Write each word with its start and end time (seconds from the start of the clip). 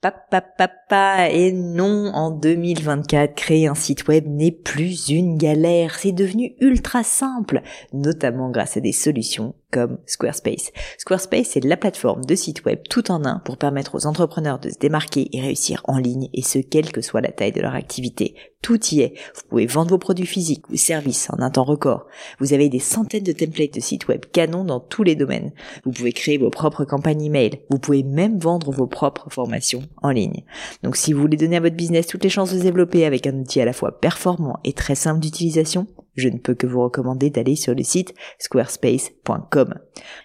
Papa, 0.00 1.28
et 1.28 1.50
non, 1.50 2.12
en 2.14 2.30
2024, 2.30 3.34
créer 3.34 3.66
un 3.66 3.74
site 3.74 4.06
web 4.06 4.26
n'est 4.28 4.52
plus 4.52 5.08
une 5.08 5.36
galère, 5.36 5.96
c'est 5.98 6.12
devenu 6.12 6.54
ultra 6.60 7.02
simple, 7.02 7.62
notamment 7.92 8.48
grâce 8.50 8.76
à 8.76 8.80
des 8.80 8.92
solutions 8.92 9.56
comme 9.70 9.98
Squarespace. 10.06 10.72
Squarespace 10.98 11.56
est 11.56 11.64
la 11.64 11.76
plateforme 11.76 12.24
de 12.24 12.34
site 12.34 12.64
web 12.64 12.80
tout 12.88 13.10
en 13.10 13.24
un 13.24 13.40
pour 13.40 13.56
permettre 13.56 13.94
aux 13.94 14.06
entrepreneurs 14.06 14.58
de 14.58 14.70
se 14.70 14.78
démarquer 14.78 15.28
et 15.32 15.40
réussir 15.40 15.82
en 15.84 15.98
ligne, 15.98 16.28
et 16.32 16.42
ce, 16.42 16.58
quelle 16.58 16.90
que 16.92 17.00
soit 17.00 17.20
la 17.20 17.32
taille 17.32 17.52
de 17.52 17.60
leur 17.60 17.74
activité. 17.74 18.34
Tout 18.62 18.84
y 18.92 19.02
est. 19.02 19.14
Vous 19.34 19.42
pouvez 19.48 19.66
vendre 19.66 19.90
vos 19.90 19.98
produits 19.98 20.26
physiques 20.26 20.68
ou 20.68 20.76
services 20.76 21.28
en 21.30 21.40
un 21.40 21.50
temps 21.50 21.64
record. 21.64 22.06
Vous 22.40 22.52
avez 22.54 22.68
des 22.68 22.80
centaines 22.80 23.22
de 23.22 23.32
templates 23.32 23.74
de 23.74 23.80
sites 23.80 24.08
web 24.08 24.24
canon 24.32 24.64
dans 24.64 24.80
tous 24.80 25.04
les 25.04 25.14
domaines. 25.14 25.52
Vous 25.84 25.92
pouvez 25.92 26.12
créer 26.12 26.38
vos 26.38 26.50
propres 26.50 26.84
campagnes 26.84 27.22
email. 27.22 27.60
Vous 27.70 27.78
pouvez 27.78 28.02
même 28.02 28.38
vendre 28.38 28.72
vos 28.72 28.88
propres 28.88 29.30
formations 29.30 29.82
en 30.02 30.10
ligne. 30.10 30.42
Donc 30.82 30.96
si 30.96 31.12
vous 31.12 31.20
voulez 31.20 31.36
donner 31.36 31.56
à 31.56 31.60
votre 31.60 31.76
business 31.76 32.08
toutes 32.08 32.24
les 32.24 32.30
chances 32.30 32.52
de 32.52 32.58
se 32.58 32.64
développer 32.64 33.04
avec 33.04 33.26
un 33.26 33.38
outil 33.38 33.60
à 33.60 33.64
la 33.64 33.72
fois 33.72 34.00
performant 34.00 34.58
et 34.64 34.72
très 34.72 34.96
simple 34.96 35.20
d'utilisation, 35.20 35.86
je 36.20 36.28
ne 36.28 36.38
peux 36.38 36.54
que 36.54 36.66
vous 36.66 36.82
recommander 36.82 37.30
d'aller 37.30 37.56
sur 37.56 37.74
le 37.74 37.82
site 37.82 38.14
squarespace.com. 38.38 39.74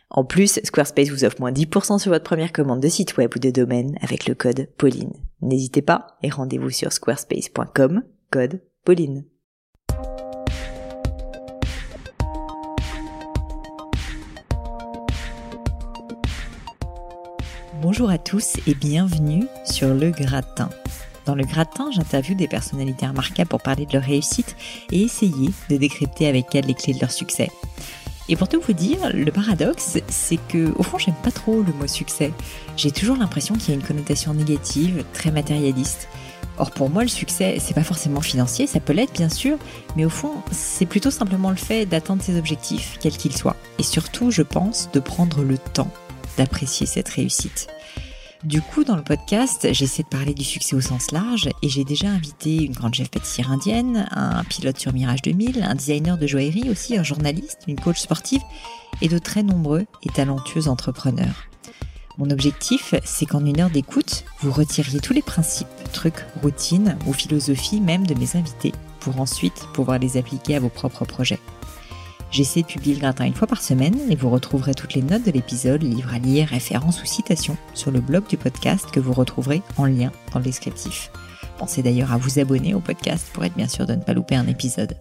En 0.09 0.25
plus, 0.25 0.59
Squarespace 0.63 1.09
vous 1.09 1.25
offre 1.25 1.39
moins 1.39 1.51
10% 1.51 1.99
sur 1.99 2.11
votre 2.11 2.23
première 2.23 2.51
commande 2.51 2.81
de 2.81 2.87
site 2.87 3.17
web 3.17 3.31
ou 3.35 3.39
de 3.39 3.49
domaine 3.49 3.97
avec 4.01 4.27
le 4.27 4.35
code 4.35 4.69
Pauline. 4.77 5.13
N'hésitez 5.41 5.81
pas 5.81 6.17
et 6.21 6.29
rendez-vous 6.29 6.69
sur 6.69 6.91
squarespace.com, 6.91 8.03
code 8.31 8.61
Pauline. 8.85 9.25
Bonjour 17.81 18.09
à 18.09 18.17
tous 18.17 18.55
et 18.65 18.75
bienvenue 18.75 19.45
sur 19.65 19.93
Le 19.93 20.11
Gratin. 20.11 20.69
Dans 21.25 21.35
Le 21.35 21.45
Gratin, 21.45 21.89
j'interviewe 21.91 22.35
des 22.35 22.47
personnalités 22.47 23.07
remarquables 23.07 23.49
pour 23.49 23.61
parler 23.61 23.85
de 23.85 23.93
leur 23.93 24.03
réussite 24.03 24.55
et 24.91 25.01
essayer 25.01 25.51
de 25.69 25.77
décrypter 25.77 26.27
avec 26.27 26.53
elles 26.53 26.65
les 26.65 26.73
clés 26.73 26.93
de 26.93 26.99
leur 26.99 27.11
succès. 27.11 27.49
Et 28.29 28.35
pour 28.35 28.47
tout 28.47 28.61
vous 28.61 28.73
dire, 28.73 28.99
le 29.13 29.31
paradoxe, 29.31 29.97
c'est 30.07 30.39
que 30.47 30.73
au 30.77 30.83
fond, 30.83 30.97
j'aime 30.97 31.15
pas 31.23 31.31
trop 31.31 31.61
le 31.61 31.73
mot 31.73 31.87
succès. 31.87 32.31
J'ai 32.77 32.91
toujours 32.91 33.17
l'impression 33.17 33.55
qu'il 33.55 33.69
y 33.69 33.71
a 33.71 33.75
une 33.75 33.85
connotation 33.85 34.33
négative, 34.33 35.03
très 35.13 35.31
matérialiste. 35.31 36.07
Or 36.57 36.71
pour 36.71 36.89
moi, 36.89 37.03
le 37.03 37.09
succès, 37.09 37.57
c'est 37.59 37.73
pas 37.73 37.83
forcément 37.83 38.21
financier, 38.21 38.67
ça 38.67 38.79
peut 38.79 38.93
l'être 38.93 39.13
bien 39.13 39.29
sûr, 39.29 39.57
mais 39.95 40.05
au 40.05 40.09
fond, 40.09 40.31
c'est 40.51 40.85
plutôt 40.85 41.09
simplement 41.09 41.49
le 41.49 41.55
fait 41.55 41.85
d'atteindre 41.85 42.21
ses 42.21 42.37
objectifs, 42.37 42.97
quels 43.01 43.17
qu'ils 43.17 43.35
soient. 43.35 43.55
Et 43.79 43.83
surtout, 43.83 44.29
je 44.29 44.43
pense, 44.43 44.89
de 44.93 44.99
prendre 44.99 45.41
le 45.41 45.57
temps 45.57 45.91
d'apprécier 46.37 46.85
cette 46.85 47.09
réussite. 47.09 47.67
Du 48.43 48.61
coup, 48.61 48.83
dans 48.83 48.97
le 48.97 49.03
podcast, 49.03 49.69
j'essaie 49.71 50.03
de 50.03 50.09
parler 50.09 50.33
du 50.33 50.43
succès 50.43 50.75
au 50.75 50.81
sens 50.81 51.11
large 51.11 51.49
et 51.61 51.69
j'ai 51.69 51.85
déjà 51.85 52.09
invité 52.09 52.57
une 52.57 52.73
grande 52.73 52.93
chef 52.93 53.09
pâtissière 53.09 53.49
indienne, 53.49 54.05
un 54.11 54.43
pilote 54.43 54.77
sur 54.77 54.91
Mirage 54.91 55.21
2000, 55.21 55.63
un 55.63 55.75
designer 55.75 56.17
de 56.17 56.27
joaillerie 56.27 56.69
aussi, 56.69 56.97
un 56.97 57.03
journaliste, 57.03 57.59
une 57.69 57.79
coach 57.79 58.01
sportive 58.01 58.41
et 59.01 59.07
de 59.07 59.17
très 59.17 59.43
nombreux 59.43 59.85
et 60.01 60.09
talentueux 60.09 60.67
entrepreneurs. 60.67 61.47
Mon 62.17 62.29
objectif, 62.31 62.93
c'est 63.05 63.25
qu'en 63.25 63.45
une 63.45 63.61
heure 63.61 63.69
d'écoute, 63.69 64.25
vous 64.41 64.51
retiriez 64.51 64.99
tous 64.99 65.13
les 65.13 65.21
principes, 65.21 65.67
trucs, 65.93 66.25
routines 66.41 66.97
ou 67.07 67.13
philosophies 67.13 67.79
même 67.79 68.05
de 68.05 68.13
mes 68.13 68.35
invités 68.35 68.73
pour 68.99 69.21
ensuite 69.21 69.67
pouvoir 69.73 69.99
les 69.99 70.17
appliquer 70.17 70.57
à 70.57 70.59
vos 70.59 70.69
propres 70.69 71.05
projets. 71.05 71.39
J'essaie 72.33 72.63
de 72.63 72.67
publier 72.67 72.95
le 72.95 73.01
gratin 73.01 73.25
une 73.25 73.35
fois 73.35 73.47
par 73.47 73.61
semaine 73.61 73.95
et 74.09 74.15
vous 74.15 74.31
retrouverez 74.31 74.73
toutes 74.73 74.95
les 74.95 75.03
notes 75.03 75.23
de 75.23 75.29
l'épisode, 75.29 75.83
livres 75.83 76.15
à 76.15 76.17
lire, 76.17 76.47
références 76.47 77.03
ou 77.03 77.05
citations 77.05 77.55
sur 77.75 77.91
le 77.91 78.01
blog 78.01 78.25
du 78.27 78.37
podcast 78.37 78.89
que 78.89 78.99
vous 78.99 79.13
retrouverez 79.13 79.61
en 79.77 79.85
lien 79.85 80.11
dans 80.33 80.39
le 80.39 80.45
descriptif. 80.45 81.11
Pensez 81.59 81.83
d'ailleurs 81.83 82.11
à 82.11 82.17
vous 82.17 82.39
abonner 82.39 82.73
au 82.73 82.79
podcast 82.79 83.27
pour 83.33 83.45
être 83.45 83.53
bien 83.53 83.67
sûr 83.67 83.85
de 83.85 83.93
ne 83.93 84.01
pas 84.01 84.13
louper 84.13 84.35
un 84.35 84.47
épisode. 84.47 84.97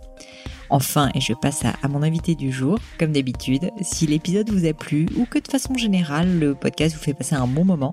Enfin, 0.73 1.11
et 1.15 1.21
je 1.21 1.35
passe 1.35 1.67
à, 1.67 1.87
mon 1.87 2.03
invité 2.03 2.35
du 2.35 2.51
jour, 2.51 2.79
comme 2.99 3.13
d'habitude, 3.13 3.71
si 3.83 4.07
l'épisode 4.07 4.49
vous 4.49 4.65
a 4.67 4.73
plu 4.73 5.07
ou 5.19 5.27
que 5.27 5.39
de 5.39 5.47
façon 5.47 5.75
générale 5.75 6.39
le 6.39 6.55
podcast 6.55 6.97
vous 6.97 7.03
fait 7.03 7.13
passer 7.13 7.35
un 7.35 7.47
bon 7.47 7.67
moment, 7.67 7.93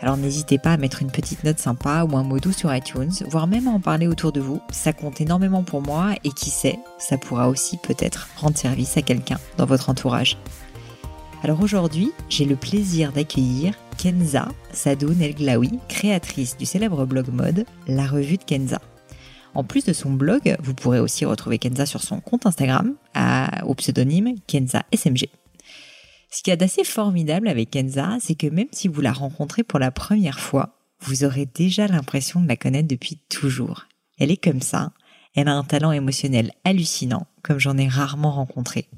alors 0.00 0.16
n'hésitez 0.16 0.58
pas 0.58 0.72
à 0.72 0.76
mettre 0.76 1.02
une 1.02 1.12
petite 1.12 1.44
note 1.44 1.60
sympa 1.60 2.02
ou 2.02 2.16
un 2.16 2.24
mot 2.24 2.40
doux 2.40 2.50
sur 2.50 2.74
iTunes, 2.74 3.12
voire 3.30 3.46
même 3.46 3.68
à 3.68 3.70
en 3.70 3.78
parler 3.78 4.08
autour 4.08 4.32
de 4.32 4.40
vous. 4.40 4.60
Ça 4.72 4.92
compte 4.92 5.20
énormément 5.20 5.62
pour 5.62 5.82
moi 5.82 6.14
et 6.24 6.30
qui 6.30 6.50
sait, 6.50 6.80
ça 6.98 7.16
pourra 7.16 7.48
aussi 7.48 7.76
peut-être 7.76 8.26
rendre 8.38 8.58
service 8.58 8.96
à 8.96 9.02
quelqu'un 9.02 9.38
dans 9.56 9.66
votre 9.66 9.88
entourage. 9.88 10.36
Alors 11.44 11.62
aujourd'hui, 11.62 12.10
j'ai 12.28 12.44
le 12.44 12.56
plaisir 12.56 13.12
d'accueillir 13.12 13.74
Kenza 13.98 14.48
Sadoun 14.72 15.22
El 15.22 15.36
Glaoui, 15.36 15.78
créatrice 15.88 16.56
du 16.56 16.66
célèbre 16.66 17.06
blog 17.06 17.28
mode 17.28 17.66
La 17.86 18.04
Revue 18.04 18.36
de 18.36 18.42
Kenza. 18.42 18.80
En 19.56 19.64
plus 19.64 19.86
de 19.86 19.94
son 19.94 20.10
blog, 20.10 20.54
vous 20.62 20.74
pourrez 20.74 21.00
aussi 21.00 21.24
retrouver 21.24 21.58
Kenza 21.58 21.86
sur 21.86 22.02
son 22.02 22.20
compte 22.20 22.44
Instagram 22.44 22.94
au 23.64 23.74
pseudonyme 23.74 24.34
Kenza 24.46 24.84
SMG. 24.92 25.30
Ce 26.30 26.42
qui 26.42 26.50
est 26.50 26.58
d'assez 26.58 26.84
formidable 26.84 27.48
avec 27.48 27.70
Kenza, 27.70 28.18
c'est 28.20 28.34
que 28.34 28.48
même 28.48 28.68
si 28.72 28.86
vous 28.86 29.00
la 29.00 29.14
rencontrez 29.14 29.62
pour 29.62 29.78
la 29.78 29.90
première 29.90 30.40
fois, 30.40 30.78
vous 31.00 31.24
aurez 31.24 31.46
déjà 31.46 31.86
l'impression 31.86 32.42
de 32.42 32.48
la 32.48 32.56
connaître 32.56 32.86
depuis 32.86 33.18
toujours. 33.30 33.86
Elle 34.18 34.30
est 34.30 34.36
comme 34.36 34.60
ça, 34.60 34.92
elle 35.34 35.48
a 35.48 35.54
un 35.54 35.64
talent 35.64 35.92
émotionnel 35.92 36.52
hallucinant, 36.64 37.26
comme 37.42 37.58
j'en 37.58 37.78
ai 37.78 37.88
rarement 37.88 38.32
rencontré. 38.32 38.90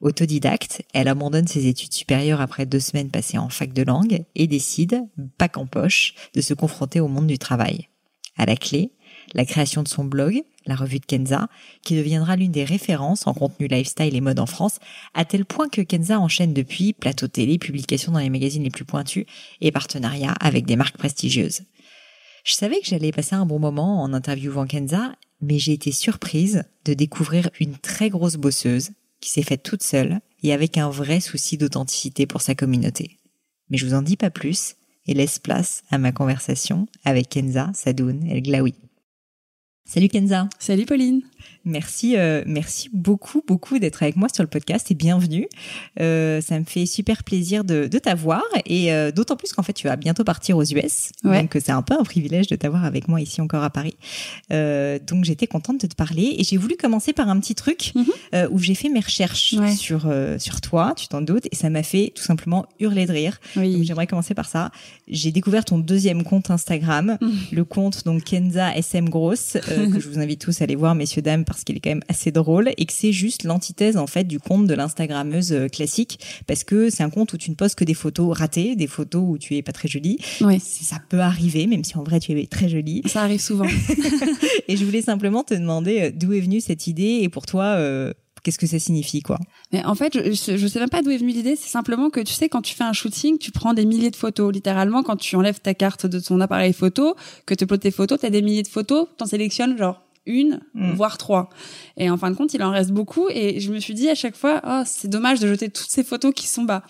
Autodidacte, 0.00 0.82
elle 0.94 1.08
abandonne 1.08 1.48
ses 1.48 1.66
études 1.66 1.92
supérieures 1.94 2.40
après 2.40 2.64
deux 2.64 2.78
semaines 2.78 3.10
passées 3.10 3.38
en 3.38 3.48
fac 3.48 3.72
de 3.72 3.82
langue 3.82 4.22
et 4.36 4.46
décide, 4.46 5.02
bac 5.36 5.56
en 5.56 5.66
poche, 5.66 6.14
de 6.34 6.40
se 6.40 6.54
confronter 6.54 7.00
au 7.00 7.08
monde 7.08 7.26
du 7.26 7.38
travail. 7.38 7.88
À 8.36 8.46
la 8.46 8.54
clé, 8.54 8.92
la 9.34 9.44
création 9.44 9.82
de 9.82 9.88
son 9.88 10.04
blog, 10.04 10.42
la 10.66 10.74
revue 10.74 10.98
de 10.98 11.06
Kenza, 11.06 11.48
qui 11.82 11.96
deviendra 11.96 12.36
l'une 12.36 12.52
des 12.52 12.64
références 12.64 13.26
en 13.26 13.34
contenu 13.34 13.66
lifestyle 13.68 14.14
et 14.14 14.20
mode 14.20 14.38
en 14.38 14.46
France, 14.46 14.78
à 15.14 15.24
tel 15.24 15.44
point 15.44 15.68
que 15.68 15.80
Kenza 15.80 16.20
enchaîne 16.20 16.52
depuis 16.52 16.92
plateau 16.92 17.28
télé, 17.28 17.58
publications 17.58 18.12
dans 18.12 18.18
les 18.18 18.30
magazines 18.30 18.64
les 18.64 18.70
plus 18.70 18.84
pointus 18.84 19.26
et 19.60 19.72
partenariats 19.72 20.34
avec 20.40 20.66
des 20.66 20.76
marques 20.76 20.98
prestigieuses. 20.98 21.62
Je 22.44 22.54
savais 22.54 22.80
que 22.80 22.86
j'allais 22.86 23.12
passer 23.12 23.34
un 23.34 23.46
bon 23.46 23.58
moment 23.58 24.02
en 24.02 24.12
interviewant 24.12 24.66
Kenza, 24.66 25.14
mais 25.40 25.58
j'ai 25.58 25.72
été 25.72 25.92
surprise 25.92 26.64
de 26.84 26.94
découvrir 26.94 27.50
une 27.60 27.76
très 27.76 28.10
grosse 28.10 28.36
bosseuse 28.36 28.90
qui 29.20 29.30
s'est 29.30 29.42
faite 29.42 29.62
toute 29.62 29.82
seule 29.82 30.20
et 30.42 30.52
avec 30.52 30.78
un 30.78 30.90
vrai 30.90 31.20
souci 31.20 31.58
d'authenticité 31.58 32.26
pour 32.26 32.40
sa 32.40 32.54
communauté. 32.54 33.18
Mais 33.68 33.76
je 33.76 33.86
vous 33.86 33.94
en 33.94 34.02
dis 34.02 34.16
pas 34.16 34.30
plus 34.30 34.76
et 35.06 35.14
laisse 35.14 35.38
place 35.38 35.82
à 35.90 35.98
ma 35.98 36.12
conversation 36.12 36.86
avec 37.04 37.28
Kenza 37.28 37.70
Sadoun 37.74 38.26
El 38.26 38.42
Glaoui. 38.42 38.74
Salut 39.92 40.08
Kenza. 40.08 40.48
Salut 40.60 40.86
Pauline. 40.86 41.22
Merci, 41.64 42.16
euh, 42.16 42.42
merci 42.46 42.88
beaucoup, 42.92 43.42
beaucoup 43.46 43.78
d'être 43.78 44.02
avec 44.02 44.16
moi 44.16 44.28
sur 44.32 44.42
le 44.42 44.48
podcast 44.48 44.90
et 44.90 44.94
bienvenue. 44.94 45.46
Euh, 46.00 46.40
ça 46.40 46.58
me 46.58 46.64
fait 46.64 46.86
super 46.86 47.22
plaisir 47.22 47.64
de, 47.64 47.86
de 47.86 47.98
t'avoir 47.98 48.42
et 48.64 48.92
euh, 48.92 49.12
d'autant 49.12 49.36
plus 49.36 49.52
qu'en 49.52 49.62
fait 49.62 49.74
tu 49.74 49.86
vas 49.86 49.96
bientôt 49.96 50.24
partir 50.24 50.56
aux 50.56 50.64
US, 50.64 51.12
donc 51.22 51.56
c'est 51.60 51.72
un 51.72 51.82
peu 51.82 51.94
un 51.98 52.02
privilège 52.02 52.46
de 52.46 52.56
t'avoir 52.56 52.84
avec 52.84 53.08
moi 53.08 53.20
ici 53.20 53.40
encore 53.40 53.62
à 53.62 53.70
Paris. 53.70 53.96
Donc 54.50 55.24
j'étais 55.24 55.46
contente 55.46 55.80
de 55.82 55.86
te 55.86 55.94
parler 55.94 56.34
et 56.38 56.44
j'ai 56.44 56.56
voulu 56.56 56.76
commencer 56.76 57.12
par 57.12 57.28
un 57.28 57.38
petit 57.40 57.54
truc 57.54 57.92
mhm. 57.94 58.48
où 58.50 58.58
j'ai 58.58 58.74
fait 58.74 58.88
mes 58.88 59.00
recherches 59.00 59.54
sur 59.76 60.10
sur 60.38 60.60
toi, 60.60 60.94
tu 60.96 61.08
t'en 61.08 61.20
doutes, 61.20 61.46
et 61.50 61.56
ça 61.56 61.70
m'a 61.70 61.82
fait 61.82 62.12
tout 62.14 62.22
simplement 62.22 62.66
hurler 62.78 63.06
de 63.06 63.12
rire. 63.12 63.38
Oui. 63.56 63.74
Donc 63.74 63.82
j'aimerais 63.84 64.06
commencer 64.06 64.34
par 64.34 64.48
ça. 64.48 64.70
J'ai 65.08 65.32
découvert 65.32 65.64
ton 65.64 65.78
deuxième 65.78 66.24
compte 66.24 66.50
Instagram, 66.50 67.18
mhm. 67.20 67.32
le 67.52 67.64
compte 67.64 68.04
donc 68.04 68.24
Kenza 68.24 68.74
SM 68.76 69.08
Gross 69.08 69.56
que 69.66 70.00
je 70.00 70.08
vous 70.08 70.18
invite 70.18 70.40
tous 70.40 70.60
à 70.60 70.64
aller 70.64 70.76
voir, 70.76 70.94
messieurs 70.94 71.22
dames 71.22 71.29
parce 71.38 71.64
qu'il 71.64 71.76
est 71.76 71.80
quand 71.80 71.90
même 71.90 72.04
assez 72.08 72.30
drôle 72.30 72.70
et 72.76 72.86
que 72.86 72.92
c'est 72.92 73.12
juste 73.12 73.44
l'antithèse 73.44 73.96
en 73.96 74.06
fait 74.06 74.24
du 74.24 74.38
compte 74.38 74.66
de 74.66 74.74
l'instagrammeuse 74.74 75.52
euh, 75.52 75.68
classique 75.68 76.20
parce 76.46 76.64
que 76.64 76.90
c'est 76.90 77.02
un 77.02 77.10
compte 77.10 77.32
où 77.32 77.38
tu 77.38 77.50
ne 77.50 77.54
poses 77.54 77.74
que 77.74 77.84
des 77.84 77.94
photos 77.94 78.36
ratées, 78.36 78.76
des 78.76 78.86
photos 78.86 79.22
où 79.26 79.38
tu 79.38 79.56
es 79.56 79.62
pas 79.62 79.72
très 79.72 79.88
jolie. 79.88 80.18
Oui. 80.40 80.60
Ça 80.60 80.98
peut 81.08 81.20
arriver, 81.20 81.66
même 81.66 81.84
si 81.84 81.96
en 81.96 82.02
vrai 82.02 82.20
tu 82.20 82.38
es 82.38 82.46
très 82.46 82.68
jolie. 82.68 83.02
Ça 83.06 83.22
arrive 83.22 83.40
souvent. 83.40 83.66
et 84.68 84.76
je 84.76 84.84
voulais 84.84 85.02
simplement 85.02 85.44
te 85.44 85.54
demander 85.54 86.00
euh, 86.00 86.10
d'où 86.14 86.32
est 86.32 86.40
venue 86.40 86.60
cette 86.60 86.86
idée 86.86 87.20
et 87.22 87.28
pour 87.28 87.46
toi, 87.46 87.64
euh, 87.64 88.12
qu'est-ce 88.42 88.58
que 88.58 88.66
ça 88.66 88.78
signifie 88.78 89.22
quoi? 89.22 89.38
Mais 89.72 89.84
en 89.84 89.94
fait, 89.94 90.14
je, 90.14 90.56
je 90.56 90.66
sais 90.66 90.78
même 90.78 90.88
pas 90.88 91.02
d'où 91.02 91.10
est 91.10 91.18
venue 91.18 91.32
l'idée. 91.32 91.56
C'est 91.56 91.70
simplement 91.70 92.10
que 92.10 92.20
tu 92.20 92.32
sais, 92.32 92.48
quand 92.48 92.62
tu 92.62 92.74
fais 92.74 92.84
un 92.84 92.92
shooting, 92.92 93.38
tu 93.38 93.50
prends 93.50 93.74
des 93.74 93.84
milliers 93.84 94.10
de 94.10 94.16
photos. 94.16 94.52
Littéralement, 94.52 95.02
quand 95.02 95.16
tu 95.16 95.36
enlèves 95.36 95.60
ta 95.60 95.74
carte 95.74 96.06
de 96.06 96.18
ton 96.18 96.40
appareil 96.40 96.72
photo, 96.72 97.14
que 97.46 97.54
tu 97.54 97.64
uploades 97.64 97.80
tes 97.80 97.90
photos, 97.90 98.20
tu 98.20 98.26
as 98.26 98.30
des 98.30 98.42
milliers 98.42 98.62
de 98.62 98.68
photos, 98.68 99.06
t'en 99.16 99.26
sélectionnes 99.26 99.76
genre 99.76 100.02
une, 100.26 100.60
mm. 100.74 100.92
voire 100.92 101.18
trois. 101.18 101.50
Et 101.96 102.10
en 102.10 102.16
fin 102.16 102.30
de 102.30 102.36
compte, 102.36 102.54
il 102.54 102.62
en 102.62 102.70
reste 102.70 102.90
beaucoup. 102.90 103.28
Et 103.30 103.60
je 103.60 103.72
me 103.72 103.78
suis 103.78 103.94
dit 103.94 104.08
à 104.08 104.14
chaque 104.14 104.36
fois, 104.36 104.60
oh, 104.66 104.82
c'est 104.86 105.08
dommage 105.08 105.40
de 105.40 105.48
jeter 105.48 105.68
toutes 105.70 105.90
ces 105.90 106.04
photos 106.04 106.32
qui 106.34 106.46
sont 106.46 106.64
bah 106.64 106.82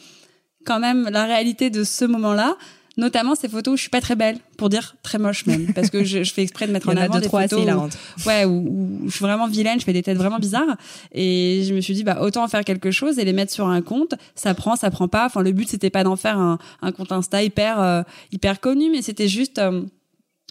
quand 0.67 0.81
même 0.81 1.09
la 1.11 1.25
réalité 1.25 1.71
de 1.71 1.85
ce 1.85 2.05
moment-là. 2.05 2.56
notamment 2.97 3.35
ces 3.35 3.49
photos 3.49 3.73
où 3.75 3.77
je 3.77 3.82
suis 3.82 3.91
pas 3.91 4.03
très 4.03 4.17
belle, 4.17 4.37
pour 4.59 4.69
dire 4.69 4.97
très 5.03 5.17
moche 5.17 5.47
même, 5.47 5.73
parce 5.75 5.88
que 5.88 6.05
je, 6.05 6.23
je 6.23 6.32
fais 6.35 6.43
exprès 6.43 6.67
de 6.67 6.73
mettre 6.73 6.88
en 6.91 6.93
en 6.93 6.97
avant 6.97 7.15
deux, 7.15 7.21
des 7.21 7.27
trois 7.29 7.43
photos 7.49 7.65
où- 7.65 8.29
ouais, 8.29 8.44
où, 8.44 8.50
où 8.50 9.00
je 9.06 9.11
suis 9.11 9.23
vraiment 9.25 9.47
vilaine, 9.47 9.81
je 9.81 9.85
fais 9.87 9.94
des 9.94 10.03
têtes 10.03 10.19
vraiment 10.19 10.38
bizarres, 10.38 10.77
et 11.12 11.62
je 11.67 11.73
me 11.73 11.81
suis 11.81 11.94
dit 11.94 12.05
bah 12.05 12.19
autant 12.21 12.44
en 12.44 12.49
faire 12.49 12.62
quelque 12.65 12.91
chose 12.91 13.19
et 13.19 13.25
les 13.25 13.32
mettre 13.32 13.53
sur 13.55 13.69
un 13.69 13.81
compte, 13.81 14.15
ça 14.35 14.53
prend, 14.53 14.77
ça 14.77 14.91
prend 14.91 15.09
pas. 15.09 15.25
Enfin 15.25 15.41
le 15.43 15.53
but 15.53 15.69
c'était 15.69 15.88
pas 15.88 16.05
d'en 16.05 16.17
faire 16.17 16.38
un, 16.38 16.59
un 16.82 16.93
compte 16.93 17.12
Insta 17.12 17.43
hyper 17.43 17.81
euh, 17.81 18.03
hyper 18.32 18.61
connu, 18.61 18.91
mais 18.91 19.00
c'était 19.00 19.29
juste, 19.29 19.59
euh, 19.59 19.82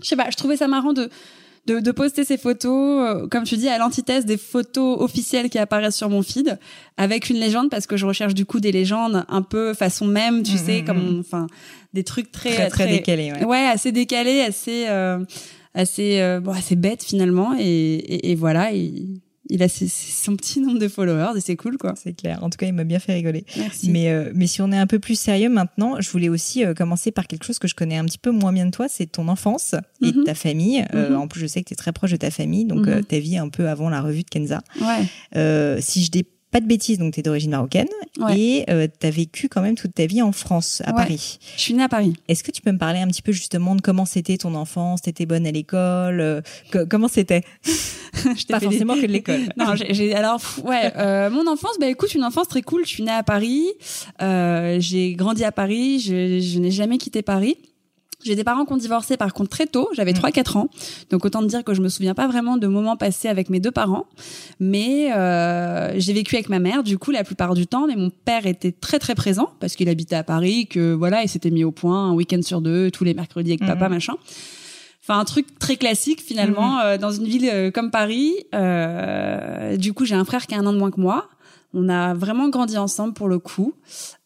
je 0.01 0.07
sais 0.07 0.15
pas, 0.15 0.31
je 0.31 0.37
trouvais 0.37 0.57
ça 0.57 0.67
marrant 0.67 0.93
de 0.93 1.09
de, 1.67 1.79
de 1.79 1.91
poster 1.91 2.23
ces 2.23 2.37
photos, 2.37 2.71
euh, 3.23 3.27
comme 3.27 3.43
tu 3.43 3.55
dis, 3.57 3.67
à 3.69 3.77
l'antithèse 3.77 4.25
des 4.25 4.37
photos 4.37 4.99
officielles 5.01 5.49
qui 5.49 5.57
apparaissent 5.59 5.95
sur 5.97 6.09
mon 6.09 6.23
feed, 6.23 6.57
avec 6.97 7.29
une 7.29 7.37
légende, 7.37 7.69
parce 7.69 7.85
que 7.87 7.95
je 7.97 8.05
recherche 8.05 8.33
du 8.33 8.45
coup 8.45 8.59
des 8.59 8.71
légendes 8.71 9.23
un 9.27 9.41
peu 9.41 9.73
façon 9.73 10.05
même, 10.07 10.41
tu 10.43 10.53
Mhm, 10.53 10.57
sais, 10.57 10.79
mhm. 10.79 10.85
comme, 10.85 10.97
on- 11.17 11.19
enfin, 11.19 11.47
des 11.93 12.03
trucs 12.03 12.31
très 12.31 12.53
Très, 12.53 12.69
très 12.69 12.87
décalé, 12.87 13.31
ouais. 13.45 13.65
assez 13.67 13.91
décalés, 13.91 14.41
assez, 14.41 14.85
euh, 14.87 15.19
assez, 15.75 16.19
euh, 16.21 16.39
bon, 16.39 16.51
assez 16.51 16.75
bêtes 16.75 17.03
finalement, 17.03 17.53
et, 17.59 17.63
et, 17.65 18.31
et 18.31 18.35
voilà, 18.35 18.71
il, 18.71 19.19
il 19.49 19.63
a 19.63 19.67
ses- 19.67 19.87
son 19.87 20.35
petit 20.35 20.59
nombre 20.61 20.79
de 20.79 20.87
followers 20.87 21.37
et 21.37 21.41
c'est 21.41 21.55
cool 21.55 21.77
quoi. 21.77 21.93
C'est 21.97 22.13
clair. 22.13 22.43
En 22.43 22.49
tout 22.49 22.57
cas, 22.57 22.65
il 22.67 22.73
m'a 22.73 22.83
bien 22.83 22.99
fait 22.99 23.13
rigoler. 23.13 23.45
Merci. 23.57 23.89
Mais, 23.89 24.09
euh, 24.11 24.31
mais 24.35 24.47
si 24.47 24.61
on 24.61 24.71
est 24.71 24.77
un 24.77 24.87
peu 24.87 24.99
plus 24.99 25.17
sérieux 25.19 25.49
maintenant, 25.49 25.99
je 25.99 26.09
voulais 26.11 26.29
aussi 26.29 26.63
euh, 26.63 26.73
commencer 26.73 27.11
par 27.11 27.27
quelque 27.27 27.43
chose 27.45 27.59
que 27.59 27.67
je 27.67 27.75
connais 27.75 27.97
un 27.97 28.05
petit 28.05 28.17
peu 28.19 28.31
moins 28.31 28.53
bien 28.53 28.65
de 28.65 28.71
toi, 28.71 28.87
c'est 28.87 29.07
ton 29.07 29.27
enfance 29.27 29.75
et 30.03 30.11
Mhm. 30.13 30.23
ta 30.25 30.35
famille. 30.35 30.85
Euh, 30.93 31.09
Mhm. 31.09 31.15
en 31.17 31.27
plus, 31.27 31.41
je 31.41 31.47
sais 31.47 31.61
que 31.63 31.67
tu 31.69 31.73
es 31.73 31.77
très 31.77 31.91
proche 31.93 32.11
de 32.11 32.17
ta 32.17 32.31
famille, 32.31 32.65
donc 32.65 32.85
Mhm. 32.85 32.89
euh, 32.93 33.01
ta 33.01 33.19
vie 33.19 33.37
un 33.37 33.49
peu 33.49 33.67
avant 33.69 33.89
la 33.89 34.01
revue 34.01 34.23
de 34.23 34.29
Kenza. 34.29 34.61
Ouais. 34.81 35.05
Euh, 35.35 35.77
si 35.81 36.03
je 36.03 36.11
pas 36.51 36.59
de 36.61 36.65
bêtises, 36.65 36.97
donc 36.97 37.13
tu 37.13 37.19
es 37.19 37.23
d'origine 37.23 37.51
marocaine 37.51 37.87
Ouais. 38.19 38.37
et 38.39 38.65
euh, 38.69 38.87
tu 38.99 39.05
as 39.07 39.11
vécu 39.11 39.47
quand 39.49 39.61
même 39.61 39.75
toute 39.75 39.93
ta 39.93 40.05
vie 40.05 40.21
en 40.21 40.31
France, 40.31 40.81
à 40.85 40.91
Ouais. 40.91 40.97
Paris. 40.97 41.39
Je 41.55 41.61
suis 41.61 41.73
née 41.73 41.83
à 41.83 41.89
Paris. 41.89 42.13
Est-ce 42.27 42.43
que 42.43 42.51
tu 42.51 42.61
peux 42.61 42.71
me 42.71 42.77
parler 42.77 42.99
un 42.99 43.07
petit 43.07 43.21
peu 43.21 43.31
justement 43.31 43.75
de 43.75 43.81
comment 43.81 44.05
c'était 44.05 44.37
ton 44.37 44.55
enfance? 44.55 45.01
T'étais 45.03 45.25
bonne 45.25 45.45
à 45.47 45.51
l'école? 45.51 46.19
Euh, 46.19 46.41
co- 46.71 46.85
Comment 46.89 47.07
c'était? 47.07 47.43
Je 47.63 48.45
Pas 48.47 48.59
des- 48.59 48.65
forcément 48.65 48.95
que 48.95 49.01
de 49.01 49.07
l'école. 49.11 49.41
Non, 49.57 49.75
j'ai, 49.75 50.13
alors 50.15 50.41
ouais, 50.65 50.91
euh, 50.97 51.29
mon 51.29 51.47
enfance, 51.47 51.77
bah 51.79 51.87
écoute, 51.87 52.13
une 52.15 52.23
enfance 52.25 52.47
très 52.47 52.61
cool. 52.63 52.83
Je 52.83 52.89
suis 52.89 53.03
née 53.03 53.11
à 53.11 53.23
Paris, 53.23 53.65
euh, 54.21 54.77
j'ai 54.79 55.13
grandi 55.13 55.43
à 55.43 55.51
Paris, 55.51 55.99
je, 55.99 56.39
je 56.39 56.59
n'ai 56.59 56.71
jamais 56.71 56.97
quitté 56.97 57.21
Paris. 57.21 57.57
J'ai 58.23 58.35
des 58.35 58.43
parents 58.43 58.65
qui 58.65 58.73
ont 58.73 58.77
divorcé 58.77 59.15
par 59.15 59.33
contre 59.33 59.49
très 59.49 59.65
tôt, 59.65 59.87
j'avais 59.93 60.11
Mm. 60.11 60.15
3-4 60.19 60.57
ans. 60.57 60.69
Donc 61.09 61.23
autant 61.23 61.41
te 61.41 61.47
dire 61.47 61.63
que 61.63 61.73
je 61.73 61.81
me 61.81 61.87
souviens 61.89 62.13
pas 62.13 62.27
vraiment 62.27 62.57
de 62.57 62.67
moments 62.67 62.97
passés 62.97 63.29
avec 63.29 63.49
mes 63.49 63.59
deux 63.61 63.71
parents. 63.71 64.05
Mais 64.59 65.13
euh, 65.13 65.93
j'ai 65.97 66.11
vécu 66.13 66.35
avec 66.35 66.49
ma 66.49 66.59
mère 66.59 66.83
du 66.83 66.97
coup 66.97 67.11
la 67.11 67.23
plupart 67.23 67.53
du 67.53 67.65
temps, 67.65 67.87
mais 67.87 67.95
mon 67.95 68.09
père 68.09 68.45
était 68.45 68.73
très 68.73 68.99
très 68.99 69.15
présent 69.15 69.49
parce 69.61 69.75
qu'il 69.75 69.87
habitait 69.87 70.15
à 70.17 70.23
Paris, 70.23 70.67
que 70.67 70.93
voilà, 70.93 71.23
il 71.23 71.29
s'était 71.29 71.49
mis 71.51 71.63
au 71.63 71.71
point 71.71 72.09
un 72.09 72.13
week-end 72.13 72.41
sur 72.41 72.59
deux, 72.61 72.91
tous 72.91 73.03
les 73.05 73.13
mercredis 73.13 73.51
avec 73.51 73.65
papa, 73.65 73.85
Mhm. 73.87 73.93
machin. 73.93 74.13
Enfin, 75.01 75.17
un 75.19 75.25
truc 75.25 75.57
très 75.57 75.77
classique 75.77 76.21
finalement 76.21 76.79
euh, 76.81 76.97
dans 76.97 77.11
une 77.11 77.23
ville 77.25 77.49
euh, 77.51 77.71
comme 77.71 77.89
Paris. 77.89 78.33
Euh, 78.53 79.77
du 79.77 79.93
coup, 79.93 80.05
j'ai 80.05 80.15
un 80.15 80.25
frère 80.25 80.45
qui 80.45 80.55
a 80.55 80.59
un 80.59 80.65
an 80.65 80.73
de 80.73 80.77
moins 80.77 80.91
que 80.91 80.99
moi. 80.99 81.27
On 81.73 81.87
a 81.87 82.15
vraiment 82.15 82.49
grandi 82.49 82.77
ensemble 82.77 83.13
pour 83.13 83.27
le 83.27 83.37
coup. 83.37 83.73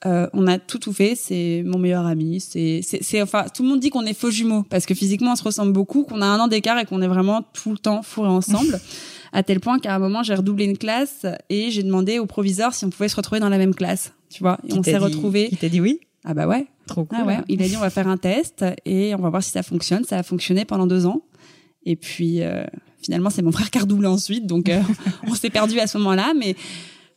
Euh, 0.06 0.28
on 0.34 0.48
a 0.48 0.58
tout 0.60 0.78
tout 0.80 0.94
fait. 0.94 1.14
C'est 1.16 1.62
mon 1.66 1.78
meilleur 1.78 2.06
ami. 2.06 2.40
C'est, 2.40 2.80
c'est, 2.84 3.04
c'est- 3.04 3.22
enfin, 3.22 3.46
tout 3.54 3.64
le 3.64 3.70
monde 3.70 3.80
dit 3.82 3.90
qu'on 3.90 4.06
est 4.06 4.14
faux 4.18 4.32
jumeaux 4.32 4.64
parce 4.70 4.86
que 4.86 4.94
physiquement 4.94 5.34
on 5.34 5.36
se 5.36 5.44
ressemble 5.44 5.74
beaucoup, 5.74 6.04
qu'on 6.04 6.22
a 6.22 6.26
un 6.26 6.40
an 6.40 6.48
d'écart 6.48 6.80
et 6.80 6.86
qu'on 6.86 7.02
est 7.02 7.08
vraiment 7.08 7.42
tout 7.54 7.72
le 7.72 7.78
temps 7.78 8.02
fourrés 8.02 8.30
ensemble. 8.30 8.80
à 9.34 9.44
tel 9.44 9.60
point 9.60 9.80
qu'à 9.80 9.94
un 9.96 10.00
moment 10.00 10.24
j'ai 10.24 10.36
redoublé 10.36 10.64
une 10.66 10.78
classe 10.78 11.26
et 11.50 11.70
j'ai 11.72 11.84
demandé 11.84 12.20
au 12.20 12.26
proviseur 12.28 12.74
si 12.74 12.86
on 12.86 12.90
pouvait 12.92 13.10
se 13.10 13.16
retrouver 13.16 13.40
dans 13.42 13.50
la 13.50 13.58
même 13.58 13.76
classe. 13.76 14.14
Tu 14.30 14.42
vois, 14.42 14.58
et 14.68 14.74
on 14.74 14.82
s'est 14.84 14.98
retrouvés. 14.98 15.50
Qui 15.50 15.58
t'a 15.58 15.70
dit 15.70 15.82
oui? 15.82 16.00
Ah 16.24 16.34
bah 16.34 16.48
ouais. 16.48 16.68
Trop 16.88 17.04
cool. 17.04 17.18
Ah 17.22 17.26
ouais, 17.26 17.38
il 17.50 17.62
a 17.62 17.68
dit 17.68 17.76
on 17.76 17.82
va 17.82 17.90
faire 17.90 18.08
un 18.08 18.18
test 18.18 18.64
et 18.86 19.14
on 19.16 19.20
va 19.20 19.30
voir 19.30 19.44
si 19.44 19.52
ça 19.52 19.64
fonctionne. 19.64 20.06
Ça 20.06 20.18
a 20.18 20.24
fonctionné 20.24 20.64
pendant 20.66 20.88
deux 20.88 21.06
ans. 21.06 21.24
Et 21.86 21.96
puis 21.98 22.42
euh, 22.42 22.64
finalement 23.02 23.30
c'est 23.30 23.42
mon 23.42 23.52
frère 23.52 23.70
qui 23.70 23.78
a 23.80 23.82
redoublé 23.82 24.08
ensuite, 24.08 24.48
donc 24.48 24.70
euh, 24.70 24.82
on 25.28 25.36
s'est 25.36 25.50
perdu 25.50 25.80
à 25.80 25.88
ce 25.88 25.98
moment-là. 25.98 26.34
Mais 26.40 26.56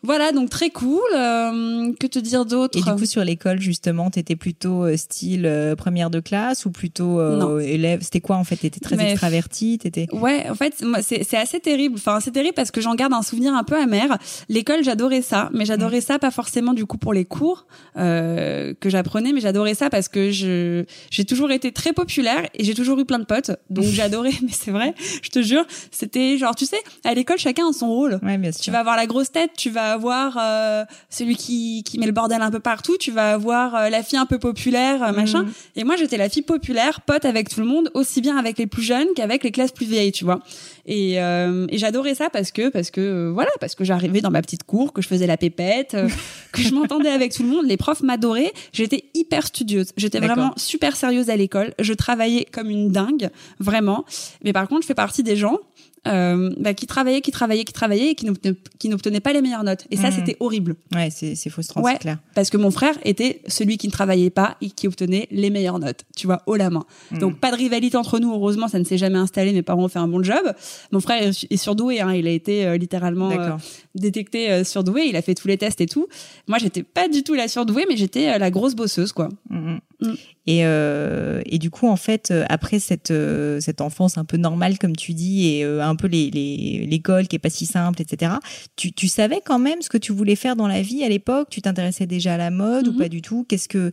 voilà, 0.06 0.32
donc 0.32 0.48
très 0.50 0.70
cool. 0.70 1.00
Euh, 1.14 1.92
que 2.00 2.06
te 2.06 2.18
dire 2.18 2.46
d'autre 2.46 2.78
Et 2.78 2.82
du 2.82 2.90
coup, 2.94 3.04
sur 3.06 3.22
l'école, 3.24 3.60
justement, 3.60 4.10
t'étais 4.10 4.36
plutôt 4.36 4.84
euh, 4.84 4.96
style 4.96 5.44
euh, 5.46 5.74
première 5.76 6.08
de 6.10 6.20
classe 6.20 6.64
ou 6.64 6.70
plutôt 6.70 7.20
euh, 7.20 7.58
élève? 7.58 8.00
C'était 8.02 8.20
quoi 8.20 8.36
en 8.36 8.44
fait? 8.44 8.56
T'étais 8.56 8.80
très 8.80 8.96
Mais- 8.96 9.10
extravertie 9.12 9.78
T'étais 9.78 10.06
Ouais, 10.12 10.46
en 10.48 10.54
fait, 10.54 10.82
c'est 11.02 11.36
assez 11.36 11.60
terrible. 11.60 11.96
Enfin, 11.96 12.20
c'est 12.20 12.30
terrible 12.30 12.54
parce 12.54 12.70
que 12.70 12.80
j'en 12.80 12.94
garde 12.94 13.12
un 13.12 13.22
souvenir 13.22 13.54
un 13.54 13.64
peu 13.64 13.76
amer. 13.76 14.16
L'école, 14.48 14.82
j'adorais 14.84 15.22
ça, 15.22 15.50
mais 15.52 15.64
j'adorais 15.64 16.00
ça 16.00 16.18
pas 16.18 16.30
forcément 16.30 16.72
du 16.72 16.86
coup 16.86 16.98
pour 16.98 17.12
les 17.12 17.24
cours 17.24 17.66
euh, 17.96 18.72
que 18.80 18.88
j'apprenais, 18.90 19.32
mais 19.32 19.40
j'adorais 19.40 19.74
ça 19.74 19.90
parce 19.90 20.08
que 20.08 20.30
je 20.30 20.84
j'ai 21.10 21.24
toujours 21.24 21.50
été 21.50 21.72
très 21.72 21.92
populaire 21.92 22.46
et 22.54 22.64
j'ai 22.64 22.74
toujours 22.74 22.98
eu 23.00 23.04
plein 23.04 23.18
de 23.18 23.24
potes, 23.24 23.50
donc 23.70 23.84
j'adorais. 23.92 24.30
Mais 24.42 24.52
c'est 24.52 24.70
vrai, 24.70 24.94
je 25.22 25.30
te 25.30 25.42
jure, 25.42 25.64
c'était 25.90 26.38
genre, 26.38 26.54
tu 26.54 26.66
sais, 26.66 26.78
à 27.04 27.14
l'école, 27.14 27.38
chacun 27.38 27.68
a 27.68 27.72
son 27.72 27.88
rôle. 27.88 28.18
Ouais, 28.22 28.38
bien 28.38 28.52
sûr. 28.52 28.62
Tu 28.62 28.70
vas 28.70 28.80
avoir 28.80 28.96
la 28.96 29.06
grosse 29.06 29.32
tête, 29.32 29.50
tu 29.56 29.70
vas 29.70 29.95
avoir 29.96 30.38
euh, 30.40 30.84
celui 31.10 31.36
qui, 31.36 31.82
qui 31.84 31.98
met 31.98 32.06
le 32.06 32.12
bordel 32.12 32.42
un 32.42 32.50
peu 32.50 32.60
partout, 32.60 32.96
tu 32.98 33.10
vas 33.10 33.32
avoir 33.32 33.74
euh, 33.74 33.88
la 33.88 34.02
fille 34.02 34.18
un 34.18 34.26
peu 34.26 34.38
populaire, 34.38 35.02
euh, 35.02 35.12
machin. 35.12 35.42
Mhm. 35.42 35.52
Et 35.76 35.84
moi, 35.84 35.96
j'étais 35.96 36.16
la 36.16 36.28
fille 36.28 36.42
populaire, 36.42 37.00
pote 37.00 37.24
avec 37.24 37.48
tout 37.48 37.60
le 37.60 37.66
monde, 37.66 37.90
aussi 37.94 38.20
bien 38.20 38.36
avec 38.36 38.58
les 38.58 38.66
plus 38.66 38.82
jeunes 38.82 39.08
qu'avec 39.16 39.42
les 39.42 39.50
classes 39.50 39.72
plus 39.72 39.86
vieilles, 39.86 40.12
tu 40.12 40.24
vois. 40.24 40.40
Et, 40.86 41.20
euh, 41.20 41.66
et 41.68 41.78
j'adorais 41.78 42.14
ça 42.14 42.30
parce 42.30 42.52
que 42.52 42.68
parce 42.68 42.92
que 42.92 43.00
euh, 43.00 43.30
voilà, 43.32 43.50
parce 43.60 43.74
que 43.74 43.82
j'arrivais 43.82 44.20
dans 44.20 44.30
ma 44.30 44.40
petite 44.40 44.62
cour, 44.62 44.92
que 44.92 45.02
je 45.02 45.08
faisais 45.08 45.26
la 45.26 45.36
pépette, 45.36 45.96
que 46.52 46.62
je 46.62 46.72
m'entendais 46.72 47.10
avec 47.10 47.32
tout 47.32 47.42
le 47.42 47.48
monde. 47.48 47.66
Les 47.66 47.76
profs 47.76 48.02
m'adoraient. 48.02 48.52
J'étais 48.72 49.04
hyper 49.14 49.46
studieuse. 49.46 49.92
J'étais 49.96 50.20
vraiment 50.20 50.52
super 50.56 50.96
sérieuse 50.96 51.28
à 51.28 51.36
l'école. 51.36 51.74
Je 51.80 51.92
travaillais 51.92 52.46
comme 52.50 52.70
une 52.70 52.90
dingue, 52.90 53.30
vraiment. 53.58 54.04
Mais 54.44 54.52
par 54.52 54.68
contre, 54.68 54.82
je 54.82 54.86
fais 54.86 54.94
partie 54.94 55.24
des 55.24 55.36
gens 55.36 55.58
euh, 56.06 56.54
bah, 56.58 56.74
qui 56.74 56.86
travaillaient, 56.86 57.20
qui 57.20 57.30
travaillaient, 57.30 57.64
qui 57.64 57.72
travaillaient 57.72 58.10
et 58.10 58.14
qui 58.14 58.88
n'obtenaient 58.88 59.20
pas 59.20 59.32
les 59.32 59.42
meilleures 59.42 59.64
notes. 59.64 59.86
Et 59.90 59.96
ça, 59.96 60.08
Mhm. 60.08 60.12
c'était 60.16 60.36
horrible. 60.40 60.76
Ouais, 60.94 61.08
c'est 61.10 61.34
frustrant, 61.50 61.82
Ouais. 61.82 61.92
c'est 61.94 61.98
clair. 62.00 62.18
Parce 62.34 62.50
que 62.50 62.56
mon 62.56 62.70
frère 62.70 62.94
était 63.04 63.42
celui 63.46 63.76
qui 63.78 63.86
ne 63.88 63.92
travaillait 63.92 64.30
pas 64.30 64.56
et 64.60 64.70
qui 64.70 64.86
obtenait 64.86 65.26
les 65.30 65.50
meilleures 65.50 65.78
notes, 65.78 66.04
tu 66.16 66.26
vois, 66.26 66.42
haut 66.46 66.56
la 66.56 66.70
main. 66.70 66.84
Mhm. 67.10 67.18
Donc 67.18 67.38
pas 67.40 67.50
de 67.50 67.56
rivalité 67.56 67.96
entre 67.96 68.18
nous, 68.18 68.32
heureusement, 68.32 68.68
ça 68.68 68.78
ne 68.78 68.84
s'est 68.84 68.98
jamais 68.98 69.18
installé, 69.18 69.52
mes 69.52 69.62
parents 69.62 69.84
ont 69.84 69.88
fait 69.88 69.98
un 69.98 70.08
bon 70.08 70.22
job. 70.22 70.52
Mon 70.92 71.00
frère 71.00 71.22
est 71.50 71.56
surdoué, 71.56 72.00
hein, 72.00 72.12
il 72.14 72.26
a 72.26 72.30
été 72.30 72.66
euh, 72.66 72.76
littéralement 72.76 73.30
euh, 73.30 73.50
détecté 73.94 74.62
surdoué, 74.64 75.06
il 75.08 75.16
a 75.16 75.22
fait 75.22 75.34
tous 75.34 75.48
les 75.48 75.58
tests 75.58 75.80
et 75.80 75.86
tout. 75.86 76.06
Moi, 76.48 76.58
j'étais 76.58 76.82
pas 76.82 77.08
du 77.08 77.22
tout 77.22 77.34
la 77.34 77.48
surdouée, 77.48 77.84
mais 77.88 77.96
j'étais 77.96 78.38
la 78.38 78.50
grosse 78.50 78.74
bosseuse, 78.74 79.12
quoi. 79.12 79.28
Mhm. 79.50 79.80
Mm. 80.00 80.12
Et, 80.48 80.60
et 80.60 81.58
du 81.58 81.70
coup, 81.70 81.88
en 81.88 81.96
fait, 81.96 82.32
après 82.48 82.78
cette, 82.78 83.12
cette 83.60 83.80
enfance 83.80 84.18
un 84.18 84.24
peu 84.24 84.36
normale, 84.36 84.78
comme 84.78 84.94
tu 84.94 85.12
dis, 85.14 85.48
et 85.56 85.64
euh, 85.64 85.82
un 85.96 85.98
peu 85.98 86.06
les- 86.08 86.30
les- 86.30 86.86
l'école 86.86 87.26
qui 87.28 87.36
est 87.36 87.40
pas 87.40 87.50
si 87.50 87.64
simple, 87.66 88.00
etc., 88.02 88.32
tu, 88.76 88.92
tu 88.92 89.08
savais 89.08 89.40
quand 89.44 89.58
même 89.58 89.80
ce 89.82 89.88
que 89.88 89.98
tu 89.98 90.12
voulais 90.12 90.36
faire 90.36 90.54
dans 90.56 90.68
la 90.68 90.82
vie 90.82 91.02
à 91.04 91.08
l'époque? 91.08 91.48
Tu 91.50 91.62
t'intéressais 91.62 92.06
déjà 92.06 92.34
à 92.34 92.36
la 92.36 92.50
mode 92.50 92.88
ou 92.88 92.92
Mhm. 92.92 92.98
pas 92.98 93.08
du 93.08 93.22
tout? 93.22 93.44
Qu'est-ce 93.48 93.68
que 93.68 93.90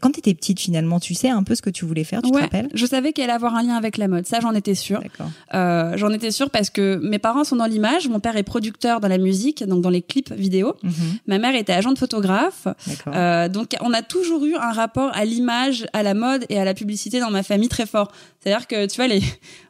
Quand 0.00 0.10
tu 0.12 0.18
étais 0.18 0.34
petite, 0.34 0.58
finalement, 0.60 0.98
tu 1.00 1.14
sais 1.14 1.28
un 1.30 1.42
peu 1.42 1.54
ce 1.54 1.62
que 1.62 1.70
tu 1.70 1.84
voulais 1.84 2.04
faire 2.04 2.20
Tu 2.22 2.30
te 2.30 2.36
rappelles? 2.38 2.68
je 2.74 2.86
savais 2.86 3.12
qu'elle 3.12 3.24
allait 3.24 3.32
avoir 3.34 3.54
un 3.54 3.62
lien 3.62 3.76
avec 3.76 3.96
la 3.96 4.08
mode, 4.08 4.26
ça 4.26 4.40
j'en 4.40 4.52
étais 4.54 4.74
sûre. 4.74 5.00
Euh, 5.54 5.96
j'en 5.96 6.10
étais 6.12 6.30
sûre 6.30 6.50
parce 6.50 6.70
que 6.70 6.96
mes 7.02 7.18
parents 7.18 7.44
sont 7.44 7.56
dans 7.56 7.66
l'image, 7.66 8.08
mon 8.08 8.20
père 8.20 8.36
est 8.36 8.42
producteur 8.42 9.00
dans 9.00 9.08
la 9.08 9.18
musique, 9.18 9.64
donc 9.64 9.82
dans 9.82 9.90
les 9.90 10.02
clips 10.02 10.32
vidéo. 10.32 10.74
Mhm. 10.82 10.92
Ma 11.26 11.38
mère 11.38 11.54
était 11.54 11.72
agente 11.72 11.98
photographe. 11.98 12.66
D'accord. 12.86 13.12
Euh, 13.14 13.48
donc 13.48 13.76
on 13.80 13.92
a 13.92 14.02
toujours 14.02 14.44
eu 14.44 14.54
un 14.56 14.72
rapport 14.72 15.10
à 15.14 15.24
l'image, 15.24 15.86
à 15.92 16.02
la 16.02 16.14
mode 16.14 16.44
et 16.48 16.58
à 16.58 16.64
la 16.64 16.74
publicité 16.74 17.20
dans 17.20 17.30
ma 17.30 17.42
famille 17.42 17.68
très 17.68 17.86
fort. 17.86 18.10
C'est-à-dire 18.40 18.66
que 18.66 18.86
tu 18.86 18.96
vois 18.96 19.06
les 19.08 19.20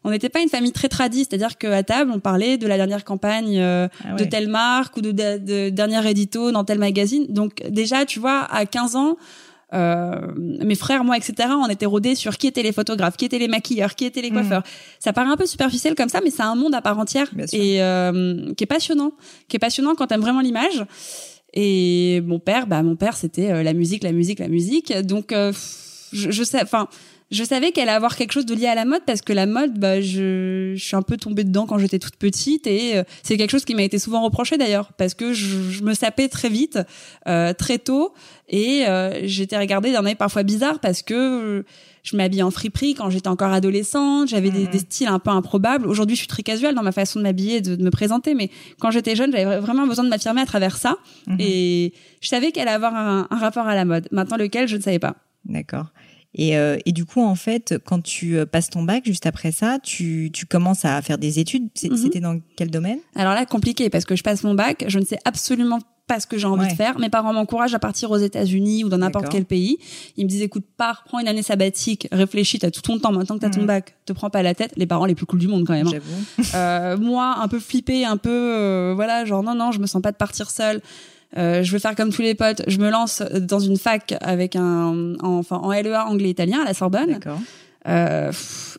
on 0.04 0.10
n'était 0.10 0.28
pas 0.28 0.40
une 0.40 0.48
famille 0.48 0.72
très 0.72 0.88
tradie, 0.88 1.20
c'est-à-dire 1.28 1.58
qu'à 1.70 1.82
table 1.82 2.10
on 2.14 2.20
parlait 2.20 2.56
de 2.58 2.66
la 2.66 2.76
dernière 2.76 3.04
campagne 3.04 3.58
euh, 3.58 3.88
Ah 4.04 4.14
de 4.14 4.24
telle 4.24 4.48
marque 4.48 4.96
ou 4.96 5.00
de, 5.00 5.10
de, 5.12 5.38
de 5.38 5.68
dernier 5.70 6.08
édito 6.10 6.52
dans 6.52 6.64
tel 6.64 6.78
magazine. 6.78 7.26
Donc 7.28 7.62
déjà 7.68 8.04
tu 8.04 8.18
vois 8.20 8.40
à 8.50 8.66
15 8.66 8.96
ans 8.96 9.16
euh, 9.74 10.20
mes 10.38 10.76
frères, 10.76 11.02
moi, 11.02 11.16
etc., 11.16 11.48
on 11.60 11.68
était 11.68 11.86
rodés 11.86 12.14
sur 12.14 12.38
qui 12.38 12.46
étaient 12.46 12.62
les 12.62 12.70
photographes, 12.70 13.16
qui 13.16 13.24
étaient 13.24 13.40
les 13.40 13.48
maquilleurs, 13.48 13.96
qui 13.96 14.04
étaient 14.04 14.22
les 14.22 14.30
Mhm. 14.30 14.36
coiffeurs. 14.36 14.62
Ça 15.00 15.12
paraît 15.12 15.28
un 15.28 15.36
peu 15.36 15.44
superficiel 15.44 15.96
comme 15.96 16.08
ça, 16.08 16.20
mais 16.22 16.30
c'est 16.30 16.44
un 16.44 16.54
monde 16.54 16.72
à 16.74 16.80
part 16.80 16.96
entière 17.00 17.28
et 17.52 17.82
euh, 17.82 18.54
qui 18.56 18.62
est 18.62 18.66
passionnant, 18.68 19.10
qui 19.48 19.56
est 19.56 19.58
passionnant 19.58 19.96
quand 19.96 20.06
t'aimes 20.06 20.20
vraiment 20.20 20.40
l'image. 20.40 20.84
Et 21.52 22.22
mon 22.26 22.38
père, 22.38 22.68
bah 22.68 22.82
mon 22.84 22.94
père, 22.94 23.16
c'était 23.16 23.64
la 23.64 23.72
musique, 23.72 24.04
la 24.04 24.12
musique, 24.12 24.38
la 24.38 24.48
musique. 24.48 24.92
Donc 25.02 25.32
je, 25.32 26.30
je 26.30 26.42
sais, 26.44 26.62
enfin, 26.62 26.86
je 27.30 27.42
savais 27.44 27.72
qu'elle 27.72 27.88
allait 27.88 27.96
avoir 27.96 28.16
quelque 28.16 28.32
chose 28.32 28.46
de 28.46 28.54
lié 28.54 28.66
à 28.66 28.74
la 28.76 28.84
mode 28.84 29.02
parce 29.04 29.20
que 29.20 29.32
la 29.32 29.46
mode, 29.46 29.78
bah 29.78 30.00
je, 30.00 30.74
je 30.76 30.82
suis 30.84 30.94
un 30.96 31.02
peu 31.02 31.16
tombée 31.16 31.42
dedans 31.44 31.66
quand 31.66 31.78
j'étais 31.78 31.98
toute 31.98 32.16
petite 32.16 32.66
et 32.68 32.96
euh, 32.98 33.02
c'est 33.24 33.36
quelque 33.36 33.50
chose 33.50 33.64
qui 33.64 33.74
m'a 33.74 33.82
été 33.82 33.98
souvent 33.98 34.22
reproché 34.22 34.56
d'ailleurs 34.56 34.92
parce 34.92 35.14
que 35.14 35.32
je, 35.32 35.70
je 35.70 35.82
me 35.82 35.92
sapais 35.94 36.28
très 36.28 36.48
vite, 36.48 36.78
euh, 37.26 37.52
très 37.52 37.78
tôt 37.78 38.14
et 38.48 38.86
euh, 38.86 39.26
j'étais 39.26 39.58
regardée 39.58 39.90
d'un 39.92 40.04
œil 40.06 40.14
parfois 40.14 40.44
bizarre 40.44 40.78
parce 40.78 41.02
que 41.02 41.64
je 42.04 42.16
m'habillais 42.16 42.44
en 42.44 42.52
friperie 42.52 42.94
quand 42.94 43.10
j'étais 43.10 43.26
encore 43.26 43.50
adolescente, 43.52 44.28
j'avais 44.28 44.50
des, 44.50 44.60
Mhm. 44.66 44.70
des 44.70 44.78
styles 44.78 45.08
un 45.08 45.18
peu 45.18 45.30
improbables. 45.30 45.88
Aujourd'hui, 45.88 46.14
je 46.14 46.20
suis 46.20 46.28
très 46.28 46.44
casual 46.44 46.76
dans 46.76 46.84
ma 46.84 46.92
façon 46.92 47.18
de 47.18 47.24
m'habiller, 47.24 47.60
de, 47.60 47.74
de 47.74 47.82
me 47.82 47.90
présenter, 47.90 48.34
mais 48.34 48.48
quand 48.78 48.92
j'étais 48.92 49.16
jeune, 49.16 49.32
j'avais 49.32 49.58
vraiment 49.58 49.88
besoin 49.88 50.04
de 50.04 50.10
m'affirmer 50.10 50.42
à 50.42 50.46
travers 50.46 50.76
ça. 50.76 50.96
Mhm. 51.26 51.36
Et 51.40 51.92
je 52.20 52.28
savais 52.28 52.52
qu'elle 52.52 52.68
allait 52.68 52.76
avoir 52.76 52.94
un, 52.94 53.26
un 53.28 53.36
rapport 53.36 53.66
à 53.66 53.74
la 53.74 53.84
mode. 53.84 54.06
Maintenant, 54.12 54.36
lequel, 54.36 54.68
je 54.68 54.76
ne 54.76 54.82
savais 54.82 55.00
pas. 55.00 55.16
D'accord. 55.46 55.86
Et, 56.38 56.56
euh, 56.58 56.76
et, 56.84 56.92
du 56.92 57.04
coup, 57.06 57.22
en 57.24 57.34
fait, 57.34 57.74
quand 57.86 58.02
tu 58.02 58.36
euh, 58.36 58.44
passes 58.46 58.68
ton 58.70 58.82
bac, 58.82 59.04
juste 59.06 59.24
après 59.26 59.52
ça, 59.52 59.78
tu, 59.82 60.30
tu 60.32 60.44
commences 60.46 60.84
à 60.84 61.00
faire 61.02 61.16
des 61.18 61.38
études. 61.38 61.68
Mhm. 61.82 61.96
C'était 61.96 62.20
dans 62.20 62.38
quel 62.56 62.70
domaine? 62.70 62.98
Alors 63.14 63.32
là, 63.34 63.46
compliqué, 63.46 63.88
parce 63.88 64.04
que 64.04 64.14
je 64.16 64.22
passe 64.22 64.44
mon 64.44 64.52
bac, 64.54 64.84
je 64.86 64.98
ne 64.98 65.04
sais 65.04 65.18
absolument 65.24 65.78
pas 66.06 66.20
ce 66.20 66.26
que 66.28 66.38
j'ai 66.38 66.46
envie 66.46 66.60
Ouais. 66.66 66.70
de 66.70 66.76
faire. 66.76 66.98
Mes 67.00 67.08
parents 67.08 67.32
m'encouragent 67.32 67.74
à 67.74 67.78
partir 67.80 68.10
aux 68.12 68.16
États-Unis 68.18 68.84
ou 68.84 68.88
dans 68.88 68.98
n'importe 68.98 69.28
quel 69.28 69.44
pays. 69.44 69.78
Ils 70.16 70.24
me 70.24 70.28
disent, 70.28 70.42
écoute, 70.42 70.64
pars, 70.76 71.02
prends 71.06 71.18
une 71.18 71.26
année 71.26 71.42
sabbatique, 71.42 72.06
réfléchis, 72.12 72.58
t'as 72.60 72.70
tout 72.70 72.82
ton 72.82 72.98
temps, 73.00 73.10
maintenant 73.12 73.36
que 73.36 73.40
t'as 73.40 73.50
ton 73.50 73.62
Mhm. 73.62 73.66
bac, 73.66 73.94
te 74.04 74.12
prends 74.12 74.30
pas 74.30 74.42
la 74.42 74.54
tête. 74.54 74.72
Les 74.76 74.86
parents 74.86 75.06
les 75.06 75.16
plus 75.16 75.26
cool 75.26 75.40
du 75.40 75.48
monde, 75.48 75.66
quand 75.66 75.72
même. 75.72 75.88
hein. 75.88 75.90
J'avoue. 75.90 76.48
Euh, 76.54 76.96
moi, 76.98 77.38
un 77.40 77.48
peu 77.48 77.58
flippée, 77.58 78.04
un 78.04 78.18
peu, 78.18 78.30
euh, 78.30 78.92
voilà, 78.94 79.24
genre 79.24 79.42
non, 79.42 79.54
non, 79.56 79.72
je 79.72 79.80
me 79.80 79.86
sens 79.86 80.00
pas 80.02 80.12
de 80.12 80.16
partir 80.16 80.50
seule. 80.50 80.80
Euh, 81.36 81.62
je 81.62 81.72
veux 81.72 81.78
faire 81.78 81.94
comme 81.94 82.10
tous 82.12 82.22
les 82.22 82.34
potes. 82.34 82.62
Je 82.66 82.78
me 82.78 82.90
lance 82.90 83.22
dans 83.40 83.60
une 83.60 83.76
fac 83.78 84.14
avec 84.20 84.56
un, 84.56 85.14
en, 85.20 85.38
enfin, 85.38 85.56
en 85.56 85.70
LEA 85.72 86.06
anglais-italien 86.06 86.60
à 86.62 86.64
la 86.64 86.74
Sorbonne. 86.74 87.12
D'accord. 87.12 87.38
Euh, 87.88 88.28
pff, 88.28 88.78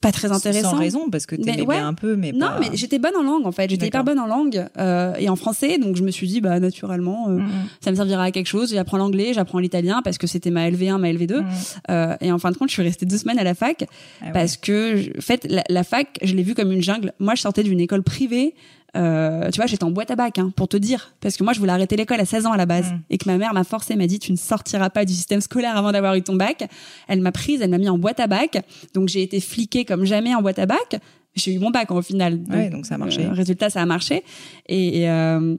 pas 0.00 0.12
très 0.12 0.32
intéressant. 0.32 0.70
Sans 0.70 0.78
raison, 0.78 1.10
parce 1.10 1.26
que 1.26 1.36
t'aimais 1.36 1.56
Mais 1.58 1.62
ouais. 1.62 1.76
bien 1.76 1.86
un 1.88 1.92
peu, 1.92 2.16
mais 2.16 2.32
Non, 2.32 2.46
pas... 2.46 2.58
mais 2.60 2.68
j'étais 2.72 2.98
bonne 2.98 3.14
en 3.16 3.22
langue 3.22 3.44
en 3.46 3.52
fait. 3.52 3.68
J'étais 3.68 3.88
hyper 3.88 4.02
bonne 4.02 4.18
en 4.18 4.26
langue 4.26 4.66
euh, 4.78 5.12
et 5.18 5.28
en 5.28 5.36
français, 5.36 5.76
donc 5.76 5.94
je 5.96 6.02
me 6.02 6.10
suis 6.10 6.26
dit 6.26 6.40
bah 6.40 6.58
naturellement 6.58 7.26
euh, 7.28 7.32
Mhm. 7.36 7.48
ça 7.82 7.90
me 7.90 7.96
servira 7.96 8.22
à 8.24 8.30
quelque 8.30 8.46
chose. 8.46 8.72
J'apprends 8.72 8.96
l'anglais, 8.96 9.32
j'apprends 9.34 9.58
l'italien 9.58 10.00
parce 10.02 10.16
que 10.16 10.26
c'était 10.26 10.48
ma 10.50 10.70
LV1, 10.70 10.96
ma 10.96 11.12
LV2. 11.12 11.40
Mhm. 11.40 11.46
Euh, 11.90 12.16
et 12.22 12.32
en 12.32 12.38
fin 12.38 12.50
de 12.50 12.56
compte, 12.56 12.70
je 12.70 12.74
suis 12.74 12.82
restée 12.82 13.04
deux 13.04 13.18
semaines 13.18 13.38
à 13.38 13.44
la 13.44 13.54
fac 13.54 13.84
Ah 14.22 14.26
ouais. 14.26 14.32
parce 14.32 14.56
que 14.56 15.18
en 15.18 15.20
fait 15.20 15.46
la, 15.50 15.64
la 15.68 15.84
fac, 15.84 16.18
je 16.22 16.34
l'ai 16.34 16.42
vue 16.44 16.54
comme 16.54 16.72
une 16.72 16.82
jungle. 16.82 17.12
Moi, 17.18 17.34
je 17.34 17.42
sortais 17.42 17.62
d'une 17.62 17.80
école 17.80 18.02
privée. 18.02 18.54
Euh, 18.96 19.50
tu 19.50 19.56
vois, 19.56 19.66
j'étais 19.66 19.84
en 19.84 19.90
boîte 19.90 20.10
à 20.10 20.16
bac 20.16 20.38
hein, 20.38 20.52
pour 20.56 20.66
te 20.68 20.76
dire, 20.76 21.14
parce 21.20 21.36
que 21.36 21.44
moi, 21.44 21.52
je 21.52 21.60
voulais 21.60 21.72
arrêter 21.72 21.96
l'école 21.96 22.20
à 22.20 22.24
16 22.24 22.46
ans 22.46 22.52
à 22.52 22.56
la 22.56 22.66
base, 22.66 22.90
Mm. 22.92 23.00
et 23.10 23.18
que 23.18 23.28
ma 23.28 23.36
mère 23.38 23.54
m'a 23.54 23.62
forcé, 23.64 23.94
m'a 23.96 24.06
dit, 24.06 24.18
tu 24.18 24.32
ne 24.32 24.36
sortiras 24.36 24.90
pas 24.90 25.04
du 25.04 25.12
système 25.12 25.40
scolaire 25.40 25.76
avant 25.76 25.92
d'avoir 25.92 26.14
eu 26.16 26.22
ton 26.22 26.34
bac. 26.34 26.68
Elle 27.08 27.20
m'a 27.20 27.30
prise, 27.32 27.60
elle 27.62 27.70
m'a 27.70 27.78
mis 27.78 27.88
en 27.88 27.98
boîte 27.98 28.18
à 28.20 28.26
bac, 28.26 28.62
donc 28.94 29.08
j'ai 29.08 29.22
été 29.22 29.40
fliquée 29.40 29.84
comme 29.84 30.04
jamais 30.04 30.34
en 30.34 30.42
boîte 30.42 30.58
à 30.58 30.66
bac. 30.66 30.98
J'ai 31.36 31.52
eu 31.54 31.58
mon 31.60 31.70
bac 31.70 31.88
hein, 31.90 31.94
au 31.94 32.02
final. 32.02 32.40
Ouais, 32.50 32.70
donc 32.70 32.86
ça 32.86 32.96
a 32.96 32.98
marché. 32.98 33.24
euh, 33.24 33.32
résultat, 33.32 33.70
ça 33.70 33.80
a 33.80 33.86
marché. 33.86 34.24
Et, 34.66 35.02
et, 35.02 35.08
euh, 35.10 35.54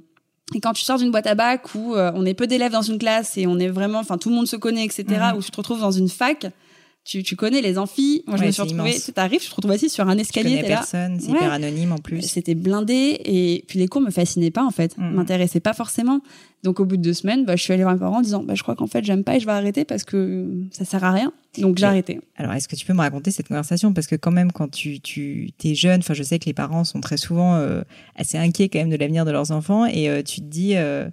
et 0.54 0.60
quand 0.60 0.74
tu 0.74 0.84
sors 0.84 0.98
d'une 0.98 1.12
boîte 1.12 1.28
à 1.28 1.36
bac 1.36 1.74
où 1.76 1.96
euh, 1.96 2.12
on 2.14 2.26
est 2.26 2.34
peu 2.34 2.46
d'élèves 2.48 2.74
dans 2.74 2.82
une 2.82 2.98
classe 2.98 3.38
et 3.38 3.48
on 3.48 3.58
est 3.58 3.70
vraiment, 3.70 4.00
enfin 4.00 4.18
tout 4.18 4.28
le 4.30 4.36
monde 4.36 4.48
se 4.48 4.58
connaît, 4.58 4.84
etc., 4.84 5.06
Mhm. 5.32 5.38
où 5.38 5.42
tu 5.42 5.50
te 5.52 5.56
retrouves 5.56 5.80
dans 5.80 5.92
une 5.92 6.10
fac, 6.10 6.48
tu, 7.04 7.24
tu 7.24 7.36
connais 7.36 7.62
les 7.62 7.78
amphis. 7.78 8.24
Moi, 8.28 8.38
je 8.38 8.42
Ouais, 8.42 8.48
me 8.48 8.52
suis 8.52 8.62
retrouvée, 8.62 8.94
tu 9.00 9.12
arrives, 9.16 9.40
tu 9.42 9.50
te 9.50 9.56
retrouves 9.56 9.72
assis 9.72 9.90
sur 9.90 10.08
un 10.08 10.16
Tu 10.16 10.22
escalier, 10.22 10.50
connais 10.52 10.62
t'es 10.62 10.70
là. 10.70 10.78
personne, 10.78 11.20
c'est 11.20 11.32
Ouais. 11.32 11.38
hyper 11.38 11.52
anonyme 11.52 11.92
en 11.92 11.98
plus. 11.98 12.22
C'était 12.22 12.54
blindé 12.56 13.20
et 13.26 13.64
puis 13.68 13.80
les 13.80 13.88
cours 13.88 14.02
me 14.02 14.12
fascinaient 14.12 14.52
pas 14.52 14.64
en 14.64 14.70
fait, 14.72 14.96
Mhm. 14.98 15.12
m'intéressaient 15.16 15.60
pas 15.60 15.74
forcément. 15.74 16.22
Donc 16.64 16.80
au 16.80 16.86
bout 16.86 16.98
de 16.98 17.02
deux 17.02 17.16
semaines, 17.16 17.44
bah, 17.44 17.56
je 17.56 17.64
suis 17.64 17.74
allée 17.74 17.82
voir 17.82 17.96
mes 17.96 18.00
parents 18.00 18.20
en 18.20 18.22
disant 18.22 18.44
bah, 18.44 18.54
je 18.54 18.62
crois 18.62 18.76
qu'en 18.76 18.86
fait 18.86 19.04
j'aime 19.04 19.24
pas 19.24 19.36
et 19.36 19.40
je 19.40 19.48
vais 19.48 19.52
arrêter 19.52 19.84
parce 19.84 20.04
que 20.04 20.48
ça 20.72 20.86
sert 20.86 21.04
à 21.04 21.12
rien. 21.12 21.34
Donc 21.58 21.80
j'ai 21.80 21.86
arrêté. 21.86 22.20
Alors, 22.38 22.54
est-ce 22.54 22.68
que 22.68 22.76
tu 22.76 22.86
peux 22.86 22.94
me 22.94 23.00
raconter 23.00 23.32
cette 23.32 23.48
conversation? 23.48 23.94
Parce 23.94 24.06
que 24.08 24.16
quand 24.16 24.32
même, 24.32 24.52
quand 24.52 24.70
tu, 24.70 25.00
tu 25.02 25.50
es 25.66 25.74
jeune, 25.76 26.00
enfin, 26.00 26.14
je 26.14 26.22
sais 26.24 26.38
que 26.40 26.46
les 26.46 26.54
parents 26.54 26.84
sont 26.84 27.02
très 27.02 27.18
souvent 27.18 27.56
euh, 27.56 27.82
assez 28.16 28.38
inquiets 28.38 28.70
quand 28.70 28.80
même 28.80 28.90
de 28.92 28.96
l'avenir 28.96 29.26
de 29.26 29.32
leurs 29.32 29.52
enfants, 29.52 29.86
et 29.86 30.08
euh, 30.08 30.22
tu 30.24 30.40
te 30.42 30.46
dis, 30.46 30.76
euh, 30.76 31.10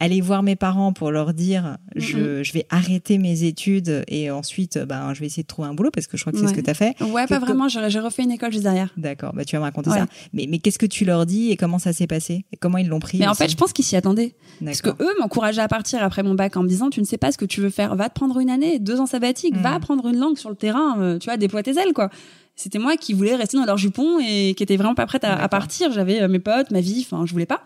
aller 0.00 0.20
voir 0.20 0.44
mes 0.44 0.54
parents 0.54 0.92
pour 0.92 1.10
leur 1.10 1.34
dire, 1.34 1.76
je, 1.96 2.42
je 2.44 2.52
vais 2.52 2.64
arrêter 2.70 3.18
mes 3.18 3.42
études 3.42 4.04
et 4.06 4.30
ensuite, 4.30 4.76
euh, 4.76 4.86
ben, 4.86 5.12
je 5.12 5.18
vais 5.20 5.26
essayer 5.26 5.42
de 5.42 5.48
trouver 5.48 5.66
un 5.68 5.74
boulot 5.74 5.90
parce 5.92 6.06
que 6.06 6.16
je 6.16 6.22
crois 6.22 6.32
que 6.32 6.38
c'est 6.38 6.46
ce 6.46 6.54
que 6.54 6.60
tu 6.60 6.70
as 6.70 6.74
fait. 6.74 6.94
Ouais, 7.02 7.26
pas 7.26 7.40
vraiment. 7.40 7.68
J'ai 7.68 7.90
j'ai 7.90 7.98
refait 7.98 8.22
une 8.22 8.30
école 8.30 8.52
juste 8.52 8.62
derrière. 8.62 8.92
D'accord, 8.96 9.32
bah, 9.34 9.44
tu 9.44 9.56
vas 9.56 9.60
me 9.60 9.64
raconter 9.64 9.90
Ouais. 9.90 9.98
ça. 9.98 10.06
Mais, 10.32 10.46
mais 10.48 10.58
qu'est-ce 10.60 10.78
que 10.78 10.86
tu 10.86 11.04
leur 11.04 11.26
dis 11.26 11.50
et 11.50 11.56
comment 11.56 11.78
ça 11.80 11.92
s'est 11.92 12.06
passé 12.06 12.44
et 12.52 12.56
comment 12.56 12.78
ils 12.78 12.86
l'ont 12.86 13.00
pris 13.00 13.18
Mais 13.18 13.26
en 13.26 13.34
fait, 13.34 13.48
je 13.50 13.56
pense 13.56 13.72
qu'ils 13.72 13.84
s'y 13.84 13.96
attendaient. 13.96 14.34
Parce 14.64 14.82
que 14.82 14.90
eux 14.90 15.14
m'encourageaient 15.20 15.62
à 15.62 15.68
partir 15.68 16.02
après 16.02 16.22
mon 16.22 16.34
bac 16.34 16.56
en 16.56 16.62
me 16.62 16.68
disant 16.68 16.90
tu 16.90 17.00
ne 17.00 17.04
sais 17.04 17.18
pas 17.18 17.32
ce 17.32 17.38
que 17.38 17.44
tu 17.44 17.60
veux 17.60 17.70
faire, 17.70 17.96
va 17.96 18.08
te 18.08 18.14
prendre 18.14 18.38
une 18.38 18.50
année, 18.50 18.78
deux 18.78 19.00
ans 19.00 19.06
sabbatique, 19.06 19.56
Mm. 19.56 19.62
va 19.62 19.74
apprendre 19.74 20.06
une 20.08 20.18
langue 20.18 20.36
sur 20.38 20.50
le 20.50 20.56
terrain, 20.56 21.00
euh, 21.00 21.18
tu 21.18 21.24
vois, 21.26 21.36
déploie 21.36 21.62
tes 21.62 21.72
ailes 21.78 21.92
quoi. 21.94 22.10
C'était 22.58 22.80
moi 22.80 22.96
qui 22.96 23.12
voulais 23.12 23.36
rester 23.36 23.56
dans 23.56 23.64
leur 23.64 23.78
jupon 23.78 24.18
et 24.18 24.54
qui 24.56 24.64
était 24.64 24.76
vraiment 24.76 24.96
pas 24.96 25.06
prête 25.06 25.22
à, 25.22 25.48
partir. 25.48 25.92
J'avais 25.92 26.20
euh, 26.22 26.28
mes 26.28 26.40
potes, 26.40 26.72
ma 26.72 26.80
vie, 26.80 27.06
enfin 27.06 27.24
je 27.24 27.30
voulais 27.30 27.46
pas. 27.46 27.62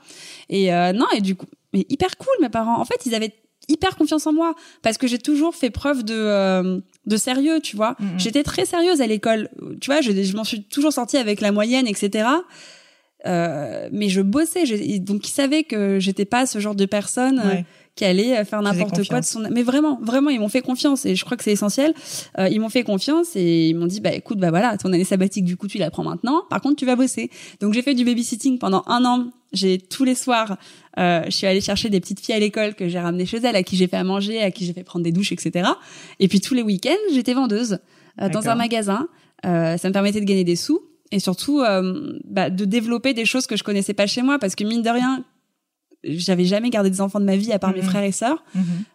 Et 0.50 0.72
euh, 0.72 0.92
non 0.92 1.06
et 1.16 1.22
du 1.22 1.34
coup, 1.34 1.46
mais 1.72 1.87
hyper 1.88 2.18
cool 2.18 2.34
mes 2.42 2.50
parents. 2.50 2.78
En 2.78 2.84
fait, 2.84 3.06
ils 3.06 3.14
avaient 3.14 3.32
hyper 3.68 3.96
confiance 3.96 4.26
en 4.26 4.34
moi 4.34 4.54
parce 4.82 4.99
que 4.99 5.06
j'ai 5.06 5.18
toujours 5.18 5.54
fait 5.54 5.70
preuve 5.70 6.04
de 6.04 6.14
euh, 6.14 6.80
de 7.06 7.16
sérieux, 7.16 7.61
tu 7.61 7.75
vois. 7.75 7.96
Mhm. 8.00 8.18
J'étais 8.18 8.42
très 8.42 8.66
sérieuse 8.66 9.00
à 9.00 9.06
l'école, 9.06 9.49
tu 9.80 9.90
vois. 9.90 10.02
Je, 10.02 10.12
je 10.12 10.37
m'en 10.37 10.44
suis 10.44 10.64
toujours 10.64 10.92
sortie 10.92 11.16
avec 11.16 11.40
la 11.40 11.52
moyenne, 11.52 11.87
etc. 11.87 12.28
Euh, 13.25 13.88
mais 13.92 14.08
je 14.08 14.20
bossais, 14.20 14.64
donc 14.99 15.28
ils 15.28 15.32
savaient 15.32 15.62
que 15.62 16.00
j'étais 16.00 16.25
pas 16.25 16.44
ce 16.44 16.58
genre 16.58 16.75
de 16.75 16.87
personne 16.87 17.38
euh, 17.38 17.49
Ouais. 17.52 17.64
Qui 17.94 18.04
allait 18.04 18.38
euh, 18.38 18.44
faire 18.44 18.62
n'importe 18.62 19.06
quoi 19.08 19.20
de 19.20 19.25
son. 19.25 19.46
Mais 19.50 19.62
vraiment, 19.62 19.99
vraiment, 20.02 20.30
ils 20.30 20.40
m'ont 20.40 20.49
fait 20.49 20.62
confiance 20.62 21.04
et 21.04 21.14
je 21.14 21.25
crois 21.25 21.37
que 21.37 21.44
c'est 21.44 21.52
essentiel. 21.52 21.94
Euh, 22.38 22.49
ils 22.49 22.61
m'ont 22.61 22.68
fait 22.68 22.84
confiance 22.84 23.37
et 23.37 23.68
ils 23.68 23.75
m'ont 23.75 23.87
dit 23.87 24.00
bah 24.00 24.12
écoute 24.12 24.38
bah 24.38 24.50
voilà 24.50 24.76
ton 24.78 24.92
année 24.92 25.04
sabbatique 25.04 25.44
du 25.44 25.56
coup 25.56 25.68
tu 25.68 25.78
la 25.78 25.90
prends 25.90 26.04
maintenant. 26.04 26.44
Par 26.49 26.61
contre 26.61 26.76
tu 26.76 26.87
vas 26.87 26.96
bosser. 26.96 27.30
Donc 27.61 27.75
j'ai 27.75 27.82
fait 27.82 27.94
du 27.94 28.04
babysitting 28.04 28.58
pendant 28.58 28.82
un 28.87 29.04
an. 29.04 29.30
J'ai 29.52 29.76
tous 29.76 30.04
les 30.04 30.14
soirs, 30.14 30.56
euh, 30.99 31.25
je 31.26 31.30
suis 31.30 31.46
allée 31.46 31.61
chercher 31.61 31.90
des 31.90 32.00
petites 32.00 32.20
filles 32.20 32.34
à 32.34 32.38
l'école 32.38 32.75
que 32.75 32.88
j'ai 32.88 32.99
ramenées 32.99 33.26
chez 33.26 33.37
elles, 33.37 33.54
à 33.54 33.62
qui 33.62 33.76
j'ai 33.76 33.87
fait 33.87 33.99
à 33.99 34.04
manger, 34.04 34.42
à 34.42 34.50
qui 34.50 34.64
j'ai 34.64 34.72
fait 34.72 34.82
prendre 34.82 35.04
des 35.04 35.12
douches, 35.12 35.32
etc. 35.32 35.68
Et 36.20 36.28
puis 36.28 36.40
tous 36.40 36.54
les 36.54 36.62
week-ends 36.62 37.12
j'étais 37.12 37.34
vendeuse 37.34 37.78
euh, 38.20 38.30
dans 38.30 38.49
un 38.49 38.54
magasin. 38.54 39.08
Euh, 39.44 39.76
ça 39.76 39.88
me 39.88 39.92
permettait 39.92 40.20
de 40.20 40.25
gagner 40.25 40.44
des 40.44 40.56
sous 40.56 40.80
et 41.11 41.18
surtout 41.18 41.61
euh, 41.61 42.18
bah, 42.25 42.49
de 42.49 42.64
développer 42.64 43.12
des 43.12 43.25
choses 43.25 43.46
que 43.46 43.56
je 43.56 43.64
connaissais 43.64 43.94
pas 43.94 44.06
chez 44.06 44.22
moi 44.22 44.38
parce 44.38 44.54
que 44.54 44.64
mine 44.64 44.82
de 44.82 44.90
rien 44.90 45.25
j'avais 46.04 46.44
jamais 46.44 46.71
gardé 46.71 46.90
des 46.90 47.00
enfants 47.00 47.21
de 47.21 47.25
ma 47.25 47.37
vie 47.37 47.52
à 47.52 47.59
part 47.59 47.73
mes 47.73 47.78
Mhm. 47.82 47.87
frères 47.87 48.02
et 48.04 48.12
sœurs 48.12 48.42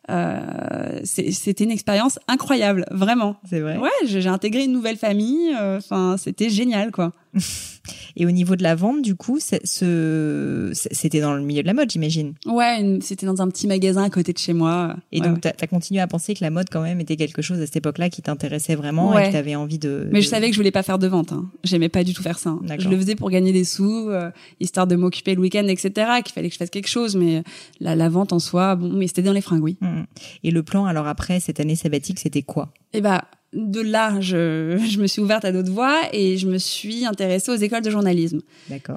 euh, 0.10 1.00
c'est- 1.04 1.32
c'était 1.32 1.64
une 1.64 1.72
expérience 1.72 2.20
incroyable 2.28 2.86
vraiment 2.92 3.38
C'est 3.50 3.60
vrai. 3.60 3.78
ouais 3.78 3.90
j'ai 4.06 4.22
j'ai 4.22 4.30
intégré 4.30 4.64
une 4.66 4.72
nouvelle 4.74 4.98
famille 4.98 5.54
euh, 5.60 5.78
enfin 5.78 6.16
c'était 6.18 6.50
génial 6.50 6.92
quoi 6.92 7.14
Et 8.16 8.26
au 8.26 8.32
niveau 8.32 8.56
de 8.56 8.64
la 8.64 8.76
vente, 8.76 9.02
du 9.02 9.16
coup, 9.16 9.40
ce... 9.40 10.72
c'était 10.74 11.20
dans 11.22 11.34
le 11.36 11.42
milieu 11.42 11.62
de 11.62 11.68
la 11.68 11.74
mode, 11.74 11.90
j'imagine. 11.92 12.34
ouais 12.46 13.00
c'était 13.02 13.26
dans 13.26 13.42
un 13.42 13.48
petit 13.50 13.68
magasin 13.68 14.04
à 14.04 14.10
côté 14.10 14.34
de 14.34 14.38
chez 14.38 14.54
moi 14.54 14.96
Et 15.12 15.20
Ouais, 15.22 15.28
donc, 15.28 15.44
ouais. 15.46 15.54
tu 15.58 15.64
as, 15.64 15.68
continué 15.68 16.00
à 16.02 16.08
penser 16.08 16.34
que 16.34 16.44
la 16.44 16.50
mode, 16.50 16.68
quand 16.72 16.82
même, 16.82 17.00
était 17.00 17.16
quelque 17.16 17.42
chose 17.42 17.60
à 17.60 17.66
cette 17.66 17.78
époque-là 17.78 18.10
qui 18.10 18.22
t'intéressait 18.22 18.76
vraiment 18.76 19.18
et 19.18 19.26
que 19.28 19.32
tu 19.32 19.36
avais 19.38 19.56
envie 19.56 19.80
de. 19.80 20.08
mais 20.12 20.20
de- 20.20 20.24
je 20.24 20.30
savais 20.30 20.48
que 20.48 20.54
je 20.54 20.60
voulais 20.60 20.72
pas 20.72 20.84
faire 20.84 21.00
de 21.00 21.08
vente 21.08 21.32
hein. 21.32 21.50
j'aimais 21.64 21.90
pas 21.90 22.04
du 22.04 22.14
tout 22.14 22.22
faire 22.24 22.40
ça 22.40 22.52
hein. 22.52 22.62
Je 22.80 22.90
le 22.90 22.98
faisais 22.98 23.16
pour 23.16 23.30
gagner 23.30 23.52
des 23.52 23.64
sous 23.64 24.10
euh, 24.10 24.30
histoire 24.60 24.88
de 24.88 24.96
m'occuper 24.96 25.36
le 25.36 25.42
week-end 25.42 25.66
etc 25.68 26.08
qu'il 26.24 26.34
fallait 26.34 26.48
que 26.50 26.54
je 26.54 26.60
fasse 26.60 26.70
quelque 26.70 26.88
chose 26.90 27.16
mais 27.16 27.44
la, 27.80 27.96
la 27.96 28.10
vente 28.10 28.34
en 28.34 28.40
soi 28.40 28.76
bon 28.76 28.92
mais 28.94 29.08
c'était 29.08 29.22
dans 29.24 29.34
les 29.34 29.42
fringues 29.42 29.64
oui 29.64 29.78
Mhm. 29.82 30.06
Et 30.44 30.52
le 30.52 30.64
plan, 30.64 30.86
alors 30.86 31.08
après, 31.08 31.40
cette 31.40 31.60
année 31.60 31.76
sabbatique, 31.76 32.20
c'était 32.20 32.42
quoi? 32.42 32.74
Et 32.94 33.02
bah 33.02 33.26
de 33.58 33.82
là, 33.82 34.20
je, 34.22 34.78
je 34.90 35.00
me 35.00 35.08
suis 35.08 35.22
ouverte 35.22 35.44
à 35.46 35.52
d'autres 35.52 35.72
voies 35.72 36.00
et 36.14 36.38
je 36.38 36.48
me 36.48 36.58
suis 36.58 37.06
intéressée 37.06 37.52
aux 37.52 37.56
écoles 37.56 37.82
de 37.82 37.90
journalisme. 37.90 38.42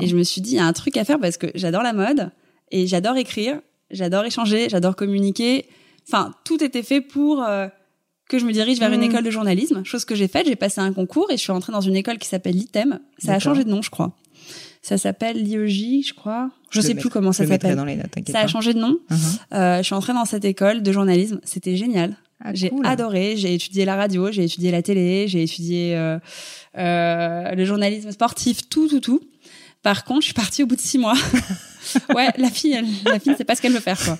Et 0.00 0.07
je 0.07 0.17
me 0.17 0.23
suis 0.23 0.40
dit, 0.40 0.52
il 0.52 0.57
y 0.57 0.61
a 0.61 0.67
un 0.67 0.73
truc 0.73 0.97
à 0.97 1.05
faire 1.05 1.19
parce 1.19 1.37
que 1.37 1.49
j'adore 1.55 1.83
la 1.83 1.93
mode 1.93 2.31
et 2.71 2.87
j'adore 2.87 3.17
écrire, 3.17 3.61
j'adore 3.90 4.25
échanger, 4.25 4.69
j'adore 4.69 4.95
communiquer. 4.97 5.67
Enfin, 6.09 6.33
tout 6.45 6.62
était 6.62 6.83
fait 6.83 7.00
pour 7.00 7.43
euh, 7.43 7.67
que 8.29 8.38
je 8.38 8.45
me 8.45 8.52
dirige 8.52 8.79
vers 8.79 8.93
une 8.93 9.00
Mhm. 9.00 9.11
école 9.11 9.25
de 9.25 9.31
journalisme. 9.31 9.83
Chose 9.85 10.05
que 10.05 10.14
j'ai 10.14 10.29
faite, 10.29 10.47
j'ai 10.47 10.57
passé 10.57 10.81
un 10.81 10.93
concours 10.93 11.26
et 11.31 11.37
je 11.37 11.40
suis 11.43 11.52
entrée 11.52 11.73
dans 11.73 11.81
une 11.81 11.97
école 11.97 12.19
qui 12.19 12.29
s'appelle 12.29 12.55
l'ITEM. 12.55 13.00
Ça 13.19 13.35
a 13.35 13.38
changé 13.38 13.64
de 13.64 13.71
nom, 13.71 13.83
je 13.83 13.90
crois. 13.90 14.14
Ça 14.83 14.97
s'appelle 14.97 15.43
l'IEJ, 15.43 16.07
je 16.09 16.14
crois. 16.14 16.50
Je, 16.71 16.81
le 16.81 16.87
sais 16.87 16.95
plus 16.95 17.11
comment 17.11 17.33
ça 17.33 17.47
s'appelle. 17.47 17.76
Ça 18.29 18.40
a 18.40 18.47
changé 18.47 18.73
de 18.73 18.79
nom. 18.79 18.99
Mhm. 19.11 19.19
Euh, 19.52 19.79
je 19.79 19.83
suis 19.83 19.95
entrée 19.95 20.14
dans 20.14 20.25
cette 20.25 20.45
école 20.45 20.83
de 20.83 20.93
journalisme. 20.93 21.40
C'était 21.45 21.76
génial. 21.76 22.17
Ah, 22.43 22.51
J'ai 22.55 22.71
cool. 22.71 22.87
adoré. 22.87 23.37
J'ai 23.37 23.55
étudié 23.55 23.85
la 23.85 23.97
radio, 23.97 24.31
j'ai 24.33 24.45
étudié 24.45 24.71
la 24.71 24.83
télé, 24.83 25.29
j'ai 25.29 25.43
étudié 25.43 25.95
euh, 25.97 26.19
euh, 26.79 27.55
le 27.55 27.65
journalisme 27.65 28.11
sportif, 28.13 28.69
tout, 28.69 28.89
tout, 28.89 29.01
tout. 29.01 29.21
Par 29.83 30.05
contre, 30.05 30.21
je 30.21 30.27
suis 30.27 30.35
partie 30.35 30.63
au 30.63 30.67
bout 30.67 30.77
de 30.77 30.81
six 30.81 30.99
mois. 30.99 31.15
ouais, 32.15 32.29
la 32.37 32.51
fille, 32.51 32.73
elle, 32.73 32.85
la 33.07 33.19
fille, 33.19 33.35
c'est 33.39 33.45
pas 33.45 33.55
ce 33.55 33.63
qu'elle 33.63 33.73
veut 33.73 33.81
faire, 33.81 33.99
quoi. 33.99 34.19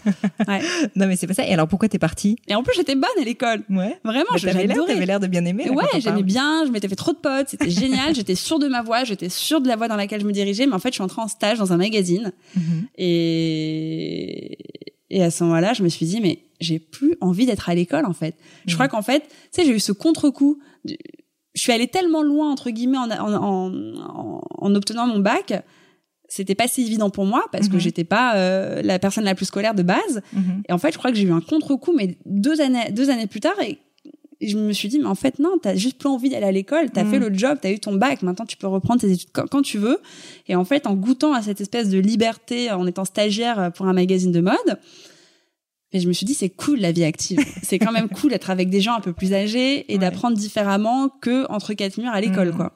Ouais. 0.49 0.61
Non, 0.97 1.07
mais 1.07 1.17
c'est 1.17 1.27
pas 1.27 1.35
ça. 1.35 1.47
Et 1.47 1.53
alors, 1.53 1.69
pourquoi 1.69 1.87
t'es 1.89 1.99
partie? 1.99 2.37
Et 2.49 2.55
en 2.55 2.63
plus, 2.63 2.73
j'étais 2.75 2.95
bonne 2.95 3.11
à 3.21 3.25
l'école. 3.25 3.63
Ouais. 3.69 3.99
Vraiment, 4.03 4.25
Bah, 4.33 4.39
t'avais 4.41 4.67
l'air, 4.67 4.85
t'avais 4.87 5.05
l'air 5.05 5.21
de 5.21 5.27
bien 5.27 5.45
aimer. 5.45 5.65
là, 5.67 5.73
Ouais, 5.73 5.85
j'aimais 6.01 6.23
bien, 6.23 6.65
je 6.67 6.71
m'étais 6.71 6.89
fait 6.89 6.97
trop 6.97 7.13
de 7.13 7.19
potes, 7.19 7.49
c'était 7.51 7.69
génial, 7.69 8.15
j'étais 8.15 8.35
sûre 8.37 8.59
de 8.59 8.69
ma 8.69 8.81
voix, 8.81 9.05
j'étais 9.05 9.29
sûre 9.29 9.61
de 9.61 9.69
la 9.69 9.77
voie 9.77 9.89
dans 9.89 9.97
laquelle 9.97 10.23
je 10.23 10.27
me 10.27 10.33
dirigeais, 10.33 10.67
mais 10.67 10.73
en 10.75 10.79
fait, 10.79 10.89
je 10.89 10.95
suis 10.95 11.03
entrée 11.03 11.21
en 11.21 11.29
stage 11.29 11.59
dans 11.59 11.73
un 11.75 11.77
magazine 11.77 12.33
Mhm. 12.57 12.87
et, 12.97 14.59
et 15.11 15.23
à 15.23 15.31
ce 15.31 15.45
moment-là, 15.45 15.73
je 15.75 15.83
me 15.83 15.89
suis 15.89 16.07
dit, 16.07 16.21
mais 16.23 16.39
j'ai 16.61 16.79
plus 16.79 17.17
envie 17.21 17.47
d'être 17.47 17.69
à 17.71 17.75
l'école, 17.75 18.07
en 18.07 18.13
fait. 18.13 18.35
Je 18.67 18.75
crois 18.75 18.89
qu'en 18.89 19.03
fait, 19.03 19.21
tu 19.21 19.27
sais, 19.53 19.65
j'ai 19.65 19.75
eu 19.75 19.81
ce 19.81 19.93
contre-coup. 19.93 20.59
Je 20.87 21.61
suis 21.63 21.73
allée 21.73 21.89
tellement 21.89 22.23
loin, 22.23 22.51
entre 22.51 22.71
guillemets, 22.71 22.99
en, 22.99 23.11
en, 23.11 23.35
en, 23.35 23.73
en- 23.99 24.41
en 24.59 24.75
obtenant 24.75 25.07
mon 25.07 25.19
bac. 25.19 25.53
C'était 26.29 26.55
pas 26.55 26.69
si 26.69 26.83
évident 26.83 27.11
pour 27.11 27.27
moi 27.27 27.45
parce 27.51 27.69
que 27.69 27.75
Mhm. 27.75 27.81
j'étais 27.81 28.05
pas 28.05 28.37
euh, 28.37 28.83
la 28.83 29.01
personne 29.01 29.25
la 29.25 29.35
plus 29.35 29.47
scolaire 29.47 29.75
de 29.75 29.83
base. 29.83 30.23
Mhm. 30.33 30.63
Et 30.69 30.73
en 30.73 30.79
fait, 30.79 30.93
je 30.93 30.99
crois 30.99 31.11
que 31.11 31.17
j'ai 31.17 31.25
eu 31.25 31.33
un 31.33 31.41
contre-coup, 31.41 31.93
mais 31.97 32.19
deux 32.25 32.61
années, 32.61 32.93
deux 32.93 33.11
années 33.11 33.27
plus 33.27 33.41
tard, 33.41 33.61
et 33.61 33.79
je 34.41 34.57
me 34.57 34.73
suis 34.73 34.89
dit, 34.89 35.01
mais 35.01 35.07
en 35.07 35.17
fait, 35.17 35.39
non, 35.41 35.59
t'as 35.61 35.75
juste 35.75 35.99
plus 35.99 36.09
envie 36.09 36.31
d'aller 36.31 36.47
à 36.47 36.53
l'école, 36.53 36.91
t'as 36.91 37.03
Mm. 37.05 37.11
fait 37.11 37.19
le 37.19 37.35
job, 37.35 37.59
t'as 37.61 37.73
eu 37.73 37.81
ton 37.81 37.95
bac, 37.97 38.23
maintenant 38.23 38.47
tu 38.47 38.57
peux 38.57 38.69
reprendre 38.69 39.01
tes 39.01 39.11
études 39.11 39.31
quand, 39.33 39.47
quand 39.51 39.63
tu 39.63 39.77
veux. 39.79 39.99
Et 40.47 40.55
en 40.55 40.65
fait, 40.65 40.87
en 40.87 40.95
goûtant 40.95 41.33
à 41.33 41.43
cette 41.43 41.61
espèce 41.61 41.89
de 41.91 41.99
liberté, 41.99 42.71
en 42.71 42.87
étant 42.87 43.05
stagiaire 43.05 43.73
pour 43.75 43.87
un 43.87 43.93
magazine 43.93 44.31
de 44.31 44.41
mode, 44.41 44.79
Mais 45.93 46.01
je 46.01 46.09
me 46.09 46.13
suis 46.13 46.25
dit, 46.27 46.35
c'est 46.35 46.51
cool 46.51 46.79
la 46.81 46.93
vie 46.93 47.05
active. 47.05 47.39
c'est 47.63 47.79
quand 47.79 47.93
même 47.93 48.09
cool 48.09 48.31
d'être 48.31 48.51
avec 48.51 48.71
des 48.71 48.81
gens 48.81 48.95
un 48.95 49.01
peu 49.01 49.13
plus 49.13 49.33
âgés 49.35 49.93
et 49.93 49.99
d'apprendre 49.99 50.37
différemment 50.37 51.09
que 51.09 51.51
entre 51.51 51.75
quatre 51.75 51.99
murs 51.99 52.13
à 52.13 52.21
l'école, 52.21 52.49
Mhm. 52.51 52.57
quoi. 52.57 52.73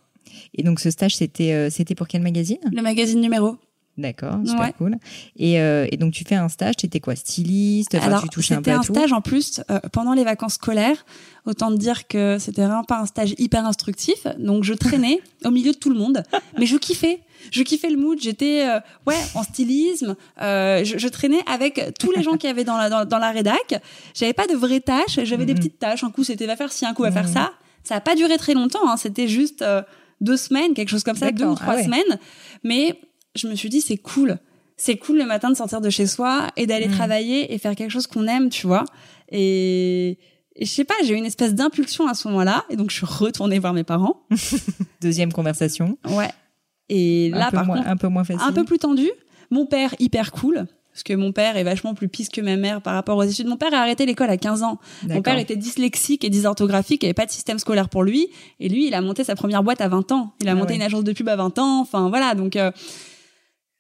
Et 0.55 0.63
donc 0.63 0.81
ce 0.81 0.91
stage, 0.91 1.17
c'était 1.17 1.53
euh, 1.53 1.71
c'était 1.71 1.95
pour 1.95 2.09
quel 2.09 2.23
magazine? 2.23 2.59
Le 2.73 2.83
magazine 2.83 3.21
numéro. 3.21 3.57
D'accord, 3.97 4.39
super 4.45 4.61
Ouais. 4.61 4.75
cool. 4.77 4.97
Et, 5.37 5.61
euh, 5.61 5.87
et 5.93 5.97
donc 5.97 6.13
tu 6.13 6.25
fais 6.25 6.35
un 6.35 6.49
stage, 6.49 6.75
tu 6.77 6.87
étais 6.87 6.99
quoi 6.99 7.15
Styliste 7.15 7.95
Alors, 7.95 8.23
tu 8.23 8.29
touchais 8.29 8.55
un 8.55 8.63
peu 8.63 8.73
à 8.73 8.79
un 8.79 8.81
tout 8.81 8.93
stage 8.93 9.13
en 9.13 9.21
plus 9.21 9.61
euh, 9.71 9.79
pendant 9.93 10.15
les 10.15 10.25
vacances 10.25 10.55
scolaires. 10.55 11.05
Autant 11.47 11.71
te 11.71 11.77
dire 11.77 12.09
que 12.09 12.39
c'était 12.41 12.63
vraiment 12.65 12.83
pas 12.85 12.99
un 12.99 13.07
stage 13.07 13.35
hyper 13.39 13.65
instructif. 13.67 14.27
Donc, 14.39 14.65
je 14.65 14.75
traînais 14.75 15.21
au 15.45 15.51
milieu 15.51 15.71
de 15.73 15.77
tout 15.77 15.91
le 15.91 15.99
monde, 15.99 16.23
mais 16.59 16.67
je 16.67 16.77
kiffais. 16.77 17.21
Je 17.53 17.63
kiffais 17.63 17.91
le 17.91 17.97
mood. 17.97 18.19
J'étais 18.21 18.67
euh, 18.67 18.81
ouais 19.07 19.15
en 19.35 19.43
stylisme. 19.45 20.17
Euh, 20.43 20.83
je, 20.85 20.99
je 20.99 21.09
traînais 21.09 21.43
avec 21.47 21.81
tous 22.01 22.11
les 22.13 22.23
gens 22.25 22.37
qui 22.37 22.47
avaient 22.49 22.65
dans 22.65 22.77
la 22.79 22.89
dans, 22.91 23.05
dans 23.05 23.19
la 23.19 23.31
rédac. 23.31 23.81
J'avais 24.15 24.33
pas 24.33 24.47
de 24.49 24.55
vraies 24.55 24.81
tâches. 24.81 25.21
J'avais 25.23 25.45
des 25.47 25.53
Mhm. 25.53 25.59
petites 25.59 25.79
tâches. 25.79 26.03
Un 26.03 26.11
coup, 26.11 26.25
c'était 26.25 26.47
va 26.47 26.57
faire 26.57 26.73
ci, 26.73 26.85
un 26.85 26.95
coup 26.95 27.03
va 27.03 27.13
faire 27.13 27.29
Mhm. 27.29 27.35
ça. 27.35 27.53
Ça 27.85 27.95
a 27.97 28.01
pas 28.01 28.17
duré 28.17 28.39
très 28.39 28.55
longtemps. 28.55 28.89
Hein. 28.91 28.97
C'était 28.97 29.29
juste 29.29 29.63
euh, 29.63 29.83
deux 30.21 30.39
semaines, 30.39 30.73
quelque 30.75 30.89
chose 30.89 31.05
comme 31.05 31.17
ça, 31.17 31.31
deux 31.31 31.45
ou 31.45 31.55
trois 31.55 31.75
Ah 31.75 31.77
ouais. 31.77 31.85
semaines. 31.85 32.19
Mais 32.65 32.99
je 33.35 33.49
me 33.49 33.55
suis 33.55 33.69
dit 33.69 33.81
c'est 33.81 33.97
cool. 33.99 34.39
C'est 34.77 34.97
cool 34.97 35.19
le 35.19 35.25
matin 35.27 35.51
de 35.51 35.55
sortir 35.57 35.81
de 35.81 35.89
chez 35.91 36.07
soi 36.07 36.49
et 36.57 36.67
d'aller 36.67 36.89
Mhm. 36.89 36.95
travailler 36.95 37.55
et 37.55 37.59
faire 37.59 37.77
quelque 37.77 37.91
chose 37.91 38.07
qu'on 38.09 38.27
aime, 38.27 38.49
tu 38.51 38.67
vois. 38.67 38.85
Et, 39.31 40.19
et 40.57 40.65
je 40.65 40.71
sais 40.71 40.85
pas, 40.85 40.95
j'ai 41.05 41.15
eu 41.15 41.17
une 41.17 41.25
espèce 41.27 41.55
d'impulsion 41.55 42.07
à 42.09 42.15
ce 42.15 42.27
moment-là, 42.29 42.65
et 42.71 42.77
donc 42.77 42.91
je 42.91 42.97
suis 42.97 43.07
retournée 43.07 43.59
voir 43.59 43.73
mes 43.73 43.85
parents. 43.85 44.23
Deuxième 45.01 45.33
conversation. 45.33 45.97
Ouais. 46.09 46.31
Et 46.89 47.31
là, 47.31 47.47
un, 47.47 47.51
peu 47.51 47.57
par 47.57 47.67
moins, 47.67 47.77
contre, 47.79 47.89
un 47.89 47.97
peu 47.97 48.09
moins 48.09 48.25
facile. 48.25 48.43
un 48.47 48.53
peu 48.53 48.65
plus 48.65 48.79
tendu. 48.79 49.11
Mon 49.51 49.67
père, 49.67 49.95
hyper 49.99 50.33
cool. 50.33 50.67
Parce 50.93 51.03
que 51.03 51.13
mon 51.15 51.33
père 51.33 51.57
est 51.57 51.65
vachement 51.65 51.95
plus 51.95 52.09
pisse 52.09 52.29
que 52.29 52.41
ma 52.41 52.57
mère 52.57 52.81
par 52.81 52.95
rapport 52.95 53.17
aux 53.17 53.25
études. 53.25 53.49
Mon 53.49 53.57
père 53.57 53.75
a 53.75 53.79
arrêté 53.79 54.07
l'école 54.07 54.31
à 54.31 54.37
15 54.37 54.63
ans. 54.63 54.79
Mon 55.09 55.23
père 55.23 55.39
était 55.39 55.57
dyslexique 55.57 56.25
et 56.25 56.31
dysorthographique, 56.31 57.03
il 57.03 57.07
n'y 57.07 57.09
avait 57.09 57.15
pas 57.15 57.27
de 57.27 57.33
système 57.33 57.59
scolaire 57.59 57.89
pour 57.89 58.05
lui. 58.05 58.29
Et 58.61 58.69
lui, 58.69 58.87
il 58.87 58.95
a 58.95 59.01
monté 59.01 59.25
sa 59.25 59.35
première 59.35 59.65
boîte 59.65 59.81
à 59.81 59.89
20 59.89 60.13
ans. 60.13 60.35
Il 60.41 60.49
a 60.49 60.53
Ah 60.53 60.55
monté 60.55 60.71
ouais. 60.71 60.77
une 60.77 60.83
agence 60.83 61.03
de 61.03 61.13
pub 61.13 61.29
à 61.29 61.35
20 61.35 61.59
ans. 61.59 61.81
Enfin, 61.81 62.09
voilà. 62.11 62.37
Donc, 62.37 62.55
euh, 62.55 62.71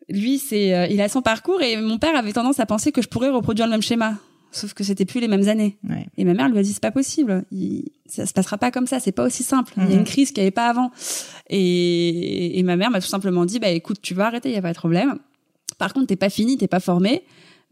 lui, 0.08 0.38
c'est, 0.38 0.74
euh, 0.74 0.86
il 0.88 1.00
a 1.00 1.08
son 1.08 1.22
parcours 1.22 1.62
et 1.62 1.76
mon 1.80 1.98
père 1.98 2.16
avait 2.16 2.32
tendance 2.32 2.60
à 2.60 2.66
penser 2.66 2.92
que 2.92 3.00
je 3.02 3.08
pourrais 3.08 3.30
reproduire 3.30 3.66
le 3.66 3.72
même 3.72 3.82
schéma. 3.82 4.16
Sauf 4.52 4.72
que 4.72 4.84
c'était 4.84 5.04
plus 5.04 5.20
les 5.20 5.26
mêmes 5.26 5.48
années. 5.48 5.78
Ouais. 5.88 6.06
Et 6.16 6.24
ma 6.24 6.32
mère 6.34 6.48
lui 6.48 6.58
a 6.58 6.62
dit 6.62 6.72
c'est 6.72 6.80
pas 6.82 6.92
possible, 6.92 7.44
il, 7.50 7.86
ça 8.06 8.24
se 8.24 8.32
passera 8.32 8.56
pas 8.56 8.70
comme 8.70 8.86
ça, 8.86 9.00
c'est 9.00 9.10
pas 9.12 9.24
aussi 9.24 9.42
simple. 9.42 9.72
Il 9.78 9.82
y 9.82 9.86
a 9.86 9.88
Mhm. 9.90 9.98
une 9.98 10.04
crise 10.04 10.28
qu'il 10.30 10.42
n'y 10.42 10.46
avait 10.46 10.50
pas 10.52 10.68
avant. 10.68 10.92
Et, 11.50 12.58
et 12.58 12.62
ma 12.62 12.76
mère 12.76 12.90
m'a 12.90 13.00
tout 13.00 13.06
simplement 13.08 13.44
dit 13.44 13.58
bah 13.58 13.68
écoute 13.70 13.98
tu 14.02 14.14
vas 14.14 14.26
arrêter, 14.26 14.50
il 14.50 14.54
y 14.54 14.58
a 14.58 14.62
pas 14.62 14.72
de 14.72 14.78
problème. 14.78 15.18
Par 15.78 15.92
contre 15.92 16.06
t'es 16.06 16.16
pas 16.16 16.30
fini, 16.30 16.56
t'es 16.56 16.68
pas 16.68 16.80
formé. 16.80 17.22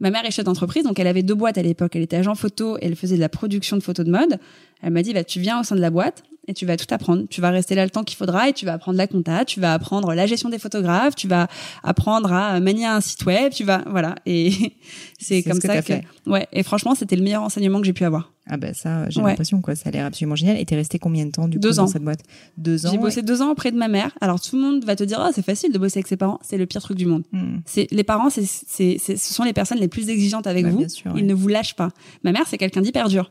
Ma 0.01 0.11
mère 0.11 0.25
est 0.25 0.33
chef 0.33 0.45
d'entreprise, 0.45 0.83
donc 0.83 0.99
elle 0.99 1.07
avait 1.07 1.23
deux 1.23 1.35
boîtes 1.37 1.59
à 1.59 1.63
l'époque. 1.63 1.95
Elle 1.95 2.03
était 2.03 2.17
agent 2.17 2.35
photo 2.35 2.77
et 2.79 2.87
elle 2.87 2.97
faisait 2.97 3.15
de 3.17 3.21
la 3.21 3.29
production 3.29 3.77
de 3.77 3.83
photos 3.83 4.05
de 4.05 4.11
mode. 4.11 4.39
Elle 4.83 4.93
m'a 4.93 5.03
dit 5.03 5.13
bah 5.15 5.23
tu 5.25 5.39
viens 5.39 5.61
au 5.61 5.63
sein 5.63 5.77
de 5.77 5.81
la 5.81 5.91
boîte 5.91 6.25
et 6.49 6.55
tu 6.55 6.67
vas 6.67 6.77
tout 6.77 6.87
apprendre. 6.91 7.25
Tu 7.31 7.41
vas 7.41 7.51
rester 7.51 7.75
là 7.75 7.85
le 7.85 7.91
temps 7.91 8.03
qu'il 8.03 8.17
faudra 8.17 8.49
et 8.49 8.53
tu 8.53 8.67
vas 8.67 8.73
apprendre 8.73 8.99
la 8.99 9.07
compta, 9.07 9.45
tu 9.45 9.61
vas 9.61 9.73
apprendre 9.75 10.13
la 10.13 10.27
gestion 10.27 10.49
des 10.49 10.59
photographes, 10.59 11.15
tu 11.15 11.29
vas 11.29 11.47
apprendre 11.85 12.33
à 12.33 12.59
manier 12.61 12.87
un 12.87 13.01
site 13.01 13.25
web, 13.27 13.53
tu 13.53 13.63
vas 13.65 13.83
voilà. 13.89 14.17
Et 14.27 14.51
c'est 15.21 15.43
comme 15.43 15.55
ce 15.55 15.61
que 15.61 15.67
ça 15.69 15.75
t'as 15.75 15.81
que 15.83 15.87
fait. 15.87 16.05
ouais. 16.27 16.47
Et 16.53 16.63
franchement 16.63 16.95
c'était 16.95 17.17
le 17.17 17.23
meilleur 17.23 17.43
enseignement 17.43 17.79
que 17.81 17.87
j'ai 17.87 17.93
pu 17.93 18.05
avoir. 18.05 18.33
Ah 18.49 18.57
bah 18.57 18.75
ça, 18.75 19.09
j'ai 19.09 19.21
Ouais. 19.21 19.31
l'impression 19.31 19.61
quoi, 19.63 19.77
ça 19.77 19.89
a 19.89 19.93
l'air 19.93 20.05
absolument 20.07 20.35
génial. 20.35 20.57
Et 20.59 20.65
t'es 20.65 20.75
resté 20.75 20.99
combien 20.99 21.25
de 21.27 21.31
temps 21.31 21.47
du 21.47 21.59
coup 21.59 21.63
Deux 21.63 21.75
dans 21.77 21.85
ans. 21.85 21.87
cette 21.87 22.03
boîte? 22.03 22.23
Deux 22.57 22.87
ans. 22.87 22.91
J'ai 22.91 22.99
bossé 22.99 23.23
deux 23.23 23.41
ans 23.41 23.51
auprès 23.53 23.71
de 23.71 23.77
ma 23.77 23.87
mère. 23.87 24.11
Alors 24.21 24.41
tout 24.41 24.57
le 24.57 24.63
monde 24.63 24.85
va 24.85 24.97
te 24.97 25.05
dire 25.05 25.23
oh 25.25 25.31
c'est 25.33 25.45
facile 25.45 25.73
de 25.73 25.79
bosser 25.79 25.99
avec 25.99 26.09
ses 26.09 26.17
parents, 26.17 26.41
c'est 26.43 26.59
le 26.59 26.67
pire 26.67 26.83
truc 26.83 26.99
du 26.99 27.07
monde. 27.07 27.23
Hmm. 27.31 27.59
C'est 27.67 27.87
les 27.93 28.03
parents, 28.03 28.31
c'est 28.31 28.45
c'est 28.45 28.99
ce 28.99 29.17
sont 29.33 29.45
les 29.45 29.53
personnes 29.53 29.79
les 29.79 29.87
plus 29.89 30.09
exigeantes 30.09 30.49
avec 30.49 30.65
Bah, 30.65 30.71
vous. 30.73 30.79
bien 30.79 30.89
sûr, 30.89 31.13
ouais. 31.15 31.21
Ils 31.21 31.27
ne 31.27 31.35
vous 31.35 31.47
lâchent 31.47 31.77
pas. 31.77 31.91
Ma 32.25 32.33
mère 32.33 32.49
c'est 32.49 32.59
quelqu'un 32.59 32.81
d'hyper 32.81 33.09
dur. 33.09 33.31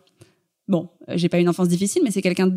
Bon, 0.69 0.87
euh, 1.09 1.13
j'ai 1.17 1.27
pas 1.27 1.39
une 1.39 1.49
enfance 1.49 1.67
difficile, 1.67 2.01
mais 2.05 2.11
c'est 2.11 2.21
quelqu'un 2.21 2.49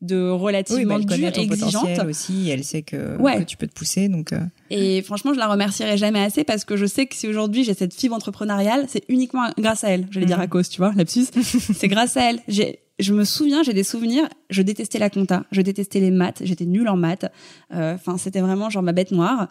de 0.00 0.16
Oui, 0.16 0.30
bah, 0.30 0.36
relativement 0.44 0.94
elle 0.96 1.00
dur 1.04 1.08
connaît 1.16 1.32
et 1.36 1.40
exigeante. 1.42 1.98
aussi. 2.08 2.48
Elle 2.48 2.64
sait 2.64 2.82
que, 2.82 3.16
Ouais. 3.18 3.38
que 3.40 3.42
tu 3.44 3.56
peux 3.56 3.66
te 3.66 3.74
pousser. 3.74 4.08
Donc, 4.08 4.32
euh, 4.32 4.40
Et 4.70 5.02
franchement, 5.02 5.34
je 5.34 5.38
la 5.38 5.46
remercierai 5.46 5.96
jamais 5.98 6.20
assez 6.20 6.42
parce 6.44 6.64
que 6.64 6.76
je 6.76 6.86
sais 6.86 7.06
que 7.06 7.14
si 7.14 7.28
aujourd'hui 7.28 7.64
j'ai 7.64 7.74
cette 7.74 7.92
fibre 7.94 8.14
entrepreneuriale, 8.16 8.86
c'est 8.88 9.04
uniquement 9.08 9.50
grâce 9.58 9.84
à 9.84 9.90
elle. 9.90 10.06
J'allais 10.10 10.26
dire 10.26 10.38
Mhm. 10.38 10.42
à 10.44 10.46
cause, 10.46 10.68
tu 10.70 10.78
vois, 10.78 10.92
lapsus. 10.96 11.26
c'est 11.74 11.88
grâce 11.88 12.16
à 12.16 12.30
elle. 12.30 12.40
J'ai, 12.48 12.78
je 12.98 13.12
me 13.12 13.24
souviens, 13.24 13.62
j'ai 13.62 13.74
des 13.74 13.84
souvenirs. 13.84 14.26
Je 14.48 14.62
détestais 14.62 14.98
la 14.98 15.10
compta, 15.10 15.44
je 15.52 15.60
détestais 15.60 16.00
les 16.00 16.10
maths, 16.10 16.40
j'étais 16.44 16.64
nulle 16.66 16.88
en 16.88 16.96
maths. 16.96 17.26
Euh, 17.74 17.94
Enfin, 17.94 18.16
c'était 18.16 18.40
vraiment 18.40 18.70
genre 18.70 18.82
ma 18.82 18.92
bête 18.92 19.10
noire. 19.10 19.48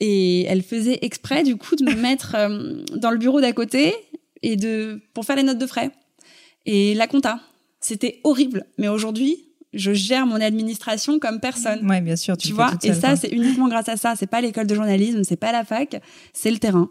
Et 0.00 0.44
elle 0.44 0.62
faisait 0.62 1.00
exprès 1.02 1.42
du 1.42 1.56
coup 1.56 1.74
de 1.74 1.84
me 1.84 1.94
mettre 2.00 2.36
euh, 2.36 2.84
dans 2.96 3.10
le 3.10 3.18
bureau 3.18 3.40
d'à 3.40 3.52
côté 3.52 3.94
et 4.42 4.54
de 4.54 5.00
pour 5.12 5.24
faire 5.24 5.34
les 5.34 5.42
notes 5.42 5.58
de 5.58 5.66
frais 5.66 5.90
et 6.66 6.94
la 6.94 7.08
compta. 7.08 7.40
C'était 7.80 8.20
horrible. 8.24 8.64
Mais 8.78 8.86
aujourd'hui, 8.88 9.44
je 9.74 9.92
gère 9.92 10.26
mon 10.26 10.40
administration 10.40 11.18
comme 11.18 11.40
personne 11.40 11.88
ouais, 11.88 12.00
bien 12.00 12.16
sûr, 12.16 12.36
tu, 12.36 12.52
vois 12.52 12.72
et 12.82 12.92
ça 12.94 13.16
c'est 13.16 13.28
uniquement 13.28 13.68
grâce 13.68 13.88
à 13.88 13.96
ça 13.96 14.14
c'est 14.16 14.26
pas 14.26 14.40
l'école 14.40 14.66
de 14.66 14.74
journalisme 14.74 15.22
c'est 15.24 15.36
pas 15.36 15.52
la 15.52 15.64
fac 15.64 16.00
c'est 16.32 16.50
le 16.50 16.58
terrain 16.58 16.88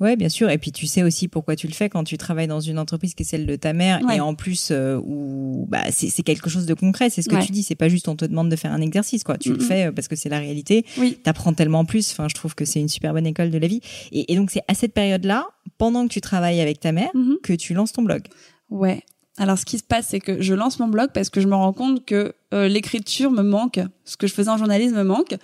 Ouais, 0.00 0.16
bien 0.16 0.30
sûr. 0.30 0.48
Et 0.48 0.56
puis 0.56 0.72
tu 0.72 0.86
sais 0.86 1.02
aussi 1.02 1.28
pourquoi 1.28 1.56
tu 1.56 1.66
le 1.66 1.74
fais 1.74 1.90
quand 1.90 2.04
tu 2.04 2.16
travailles 2.16 2.46
dans 2.46 2.58
une 2.60 2.78
entreprise 2.78 3.12
qui 3.14 3.22
est 3.22 3.26
celle 3.26 3.44
de 3.44 3.54
ta 3.54 3.74
mère 3.74 4.00
Ouais. 4.02 4.16
et 4.16 4.20
en 4.20 4.34
plus 4.34 4.70
euh, 4.70 4.98
où 5.04 5.66
bah 5.68 5.82
c'est 5.90 6.22
quelque 6.22 6.48
chose 6.48 6.64
de 6.64 6.72
concret. 6.72 7.10
C'est 7.10 7.20
ce 7.20 7.28
que 7.28 7.34
Ouais. 7.34 7.44
tu 7.44 7.52
dis. 7.52 7.62
C'est 7.62 7.74
pas 7.74 7.88
juste 7.90 8.08
on 8.08 8.16
te 8.16 8.24
demande 8.24 8.48
de 8.48 8.56
faire 8.56 8.72
un 8.72 8.80
exercice 8.80 9.24
quoi. 9.24 9.36
Tu 9.36 9.52
le 9.52 9.60
fais 9.60 9.88
euh, 9.88 9.92
parce 9.92 10.08
que 10.08 10.16
c'est 10.16 10.30
la 10.30 10.38
réalité. 10.38 10.86
oui 10.96 11.18
T'apprends 11.22 11.52
tellement 11.52 11.84
plus. 11.84 12.12
Enfin, 12.12 12.28
je 12.30 12.34
trouve 12.34 12.54
que 12.54 12.64
c'est 12.64 12.80
une 12.80 12.88
super 12.88 13.12
bonne 13.12 13.26
école 13.26 13.50
de 13.50 13.58
la 13.58 13.66
vie. 13.66 13.82
Et, 14.10 14.32
et 14.32 14.36
donc 14.36 14.50
c'est 14.50 14.62
à 14.68 14.74
cette 14.74 14.94
période-là, 14.94 15.46
pendant 15.76 16.08
que 16.08 16.12
tu 16.14 16.22
travailles 16.22 16.62
avec 16.62 16.80
ta 16.80 16.92
mère, 16.92 17.10
Mhm. 17.12 17.36
que 17.42 17.52
tu 17.52 17.74
lances 17.74 17.92
ton 17.92 18.00
blog. 18.02 18.22
ouais 18.70 19.02
alors 19.40 19.58
ce 19.58 19.64
qui 19.64 19.78
se 19.78 19.82
passe 19.82 20.06
c'est 20.08 20.20
que 20.20 20.40
je 20.40 20.54
lance 20.54 20.78
mon 20.78 20.86
blog 20.86 21.10
parce 21.12 21.30
que 21.30 21.40
je 21.40 21.48
me 21.48 21.54
rends 21.54 21.72
compte 21.72 22.04
que 22.04 22.34
euh, 22.54 22.68
l'écriture 22.68 23.32
me 23.32 23.42
manque. 23.42 23.80
Ce 24.04 24.16
que 24.16 24.26
je 24.26 24.34
faisais 24.34 24.50
en 24.50 24.56
journalisme 24.56 24.96
me 24.96 25.02
manque. 25.02 25.36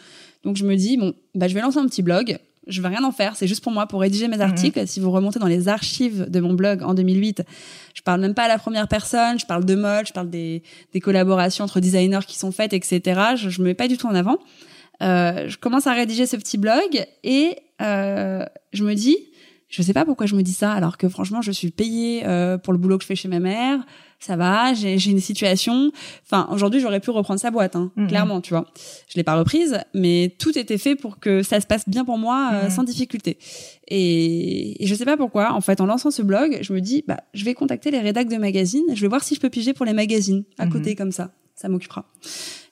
Donc 0.44 0.56
je 0.56 0.64
me 0.64 0.76
dis 0.76 0.96
bon 0.96 1.14
bah 1.34 1.48
je 1.48 1.54
vais 1.54 1.60
lancer 1.60 1.78
un 1.78 1.86
petit 1.86 2.02
blog. 2.02 2.38
Je 2.68 2.82
vais 2.82 2.88
rien 2.88 3.04
en 3.04 3.12
faire, 3.12 3.36
c'est 3.36 3.46
juste 3.46 3.62
pour 3.62 3.70
moi, 3.70 3.86
pour 3.86 4.00
rédiger 4.00 4.26
mes 4.26 4.40
articles. 4.40 4.88
Si 4.88 4.98
vous 4.98 5.12
remontez 5.12 5.38
dans 5.38 5.46
les 5.46 5.68
archives 5.68 6.28
de 6.28 6.40
mon 6.40 6.52
blog 6.52 6.82
en 6.82 6.94
2008, 6.94 7.44
je 7.94 8.02
parle 8.02 8.20
même 8.20 8.34
pas 8.34 8.42
à 8.42 8.48
la 8.48 8.58
première 8.58 8.88
personne, 8.88 9.38
je 9.38 9.46
parle 9.46 9.64
de 9.64 9.76
mode, 9.76 10.08
je 10.08 10.12
parle 10.12 10.28
des, 10.30 10.64
des 10.92 10.98
collaborations 10.98 11.62
entre 11.62 11.78
designers 11.78 12.26
qui 12.26 12.36
sont 12.36 12.50
faites, 12.50 12.72
etc. 12.72 13.20
Je, 13.36 13.50
je 13.50 13.60
me 13.60 13.66
mets 13.66 13.74
pas 13.74 13.86
du 13.86 13.96
tout 13.96 14.08
en 14.08 14.16
avant. 14.16 14.38
Euh, 15.02 15.48
je 15.48 15.58
commence 15.58 15.86
à 15.86 15.92
rédiger 15.92 16.26
ce 16.26 16.36
petit 16.36 16.58
blog 16.58 17.06
et 17.22 17.56
euh, 17.82 18.44
je 18.72 18.84
me 18.84 18.94
dis, 18.94 19.16
je 19.68 19.82
sais 19.82 19.92
pas 19.92 20.04
pourquoi 20.04 20.26
je 20.26 20.36
me 20.36 20.42
dis 20.42 20.52
ça, 20.52 20.72
alors 20.72 20.96
que 20.96 21.08
franchement, 21.08 21.42
je 21.42 21.50
suis 21.52 21.70
payée 21.70 22.22
euh, 22.26 22.56
pour 22.58 22.72
le 22.72 22.78
boulot 22.78 22.98
que 22.98 23.02
je 23.02 23.08
fais 23.08 23.16
chez 23.16 23.28
ma 23.28 23.40
mère. 23.40 23.80
Ça 24.18 24.34
va, 24.36 24.72
j'ai 24.72 24.94
une 25.10 25.20
situation. 25.20 25.92
Enfin, 26.24 26.48
aujourd'hui, 26.50 26.80
j'aurais 26.80 27.00
pu 27.00 27.10
reprendre 27.10 27.38
sa 27.38 27.50
boîte, 27.50 27.76
hein, 27.76 27.90
Mhm. 27.96 28.06
clairement, 28.08 28.40
tu 28.40 28.54
vois. 28.54 28.66
Je 29.10 29.16
l'ai 29.16 29.24
pas 29.24 29.36
reprise, 29.36 29.78
mais 29.92 30.34
tout 30.38 30.56
était 30.58 30.78
fait 30.78 30.96
pour 30.96 31.18
que 31.18 31.42
ça 31.42 31.60
se 31.60 31.66
passe 31.66 31.86
bien 31.86 32.04
pour 32.04 32.16
moi, 32.16 32.50
euh, 32.54 32.64
Mhm. 32.64 32.70
sans 32.70 32.82
difficulté. 32.84 33.36
Et, 33.88 34.82
et 34.82 34.86
je 34.86 34.94
sais 34.94 35.04
pas 35.04 35.16
pourquoi. 35.18 35.52
En 35.52 35.60
fait, 35.60 35.80
en 35.82 35.86
lançant 35.86 36.10
ce 36.10 36.22
blog, 36.22 36.58
je 36.62 36.72
me 36.72 36.80
dis, 36.80 37.04
bah, 37.06 37.18
je 37.34 37.44
vais 37.44 37.52
contacter 37.54 37.90
les 37.90 38.00
rédacs 38.00 38.28
de 38.28 38.36
magazines. 38.36 38.84
Je 38.94 39.00
vais 39.02 39.08
voir 39.08 39.22
si 39.22 39.34
je 39.34 39.40
peux 39.40 39.50
piger 39.50 39.74
pour 39.74 39.84
les 39.84 39.92
magazines 39.92 40.44
à 40.58 40.64
Mhm. 40.66 40.72
côté 40.72 40.94
comme 40.94 41.12
ça. 41.12 41.32
Ça 41.54 41.68
m'occupera. 41.68 42.06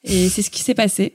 Et 0.04 0.28
c'est 0.28 0.42
ce 0.42 0.50
qui 0.50 0.62
s'est 0.62 0.74
passé. 0.74 1.14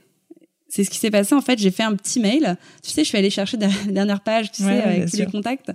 C'est 0.70 0.84
ce 0.84 0.90
qui 0.90 0.98
s'est 0.98 1.10
passé. 1.10 1.34
En 1.34 1.40
fait, 1.42 1.58
j'ai 1.58 1.70
fait 1.70 1.82
un 1.82 1.94
petit 1.94 2.20
mail. 2.20 2.56
Tu 2.82 2.90
sais, 2.90 3.02
je 3.04 3.08
suis 3.08 3.18
allée 3.18 3.28
chercher 3.30 3.56
la 3.58 3.68
dernière 3.90 4.20
page, 4.22 4.50
tu 4.52 4.62
Ouais, 4.62 4.68
sais, 4.68 4.82
avec 4.82 5.10
tous 5.10 5.16
les 5.18 5.26
contacts. 5.26 5.72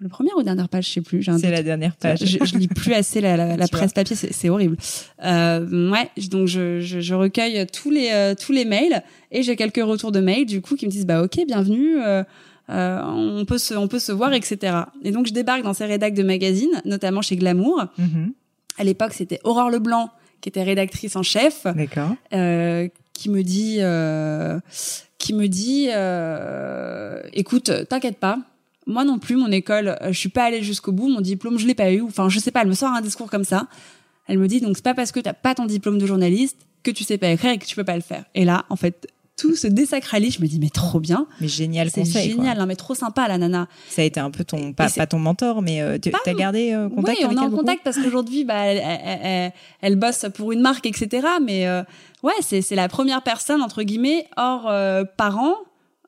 Le 0.00 0.08
premier 0.08 0.30
ou 0.36 0.42
dernière 0.42 0.68
page, 0.68 0.88
je 0.88 0.92
sais 0.94 1.00
plus. 1.02 1.22
C'est 1.38 1.50
la 1.50 1.62
dernière 1.62 1.94
page. 1.96 2.18
Je, 2.24 2.38
je 2.44 2.58
lis 2.58 2.66
plus 2.68 2.92
assez 2.94 3.20
la, 3.20 3.56
presse 3.70 3.92
papier, 3.92 4.16
c'est 4.16 4.48
horrible. 4.48 4.76
Euh, 5.24 5.90
ouais, 5.90 6.10
donc 6.30 6.48
je, 6.48 6.80
je, 6.80 7.00
je 7.00 7.14
recueille 7.14 7.64
tous 7.72 7.90
les 7.90 8.10
euh, 8.12 8.34
tous 8.34 8.50
les 8.52 8.64
mails 8.64 9.02
et 9.30 9.42
j'ai 9.42 9.54
quelques 9.56 9.82
retours 9.82 10.10
de 10.10 10.20
mails 10.20 10.46
du 10.46 10.60
coup 10.60 10.74
qui 10.74 10.86
me 10.86 10.90
disent 10.90 11.06
bah 11.06 11.22
ok 11.22 11.38
bienvenue, 11.46 12.02
euh, 12.02 12.24
euh, 12.70 13.02
on 13.04 13.44
peut 13.44 13.56
se 13.58 13.72
on 13.74 13.86
peut 13.86 14.00
se 14.00 14.10
voir 14.10 14.32
etc. 14.34 14.78
Et 15.04 15.12
donc 15.12 15.26
je 15.28 15.32
débarque 15.32 15.62
dans 15.62 15.74
ces 15.74 15.86
rédacs 15.86 16.14
de 16.14 16.24
magazines, 16.24 16.82
notamment 16.84 17.22
chez 17.22 17.36
Glamour. 17.36 17.84
Mhm. 17.96 18.32
À 18.78 18.84
l'époque 18.84 19.12
c'était 19.12 19.38
Aurore 19.44 19.70
Leblanc 19.70 20.10
qui 20.40 20.48
était 20.48 20.64
rédactrice 20.64 21.14
en 21.16 21.22
chef 21.22 21.64
D'accord. 21.64 22.10
euh, 22.34 22.88
qui 23.14 23.30
me 23.30 23.42
dit 23.42 23.78
euh, 23.80 24.60
qui 25.18 25.32
me 25.32 25.46
dit 25.48 25.88
euh, 25.90 27.22
écoute 27.32 27.70
t'inquiète 27.88 28.18
pas. 28.18 28.38
Moi 28.86 29.04
non 29.04 29.18
plus 29.18 29.36
mon 29.36 29.50
école 29.50 29.96
euh, 30.02 30.12
je 30.12 30.18
suis 30.18 30.28
pas 30.28 30.44
allée 30.44 30.62
jusqu'au 30.62 30.92
bout. 30.92 31.08
Mon 31.08 31.22
diplôme 31.22 31.58
je 31.58 31.66
l'ai 31.66 31.74
pas 31.74 31.90
eu. 31.90 32.02
Enfin 32.02 32.28
je 32.28 32.38
sais 32.38 32.50
pas 32.50 32.62
elle 32.62 32.68
me 32.68 32.74
sort 32.74 32.90
un 32.90 33.00
discours 33.00 33.30
comme 33.30 33.44
ça. 33.44 33.68
Elle 34.26 34.38
me 34.38 34.48
dit 34.48 34.60
donc 34.60 34.76
c'est 34.76 34.84
pas 34.84 34.94
parce 34.94 35.12
que 35.12 35.20
t'as 35.20 35.32
pas 35.32 35.54
ton 35.54 35.64
diplôme 35.64 35.98
de 35.98 36.06
journaliste 36.06 36.58
que 36.82 36.90
tu 36.90 37.04
sais 37.04 37.16
pas 37.16 37.28
écrire 37.28 37.52
et 37.52 37.58
que 37.58 37.64
tu 37.64 37.76
peux 37.76 37.84
pas 37.84 37.96
le 37.96 38.02
faire. 38.02 38.24
Et 38.34 38.44
là 38.44 38.66
en 38.68 38.76
fait 38.76 39.08
tout 39.36 39.56
se 39.56 39.66
désacralise 39.66 40.34
je 40.36 40.42
me 40.42 40.46
dis 40.46 40.58
mais 40.60 40.70
trop 40.70 41.00
bien 41.00 41.26
Mais 41.40 41.48
génial 41.48 41.90
c'est 41.90 42.02
conseil. 42.02 42.34
quoi. 42.34 42.42
génial 42.44 42.58
non 42.58 42.66
mais 42.66 42.76
trop 42.76 42.94
sympa 42.94 43.26
la 43.26 43.36
nana 43.38 43.66
Ça 43.88 44.02
a 44.02 44.04
été 44.04 44.20
un 44.20 44.30
peu 44.30 44.44
ton, 44.44 44.72
pas, 44.72 44.88
c'est- 44.88 45.00
pas 45.00 45.06
ton 45.06 45.18
mentor, 45.18 45.60
mais 45.62 45.80
euh, 45.82 45.98
tu 46.00 46.10
as 46.26 46.34
gardé 46.34 46.72
euh, 46.72 46.88
contact 46.88 47.18
oui, 47.18 47.24
on 47.24 47.28
avec 47.30 47.38
est 47.38 47.40
en 47.42 47.50
contact 47.50 47.80
parce 47.84 47.96
qu'aujourd'hui, 47.98 48.44
bah, 48.44 48.54
elle, 48.66 48.78
elle, 48.78 49.18
elle- 49.22 49.52
elle 49.80 49.96
bosse 49.96 50.26
pour 50.34 50.52
une 50.52 50.60
marque, 50.60 50.86
etc. 50.86 51.26
Mais 51.42 51.66
euh, 51.66 51.82
ouais, 52.22 52.32
c'est 52.42 52.62
c'est 52.62 52.76
la 52.76 52.88
première 52.88 53.22
personne 53.22 53.60
entre 53.62 53.82
guillemets 53.82 54.26
hors 54.36 54.68
euh, 54.70 55.02
parents 55.16 55.56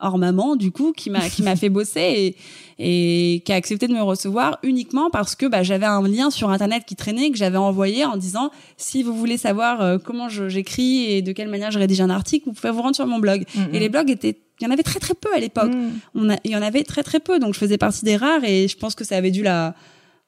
hors 0.00 0.18
maman 0.18 0.56
du 0.56 0.70
coup 0.72 0.92
qui 0.92 1.09
m'a 1.11 1.28
qui 1.28 1.42
m'a 1.42 1.56
fait 1.56 1.68
bosser 1.70 2.35
et, 2.78 3.35
et 3.37 3.40
qui 3.40 3.52
a 3.52 3.54
accepté 3.56 3.88
de 3.88 3.94
me 3.94 4.02
recevoir 4.02 4.59
uniquement 4.62 5.09
parce 5.11 5.35
que 5.35 5.46
bah, 5.46 5.62
j'avais 5.62 5.87
un 5.87 6.06
lien 6.06 6.30
sur 6.30 6.50
internet 6.50 6.85
qui 6.87 6.96
traînait 6.96 7.30
que 7.30 7.38
j'avais 7.38 7.56
envoyé 7.56 8.04
en 8.04 8.16
disant 8.16 8.50
si 8.76 9.02
vous 9.02 9.14
voulez 9.16 9.38
savoir 9.38 9.80
euh, 9.80 9.98
comment 9.98 10.28
j'écris 10.28 11.04
et 11.11 11.22
de 11.22 11.32
quelle 11.32 11.48
manière 11.48 11.70
je 11.70 11.78
rédige 11.78 12.00
un 12.00 12.11
article 12.11 12.46
vous 12.46 12.52
pouvez 12.52 12.70
vous 12.72 12.82
rendre 12.82 12.94
sur 12.96 13.06
mon 13.06 13.18
blog 13.18 13.44
Mm-hmm. 13.54 13.74
et 13.74 13.78
les 13.80 13.88
blogs 13.88 14.11
étaient 14.11 14.37
il 14.61 14.64
y 14.64 14.66
en 14.66 14.70
avait 14.70 14.82
très 14.82 15.00
très 15.00 15.14
peu 15.14 15.28
à 15.35 15.38
l'époque 15.38 15.72
Mm. 15.72 15.90
on 16.14 16.30
a 16.30 16.37
il 16.44 16.50
y 16.50 16.56
en 16.56 16.62
avait 16.62 16.82
très 16.85 17.02
très 17.02 17.20
peu 17.20 17.38
donc 17.38 17.54
je 17.54 17.59
faisais 17.59 17.78
partie 17.78 18.04
des 18.04 18.16
rares 18.16 18.44
et 18.44 18.68
je 18.68 18.76
pense 18.76 18.94
que 18.94 19.04
ça 19.04 19.16
avait 19.16 19.30
dû 19.30 19.42
la 19.42 19.74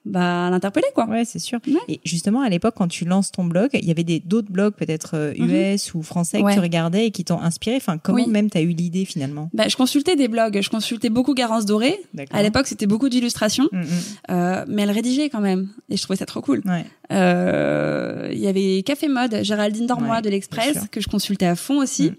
bah 0.09 0.49
l'interpeller 0.51 0.87
quoi 0.95 1.07
Ouais, 1.07 1.25
c'est 1.25 1.39
sûr. 1.39 1.59
Ouais. 1.67 1.75
Et 1.89 2.01
justement, 2.05 2.41
à 2.43 2.49
l'époque, 2.49 2.75
quand 2.77 2.89
tu 2.89 3.05
lances 3.05 3.31
ton 3.31 3.45
blog, 3.45 3.71
il 3.75 3.85
y 3.85 3.91
avait 3.91 4.05
des 4.05 4.21
d'autres 4.21 4.51
blogs, 4.51 4.75
peut-être 4.75 5.13
euh, 5.15 5.33
US 5.37 5.95
ou 5.95 6.03
français, 6.03 6.39
que 6.39 6.43
Mhm. 6.43 6.47
Ouais. 6.49 6.55
tu 6.55 6.61
regardais 6.61 7.07
et 7.07 7.11
qui 7.11 7.25
t'ont 7.25 7.41
inspiré. 7.41 7.77
Enfin, 7.77 7.99
comment 7.99 8.25
Oui. 8.25 8.29
même 8.31 8.51
t'as 8.51 8.63
eu 8.63 8.69
l'idée 8.71 9.05
finalement? 9.05 9.51
Bah, 9.53 9.69
je 9.69 9.77
consultais 9.77 10.17
des 10.17 10.29
blogs 10.29 10.61
je 10.61 10.71
consultais 10.71 11.11
beaucoup 11.11 11.35
Garance 11.35 11.67
Doré 11.67 11.99
à 12.31 12.43
l'époque 12.43 12.67
c'était 12.67 12.87
beaucoup 12.87 13.09
d'illustrations 13.09 13.69
Mm, 13.73 13.81
mm. 13.81 13.85
euh, 14.31 14.65
mais 14.69 14.83
elle 14.83 14.91
rédigeait 14.91 15.29
quand 15.31 15.41
même 15.41 15.69
et 15.91 15.97
je 15.97 16.03
trouvais 16.03 16.17
ça 16.17 16.27
trop 16.27 16.41
cool 16.41 16.63
Ouais. 16.65 16.85
Euh, 17.13 18.29
il 18.33 18.39
y 18.39 18.47
avait 18.47 18.83
Café 18.83 19.09
Mode, 19.09 19.43
Géraldine 19.43 19.87
Dormois 19.87 20.21
de 20.21 20.31
l'Express 20.31 20.79
que 20.91 21.01
je 21.01 21.09
consultais 21.09 21.47
à 21.47 21.57
fond 21.57 21.79
aussi. 21.83 22.11
Mm. 22.11 22.17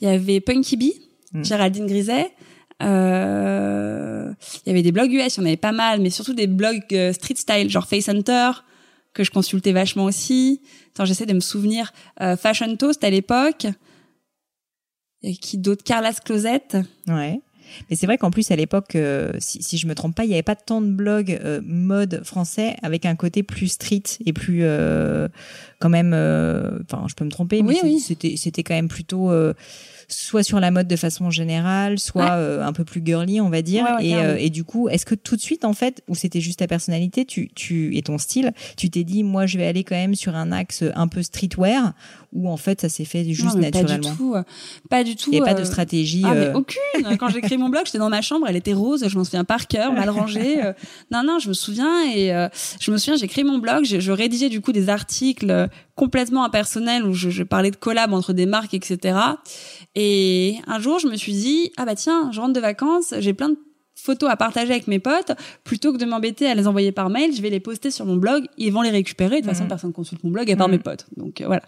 Il 0.00 0.08
y 0.08 0.10
avait 0.10 0.40
Punky 0.40 0.76
Bee. 0.76 0.94
Géraldine 1.42 1.86
Griset. 1.86 2.30
Euh, 2.82 4.32
il 4.64 4.68
y 4.68 4.70
avait 4.70 4.82
des 4.82 4.92
blogs 4.92 5.12
US, 5.12 5.36
il 5.36 5.40
y 5.40 5.42
en 5.42 5.46
avait 5.46 5.56
pas 5.56 5.72
mal, 5.72 6.00
mais 6.00 6.10
surtout 6.10 6.34
des 6.34 6.46
blogs 6.46 6.82
euh, 6.92 7.12
street 7.12 7.36
style, 7.36 7.68
genre 7.70 7.86
Face 7.86 8.08
Hunter, 8.08 8.50
que 9.14 9.24
je 9.24 9.30
consultais 9.30 9.72
vachement 9.72 10.04
aussi. 10.04 10.60
Attends, 10.94 11.04
j'essaie 11.04 11.26
de 11.26 11.32
me 11.34 11.40
souvenir. 11.40 11.92
Euh, 12.20 12.36
Fashion 12.36 12.76
Toast 12.76 13.02
à 13.04 13.10
l'époque. 13.10 13.66
Et 15.22 15.34
qui 15.34 15.58
d'autre? 15.58 15.82
Carla's 15.82 16.20
Closet. 16.20 16.62
Ouais. 17.08 17.40
Mais 17.90 17.96
c'est 17.96 18.06
vrai 18.06 18.16
qu'en 18.16 18.30
plus 18.30 18.50
à 18.50 18.56
l'époque, 18.56 18.94
euh, 18.94 19.32
si, 19.40 19.62
si 19.62 19.76
je 19.76 19.86
me 19.86 19.94
trompe 19.94 20.14
pas, 20.14 20.24
il 20.24 20.30
y 20.30 20.32
avait 20.32 20.42
pas 20.42 20.56
tant 20.56 20.80
de 20.80 20.90
blogs 20.90 21.38
euh, 21.44 21.60
mode 21.64 22.22
français 22.24 22.76
avec 22.82 23.04
un 23.04 23.14
côté 23.14 23.42
plus 23.42 23.68
street 23.68 24.04
et 24.24 24.32
plus 24.32 24.60
euh, 24.62 25.28
quand 25.78 25.90
même. 25.90 26.12
euh, 26.14 26.78
Enfin, 26.90 27.04
je 27.08 27.14
peux 27.14 27.24
me 27.26 27.30
tromper, 27.30 27.62
mais 27.62 27.68
Oui, 27.70 27.78
c'est- 27.80 27.86
oui. 27.86 28.00
c'était 28.00 28.34
c'était 28.38 28.62
quand 28.62 28.74
même 28.74 28.88
plutôt 28.88 29.30
euh, 29.30 29.52
soit 30.08 30.42
sur 30.42 30.58
la 30.58 30.70
mode 30.70 30.88
de 30.88 30.96
façon 30.96 31.30
générale, 31.30 31.98
soit 31.98 32.22
Ouais. 32.24 32.30
euh, 32.32 32.64
un 32.64 32.72
peu 32.72 32.84
plus 32.84 33.02
girly, 33.04 33.40
on 33.42 33.50
va 33.50 33.60
dire. 33.62 33.84
Ouais, 33.84 33.92
ouais, 33.96 34.06
et, 34.06 34.14
euh, 34.14 34.36
et 34.38 34.48
du 34.50 34.64
coup, 34.64 34.88
est-ce 34.88 35.04
que 35.04 35.14
tout 35.14 35.36
de 35.36 35.40
suite 35.40 35.64
en 35.66 35.74
fait, 35.74 36.02
ou 36.08 36.14
c'était 36.14 36.40
juste 36.40 36.60
ta 36.60 36.66
personnalité, 36.66 37.24
tu 37.26 37.48
tu 37.54 37.94
et 37.96 38.02
ton 38.02 38.16
style, 38.18 38.52
tu 38.76 38.88
t'es 38.90 39.04
dit 39.04 39.22
moi 39.22 39.44
je 39.46 39.58
vais 39.58 39.66
aller 39.66 39.84
quand 39.84 39.94
même 39.96 40.14
sur 40.14 40.34
un 40.34 40.50
axe 40.50 40.82
un 40.94 41.08
peu 41.08 41.22
streetwear, 41.22 41.92
ou 42.32 42.48
en 42.48 42.56
fait 42.56 42.80
ça 42.80 42.88
s'est 42.88 43.04
fait 43.04 43.24
juste 43.32 43.54
Non, 43.56 43.60
mais 43.60 43.70
pas 43.70 43.78
du 43.82 43.84
naturellement? 43.84 44.16
tout. 44.16 44.34
euh, 44.34 44.42
Pas 44.88 45.04
du 45.04 45.14
tout. 45.14 45.30
Il 45.30 45.34
n'y 45.34 45.40
a 45.40 45.44
pas 45.44 45.54
de 45.54 45.64
stratégie. 45.64 46.22
Ah, 46.26 46.34
mais 46.34 46.52
aucune. 46.54 47.16
Quand 47.18 47.28
j'ai 47.28 47.40
créé 47.42 47.58
mon 47.58 47.68
blog, 47.68 47.82
j'étais 47.84 47.98
dans 47.98 48.08
ma 48.10 48.22
chambre, 48.22 48.46
elle 48.48 48.56
était 48.56 48.72
rose, 48.72 49.06
je 49.06 49.16
m'en 49.18 49.24
souviens 49.24 49.44
par 49.44 49.66
cœur, 49.66 49.92
mal 49.92 50.08
rangée. 50.10 50.56
Non, 51.12 51.22
non, 51.22 51.38
je 51.38 51.48
me 51.48 51.54
souviens 51.54 52.02
et 52.10 52.32
euh, 52.34 52.48
je 52.80 52.90
me 52.90 52.96
souviens, 52.96 53.16
j'ai 53.16 53.28
créé 53.28 53.44
mon 53.44 53.58
blog, 53.58 53.84
je, 53.84 54.00
je 54.00 54.12
rédigeais 54.12 54.48
du 54.48 54.60
coup 54.62 54.72
des 54.72 54.88
articles 54.88 55.68
complètement 55.94 56.44
impersonnels 56.44 57.02
où 57.04 57.12
je, 57.12 57.28
je 57.28 57.42
parlais 57.42 57.70
de 57.72 57.76
collab 57.76 58.12
entre 58.12 58.32
des 58.32 58.46
marques, 58.46 58.72
etc. 58.74 59.18
Et 60.00 60.58
un 60.68 60.78
jour, 60.78 61.00
je 61.00 61.08
me 61.08 61.16
suis 61.16 61.32
dit, 61.32 61.72
ah 61.76 61.84
bah 61.84 61.96
tiens, 61.96 62.30
je 62.30 62.40
rentre 62.40 62.52
de 62.52 62.60
vacances, 62.60 63.14
j'ai 63.18 63.34
plein 63.34 63.48
de 63.48 63.56
photos 63.96 64.30
à 64.30 64.36
partager 64.36 64.70
avec 64.70 64.86
mes 64.86 65.00
potes, 65.00 65.32
plutôt 65.64 65.92
que 65.92 65.98
de 65.98 66.04
m'embêter 66.04 66.46
à 66.46 66.54
les 66.54 66.68
envoyer 66.68 66.92
par 66.92 67.10
mail, 67.10 67.34
je 67.34 67.42
vais 67.42 67.50
les 67.50 67.58
poster 67.58 67.90
sur 67.90 68.06
mon 68.06 68.14
blog, 68.14 68.44
ils 68.56 68.72
vont 68.72 68.82
les 68.82 68.90
récupérer. 68.90 69.36
De 69.36 69.40
toute 69.40 69.46
façon, 69.50 69.64
Mhm. 69.64 69.68
personne 69.68 69.92
consulte 69.92 70.22
mon 70.22 70.30
blog 70.30 70.48
à 70.52 70.54
part 70.56 70.68
Mhm. 70.68 70.74
mes 70.76 70.78
potes. 70.78 71.06
Donc 71.16 71.40
euh, 71.40 71.46
voilà. 71.46 71.62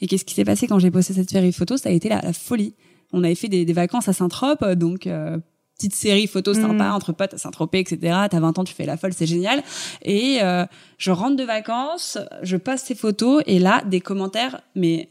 Et 0.00 0.08
qu'est-ce 0.08 0.24
qui 0.24 0.34
s'est 0.34 0.44
passé 0.44 0.66
quand 0.66 0.80
j'ai 0.80 0.90
posté 0.90 1.14
cette 1.14 1.30
série 1.30 1.50
de 1.50 1.54
photos? 1.54 1.82
Ça 1.82 1.90
a 1.90 1.92
été 1.92 2.08
la, 2.08 2.20
la 2.22 2.32
folie. 2.32 2.74
On 3.12 3.22
avait 3.22 3.36
fait 3.36 3.46
des, 3.46 3.64
des 3.64 3.72
vacances 3.72 4.08
à 4.08 4.12
Saint-Trope, 4.12 4.62
euh, 4.62 4.74
donc 4.74 5.06
euh, 5.06 5.38
petite 5.78 5.94
série 5.94 6.26
photos 6.26 6.56
Mhm. 6.56 6.62
sympa 6.70 6.90
entre 6.90 7.12
potes 7.12 7.34
à 7.34 7.38
Saint-Tropez, 7.38 7.78
etc. 7.78 7.98
T'as 8.28 8.40
20 8.40 8.58
ans, 8.58 8.64
tu 8.64 8.74
fais 8.74 8.84
la 8.86 8.96
folle, 8.96 9.12
c'est 9.12 9.26
génial. 9.26 9.62
Et 10.02 10.38
euh, 10.42 10.64
je 10.98 11.12
rentre 11.12 11.36
de 11.36 11.44
vacances, 11.44 12.18
je 12.42 12.56
poste 12.56 12.86
ces 12.86 12.96
photos 12.96 13.44
et 13.46 13.60
là, 13.60 13.84
des 13.86 14.00
commentaires, 14.00 14.60
mais 14.74 15.08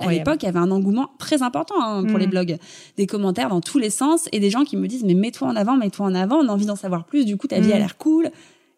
à 0.00 0.06
l'époque, 0.18 0.42
il 0.42 0.46
y 0.46 0.48
avait 0.48 0.58
un 0.58 0.70
engouement 0.70 1.10
très 1.18 1.42
important 1.42 1.74
hein, 1.80 2.04
pour 2.04 2.18
les 2.18 2.26
blogs. 2.26 2.56
Des 2.96 3.06
commentaires 3.06 3.48
dans 3.48 3.60
tous 3.60 3.78
les 3.78 3.90
sens 3.90 4.28
et 4.32 4.40
des 4.40 4.50
gens 4.50 4.64
qui 4.64 4.76
me 4.76 4.86
disent 4.88 5.04
mais 5.04 5.14
mets-toi 5.14 5.46
en 5.48 5.56
avant, 5.56 5.76
mets-toi 5.76 6.06
en 6.06 6.14
avant, 6.14 6.36
on 6.38 6.48
a 6.48 6.52
envie 6.52 6.66
d'en 6.66 6.76
savoir 6.76 7.04
plus, 7.04 7.24
du 7.24 7.36
coup 7.36 7.46
ta 7.46 7.60
vie 7.60 7.70
a 7.72 7.74
Mhm. 7.76 7.80
l'air 7.80 7.96
cool. 7.98 8.30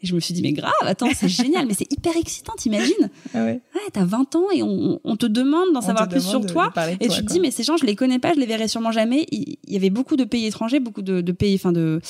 Et 0.03 0.07
je 0.07 0.15
me 0.15 0.21
suis 0.21 0.35
dit 0.35 0.43
mais 0.43 0.53
grave, 0.53 0.73
attends, 0.83 1.09
c'est 1.15 1.29
génial, 1.29 1.67
mais 1.67 1.73
c'est 1.73 1.91
hyper 1.91 2.15
excitant, 2.17 2.53
t'imagines? 2.59 3.09
Ah 3.33 3.45
ouais. 3.45 3.61
Ouais, 3.75 3.81
t'as 3.93 4.05
20 4.05 4.37
ans 4.37 4.47
et 4.55 4.63
on, 4.63 5.01
on 5.03 5.17
te 5.17 5.25
demande 5.25 5.73
d'en 5.73 5.81
savoir 5.81 6.07
plus 6.07 6.21
sur 6.21 6.41
de- 6.41 6.49
toi. 6.49 6.71
de 6.75 7.03
Et 7.03 7.07
toi, 7.07 7.17
tu 7.17 7.23
te 7.23 7.27
quoi. 7.27 7.33
dis, 7.35 7.41
mais 7.41 7.51
ces 7.51 7.63
gens, 7.63 7.79
je 7.79 7.87
les 7.87 7.97
connais 7.97 8.19
pas, 8.19 8.35
je 8.35 8.39
les 8.39 8.45
verrai 8.47 8.69
sûrement 8.69 8.93
jamais. 8.93 9.27
Il, 9.33 9.57
il 9.67 9.73
y 9.73 9.77
avait 9.77 9.89
beaucoup 9.91 10.17
de 10.17 10.25
pays 10.25 10.45
étrangers, 10.45 10.81
beaucoup 10.81 11.01
de, 11.01 11.23
de 11.23 11.33
pays, 11.33 11.55
enfin 11.55 11.73
de, 11.73 12.01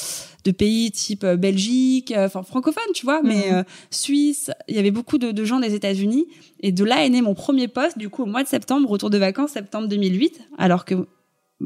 de 0.45 0.51
pays 0.51 0.91
type 0.91 1.23
euh, 1.23 1.37
Belgique, 1.37 2.11
euh, 2.11 2.27
enfin 2.27 2.43
francophone, 2.43 2.83
tu 2.93 3.05
vois, 3.05 3.23
mais 3.23 3.51
Mhm. 3.51 3.55
euh, 3.59 3.63
Suisse. 3.91 4.51
Il 4.69 4.75
y 4.75 4.79
avait 4.81 4.91
beaucoup 4.91 5.19
de, 5.19 5.31
de 5.31 5.45
gens 5.45 5.61
des 5.61 5.75
États-Unis. 5.75 6.27
Et 6.61 6.73
de 6.73 6.85
là 6.85 7.05
est 7.05 7.09
né 7.11 7.23
mon 7.23 7.35
premier 7.35 7.69
poste, 7.69 7.99
du 7.99 8.09
coup, 8.09 8.23
au 8.25 8.27
mois 8.27 8.43
de 8.43 8.49
septembre, 8.49 8.89
retour 8.89 9.11
de 9.11 9.19
vacances, 9.19 9.51
septembre 9.53 9.87
2008, 9.89 10.41
alors 10.59 10.85
que 10.85 11.07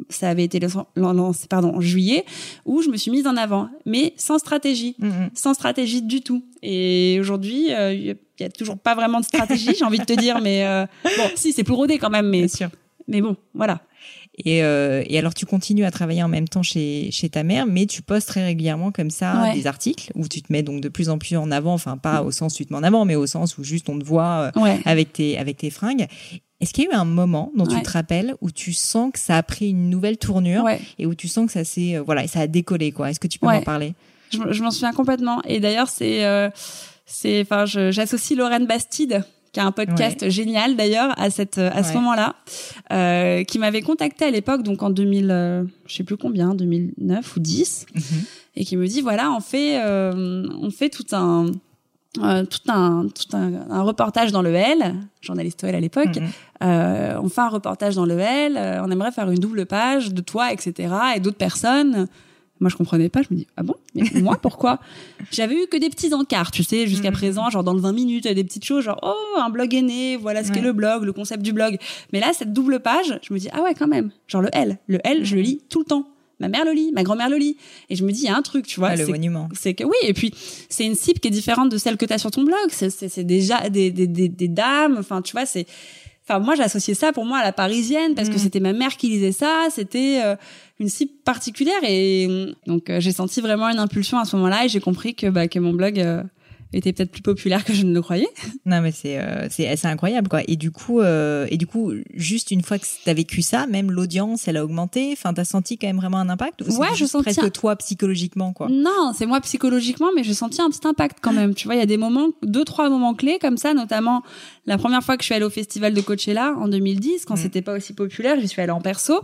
ça 0.09 0.29
avait 0.29 0.44
été 0.44 0.61
lancé, 0.96 1.46
pardon, 1.48 1.74
en 1.74 1.81
juillet, 1.81 2.24
où 2.64 2.81
je 2.83 2.88
me 2.90 2.96
suis 2.96 3.11
mise 3.11 3.26
en 3.26 3.37
avant, 3.37 3.68
mais 3.87 4.14
sans 4.16 4.38
stratégie 4.38 4.94
Mm, 4.98 5.07
mm. 5.09 5.31
sans 5.35 5.55
stratégie 5.55 6.03
du 6.03 6.20
tout. 6.20 6.44
Et 6.62 7.18
aujourd'hui, 7.20 7.72
euh, 7.72 7.92
il 7.92 8.16
y, 8.40 8.44
a 8.44 8.48
toujours 8.50 8.79
pas 8.79 8.94
vraiment 8.94 9.20
de 9.20 9.24
stratégie, 9.24 9.74
j'ai 9.79 9.85
envie 9.85 9.98
de 9.98 10.05
te 10.05 10.12
dire, 10.12 10.40
mais 10.40 10.64
euh, 10.66 10.87
bon, 11.05 11.24
si 11.35 11.53
c'est 11.53 11.64
plus 11.64 11.74
rodé 11.74 11.98
quand 11.98 12.11
même, 12.11 12.29
mais 12.29 12.38
Bien 12.40 12.48
sûr. 12.48 12.68
mais 13.09 13.20
bon, 13.20 13.37
voilà. 13.55 13.81
Et, 14.44 14.62
euh, 14.62 15.03
et 15.07 15.18
alors, 15.18 15.35
tu 15.35 15.44
continues 15.44 15.85
à 15.85 15.90
travailler 15.90 16.22
en 16.22 16.29
même 16.29 16.48
temps 16.48 16.62
chez, 16.62 17.11
chez 17.11 17.29
ta 17.29 17.42
mère, 17.42 17.66
mais 17.66 17.85
tu 17.87 18.00
postes 18.00 18.29
très 18.29 18.44
régulièrement 18.44 18.90
comme 18.92 19.11
ça 19.11 19.42
Ouais. 19.42 19.55
des 19.55 19.66
articles 19.66 20.11
où 20.14 20.26
tu 20.29 20.40
te 20.40 20.50
mets 20.53 20.62
donc 20.62 20.81
de 20.81 20.88
plus 20.88 21.11
en 21.11 21.18
plus 21.18 21.37
en 21.37 21.50
avant, 21.50 21.74
enfin 21.74 21.98
pas 21.98 22.22
au 22.22 22.31
sens 22.31 22.55
où 22.55 22.57
tu 22.59 22.66
te 22.66 22.72
mets 22.72 22.79
en 22.79 22.83
avant, 22.85 23.05
mais 23.05 23.16
au 23.16 23.26
sens 23.26 23.59
où 23.59 23.64
juste 23.64 23.88
on 23.90 23.98
te 23.98 24.05
voit 24.05 24.50
euh, 24.57 24.61
Ouais. 24.61 24.81
avec 24.87 25.12
tes 25.12 25.37
avec 25.37 25.59
tes 25.59 25.68
fringues. 25.70 26.07
Est-ce 26.61 26.73
qu'il 26.75 26.85
y 26.85 26.87
a 26.88 26.90
eu 26.90 26.94
un 26.94 27.05
moment 27.07 27.51
dont 27.57 27.64
Ouais. 27.66 27.77
tu 27.77 27.83
te 27.83 27.90
rappelles 27.90 28.35
où 28.40 28.51
tu 28.51 28.73
sens 28.73 29.12
que 29.12 29.18
ça 29.18 29.37
a 29.37 29.42
pris 29.42 29.70
une 29.70 29.88
nouvelle 29.90 30.18
tournure 30.18 30.62
Ouais. 30.64 30.81
et 30.99 31.07
où 31.07 31.14
tu 31.14 31.27
sens 31.29 31.46
que 31.46 31.53
ça 31.53 31.64
s'est 31.64 31.96
euh, 31.96 32.03
voilà, 32.03 32.27
ça 32.27 32.40
a 32.40 32.46
décollé 32.46 32.92
quoi? 32.92 33.11
Est-ce 33.11 33.20
que 33.20 33.27
tu 33.29 33.38
peux 33.38 33.46
Ouais. 33.46 33.57
m'en 33.57 33.62
parler? 33.62 33.94
Je, 34.31 34.62
m'en 34.62 34.70
souviens 34.70 34.92
complètement. 34.92 35.42
Et 35.44 35.59
d'ailleurs, 35.59 35.88
c'est, 35.88 36.25
euh, 36.25 36.51
c'est, 37.07 37.40
enfin, 37.40 37.64
j'associe 37.66 38.38
Lorraine 38.38 38.66
Bastide, 38.66 39.25
qui 39.53 39.59
a 39.59 39.64
un 39.66 39.73
podcast 39.73 40.29
génial 40.29 40.77
d'ailleurs 40.77 41.12
à 41.18 41.31
cette, 41.31 41.59
à 41.59 41.83
ce 41.83 41.94
moment-là, 41.94 42.37
euh, 42.92 43.42
qui 43.42 43.59
m'avait 43.59 43.83
contacté 43.83 44.25
à 44.27 44.31
l'époque, 44.31 44.62
donc 44.62 44.85
en 44.85 44.90
2000, 44.90 45.29
euh, 45.33 45.64
je 45.88 45.96
sais 45.96 46.05
plus 46.05 46.16
combien, 46.16 46.55
2009 46.55 47.37
ou 47.37 47.40
10, 47.40 47.87
et 48.55 48.64
qui 48.64 48.77
me 48.77 48.87
dit 48.87 49.01
voilà, 49.01 49.33
on 49.33 49.40
fait, 49.40 49.83
on 49.85 50.70
fait 50.70 50.90
tout 50.90 51.07
un 51.11 51.46
euh, 52.18 52.44
tout 52.44 52.59
un 52.68 53.07
tout 53.09 53.37
un, 53.37 53.70
un 53.70 53.83
reportage 53.83 54.33
dans 54.33 54.42
le 54.42 54.53
L, 54.55 54.96
journaliste 55.20 55.62
OL 55.64 55.75
à 55.75 55.81
l'époque. 55.81 56.16
Mhm. 56.16 56.29
Euh, 56.62 57.18
on 57.23 57.29
fait 57.29 57.40
un 57.40 57.49
reportage 57.49 57.94
dans 57.94 58.05
le 58.07 58.18
L. 58.18 58.57
euh, 58.57 58.83
on 58.85 58.90
aimerait 58.90 59.12
faire 59.12 59.31
une 59.31 59.38
double 59.38 59.64
page 59.66 60.12
de 60.12 60.20
toi, 60.20 60.53
etc. 60.53 60.92
Et 61.16 61.20
d'autres 61.20 61.37
personnes. 61.38 62.07
Moi, 62.59 62.68
je 62.68 62.77
comprenais 62.77 63.09
pas. 63.09 63.23
Je 63.23 63.29
me 63.31 63.37
dis 63.38 63.46
ah 63.57 63.62
bon? 63.62 63.75
Mais 63.94 64.03
moi, 64.20 64.37
pourquoi? 64.42 64.81
J'avais 65.31 65.55
eu 65.55 65.66
que 65.70 65.79
des 65.79 65.88
petits 65.88 66.12
encarts, 66.12 66.51
tu 66.51 66.62
sais, 66.62 66.87
jusqu'à 66.87 67.11
Mhm. 67.11 67.16
présent, 67.16 67.49
genre 67.49 67.64
dans 67.64 67.73
le 67.73 67.81
20 67.81 67.92
minutes, 67.92 68.25
des 68.29 68.44
petites 68.44 68.64
choses, 68.66 68.85
genre 68.85 68.99
oh 69.03 69.38
un 69.40 69.49
blog 69.49 69.73
est 69.75 69.81
né, 69.81 70.16
voilà 70.18 70.44
ce 70.44 70.53
qu'est 70.53 70.61
le 70.61 70.73
blog, 70.75 71.05
le 71.05 71.12
concept 71.14 71.42
du 71.42 71.53
blog. 71.55 71.79
Mais 72.12 72.20
là, 72.20 72.33
cette 72.35 72.53
double 72.53 72.81
page, 72.81 73.18
je 73.23 73.33
me 73.33 73.38
dis 73.38 73.49
ah 73.53 73.62
ouais 73.62 73.75
quand 73.75 73.88
même, 73.88 74.11
genre 74.27 74.42
le 74.42 74.51
L, 74.53 74.79
le 74.88 74.99
L, 75.05 75.25
je 75.25 75.37
le 75.37 75.42
lis 75.42 75.62
tout 75.70 75.79
le 75.79 75.85
temps. 75.87 76.07
Ma 76.40 76.48
mère 76.48 76.64
le 76.64 76.72
lit, 76.72 76.90
ma 76.92 77.03
grand-mère 77.03 77.29
le 77.29 77.37
lit, 77.37 77.57
et 77.90 77.96
je 77.96 78.05
me 78.05 78.11
dis 78.12 78.22
il 78.22 78.24
y 78.24 78.29
a 78.29 78.37
un 78.37 78.42
truc, 78.42 78.66
tu 78.66 78.81
vois, 78.81 78.88
Ah, 78.90 78.96
le 78.96 79.07
monument. 79.07 79.48
c'est 79.55 79.74
que 79.74 79.85
oui 79.85 79.96
et 80.03 80.14
puis 80.14 80.33
c'est 80.68 80.85
une 80.87 80.94
cible 80.94 81.20
qui 81.20 81.29
est 81.29 81.31
différente 81.31 81.70
de 81.70 81.79
celle 81.79 81.96
que 81.96 82.07
tu 82.07 82.12
as 82.12 82.18
sur 82.18 82.31
ton 82.31 82.42
blog 82.44 82.57
c'est 82.70 83.24
déjà 83.24 83.68
des, 83.68 83.90
des 83.90 84.07
des 84.07 84.29
des 84.29 84.48
dames 84.48 84.96
enfin 84.98 85.20
tu 85.22 85.33
vois 85.33 85.46
c'est 85.46 85.66
enfin 86.24 86.38
moi 86.38 86.55
j'associais 86.55 86.94
ça 86.94 87.12
pour 87.12 87.24
moi 87.24 87.38
à 87.38 87.44
la 87.44 87.53
parisienne 87.53 88.14
parce 88.14 88.29
que 88.29 88.37
Mm. 88.37 88.38
c'était 88.38 88.61
ma 88.61 88.72
mère 88.72 88.96
qui 88.96 89.09
lisait 89.09 89.33
ça 89.33 89.66
c'était 89.70 90.20
euh, 90.24 90.37
une 90.79 90.88
cible 90.88 91.12
particulière 91.24 91.83
et 91.87 92.29
donc 92.66 92.88
euh, 92.88 93.00
j'ai 93.00 93.12
senti 93.12 93.40
vraiment 93.40 93.68
une 93.68 93.79
impulsion 93.79 94.18
à 94.18 94.24
ce 94.24 94.37
moment-là 94.37 94.64
et 94.64 94.68
j'ai 94.68 94.81
compris 94.81 95.14
que 95.14 95.26
bah 95.29 95.46
que 95.48 95.59
mon 95.59 95.72
blog 95.72 95.98
euh, 95.98 96.22
était 96.73 96.93
peut-être 96.93 97.11
plus 97.11 97.23
populaire 97.23 97.65
que 97.65 97.73
je 97.73 97.85
ne 97.85 97.93
le 97.93 98.01
croyais 98.03 98.29
Non 98.67 98.81
mais 98.81 98.93
c'est 98.93 99.19
euh, 99.19 99.49
c'est 99.51 99.75
c'est 99.77 99.89
incroyable 99.89 100.29
quoi. 100.29 100.41
Et 100.47 100.57
du 100.57 100.71
coup 100.71 101.01
euh, 101.01 101.47
et 101.51 101.57
du 101.57 101.67
coup 101.67 101.93
juste 102.15 102.51
une 102.51 102.63
fois 102.63 102.79
que 102.79 102.87
t'as 103.05 103.13
vécu 103.15 103.43
ça, 103.43 103.67
même 103.67 103.91
l'audience 103.91 104.47
elle 104.49 104.57
a 104.57 104.65
augmenté. 104.65 105.11
Enfin 105.13 105.35
t'as 105.35 105.45
senti 105.45 105.79
quand 105.79 105.87
même 105.89 105.97
vraiment 105.97 106.19
un 106.19 106.29
impact. 106.29 106.63
Ou 106.63 106.77
Ouais, 106.79 106.89
je 106.95 107.05
sentis 107.07 107.25
presque 107.25 107.43
un- 107.45 107.51
toi 107.51 107.77
psychologiquement 107.77 108.53
quoi? 108.53 108.69
Non, 108.71 109.13
c'est 109.17 109.27
moi 109.27 109.41
psychologiquement, 109.41 110.09
mais 110.15 110.23
j'ai 110.23 110.35
senti 110.35 110.61
un 110.63 110.71
petit 110.71 110.87
impact 110.87 111.19
quand 111.21 111.33
même. 111.33 111.55
Tu 111.55 111.67
vois, 111.67 111.75
il 111.75 111.79
y 111.79 111.83
a 111.83 111.87
des 111.87 111.97
moments, 111.97 112.29
deux, 112.43 112.65
trois 112.65 112.89
moments 112.89 113.15
clés 113.15 113.39
comme 113.41 113.57
ça, 113.57 113.75
notamment 113.75 114.23
la 114.67 114.79
première 114.79 115.03
fois 115.03 115.17
que 115.17 115.23
je 115.23 115.27
suis 115.27 115.35
allée 115.35 115.45
au 115.45 115.51
festival 115.51 115.93
de 115.95 116.01
Coachella 116.01 116.55
en 116.59 116.69
2010, 116.69 117.25
quand 117.25 117.35
Mm. 117.35 117.39
c'était 117.39 117.63
pas 117.63 117.77
aussi 117.77 117.93
populaire, 117.95 118.39
j'y 118.41 118.47
suis 118.49 118.61
allée 118.63 118.71
en 118.73 118.81
perso. 118.81 119.21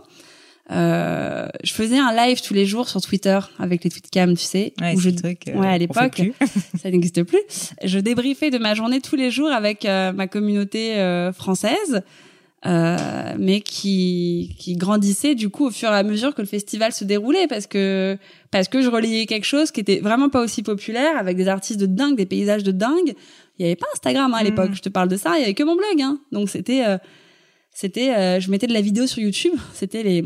Euh, 0.71 1.47
je 1.63 1.73
faisais 1.73 1.99
un 1.99 2.13
live 2.13 2.43
tous 2.43 2.55
les 2.55 2.67
jours 2.67 2.89
sur 2.89 3.01
Twitter 3.01 3.39
avec 3.59 3.85
les 3.85 3.91
tweetcams, 3.91 4.37
tu 4.37 4.45
sais. 4.45 4.73
Ouais, 4.81 4.95
où 4.97 5.01
je, 5.01 5.11
truc. 5.11 5.49
euh, 5.49 5.55
ouais, 5.55 5.69
à 5.69 5.79
l'époque. 5.79 6.23
ça 6.83 6.91
n'existe 6.91 7.23
plus. 7.23 7.41
Je 7.85 7.99
débriefais 7.99 8.51
de 8.51 8.59
ma 8.59 8.75
journée 8.75 9.01
tous 9.01 9.17
les 9.17 9.31
jours 9.31 9.51
avec 9.51 9.85
euh, 9.85 10.13
ma 10.13 10.27
communauté 10.27 10.97
française. 11.37 12.03
euh, 12.67 12.97
mais 13.39 13.61
qui 13.61 14.57
qui 14.59 14.77
grandissait 14.77 15.35
du 15.35 15.51
coup 15.51 15.67
au 15.67 15.71
fur 15.71 15.91
et 15.91 15.95
à 15.95 16.03
mesure 16.03 16.35
que 16.35 16.43
le 16.43 16.49
festival 16.49 16.91
se 16.91 17.05
déroulait 17.05 17.47
parce 17.47 17.67
que 17.67 18.17
parce 18.51 18.67
que 18.69 18.81
je 18.81 18.89
relayais 18.89 19.27
quelque 19.27 19.45
chose 19.45 19.71
qui 19.71 19.81
était 19.81 20.01
vraiment 20.01 20.31
pas 20.31 20.43
aussi 20.43 20.63
populaire 20.63 21.17
avec 21.17 21.37
des 21.37 21.49
artistes 21.49 21.79
de 21.79 21.87
dingue, 21.87 22.17
des 22.17 22.27
paysages 22.27 22.65
de 22.65 22.73
dingue. 22.73 23.15
Il 23.59 23.63
y 23.63 23.67
avait 23.67 23.77
pas 23.77 23.87
Instagram 23.93 24.33
hein, 24.35 24.39
à 24.39 24.43
l'époque, 24.43 24.71
je 24.75 24.83
te 24.83 24.89
parle 24.89 25.09
de 25.09 25.17
ça, 25.17 25.37
il 25.37 25.43
y 25.43 25.45
avait 25.45 25.55
que 25.55 25.63
mon 25.63 25.77
blog 25.77 26.01
hein. 26.01 26.19
Donc 26.33 26.49
c'était 26.51 26.85
euh, 26.85 26.99
c'était 27.73 28.15
euh, 28.17 28.41
je 28.41 28.51
mettais 28.51 28.67
de 28.67 28.73
la 28.73 28.81
vidéo 28.81 29.07
sur 29.07 29.21
YouTube, 29.23 29.55
c'était 29.75 30.03
les 30.03 30.25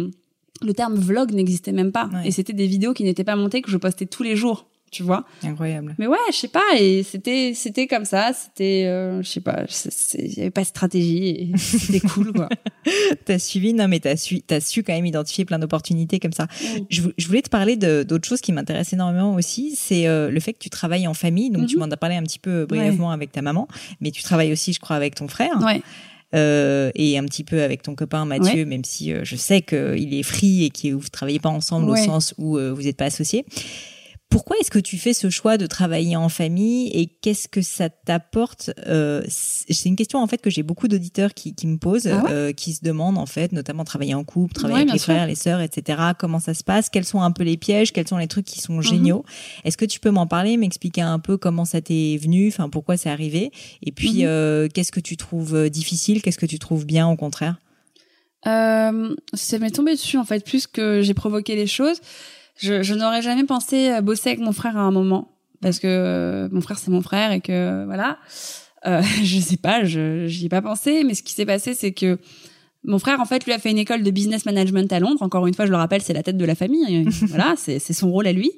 le 0.63 0.75
terme 0.75 0.95
vlog 0.95 1.33
n'existait 1.33 1.73
même 1.73 1.93
pas 1.93 2.11
et 2.25 2.31
c'était 2.31 2.53
des 2.53 2.67
vidéos 2.67 2.93
qui 2.93 3.05
n'étaient 3.05 3.25
pas 3.25 3.37
montées 3.37 3.63
que 3.63 3.71
je 3.71 3.77
postais 3.77 4.07
tous 4.07 4.23
les 4.23 4.37
jours 4.37 4.67
tu 4.91 5.05
vois. 5.05 5.25
Incroyable. 5.45 5.95
Mais 5.99 6.07
ouais, 6.09 6.19
je 6.33 6.37
sais 6.37 6.49
pas, 6.49 6.77
et 6.77 7.05
c'était 7.05 7.53
c'était 7.55 7.87
comme 7.87 8.05
ça, 8.05 8.33
c'était 8.33 8.87
euh, 8.87 9.23
je 9.23 9.29
sais 9.29 9.41
pas, 9.41 9.65
il 10.15 10.35
y 10.35 10.41
avait 10.41 10.51
pas 10.51 10.63
de 10.63 10.67
stratégie, 10.67 11.53
c'était 11.57 12.01
cool 12.01 12.33
quoi. 12.33 12.49
t'as 13.25 13.39
suivi, 13.39 13.73
non 13.73 13.87
mais 13.87 14.01
t'as 14.01 14.17
su, 14.17 14.43
t'as 14.43 14.61
su 14.61 14.83
quand 14.83 14.93
même 14.93 15.07
identifier 15.07 15.45
plein 15.45 15.61
d'opportunités 15.61 16.19
comme 16.19 16.33
ça. 16.33 16.49
Je, 16.89 17.03
je, 17.17 17.27
voulais 17.29 17.43
te 17.43 17.51
parler 17.51 17.77
d'autre 17.77 18.27
chose 18.27 18.41
qui 18.41 18.53
m'intéresse 18.53 18.93
énormément 18.93 19.35
aussi, 19.35 19.77
c'est 19.77 20.09
euh, 20.09 20.31
le 20.31 20.41
fait 20.41 20.55
que 20.55 20.59
tu 20.59 20.71
travailles 20.71 21.07
en 21.07 21.15
famille. 21.15 21.51
Donc 21.51 21.67
tu 21.67 21.77
mhm. 21.77 21.85
m'en 21.87 21.91
as 21.93 21.97
parlé 21.97 22.17
un 22.17 22.23
petit 22.25 22.41
peu 22.41 22.67
brièvement 22.67 23.13
avec 23.13 23.31
ta 23.31 23.43
maman, 23.43 23.69
mais 24.01 24.11
tu 24.11 24.23
travailles 24.23 24.53
aussi, 24.53 24.73
je 24.73 24.81
crois, 24.81 24.97
avec 24.97 25.15
ton 25.15 25.29
frère. 25.29 25.57
Ouais. 25.63 25.83
Euh, 26.35 26.93
et 26.95 27.19
un 27.19 27.25
petit 27.25 27.43
peu 27.43 27.63
avec 27.63 27.83
ton 27.83 27.95
copain 27.95 28.25
Mathieu, 28.25 28.65
même 28.65 28.85
si 28.85 29.13
euh, 29.13 29.23
je 29.25 29.35
sais 29.35 29.63
qu'il 29.63 30.15
est 30.15 30.23
free 30.23 30.65
et 30.65 30.71
que 30.71 30.93
vous 30.93 31.09
travaillez 31.09 31.41
pas 31.41 31.49
ensemble 31.49 31.91
au 31.91 31.97
sens 31.97 32.35
où 32.39 32.57
euh, 32.57 32.73
vous 32.73 32.83
n'êtes 32.83 32.97
pas 32.97 33.07
associés. 33.07 33.45
Pourquoi 34.31 34.57
est-ce 34.61 34.71
que 34.71 34.79
tu 34.79 34.97
fais 34.97 35.13
ce 35.13 35.29
choix 35.29 35.59
de 35.59 35.67
travailler 35.67 36.15
en 36.15 36.29
famille 36.29 36.89
et 36.95 37.07
qu'est-ce 37.09 37.49
que 37.49 37.63
ça 37.63 37.91
t'apporte 37.91 38.71
euh, 38.87 39.25
C'est 39.29 39.89
une 39.89 39.97
question 39.97 40.21
en 40.21 40.27
fait 40.29 40.39
que 40.39 40.51
j'ai 40.51 40.63
beaucoup 40.63 40.87
d'auditeurs 40.87 41.35
qui, 41.35 41.53
qui, 41.53 41.67
me 41.67 41.79
posent, 41.79 42.07
ah 42.07 42.31
euh, 42.31 42.53
qui 42.53 42.73
se 42.73 42.85
demandent 42.85 43.19
en 43.19 43.27
fait, 43.27 43.51
notamment 43.51 43.83
travailler 43.83 44.15
en 44.15 44.23
couple, 44.23 44.55
travailler 44.55 44.83
avec 44.83 44.93
les 44.93 44.99
frères, 45.01 45.27
les 45.27 45.35
sœurs, 45.35 45.61
etc. 45.61 46.01
Comment 46.17 46.39
ça 46.39 46.55
se 46.55 46.63
passe? 46.63 46.89
Quels 46.89 47.05
sont 47.05 47.21
un 47.21 47.33
peu 47.33 47.43
les 47.43 47.57
pièges? 47.57 47.93
Quels 47.93 48.07
sont 48.07 48.19
les 48.19 48.29
trucs 48.29 48.47
qui 48.47 48.61
sont 48.61 48.75
mhm. 48.75 48.83
géniaux 48.83 49.25
Est-ce 49.65 49.77
que 49.77 49.85
tu 49.85 49.99
peux 49.99 50.13
m'en 50.13 50.29
parler, 50.29 50.57
m'expliquer 50.57 51.03
un 51.03 51.19
peu 51.19 51.37
comment 51.37 51.65
ça 51.65 51.81
t'est 51.81 52.17
venu, 52.17 52.47
enfin 52.47 52.69
pourquoi 52.69 52.97
c'est 52.97 53.11
arrivé? 53.11 53.51
Et 53.83 53.91
puis 53.91 54.23
mhm. 54.23 54.29
euh, 54.29 54.69
qu'est-ce 54.73 54.93
que 54.93 55.01
tu 55.01 55.17
trouves 55.17 55.69
difficile? 55.69 56.23
Qu'est-ce 56.23 56.39
que 56.39 56.47
tu 56.47 56.61
trouves 56.61 56.87
bien 56.87 57.09
au 57.09 57.17
contraire? 57.17 57.57
Euh, 58.47 59.17
Ça 59.35 59.59
m'est 59.59 59.71
tombé 59.71 59.93
dessus 59.95 60.19
en 60.19 60.25
fait, 60.25 60.45
plus 60.45 60.69
que 60.69 61.03
j'ai 61.03 61.15
provoqué 61.15 61.57
les 61.57 61.67
choses 61.67 62.01
je, 62.61 62.83
je 62.83 62.95
n'aurais 62.95 63.23
jamais 63.23 63.45
pensé 63.45 64.01
bosser 64.03 64.31
avec 64.31 64.41
mon 64.41 64.53
frère 64.53 64.77
à 64.77 64.81
un 64.81 64.91
moment 64.91 65.37
parce 65.61 65.79
que 65.79 65.87
euh, 65.87 66.49
mon 66.53 66.61
frère 66.61 66.79
c'est 66.79 66.91
mon 66.91 67.03
frère 67.03 67.33
et 67.33 67.41
que 67.41 67.85
voilà. 67.85 68.19
Euh, 68.87 69.03
je 69.23 69.39
sais 69.39 69.57
pas, 69.57 69.85
je 69.85 70.27
j'y 70.27 70.47
ai 70.47 70.49
pas 70.49 70.63
pensé, 70.63 71.05
mais 71.05 71.15
ce 71.15 71.23
qui 71.23 71.33
s'est 71.33 71.47
passé 71.47 71.75
c'est 71.75 71.93
que 71.93 72.19
mon 72.83 72.99
frère, 72.99 73.21
en 73.21 73.27
fait, 73.27 73.45
lui 73.45 73.53
a 73.53 73.59
fait 73.59 73.71
une 73.71 73.79
école 73.79 74.03
de 74.03 74.11
business 74.11 74.47
management 74.47 74.91
à 74.91 75.01
Londres. 75.01 75.21
Encore 75.21 75.47
une 75.47 75.53
fois, 75.53 75.67
je 75.67 75.71
le 75.71 75.77
rappelle, 75.77 76.01
c'est 76.01 76.15
la 76.15 76.23
tête 76.23 76.39
de 76.39 76.45
la 76.47 76.55
famille. 76.55 77.07
voilà, 77.29 77.53
c'est 77.57 77.79
son 77.79 78.11
rôle 78.11 78.27
à 78.27 78.33
lui. 78.33 78.53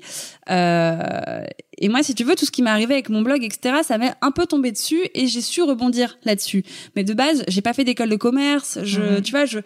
Euh, 0.49 1.43
et 1.77 1.89
moi, 1.89 2.05
si 2.05 2.15
tu 2.15 2.23
veux, 2.23 2.37
tout 2.37 2.47
ce 2.47 2.53
qui 2.53 2.63
m'est 2.63 2.71
arrivé 2.71 2.95
avec 2.95 3.09
mon 3.09 3.23
blog, 3.23 3.43
etc., 3.43 3.79
ça 3.83 3.99
m'est 3.99 4.13
un 4.21 4.31
peu 4.31 4.47
tombé 4.47 4.71
dessus 4.71 5.01
et 5.15 5.27
j'ai 5.27 5.41
su 5.41 5.61
rebondir 5.63 6.19
là-dessus. 6.23 6.63
Mais 6.95 7.03
de 7.03 7.15
base, 7.15 7.43
j'ai 7.49 7.63
pas 7.63 7.73
fait 7.73 7.83
d'école 7.83 8.11
de 8.11 8.17
commerce. 8.17 8.79
Je, 8.85 9.01
mhm. 9.01 9.23
tu 9.23 9.33
vois, 9.33 9.45
je, 9.45 9.59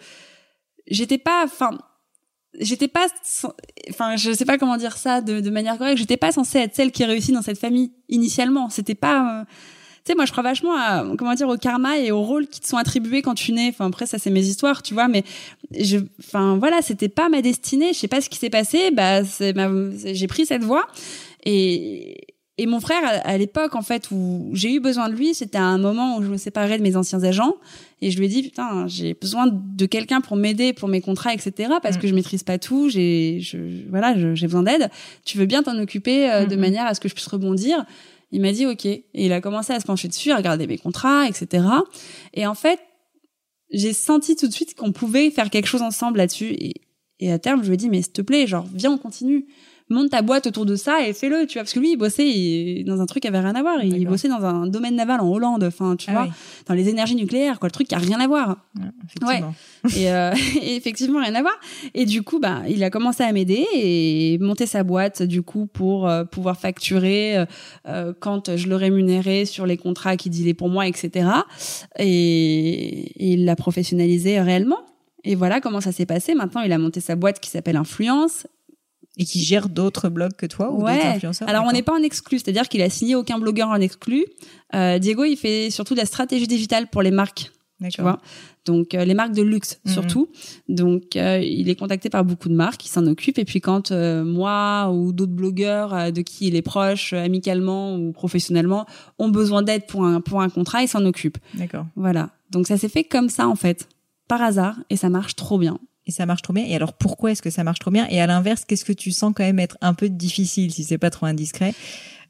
j'étais 0.87 1.19
pas, 1.19 1.43
enfin, 1.45 1.77
j'étais 2.59 2.87
pas 2.87 3.07
enfin 3.89 4.15
je 4.15 4.31
sais 4.31 4.45
pas 4.45 4.57
comment 4.57 4.77
dire 4.77 4.97
ça 4.97 5.21
de, 5.21 5.49
manière 5.49 5.77
correcte 5.77 5.99
j'étais 5.99 6.17
pas 6.17 6.31
censée 6.31 6.59
être 6.59 6.75
celle 6.75 6.91
qui 6.91 7.05
réussit 7.05 7.33
dans 7.33 7.41
cette 7.41 7.59
famille 7.59 7.91
initialement. 8.09 8.69
C'était 8.69 8.95
pas 8.95 9.41
euh, 9.41 9.43
tu 10.05 10.11
sais 10.11 10.15
moi 10.15 10.25
je 10.25 10.31
crois 10.31 10.43
vachement 10.43 10.75
à 10.75 11.05
comment 11.17 11.33
dire 11.33 11.49
au 11.49 11.57
karma 11.57 11.97
et 11.97 12.11
aux 12.11 12.21
rôles 12.21 12.47
qui 12.47 12.59
te 12.59 12.67
sont 12.67 12.77
attribués 12.77 13.21
quand 13.21 13.35
tu 13.35 13.51
nais. 13.51 13.69
Enfin 13.69 13.87
après 13.87 14.05
ça 14.05 14.17
c'est 14.17 14.29
mes 14.29 14.45
histoires 14.45 14.81
tu 14.83 14.93
vois 14.93 15.07
mais 15.07 15.23
je 15.77 15.99
enfin 16.19 16.57
voilà 16.57 16.81
c'était 16.81 17.09
pas 17.09 17.29
ma 17.29 17.41
destinée. 17.41 17.93
Je 17.93 17.99
sais 17.99 18.07
pas 18.07 18.21
ce 18.21 18.29
qui 18.29 18.37
s'est 18.37 18.49
passé. 18.49 18.91
Bah 18.91 19.23
c'est 19.23 19.53
j'ai 20.13 20.27
pris 20.27 20.45
cette 20.45 20.63
voie. 20.63 20.87
Et 21.45 22.36
et 22.59 22.65
mon 22.65 22.79
frère, 22.79 23.21
à 23.23 23.37
l'époque, 23.37 23.75
en 23.75 23.83
fait, 23.83 24.09
où 24.09 24.49
j'ai 24.53 24.73
eu 24.73 24.79
besoin 24.79 25.09
de 25.09 25.13
lui, 25.13 25.35
c'était 25.35 25.59
à 25.59 25.65
un 25.65 25.77
moment 25.77 26.17
où 26.17 26.23
je 26.23 26.27
me 26.27 26.37
séparais 26.37 26.79
de 26.79 26.83
mes 26.83 26.95
anciens 26.95 27.23
agents. 27.23 27.55
Et 28.01 28.09
je 28.09 28.17
lui 28.17 28.25
ai 28.25 28.29
dit, 28.29 28.41
putain, 28.41 28.87
j'ai 28.87 29.13
besoin 29.13 29.47
de 29.47 29.85
quelqu'un 29.85 30.21
pour 30.21 30.37
m'aider 30.37 30.73
pour 30.73 30.89
mes 30.89 30.99
contrats, 30.99 31.33
etc. 31.33 31.73
Parce 31.83 31.97
mm. 31.97 31.99
que 31.99 32.07
je 32.07 32.15
maîtrise 32.15 32.41
pas 32.41 32.57
tout. 32.57 32.89
J'ai, 32.89 33.39
je, 33.41 33.57
voilà, 33.89 34.15
j'ai 34.33 34.47
besoin 34.47 34.63
d'aide. 34.63 34.89
Tu 35.23 35.37
veux 35.37 35.45
bien 35.45 35.61
t'en 35.61 35.77
occuper 35.77 36.31
euh, 36.31 36.45
de 36.47 36.55
manière 36.55 36.87
à 36.87 36.95
ce 36.95 36.99
que 36.99 37.07
je 37.07 37.13
puisse 37.13 37.27
rebondir? 37.27 37.85
Il 38.31 38.41
m'a 38.41 38.51
dit, 38.51 38.65
OK. 38.65 38.85
Et 38.85 39.03
il 39.13 39.31
a 39.33 39.39
commencé 39.39 39.73
à 39.73 39.79
se 39.79 39.85
pencher 39.85 40.07
dessus, 40.07 40.31
à 40.31 40.37
regarder 40.37 40.65
mes 40.65 40.79
contrats, 40.79 41.27
etc. 41.27 41.63
Et 42.33 42.47
en 42.47 42.55
fait, 42.55 42.79
j'ai 43.71 43.93
senti 43.93 44.35
tout 44.35 44.47
de 44.47 44.53
suite 44.53 44.73
qu'on 44.73 44.91
pouvait 44.91 45.29
faire 45.29 45.51
quelque 45.51 45.67
chose 45.67 45.83
ensemble 45.83 46.17
là-dessus. 46.17 46.55
Et, 46.57 46.73
et 47.19 47.31
à 47.31 47.37
terme, 47.37 47.61
je 47.61 47.67
lui 47.67 47.75
ai 47.75 47.77
dit, 47.77 47.89
mais 47.89 48.01
s'il 48.01 48.13
te 48.13 48.21
plaît, 48.23 48.47
genre, 48.47 48.65
viens, 48.73 48.93
on 48.93 48.97
continue 48.97 49.45
monte 49.89 50.09
ta 50.09 50.21
boîte 50.21 50.47
autour 50.47 50.65
de 50.65 50.75
ça 50.75 51.07
et 51.07 51.13
fais-le, 51.13 51.45
tu 51.47 51.53
vois. 51.53 51.63
Parce 51.63 51.73
que 51.73 51.79
lui, 51.79 51.91
il 51.91 51.97
bossait 51.97 52.83
dans 52.85 53.01
un 53.01 53.05
truc 53.05 53.21
qui 53.21 53.27
avait 53.27 53.39
rien 53.39 53.55
à 53.55 53.61
voir. 53.61 53.83
Il 53.83 54.05
bossait 54.07 54.27
dans 54.27 54.43
un 54.43 54.67
domaine 54.67 54.95
naval 54.95 55.21
en 55.21 55.29
Hollande, 55.29 55.63
enfin, 55.63 55.95
tu 55.95 56.09
ah 56.09 56.13
vois, 56.13 56.27
dans 56.65 56.73
les 56.73 56.89
énergies 56.89 57.15
nucléaires, 57.15 57.59
quoi, 57.59 57.67
le 57.67 57.71
truc 57.71 57.87
qui 57.87 57.95
a 57.95 57.99
rien 57.99 58.19
à 58.19 58.27
voir. 58.27 58.57
Ouais. 59.21 59.41
et, 59.95 60.11
euh, 60.11 60.33
et, 60.61 60.75
effectivement, 60.75 61.21
rien 61.21 61.35
à 61.35 61.41
voir. 61.41 61.55
Et 61.93 62.05
du 62.05 62.21
coup, 62.21 62.39
bah, 62.39 62.61
il 62.67 62.83
a 62.83 62.89
commencé 62.89 63.23
à 63.23 63.31
m'aider 63.31 63.65
et 63.73 64.37
monter 64.39 64.65
sa 64.65 64.83
boîte, 64.83 65.23
du 65.23 65.41
coup, 65.41 65.67
pour 65.67 66.07
euh, 66.07 66.23
pouvoir 66.25 66.59
facturer 66.59 67.45
euh, 67.87 68.13
quand 68.19 68.55
je 68.55 68.67
le 68.67 68.75
rémunérais 68.75 69.45
sur 69.45 69.65
les 69.65 69.77
contrats 69.77 70.17
qu'il 70.17 70.31
disait 70.31 70.53
pour 70.53 70.69
moi, 70.69 70.87
etc. 70.87 71.29
Et, 71.97 72.05
et 72.05 73.33
il 73.33 73.45
l'a 73.45 73.55
professionnalisé 73.55 74.39
réellement. 74.41 74.79
Et 75.23 75.35
voilà 75.35 75.59
comment 75.59 75.81
ça 75.81 75.91
s'est 75.91 76.05
passé. 76.05 76.35
Maintenant, 76.35 76.61
il 76.61 76.71
a 76.71 76.77
monté 76.77 76.99
sa 76.99 77.15
boîte 77.15 77.39
qui 77.39 77.49
s'appelle 77.49 77.75
Influence 77.75 78.47
et 79.17 79.25
qui 79.25 79.43
gère 79.43 79.69
d'autres 79.69 80.09
blogs 80.09 80.33
que 80.33 80.45
toi 80.45 80.71
ou 80.71 80.79
d'autres 80.79 81.05
influenceurs 81.05 81.49
Alors 81.49 81.65
on 81.65 81.71
n'est 81.71 81.83
pas 81.83 81.93
en 81.93 82.03
exclu, 82.03 82.39
c'est-à-dire 82.39 82.69
qu'il 82.69 82.81
a 82.81 82.89
signé 82.89 83.15
aucun 83.15 83.39
blogueur 83.39 83.69
en 83.69 83.81
exclu. 83.81 84.25
Euh, 84.75 84.99
Diego, 84.99 85.23
il 85.25 85.37
fait 85.37 85.69
surtout 85.69 85.93
de 85.93 85.99
la 85.99 86.05
stratégie 86.05 86.47
digitale 86.47 86.87
pour 86.87 87.01
les 87.01 87.11
marques. 87.11 87.51
Tu 87.91 88.01
vois 88.01 88.19
donc 88.67 88.93
euh, 88.93 89.05
les 89.05 89.15
marques 89.15 89.33
de 89.33 89.41
luxe 89.41 89.79
mhm. 89.85 89.91
surtout. 89.91 90.29
Donc 90.69 91.15
euh, 91.15 91.39
il 91.39 91.69
est 91.69 91.75
contacté 91.75 92.09
par 92.09 92.23
beaucoup 92.23 92.49
de 92.49 92.53
marques, 92.53 92.85
il 92.85 92.89
s'en 92.89 93.07
occupe 93.07 93.39
et 93.39 93.45
puis 93.45 93.61
quand 93.61 93.91
euh, 93.91 94.23
moi 94.23 94.91
ou 94.91 95.11
d'autres 95.13 95.31
blogueurs 95.31 96.11
de 96.11 96.21
qui 96.21 96.47
il 96.47 96.55
est 96.55 96.61
proche 96.61 97.13
amicalement 97.13 97.95
ou 97.95 98.11
professionnellement 98.11 98.85
ont 99.17 99.29
besoin 99.29 99.63
d'aide 99.63 99.87
pour 99.87 100.03
un 100.03 100.21
pour 100.21 100.41
un 100.41 100.49
contrat, 100.49 100.83
il 100.83 100.87
s'en 100.87 101.03
occupe. 101.05 101.39
D'accord. 101.55 101.87
Voilà. 101.95 102.29
Donc 102.51 102.67
ça 102.67 102.77
s'est 102.77 102.89
fait 102.89 103.03
comme 103.03 103.29
ça 103.29 103.47
en 103.47 103.55
fait, 103.55 103.87
par 104.27 104.41
hasard 104.41 104.75
et 104.89 104.97
ça 104.97 105.09
marche 105.09 105.35
trop 105.35 105.57
bien 105.57 105.79
et 106.07 106.11
ça 106.11 106.25
marche 106.25 106.41
trop 106.41 106.53
bien. 106.53 106.65
Et 106.65 106.75
alors 106.75 106.93
pourquoi 106.93 107.31
est-ce 107.31 107.41
que 107.41 107.49
ça 107.49 107.63
marche 107.63 107.79
trop 107.79 107.91
bien? 107.91 108.07
Et 108.09 108.21
à 108.21 108.27
l'inverse, 108.27 108.63
qu'est-ce 108.65 108.85
que 108.85 108.93
tu 108.93 109.11
sens 109.11 109.33
quand 109.35 109.43
même 109.43 109.59
être 109.59 109.77
un 109.81 109.93
peu 109.93 110.09
difficile 110.09 110.71
si 110.71 110.83
c'est 110.83 110.97
pas 110.97 111.09
trop 111.09 111.25
indiscret? 111.25 111.73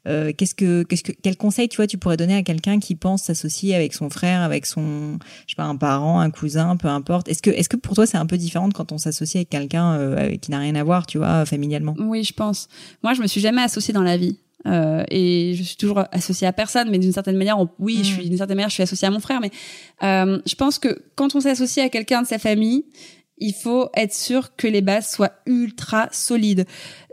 Euh, 0.06 0.32
qu'est-ce 0.36 0.54
que, 0.54 0.84
qu'est-ce 0.84 1.02
que, 1.02 1.12
quel 1.12 1.36
conseil 1.36 1.68
tu 1.68 1.76
vois 1.76 1.86
tu 1.86 1.98
pourrais 1.98 2.16
donner 2.16 2.36
à 2.36 2.42
quelqu'un 2.42 2.78
qui 2.78 2.94
pense 2.94 3.24
s'associer 3.24 3.74
avec 3.74 3.94
son 3.94 4.08
frère, 4.10 4.42
avec 4.42 4.64
son, 4.64 5.18
je 5.46 5.52
sais 5.52 5.56
pas, 5.56 5.64
un 5.64 5.76
parent, 5.76 6.20
un 6.20 6.30
cousin, 6.30 6.76
peu 6.76 6.88
importe? 6.88 7.28
Est-ce 7.28 7.42
que, 7.42 7.50
est-ce 7.50 7.68
que 7.68 7.76
pour 7.76 7.94
toi 7.94 8.06
c'est 8.06 8.16
un 8.16 8.26
peu 8.26 8.38
différent 8.38 8.70
quand 8.70 8.92
on 8.92 8.98
s'associe 8.98 9.36
avec 9.40 9.50
quelqu'un 9.50 9.94
euh, 9.94 10.36
qui 10.36 10.50
n'a 10.50 10.60
rien 10.60 10.76
à 10.76 10.84
voir, 10.84 11.06
tu 11.06 11.18
vois, 11.18 11.44
familialement? 11.44 11.94
Oui, 11.98 12.24
je 12.24 12.32
pense. 12.32 12.68
Moi, 13.02 13.14
je 13.14 13.22
me 13.22 13.26
suis 13.26 13.40
jamais 13.40 13.62
associée 13.62 13.92
dans 13.92 14.02
la 14.02 14.16
vie. 14.16 14.38
Euh, 14.66 15.04
et 15.10 15.54
je 15.54 15.62
suis 15.62 15.76
toujours 15.76 16.04
associée 16.10 16.46
à 16.46 16.52
personne, 16.52 16.90
mais 16.90 16.98
d'une 16.98 17.12
certaine 17.12 17.36
manière, 17.36 17.58
oui, 17.78 18.00
je 18.02 18.10
mm. 18.10 18.14
suis 18.14 18.28
d'une 18.28 18.38
certaine 18.38 18.56
manière, 18.56 18.68
je 18.68 18.74
suis 18.74 18.82
associée 18.82 19.08
à 19.08 19.10
mon 19.10 19.20
frère. 19.20 19.40
Mais 19.40 19.50
euh, 20.02 20.40
je 20.46 20.54
pense 20.54 20.78
que 20.78 21.02
quand 21.14 21.34
on 21.34 21.40
s'associe 21.40 21.84
à 21.84 21.88
quelqu'un 21.88 22.22
de 22.22 22.26
sa 22.26 22.38
famille, 22.38 22.84
il 23.40 23.54
faut 23.54 23.88
être 23.94 24.14
sûr 24.14 24.54
que 24.56 24.66
les 24.66 24.80
bases 24.80 25.08
soient 25.10 25.32
ultra 25.46 26.08
solides. 26.12 26.66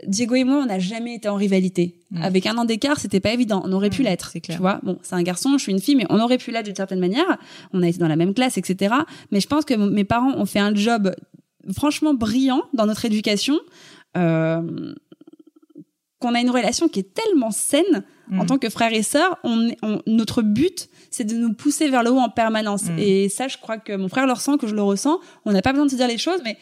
Diego 0.06 0.34
et 0.34 0.44
moi, 0.44 0.56
on 0.56 0.66
n'a 0.66 0.78
jamais 0.78 1.14
été 1.14 1.28
en 1.28 1.36
rivalité. 1.36 2.00
Mm. 2.10 2.22
Avec 2.22 2.46
un 2.46 2.56
an 2.58 2.64
d'écart, 2.64 2.98
c'était 2.98 3.20
pas 3.20 3.32
évident. 3.32 3.62
On 3.64 3.72
aurait 3.72 3.90
pu 3.90 4.02
mm, 4.02 4.04
l'être. 4.04 4.32
Tu 4.42 4.52
vois, 4.52 4.80
bon, 4.82 4.98
c'est 5.02 5.14
un 5.14 5.22
garçon, 5.22 5.56
je 5.58 5.62
suis 5.62 5.72
une 5.72 5.80
fille, 5.80 5.96
mais 5.96 6.06
on 6.10 6.20
aurait 6.20 6.38
pu 6.38 6.50
l'être 6.50 6.66
d'une 6.66 6.76
certaine 6.76 7.00
manière. 7.00 7.38
On 7.72 7.82
a 7.82 7.88
été 7.88 7.98
dans 7.98 8.08
la 8.08 8.16
même 8.16 8.34
classe, 8.34 8.58
etc. 8.58 8.94
Mais 9.30 9.40
je 9.40 9.46
pense 9.46 9.64
que 9.64 9.74
mes 9.74 10.04
parents 10.04 10.36
ont 10.36 10.46
fait 10.46 10.58
un 10.58 10.74
job 10.74 11.14
franchement 11.74 12.14
brillant 12.14 12.62
dans 12.74 12.86
notre 12.86 13.04
éducation. 13.04 13.58
Euh, 14.16 14.94
qu'on 16.18 16.34
a 16.34 16.40
une 16.40 16.50
relation 16.50 16.88
qui 16.88 17.00
est 17.00 17.14
tellement 17.14 17.50
saine 17.50 18.04
en 18.32 18.44
mm. 18.44 18.46
tant 18.46 18.58
que 18.58 18.70
frères 18.70 18.92
et 18.92 19.02
sœurs. 19.02 19.38
On, 19.44 19.70
notre 20.06 20.42
but, 20.42 20.88
c'est 21.10 21.24
de 21.24 21.34
nous 21.34 21.52
pousser 21.52 21.88
vers 21.88 22.02
le 22.02 22.10
haut 22.10 22.18
en 22.18 22.28
permanence. 22.28 22.84
Mm. 22.84 22.98
Et 22.98 23.28
ça, 23.28 23.48
je 23.48 23.58
crois 23.58 23.78
que 23.78 23.94
mon 23.94 24.08
frère 24.08 24.26
le 24.26 24.32
ressent, 24.32 24.56
que 24.56 24.66
je 24.66 24.74
le 24.74 24.82
ressens. 24.82 25.20
On 25.44 25.52
n'a 25.52 25.62
pas 25.62 25.72
besoin 25.72 25.86
de 25.86 25.90
se 25.90 25.96
dire 25.96 26.08
les 26.08 26.18
choses, 26.18 26.40
mais 26.44 26.56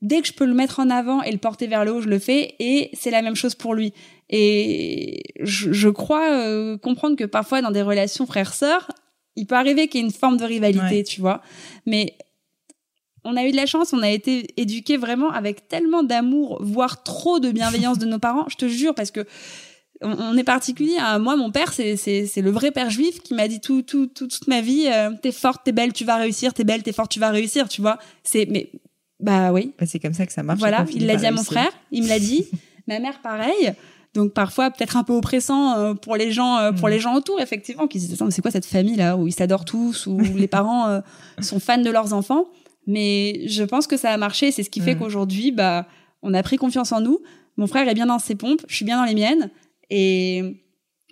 dès 0.00 0.20
que 0.20 0.28
je 0.28 0.32
peux 0.32 0.44
le 0.44 0.54
mettre 0.54 0.80
en 0.80 0.90
avant 0.90 1.22
et 1.22 1.32
le 1.32 1.38
porter 1.38 1.66
vers 1.66 1.84
le 1.84 1.92
haut, 1.92 2.00
je 2.00 2.08
le 2.08 2.18
fais. 2.18 2.54
Et 2.58 2.90
c'est 2.92 3.10
la 3.10 3.22
même 3.22 3.36
chose 3.36 3.54
pour 3.54 3.74
lui. 3.74 3.92
Et 4.28 5.22
je, 5.40 5.88
crois 5.88 6.30
euh, 6.30 6.78
comprendre 6.78 7.16
que 7.16 7.24
parfois, 7.24 7.60
dans 7.60 7.70
des 7.70 7.82
relations 7.82 8.26
frères-sœurs, 8.26 8.90
il 9.36 9.46
peut 9.46 9.54
arriver 9.54 9.88
qu'il 9.88 10.00
y 10.00 10.04
ait 10.04 10.06
une 10.06 10.12
forme 10.12 10.36
de 10.36 10.44
rivalité, 10.44 11.04
tu 11.04 11.20
vois. 11.20 11.42
Mais 11.86 12.16
on 13.24 13.36
a 13.36 13.44
eu 13.44 13.52
de 13.52 13.56
la 13.56 13.66
chance, 13.66 13.92
on 13.92 14.02
a 14.02 14.10
été 14.10 14.48
éduqués 14.56 14.96
vraiment 14.96 15.30
avec 15.30 15.68
tellement 15.68 16.02
d'amour, 16.02 16.58
voire 16.60 17.02
trop 17.02 17.38
de 17.38 17.50
bienveillance 17.50 17.98
de 17.98 18.06
nos 18.06 18.18
parents. 18.18 18.46
Je 18.48 18.56
te 18.56 18.68
jure, 18.68 18.94
parce 18.94 19.10
que 19.10 19.26
on, 20.02 20.36
est 20.36 20.44
particulier. 20.44 20.96
Hein. 20.98 21.18
Moi, 21.18 21.36
mon 21.36 21.50
père, 21.50 21.72
c'est 21.72 21.96
c'est 21.96 22.40
le 22.42 22.50
vrai 22.50 22.70
père 22.70 22.90
juif 22.90 23.20
qui 23.20 23.34
m'a 23.34 23.48
dit 23.48 23.60
tout, 23.60 23.82
tout, 23.82 24.06
toute 24.06 24.46
ma 24.46 24.60
vie, 24.60 24.86
euh, 24.86 25.10
t'es 25.20 25.32
forte, 25.32 25.62
t'es 25.64 25.72
belle, 25.72 25.92
tu 25.92 26.04
vas 26.04 26.16
réussir, 26.16 26.54
t'es 26.54 26.64
belle, 26.64 26.82
t'es 26.82 26.92
forte, 26.92 27.10
tu 27.10 27.20
vas 27.20 27.30
réussir, 27.30 27.68
tu 27.68 27.80
vois. 27.80 27.98
C'est 28.22 28.46
mais 28.50 28.70
bah 29.20 29.52
oui. 29.52 29.72
Bah, 29.78 29.86
c'est 29.86 30.00
comme 30.00 30.14
ça 30.14 30.26
que 30.26 30.32
ça 30.32 30.42
marche. 30.42 30.58
Voilà, 30.58 30.84
il 30.94 31.06
l'a 31.06 31.16
dit 31.16 31.26
à 31.26 31.32
mon 31.32 31.44
frère, 31.44 31.70
il 31.90 32.02
me 32.02 32.08
l'a 32.08 32.18
dit. 32.18 32.46
ma 32.88 32.98
mère, 32.98 33.20
pareil. 33.20 33.72
Donc 34.14 34.34
parfois 34.34 34.70
peut-être 34.70 34.98
un 34.98 35.04
peu 35.04 35.14
oppressant 35.14 35.78
euh, 35.78 35.94
pour 35.94 36.16
les 36.16 36.32
gens 36.32 36.58
euh, 36.58 36.72
pour 36.72 36.88
mm. 36.88 36.90
les 36.90 37.00
gens 37.00 37.14
autour 37.14 37.40
effectivement 37.40 37.86
qui 37.86 37.98
se 37.98 38.08
disent 38.08 38.22
c'est 38.28 38.42
quoi 38.42 38.50
cette 38.50 38.66
famille 38.66 38.96
là 38.96 39.16
où 39.16 39.26
ils 39.26 39.32
s'adorent 39.32 39.64
tous 39.64 40.06
où 40.06 40.20
les 40.36 40.48
parents 40.48 41.00
sont 41.40 41.58
fans 41.58 41.80
de 41.80 41.88
leurs 41.88 42.12
enfants 42.12 42.44
mais 42.86 43.40
je 43.46 43.64
pense 43.64 43.86
que 43.86 43.96
ça 43.96 44.10
a 44.10 44.18
marché 44.18 44.50
c'est 44.50 44.64
ce 44.64 44.68
qui 44.68 44.80
fait 44.80 44.96
mm. 44.96 44.98
qu'aujourd'hui 44.98 45.50
bah 45.50 45.86
on 46.20 46.34
a 46.34 46.42
pris 46.42 46.58
confiance 46.58 46.92
en 46.92 47.00
nous 47.00 47.20
mon 47.56 47.66
frère 47.66 47.88
est 47.88 47.94
bien 47.94 48.04
dans 48.04 48.18
ses 48.18 48.34
pompes 48.34 48.60
je 48.68 48.76
suis 48.76 48.84
bien 48.84 48.98
dans 48.98 49.06
les 49.06 49.14
miennes 49.14 49.50
et 49.90 50.62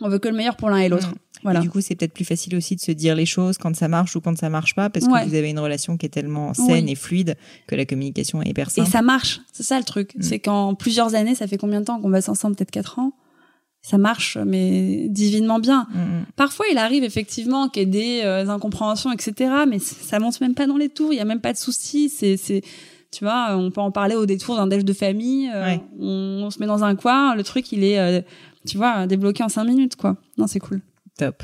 on 0.00 0.08
veut 0.08 0.18
que 0.18 0.28
le 0.28 0.36
meilleur 0.36 0.56
pour 0.56 0.70
l'un 0.70 0.78
et 0.78 0.88
l'autre. 0.88 1.12
Voilà. 1.42 1.60
du 1.60 1.70
coup, 1.70 1.80
c'est 1.80 1.94
peut-être 1.94 2.12
plus 2.12 2.26
facile 2.26 2.54
aussi 2.54 2.76
de 2.76 2.80
se 2.80 2.92
dire 2.92 3.14
les 3.14 3.24
choses 3.24 3.56
quand 3.56 3.74
ça 3.74 3.88
marche 3.88 4.14
ou 4.14 4.20
quand 4.20 4.36
ça 4.36 4.50
marche 4.50 4.74
pas, 4.74 4.90
parce 4.90 5.06
que 5.06 5.28
vous 5.28 5.34
avez 5.34 5.48
une 5.48 5.58
relation 5.58 5.96
qui 5.96 6.06
est 6.06 6.10
tellement 6.10 6.52
saine 6.54 6.88
et 6.88 6.94
fluide 6.94 7.36
que 7.66 7.74
la 7.74 7.86
communication 7.86 8.42
est 8.42 8.48
hyper 8.48 8.70
simple. 8.70 8.88
Et 8.88 8.90
ça 8.90 9.02
marche, 9.02 9.40
c'est 9.52 9.62
ça 9.62 9.78
le 9.78 9.84
truc. 9.84 10.14
Mm. 10.16 10.22
C'est 10.22 10.38
qu'en 10.38 10.74
plusieurs 10.74 11.14
années, 11.14 11.34
ça 11.34 11.46
fait 11.46 11.56
combien 11.56 11.80
de 11.80 11.86
temps 11.86 12.00
qu'on 12.00 12.10
va 12.10 12.18
ensemble 12.18 12.56
Peut-être 12.56 12.70
quatre 12.70 12.98
ans? 12.98 13.12
Ça 13.82 13.96
marche, 13.96 14.36
mais 14.36 15.06
divinement 15.08 15.58
bien. 15.58 15.86
Mm, 15.94 15.98
mm. 15.98 16.26
Parfois, 16.36 16.66
il 16.70 16.76
arrive 16.76 17.04
effectivement 17.04 17.70
qu'il 17.70 17.82
y 17.82 17.82
ait 17.84 17.86
des 17.86 18.20
euh, 18.24 18.48
incompréhensions, 18.48 19.10
etc. 19.10 19.50
Mais 19.66 19.78
ça 19.78 20.18
monte 20.18 20.38
même 20.42 20.54
pas 20.54 20.66
dans 20.66 20.76
les 20.76 20.90
tours. 20.90 21.14
Il 21.14 21.16
y 21.16 21.20
a 21.20 21.24
même 21.24 21.40
pas 21.40 21.54
de 21.54 21.58
soucis. 21.58 22.10
C'est, 22.10 22.36
c'est, 22.36 22.60
tu 23.10 23.24
vois, 23.24 23.56
on 23.56 23.70
peut 23.70 23.80
en 23.80 23.90
parler 23.90 24.14
au 24.14 24.26
détour 24.26 24.56
d'un 24.56 24.66
déj 24.66 24.84
de 24.84 24.92
famille. 24.92 25.50
Euh, 25.52 25.76
on, 25.98 26.50
se 26.50 26.60
met 26.60 26.66
dans 26.66 26.84
un 26.84 26.94
coin, 26.94 27.34
le 27.34 27.42
truc, 27.42 27.72
il 27.72 27.82
est, 27.82 27.98
euh, 27.98 28.20
tu 28.66 28.76
vois, 28.76 29.06
débloqué 29.06 29.42
en 29.42 29.48
cinq 29.48 29.64
minutes, 29.64 29.96
quoi. 29.96 30.16
Non, 30.38 30.46
c'est 30.46 30.60
cool. 30.60 30.80
Top. 31.18 31.42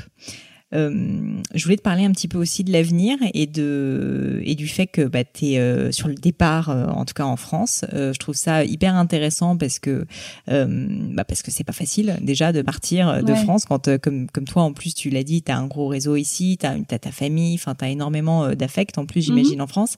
Euh, 0.73 1.41
je 1.53 1.63
voulais 1.63 1.77
te 1.77 1.81
parler 1.81 2.03
un 2.03 2.11
petit 2.11 2.27
peu 2.27 2.37
aussi 2.37 2.65
de 2.65 2.73
l'avenir 2.73 3.17
et 3.33 3.47
de 3.47 4.41
et 4.43 4.55
du 4.55 4.67
fait 4.67 4.87
que 4.87 5.01
bah, 5.03 5.23
tu 5.23 5.45
es 5.45 5.59
euh, 5.59 5.91
sur 5.93 6.09
le 6.09 6.15
départ, 6.15 6.69
euh, 6.69 6.87
en 6.87 7.05
tout 7.05 7.13
cas 7.13 7.23
en 7.23 7.37
France. 7.37 7.85
Euh, 7.93 8.11
je 8.11 8.19
trouve 8.19 8.35
ça 8.35 8.65
hyper 8.65 8.95
intéressant 8.95 9.55
parce 9.55 9.79
que 9.79 10.05
bah, 10.47 11.23
parce 11.23 11.41
que 11.41 11.51
c'est 11.51 11.63
pas 11.63 11.73
facile 11.73 12.17
déjà 12.21 12.51
de 12.51 12.61
partir 12.61 13.23
de 13.23 13.33
France 13.33 13.65
quand 13.65 13.97
comme 13.99 14.29
comme 14.29 14.45
toi 14.45 14.63
en 14.63 14.73
plus 14.73 14.93
tu 14.93 15.09
l'as 15.09 15.23
dit, 15.23 15.41
tu 15.41 15.51
as 15.51 15.57
un 15.57 15.67
gros 15.67 15.87
réseau 15.87 16.15
ici, 16.15 16.57
tu 16.59 16.65
as, 16.65 16.75
as, 16.89 16.99
ta 16.99 17.11
famille, 17.11 17.55
enfin 17.55 17.73
tu 17.75 17.85
as 17.85 17.89
énormément 17.89 18.53
d'affect 18.53 18.97
en 18.97 19.05
plus 19.05 19.21
j'imagine 19.21 19.55
mhm. 19.55 19.61
en 19.61 19.67
France. 19.67 19.95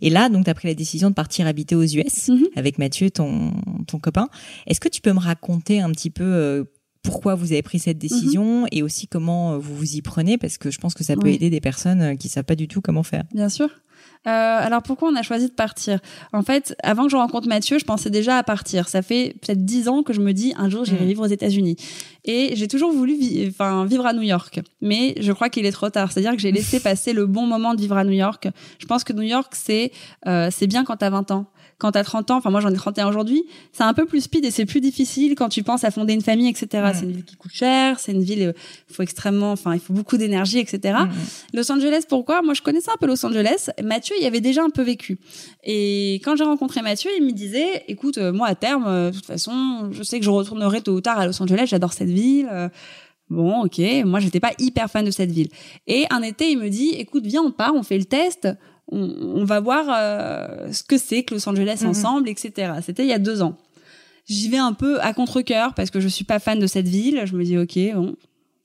Et 0.00 0.10
là 0.10 0.28
donc 0.28 0.44
tu 0.44 0.50
as 0.50 0.54
pris 0.54 0.68
la 0.68 0.74
décision 0.74 1.10
de 1.10 1.14
partir 1.14 1.46
habiter 1.46 1.74
aux 1.74 1.84
US 1.84 2.28
mhm. 2.28 2.46
avec 2.54 2.78
Mathieu 2.78 3.10
ton 3.10 3.52
ton 3.86 3.98
copain. 3.98 4.28
Est-ce 4.66 4.80
que 4.80 4.88
tu 4.88 5.00
peux 5.00 5.12
me 5.12 5.20
raconter 5.20 5.80
un 5.80 5.90
petit 5.90 6.10
peu 6.10 6.66
pourquoi 7.04 7.36
vous 7.36 7.52
avez 7.52 7.62
pris 7.62 7.78
cette 7.78 7.98
décision 7.98 8.62
mhm. 8.62 8.68
et 8.72 8.82
aussi 8.82 9.06
comment 9.06 9.52
euh, 9.52 9.58
vous 9.58 9.76
vous 9.76 9.94
y 9.94 10.02
prenez 10.02 10.38
parce 10.38 10.58
que 10.58 10.70
je 10.70 10.78
pense 10.78 10.94
que 10.94 11.04
ça 11.04 11.14
peut 11.14 11.28
aider 11.28 11.50
des 11.50 11.60
personnes 11.60 12.02
euh, 12.02 12.14
qui 12.16 12.28
savent 12.28 12.44
pas 12.44 12.56
du 12.56 12.66
tout 12.66 12.80
comment 12.80 13.04
faire. 13.04 13.22
Bien 13.32 13.48
sûr. 13.48 13.68
Euh, 14.26 14.30
alors 14.30 14.82
pourquoi 14.82 15.10
on 15.10 15.16
a 15.16 15.22
choisi 15.22 15.48
de 15.48 15.52
partir? 15.52 15.98
En 16.32 16.42
fait, 16.42 16.74
avant 16.82 17.04
que 17.04 17.10
je 17.10 17.16
rencontre 17.16 17.46
Mathieu, 17.46 17.78
je 17.78 17.84
pensais 17.84 18.08
déjà 18.08 18.38
à 18.38 18.42
partir. 18.42 18.88
Ça 18.88 19.02
fait 19.02 19.36
peut-être 19.42 19.64
dix 19.64 19.86
ans 19.86 20.02
que 20.02 20.14
je 20.14 20.20
me 20.20 20.32
dis 20.32 20.54
un 20.56 20.70
jour 20.70 20.84
j'irai 20.84 21.04
mm. 21.04 21.08
vivre 21.08 21.24
aux 21.24 21.30
États-Unis. 21.30 21.76
Et 22.24 22.56
j'ai 22.56 22.66
toujours 22.66 22.90
voulu 22.90 23.14
enfin, 23.48 23.84
vivre 23.84 24.06
à 24.06 24.14
New 24.14 24.22
York, 24.22 24.60
mais 24.80 25.14
je 25.20 25.30
crois 25.32 25.50
qu'il 25.50 25.66
est 25.66 25.72
trop 25.72 25.90
tard. 25.90 26.10
C'est-à-dire 26.10 26.32
que 26.32 26.38
j'ai 26.38 26.52
laissé 26.52 26.80
passer 26.82 27.12
le 27.12 27.26
bon 27.26 27.46
moment 27.46 27.74
de 27.74 27.80
vivre 27.80 27.98
à 27.98 28.04
New 28.04 28.12
York. 28.12 28.48
Je 28.78 28.86
pense 28.86 29.04
que 29.04 29.12
New 29.12 29.22
York 29.22 29.52
c'est 29.54 29.92
euh, 30.26 30.48
c'est 30.50 30.66
bien 30.66 30.84
quand 30.84 30.96
t'as 30.96 31.10
20 31.10 31.30
ans 31.30 31.46
quand 31.78 31.92
t'as 31.92 32.04
30 32.04 32.30
ans, 32.30 32.36
enfin 32.36 32.50
moi 32.50 32.60
j'en 32.60 32.70
ai 32.70 32.76
31 32.76 33.08
aujourd'hui, 33.08 33.44
c'est 33.72 33.82
un 33.82 33.94
peu 33.94 34.06
plus 34.06 34.22
speed 34.22 34.44
et 34.44 34.50
c'est 34.50 34.64
plus 34.64 34.80
difficile 34.80 35.34
quand 35.34 35.48
tu 35.48 35.62
penses 35.62 35.84
à 35.84 35.90
fonder 35.90 36.14
une 36.14 36.22
famille, 36.22 36.48
etc. 36.48 36.66
Mm. 36.72 36.92
C'est 36.94 37.04
une 37.04 37.12
ville 37.12 37.24
qui 37.24 37.36
coûte 37.36 37.52
cher, 37.52 37.98
c'est 37.98 38.12
une 38.12 38.22
ville, 38.22 38.38
il 38.38 38.46
euh, 38.46 38.52
faut 38.90 39.02
extrêmement, 39.02 39.52
enfin 39.52 39.74
il 39.74 39.80
faut 39.80 39.92
beaucoup 39.92 40.16
d'énergie, 40.16 40.58
etc. 40.58 40.98
Mm. 41.00 41.56
Los 41.56 41.70
Angeles, 41.70 42.04
pourquoi? 42.08 42.42
Moi 42.42 42.54
je 42.54 42.62
connaissais 42.62 42.90
un 42.90 42.96
peu 42.98 43.06
Los 43.06 43.24
Angeles. 43.24 43.70
Mathieu, 43.82 44.14
il 44.18 44.24
y 44.24 44.26
avait 44.26 44.40
déjà 44.40 44.62
un 44.62 44.70
peu 44.70 44.82
vécu. 44.82 45.18
Et 45.64 46.14
quand 46.24 46.36
j'ai 46.36 46.44
rencontré 46.44 46.82
Mathieu, 46.82 47.10
il 47.18 47.24
me 47.24 47.32
disait, 47.32 47.84
écoute, 47.88 48.18
euh, 48.18 48.32
moi 48.32 48.48
à 48.48 48.54
terme, 48.54 48.84
euh, 48.86 49.10
de 49.10 49.16
toute 49.16 49.26
façon, 49.26 49.90
je 49.92 50.02
sais 50.02 50.18
que 50.18 50.24
je 50.24 50.30
retournerai 50.30 50.80
tôt 50.80 50.92
ou 50.92 51.00
tard 51.00 51.18
à 51.18 51.26
Los 51.26 51.42
Angeles, 51.42 51.66
j'adore 51.68 51.92
cette 51.92 52.10
ville. 52.10 52.48
Bon, 53.30 53.64
ok, 53.64 53.80
moi 54.04 54.20
j'étais 54.20 54.38
pas 54.38 54.52
hyper 54.58 54.90
fan 54.90 55.04
de 55.04 55.10
cette 55.10 55.30
ville. 55.30 55.48
Et 55.86 56.04
un 56.10 56.22
été, 56.22 56.50
il 56.50 56.58
me 56.58 56.68
dit, 56.68 56.90
écoute, 56.90 57.24
viens, 57.24 57.42
on 57.42 57.52
part, 57.52 57.74
on 57.74 57.82
fait 57.82 57.96
le 57.96 58.04
test 58.04 58.48
on, 58.88 59.44
va 59.44 59.60
voir 59.60 59.86
euh, 59.88 60.72
ce 60.72 60.82
que 60.82 60.98
c'est 60.98 61.22
que 61.22 61.34
Los 61.34 61.48
Angeles 61.48 61.80
mhm. 61.82 61.90
ensemble, 61.90 62.28
etc. 62.28 62.72
C'était 62.82 63.04
il 63.04 63.08
y 63.08 63.14
a 63.14 63.18
deux 63.18 63.42
ans. 63.42 63.56
J'y 64.26 64.48
vais 64.48 64.58
un 64.58 64.72
peu 64.72 65.00
à 65.00 65.12
contre-cœur 65.12 65.74
parce 65.74 65.90
que 65.90 66.00
je 66.00 66.08
suis 66.08 66.24
pas 66.24 66.38
fan 66.38 66.58
de 66.58 66.66
cette 66.66 66.88
ville. 66.88 67.22
Je 67.24 67.36
me 67.36 67.44
dis 67.44 67.58
ok, 67.58 67.78
bon, 67.94 68.08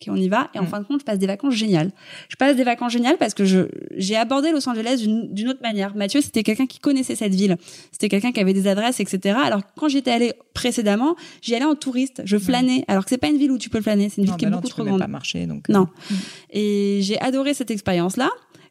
ok, 0.02 0.08
on 0.08 0.16
y 0.16 0.30
va. 0.30 0.50
Et 0.54 0.60
en 0.60 0.64
mhm. 0.64 0.68
fin 0.70 0.80
de 0.80 0.86
compte, 0.86 1.02
je 1.02 1.06
passe 1.06 1.20
des 1.20 1.28
vacances 1.28 1.54
géniales. 1.54 1.92
Je 2.30 2.36
passe 2.36 2.56
des 2.56 2.64
vacances 2.64 2.94
géniales 2.94 3.18
parce 3.18 3.34
que 3.34 3.44
je 3.44 3.68
j'ai 3.96 4.16
abordé 4.16 4.52
Los 4.52 4.68
Angeles 4.70 5.04
d'une 5.06 5.50
autre 5.50 5.62
manière. 5.62 5.96
Mathieu, 5.96 6.22
c'était 6.22 6.44
quelqu'un 6.44 6.66
qui 6.66 6.80
connaissait 6.80 7.16
cette 7.16 7.36
ville. 7.36 7.58
C'était 7.92 8.10
quelqu'un 8.10 8.32
qui 8.32 8.40
avait 8.40 8.54
des 8.54 8.68
adresses, 8.68 9.00
etc. 9.00 9.38
Alors 9.44 9.62
quand 9.76 9.90
j'étais 9.90 10.12
allée 10.12 10.34
précédemment, 10.54 11.16
j'y 11.42 11.56
allais 11.56 11.66
en 11.66 11.76
touriste. 11.76 12.22
Je 12.26 12.38
flânais. 12.38 12.86
Alors 12.88 13.04
que 13.04 13.10
c'est 13.10 13.18
pas 13.18 13.28
une 13.28 13.38
ville 13.38 13.52
où 13.52 13.58
tu 13.58 13.70
peux 13.70 13.82
flâner. 13.82 14.10
C'est 14.10 14.22
une 14.22 14.28
ville 14.28 14.38
qui 14.38 14.46
est 14.46 14.50
bah 14.50 14.58
beaucoup 14.58 14.70
trop 14.70 14.84
grande. 14.84 15.00
Pas 15.00 15.08
marcher, 15.08 15.46
donc. 15.46 15.68
Non. 15.70 15.88
Euh. 16.12 16.16
Et 16.52 17.00
j'ai 17.02 17.20
adoré 17.20 17.54
cette 17.54 17.72
expérience-là 17.72 18.30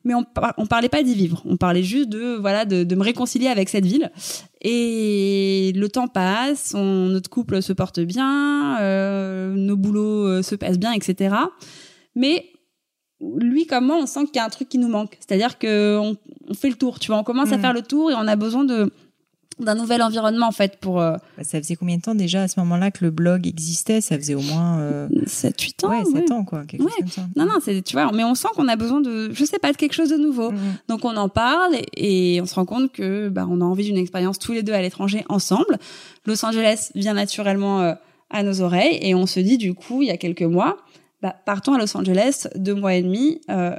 mais 0.09 0.14
on, 0.14 0.25
on 0.57 0.66
parlait 0.66 0.88
pas 0.88 1.03
d'y 1.03 1.14
vivre. 1.14 1.42
On 1.44 1.59
parlait 1.59 1.83
juste 1.83 2.09
de 2.09 2.37
voilà 2.40 2.64
de, 2.64 2.83
de, 2.83 2.94
me 2.94 3.05
réconcilier 3.05 3.49
avec 3.49 3.68
cette 3.68 3.85
ville. 3.85 4.11
Et 4.62 5.73
le 5.77 5.88
temps 5.90 6.09
passe, 6.09 6.73
on, 6.75 7.09
notre 7.09 7.29
couple 7.29 7.61
se 7.61 7.75
porte 7.75 8.01
bien, 8.01 8.81
euh, 8.81 9.53
nos 9.55 9.77
boulots 9.77 10.27
euh, 10.27 10.42
se 10.42 10.55
passent 10.55 10.79
bien, 10.79 10.92
etc. 10.92 11.37
Mais 12.16 12.47
lui 13.21 13.66
comme 13.66 13.87
moi, 13.87 13.99
on 14.01 14.07
sent 14.07 14.25
qu'il 14.27 14.37
y 14.37 14.38
a 14.38 14.47
un 14.47 14.49
truc 14.49 14.71
qui 14.71 14.79
nous 14.79 14.88
manque. 14.88 15.18
C'est-à-dire 15.21 15.59
que 15.59 15.99
on, 15.99 16.16
on, 16.49 16.55
fait 16.55 16.71
le 16.71 16.77
tour, 16.77 16.99
tu 16.99 17.09
vois, 17.09 17.18
on 17.18 17.25
commence 17.25 17.53
à 17.53 17.59
mm. 17.59 17.61
faire 17.61 17.75
le 17.75 17.83
tour 17.83 18.11
et 18.11 18.14
on 18.14 18.27
a 18.27 18.37
besoin 18.37 18.64
de 18.64 18.90
d'un 19.61 19.75
nouvel 19.75 20.03
environnement 20.03 20.47
en 20.47 20.53
fait 20.53 20.77
pour 20.81 21.01
euh... 21.01 21.12
Bah, 21.37 21.44
ça 21.44 21.59
faisait 21.59 21.77
combien 21.77 21.97
de 21.97 22.03
temps 22.03 22.14
déjà 22.14 22.42
à 22.42 22.49
ce 22.49 22.59
moment-là 22.61 22.90
que 22.90 23.05
le 23.05 23.11
blog 23.11 23.47
existait? 23.47 24.01
Ça 24.01 24.16
faisait 24.16 24.35
au 24.35 24.40
moins 24.40 24.79
euh... 24.79 25.09
7 25.27 25.61
8 25.61 25.85
ans 25.85 25.90
ouais 25.90 26.05
7 26.05 26.31
ans 26.33 26.44
quoi 26.44 26.64
quelque 26.64 26.83
chose 26.83 26.92
comme 26.99 27.09
ça. 27.09 27.27
Non 27.37 27.47
non 27.47 27.59
c'est 27.62 27.83
tu 27.83 27.94
vois 27.94 28.11
mais 28.12 28.25
on 28.25 28.35
sent 28.35 28.49
qu'on 28.55 28.68
a 28.68 28.77
besoin 28.77 29.01
de 29.01 29.31
je 29.33 29.44
sais 29.44 29.59
pas 29.59 29.73
de 29.73 29.77
quelque 29.77 29.94
chose 29.94 30.11
de 30.11 30.16
nouveau. 30.16 30.53
Mm-hmm. 30.53 30.88
donc 30.88 31.05
on 31.05 31.16
en 31.16 31.29
parle 31.29 31.77
et, 31.97 32.40
on 32.40 32.47
se 32.47 32.55
rend 32.55 32.64
compte 32.64 32.92
que 32.92 33.29
bah 33.29 33.47
on 33.51 33.61
a 33.61 33.64
envie 33.64 33.85
d'une 33.85 33.99
expérience 33.99 34.38
tous 34.38 34.53
les 34.53 34.62
deux 34.62 34.73
à 34.73 34.83
l'étranger 34.83 35.25
ensemble. 35.29 35.79
Los 36.27 36.44
Angeles 36.44 36.90
vient 36.94 37.14
naturellement 37.14 37.81
euh, 37.81 37.94
à 38.31 38.42
nos 38.42 38.61
oreilles 38.61 38.99
et 39.03 39.14
on 39.14 39.27
se 39.27 39.40
dit 39.40 39.59
du 39.59 39.75
coup 39.75 40.03
il 40.03 40.09
y 40.09 40.11
a 40.11 40.16
quelques 40.16 40.42
mois 40.42 40.77
bah, 41.21 41.35
partons 41.44 41.75
à 41.75 41.79
Los 41.79 41.97
Angeles 41.97 42.47
deux 42.55 42.75
mois 42.75 42.94
et 42.94 43.03
demi 43.03 43.40
euh, 43.51 43.77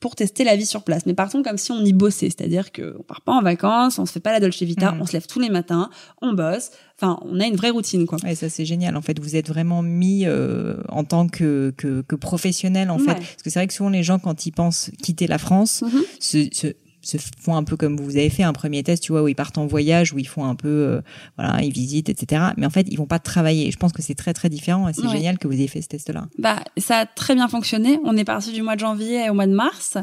pour 0.00 0.14
tester 0.14 0.44
la 0.44 0.56
vie 0.56 0.66
sur 0.66 0.84
place. 0.84 1.06
Mais 1.06 1.14
partons 1.14 1.42
comme 1.42 1.56
si 1.56 1.72
on 1.72 1.84
y 1.84 1.92
bossait, 1.92 2.26
c'est-à-dire 2.26 2.70
qu'on 2.72 3.02
part 3.02 3.22
pas 3.22 3.32
en 3.32 3.42
vacances, 3.42 3.98
on 3.98 4.06
se 4.06 4.12
fait 4.12 4.20
pas 4.20 4.32
la 4.32 4.40
Dolce 4.40 4.62
Vita, 4.62 4.92
mm. 4.92 5.00
on 5.00 5.06
se 5.06 5.12
lève 5.14 5.26
tous 5.26 5.40
les 5.40 5.48
matins, 5.48 5.90
on 6.20 6.34
bosse. 6.34 6.70
Enfin, 7.00 7.18
on 7.22 7.40
a 7.40 7.46
une 7.46 7.56
vraie 7.56 7.70
routine, 7.70 8.06
quoi. 8.06 8.18
Et 8.26 8.34
ça 8.34 8.48
c'est 8.48 8.64
génial. 8.64 8.96
En 8.96 9.02
fait, 9.02 9.18
vous 9.18 9.36
êtes 9.36 9.48
vraiment 9.48 9.82
mis 9.82 10.24
euh, 10.26 10.76
en 10.88 11.04
tant 11.04 11.28
que, 11.28 11.72
que, 11.76 12.02
que 12.02 12.16
professionnel, 12.16 12.90
en 12.90 12.98
fait. 12.98 13.14
Parce 13.14 13.42
que 13.42 13.50
c'est 13.50 13.58
vrai 13.58 13.66
que 13.66 13.74
souvent 13.74 13.90
les 13.90 14.02
gens, 14.02 14.18
quand 14.18 14.46
ils 14.46 14.52
pensent 14.52 14.90
quitter 15.02 15.26
la 15.26 15.38
France, 15.38 15.82
mm-hmm. 15.82 16.02
se, 16.20 16.48
se 16.52 16.66
se 17.06 17.18
font 17.40 17.56
un 17.56 17.64
peu 17.64 17.76
comme 17.76 17.96
vous 17.96 18.16
avez 18.16 18.30
fait 18.30 18.42
un 18.42 18.52
premier 18.52 18.82
test, 18.82 19.02
tu 19.02 19.12
vois, 19.12 19.22
où 19.22 19.28
ils 19.28 19.34
partent 19.34 19.58
en 19.58 19.66
voyage, 19.66 20.12
où 20.12 20.18
ils 20.18 20.28
font 20.28 20.44
un 20.44 20.54
peu, 20.54 20.68
euh, 20.68 21.00
voilà, 21.36 21.62
ils 21.62 21.72
visitent, 21.72 22.08
etc. 22.08 22.42
Mais 22.56 22.66
en 22.66 22.70
fait, 22.70 22.86
ils 22.90 22.96
vont 22.96 23.06
pas 23.06 23.18
travailler. 23.18 23.70
Je 23.70 23.76
pense 23.76 23.92
que 23.92 24.02
c'est 24.02 24.14
très 24.14 24.32
très 24.32 24.48
différent 24.48 24.88
et 24.88 24.92
c'est 24.92 25.08
génial 25.08 25.38
que 25.38 25.46
vous 25.46 25.54
ayez 25.54 25.68
fait 25.68 25.82
ce 25.82 25.88
test-là. 25.88 26.26
Bah, 26.38 26.62
ça 26.76 26.98
a 26.98 27.06
très 27.06 27.34
bien 27.34 27.48
fonctionné. 27.48 27.98
On 28.04 28.16
est 28.16 28.24
parti 28.24 28.52
du 28.52 28.62
mois 28.62 28.74
de 28.74 28.80
janvier 28.80 29.30
au 29.30 29.34
mois 29.34 29.46
de 29.46 29.54
mars 29.54 29.96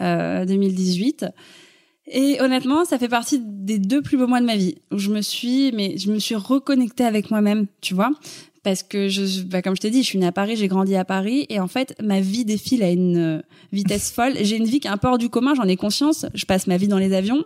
euh, 0.00 0.44
2018. 0.44 1.26
Et 2.06 2.38
honnêtement, 2.40 2.84
ça 2.84 2.98
fait 2.98 3.08
partie 3.08 3.40
des 3.42 3.78
deux 3.78 4.02
plus 4.02 4.18
beaux 4.18 4.26
mois 4.26 4.40
de 4.40 4.46
ma 4.46 4.56
vie 4.56 4.76
où 4.90 4.98
je 4.98 5.10
me 5.10 5.22
suis, 5.22 5.72
mais 5.72 5.96
je 5.96 6.12
me 6.12 6.18
suis 6.18 6.34
reconnectée 6.34 7.04
avec 7.04 7.30
moi-même, 7.30 7.66
tu 7.80 7.94
vois 7.94 8.10
parce 8.64 8.82
que 8.82 9.08
je, 9.08 9.42
bah, 9.42 9.62
comme 9.62 9.76
je 9.76 9.80
t'ai 9.80 9.90
dit, 9.90 10.02
je 10.02 10.08
suis 10.08 10.18
née 10.18 10.26
à 10.26 10.32
Paris, 10.32 10.56
j'ai 10.56 10.68
grandi 10.68 10.96
à 10.96 11.04
Paris, 11.04 11.46
et 11.50 11.60
en 11.60 11.68
fait, 11.68 11.94
ma 12.02 12.20
vie 12.20 12.44
défile 12.44 12.82
à 12.82 12.90
une 12.90 13.16
euh, 13.16 13.42
vitesse 13.72 14.10
folle. 14.14 14.32
J'ai 14.40 14.56
une 14.56 14.64
vie 14.64 14.80
qui 14.80 14.88
est 14.88 14.90
un 14.90 14.96
peu 14.96 15.06
hors 15.06 15.18
du 15.18 15.28
commun, 15.28 15.54
j'en 15.54 15.68
ai 15.68 15.76
conscience. 15.76 16.26
Je 16.34 16.46
passe 16.46 16.66
ma 16.66 16.78
vie 16.78 16.88
dans 16.88 16.98
les 16.98 17.12
avions, 17.12 17.44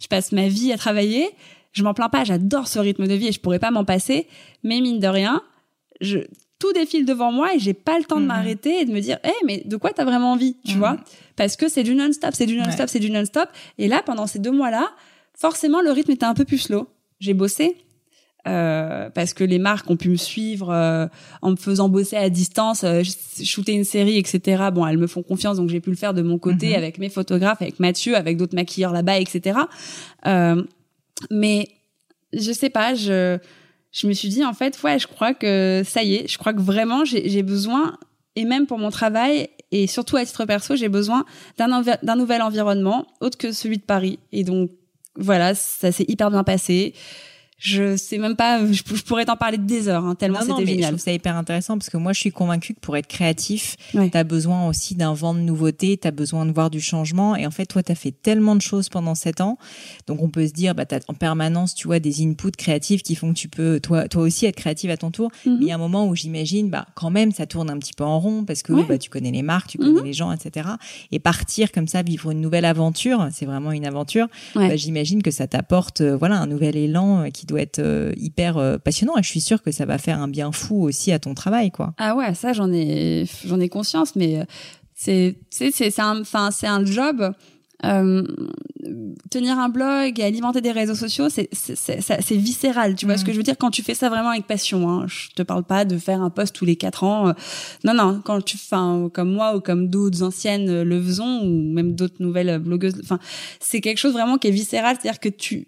je 0.00 0.08
passe 0.08 0.32
ma 0.32 0.48
vie 0.48 0.72
à 0.72 0.76
travailler. 0.76 1.30
Je 1.72 1.82
m'en 1.82 1.94
plains 1.94 2.08
pas, 2.08 2.24
j'adore 2.24 2.68
ce 2.68 2.78
rythme 2.78 3.06
de 3.06 3.14
vie 3.14 3.28
et 3.28 3.32
je 3.32 3.40
pourrais 3.40 3.58
pas 3.58 3.70
m'en 3.70 3.84
passer. 3.84 4.26
Mais 4.64 4.80
mine 4.80 4.98
de 4.98 5.06
rien, 5.06 5.42
je, 6.00 6.20
tout 6.58 6.72
défile 6.72 7.04
devant 7.04 7.30
moi 7.30 7.54
et 7.54 7.58
j'ai 7.58 7.74
pas 7.74 7.98
le 7.98 8.04
temps 8.04 8.16
de 8.16 8.22
mhm. 8.22 8.28
m'arrêter 8.28 8.80
et 8.80 8.84
de 8.84 8.92
me 8.92 9.00
dire, 9.00 9.18
hé, 9.24 9.32
mais 9.44 9.62
de 9.64 9.76
quoi 9.76 9.92
t'as 9.92 10.04
vraiment 10.04 10.32
envie, 10.32 10.56
tu 10.64 10.72
mhm. 10.72 10.78
vois? 10.78 10.96
Parce 11.36 11.56
que 11.56 11.68
c'est 11.68 11.82
du 11.82 11.94
non-stop, 11.94 12.30
c'est 12.34 12.46
du 12.46 12.56
non-stop, 12.56 12.88
c'est 12.88 12.98
du 12.98 13.10
non-stop. 13.10 13.48
Et 13.78 13.88
là, 13.88 14.02
pendant 14.04 14.26
ces 14.26 14.38
deux 14.38 14.50
mois-là, 14.50 14.90
forcément, 15.34 15.80
le 15.80 15.92
rythme 15.92 16.12
était 16.12 16.24
un 16.24 16.34
peu 16.34 16.44
plus 16.44 16.58
slow. 16.58 16.88
J'ai 17.20 17.34
bossé, 17.34 17.76
euh, 18.46 19.10
parce 19.10 19.34
que 19.34 19.44
les 19.44 19.58
marques 19.58 19.90
ont 19.90 19.96
pu 19.96 20.08
me 20.08 20.16
suivre 20.16 20.70
euh, 20.70 21.06
en 21.42 21.50
me 21.50 21.56
faisant 21.56 21.88
bosser 21.88 22.16
à 22.16 22.30
distance, 22.30 22.84
euh, 22.84 23.02
shooter 23.42 23.72
une 23.72 23.84
série, 23.84 24.18
etc. 24.18 24.64
Bon, 24.72 24.86
elles 24.86 24.98
me 24.98 25.06
font 25.06 25.22
confiance, 25.22 25.56
donc 25.56 25.68
j'ai 25.68 25.80
pu 25.80 25.90
le 25.90 25.96
faire 25.96 26.14
de 26.14 26.22
mon 26.22 26.38
côté 26.38 26.68
mhm. 26.68 26.74
avec 26.74 26.98
mes 26.98 27.08
photographes, 27.08 27.60
avec 27.60 27.80
Mathieu, 27.80 28.16
avec 28.16 28.36
d'autres 28.36 28.54
maquilleurs 28.54 28.92
là-bas, 28.92 29.18
etc. 29.18 29.58
Euh, 30.26 30.62
mais 31.30 31.68
je 32.32 32.52
sais 32.52 32.70
pas, 32.70 32.94
je 32.94 33.38
je 33.92 34.06
me 34.06 34.12
suis 34.12 34.28
dit 34.28 34.44
en 34.44 34.52
fait, 34.52 34.80
ouais, 34.82 34.98
je 34.98 35.06
crois 35.06 35.32
que 35.32 35.82
ça 35.84 36.02
y 36.02 36.16
est, 36.16 36.28
je 36.28 36.36
crois 36.36 36.52
que 36.52 36.60
vraiment 36.60 37.04
j'ai 37.04 37.42
besoin 37.42 37.96
et 38.36 38.44
même 38.44 38.66
pour 38.66 38.78
mon 38.78 38.90
travail 38.90 39.48
et 39.72 39.86
surtout 39.86 40.16
à 40.16 40.24
titre 40.24 40.44
perso, 40.44 40.76
j'ai 40.76 40.88
besoin 40.88 41.24
d'un 41.58 41.82
d'un 42.02 42.16
nouvel 42.16 42.42
environnement 42.42 43.06
autre 43.20 43.38
que 43.38 43.52
celui 43.52 43.78
de 43.78 43.82
Paris. 43.82 44.18
Et 44.32 44.44
donc 44.44 44.70
voilà, 45.16 45.54
ça 45.54 45.92
s'est 45.92 46.04
hyper 46.08 46.30
bien 46.30 46.44
passé 46.44 46.94
je 47.58 47.96
sais 47.96 48.18
même 48.18 48.36
pas, 48.36 48.60
je, 48.70 48.82
pourrais 48.82 49.24
t'en 49.24 49.36
parler 49.36 49.56
des 49.56 49.88
heures, 49.88 50.04
hein, 50.04 50.14
tellement 50.14 50.40
c'était 50.40 50.66
génial. 50.66 50.82
Je 50.82 50.88
trouve 50.88 51.00
ça 51.00 51.12
hyper 51.12 51.36
intéressant 51.36 51.78
parce 51.78 51.88
que 51.88 51.96
moi, 51.96 52.12
je 52.12 52.20
suis 52.20 52.30
convaincue 52.30 52.74
que 52.74 52.80
pour 52.80 52.96
être 52.98 53.06
créatif, 53.06 53.76
tu 53.92 54.10
as 54.12 54.24
besoin 54.24 54.68
aussi 54.68 54.94
d'un 54.94 55.14
vent 55.14 55.32
de 55.32 55.40
nouveauté, 55.40 55.96
tu 55.96 56.06
as 56.06 56.10
besoin 56.10 56.44
de 56.44 56.52
voir 56.52 56.68
du 56.68 56.80
changement. 56.80 57.34
Et 57.34 57.46
en 57.46 57.50
fait, 57.50 57.64
toi, 57.64 57.82
tu 57.82 57.90
as 57.90 57.94
fait 57.94 58.10
tellement 58.10 58.56
de 58.56 58.60
choses 58.60 58.90
pendant 58.90 59.14
sept 59.14 59.40
ans. 59.40 59.56
Donc, 60.06 60.22
on 60.22 60.28
peut 60.28 60.46
se 60.46 60.52
dire, 60.52 60.74
bah, 60.74 60.84
tu 60.84 60.94
as 60.96 61.00
en 61.08 61.14
permanence, 61.14 61.74
tu 61.74 61.86
vois, 61.86 61.98
des 61.98 62.22
inputs 62.22 62.50
créatifs 62.50 63.02
qui 63.02 63.14
font 63.14 63.32
que 63.32 63.38
tu 63.38 63.48
peux, 63.48 63.80
toi, 63.80 64.06
toi 64.06 64.22
aussi, 64.22 64.44
être 64.44 64.56
créative 64.56 64.90
à 64.90 64.98
ton 64.98 65.10
tour. 65.10 65.30
Mhm. 65.46 65.56
Mais 65.58 65.64
il 65.64 65.68
y 65.68 65.72
a 65.72 65.76
un 65.76 65.78
moment 65.78 66.06
où 66.06 66.14
j'imagine, 66.14 66.68
bah, 66.68 66.86
quand 66.94 67.10
même, 67.10 67.32
ça 67.32 67.46
tourne 67.46 67.70
un 67.70 67.78
petit 67.78 67.94
peu 67.94 68.04
en 68.04 68.20
rond 68.20 68.44
parce 68.44 68.62
que 68.62 68.74
bah, 68.86 68.98
tu 68.98 69.08
connais 69.08 69.30
les 69.30 69.42
marques, 69.42 69.70
tu 69.70 69.78
connais 69.78 70.00
mhm. 70.00 70.04
les 70.04 70.12
gens, 70.12 70.30
etc. 70.30 70.68
Et 71.10 71.18
partir 71.18 71.72
comme 71.72 71.88
ça, 71.88 72.02
vivre 72.02 72.30
une 72.30 72.42
nouvelle 72.42 72.66
aventure, 72.66 73.28
c'est 73.32 73.46
vraiment 73.46 73.72
une 73.72 73.86
aventure. 73.86 74.28
Bah, 74.54 74.76
j'imagine 74.76 75.22
que 75.22 75.30
ça 75.30 75.46
t'apporte, 75.46 76.02
euh, 76.02 76.16
voilà, 76.16 76.36
un 76.36 76.46
nouvel 76.46 76.76
élan 76.76 77.22
euh, 77.22 77.30
qui 77.30 77.45
doit 77.46 77.60
être 77.60 77.78
euh, 77.78 78.12
hyper 78.16 78.58
euh, 78.58 78.78
passionnant 78.78 79.16
et 79.16 79.22
je 79.22 79.28
suis 79.28 79.40
sûre 79.40 79.62
que 79.62 79.70
ça 79.70 79.86
va 79.86 79.98
faire 79.98 80.20
un 80.20 80.28
bien 80.28 80.52
fou 80.52 80.82
aussi 80.82 81.12
à 81.12 81.18
ton 81.18 81.34
travail 81.34 81.70
quoi. 81.70 81.94
Ah 81.98 82.14
ouais, 82.14 82.34
ça 82.34 82.52
j'en 82.52 82.72
ai 82.72 83.26
j'en 83.44 83.60
ai 83.60 83.68
conscience 83.68 84.16
mais 84.16 84.46
c'est 84.94 85.36
c'est 85.50 85.70
c'est 85.70 86.00
un 86.00 86.20
enfin 86.20 86.50
c'est 86.50 86.66
un 86.66 86.84
job 86.84 87.34
euh, 87.84 88.22
tenir 89.30 89.58
un 89.58 89.68
blog 89.68 90.18
et 90.18 90.24
alimenter 90.24 90.62
des 90.62 90.72
réseaux 90.72 90.94
sociaux, 90.94 91.28
c'est 91.28 91.48
c'est 91.52 92.36
viscéral. 92.36 92.94
Tu 92.94 93.04
vois 93.04 93.18
ce 93.18 93.24
que 93.24 93.30
mm. 93.30 93.32
je 93.32 93.36
veux 93.38 93.42
dire? 93.42 93.58
Quand 93.58 93.70
tu 93.70 93.82
fais 93.82 93.94
ça 93.94 94.08
vraiment 94.08 94.30
avec 94.30 94.46
passion. 94.46 94.88
Hein. 94.88 95.06
Je 95.08 95.28
te 95.34 95.42
parle 95.42 95.64
pas 95.64 95.84
de 95.84 95.98
faire 95.98 96.22
un 96.22 96.30
post 96.30 96.54
tous 96.54 96.64
les 96.64 96.76
quatre 96.76 97.04
ans. 97.04 97.34
Non, 97.84 97.94
non. 97.94 98.22
Quand 98.24 98.40
tu, 98.40 98.56
fais 98.56 98.76
comme 99.12 99.32
moi 99.32 99.56
ou 99.56 99.60
comme 99.60 99.88
d'autres 99.88 100.22
anciennes 100.22 100.82
le 100.82 101.02
faisons 101.02 101.42
ou 101.42 101.72
même 101.72 101.94
d'autres 101.94 102.20
nouvelles 102.20 102.58
blogueuses. 102.58 102.98
Enfin, 103.02 103.18
c'est 103.60 103.80
quelque 103.80 103.98
chose 103.98 104.12
vraiment 104.12 104.38
qui 104.38 104.48
est 104.48 104.52
viscéral. 104.52 104.96
C'est-à-dire 105.00 105.20
que 105.20 105.28
tu 105.28 105.66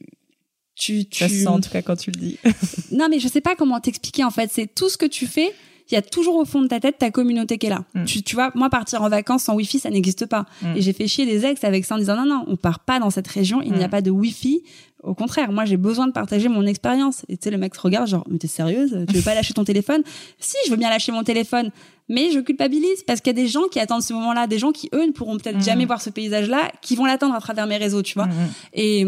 tu, 0.78 1.04
tu... 1.06 1.24
Ça 1.24 1.28
sent 1.28 1.46
en 1.48 1.60
tout 1.60 1.70
cas 1.70 1.82
quand 1.82 1.96
tu 1.96 2.10
le 2.10 2.18
dis. 2.18 2.38
non, 2.92 3.08
mais 3.10 3.18
je 3.18 3.28
sais 3.28 3.40
pas 3.40 3.56
comment 3.56 3.80
t'expliquer 3.80 4.24
en 4.24 4.30
fait. 4.30 4.50
C'est 4.52 4.72
tout 4.72 4.88
ce 4.88 4.96
que 4.96 5.06
tu 5.06 5.26
fais. 5.26 5.52
Il 5.90 5.94
y 5.94 5.96
a 5.96 6.02
toujours 6.02 6.36
au 6.36 6.44
fond 6.44 6.60
de 6.60 6.68
ta 6.68 6.80
tête 6.80 6.98
ta 6.98 7.10
communauté 7.10 7.56
qui 7.56 7.66
est 7.66 7.70
là. 7.70 7.84
Mm. 7.94 8.04
Tu, 8.04 8.22
tu 8.22 8.34
vois, 8.34 8.52
moi 8.54 8.68
partir 8.68 9.02
en 9.02 9.08
vacances 9.08 9.44
sans 9.44 9.54
wifi, 9.54 9.78
ça 9.78 9.90
n'existe 9.90 10.26
pas. 10.26 10.44
Mm. 10.62 10.76
Et 10.76 10.82
j'ai 10.82 10.92
fait 10.92 11.08
chier 11.08 11.26
des 11.26 11.46
ex 11.46 11.64
avec 11.64 11.84
ça 11.84 11.96
en 11.96 11.98
disant 11.98 12.16
non 12.16 12.26
non, 12.26 12.44
on 12.46 12.56
part 12.56 12.80
pas 12.80 13.00
dans 13.00 13.10
cette 13.10 13.26
région, 13.26 13.60
il 13.62 13.72
n'y 13.72 13.82
a 13.82 13.88
mm. 13.88 13.90
pas 13.90 14.02
de 14.02 14.10
wifi. 14.10 14.62
Au 15.02 15.14
contraire, 15.14 15.50
moi 15.50 15.64
j'ai 15.64 15.76
besoin 15.76 16.06
de 16.06 16.12
partager 16.12 16.48
mon 16.48 16.66
expérience. 16.66 17.24
Et 17.28 17.36
tu 17.36 17.44
sais, 17.44 17.50
le 17.50 17.58
mec 17.58 17.74
se 17.74 17.80
regarde 17.80 18.06
genre 18.06 18.24
mais 18.30 18.38
t'es 18.38 18.48
sérieuse? 18.48 19.04
Tu 19.08 19.16
veux 19.16 19.22
pas 19.22 19.34
lâcher 19.34 19.54
ton 19.54 19.64
téléphone? 19.64 20.02
Si, 20.38 20.56
je 20.66 20.70
veux 20.70 20.76
bien 20.76 20.90
lâcher 20.90 21.10
mon 21.10 21.24
téléphone, 21.24 21.70
mais 22.08 22.30
je 22.30 22.38
culpabilise 22.38 23.02
parce 23.06 23.20
qu'il 23.20 23.36
y 23.36 23.40
a 23.40 23.42
des 23.42 23.48
gens 23.48 23.66
qui 23.70 23.80
attendent 23.80 24.02
ce 24.02 24.12
moment-là, 24.12 24.46
des 24.46 24.58
gens 24.58 24.72
qui 24.72 24.88
eux 24.94 25.06
ne 25.06 25.12
pourront 25.12 25.36
peut-être 25.38 25.60
jamais 25.60 25.84
voir 25.84 26.00
ce 26.00 26.10
paysage-là, 26.10 26.70
qui 26.82 26.96
vont 26.96 27.06
l'attendre 27.06 27.34
à 27.34 27.40
travers 27.40 27.66
mes 27.66 27.76
réseaux, 27.76 28.02
tu 28.02 28.14
vois. 28.14 28.28
Et 28.72 29.04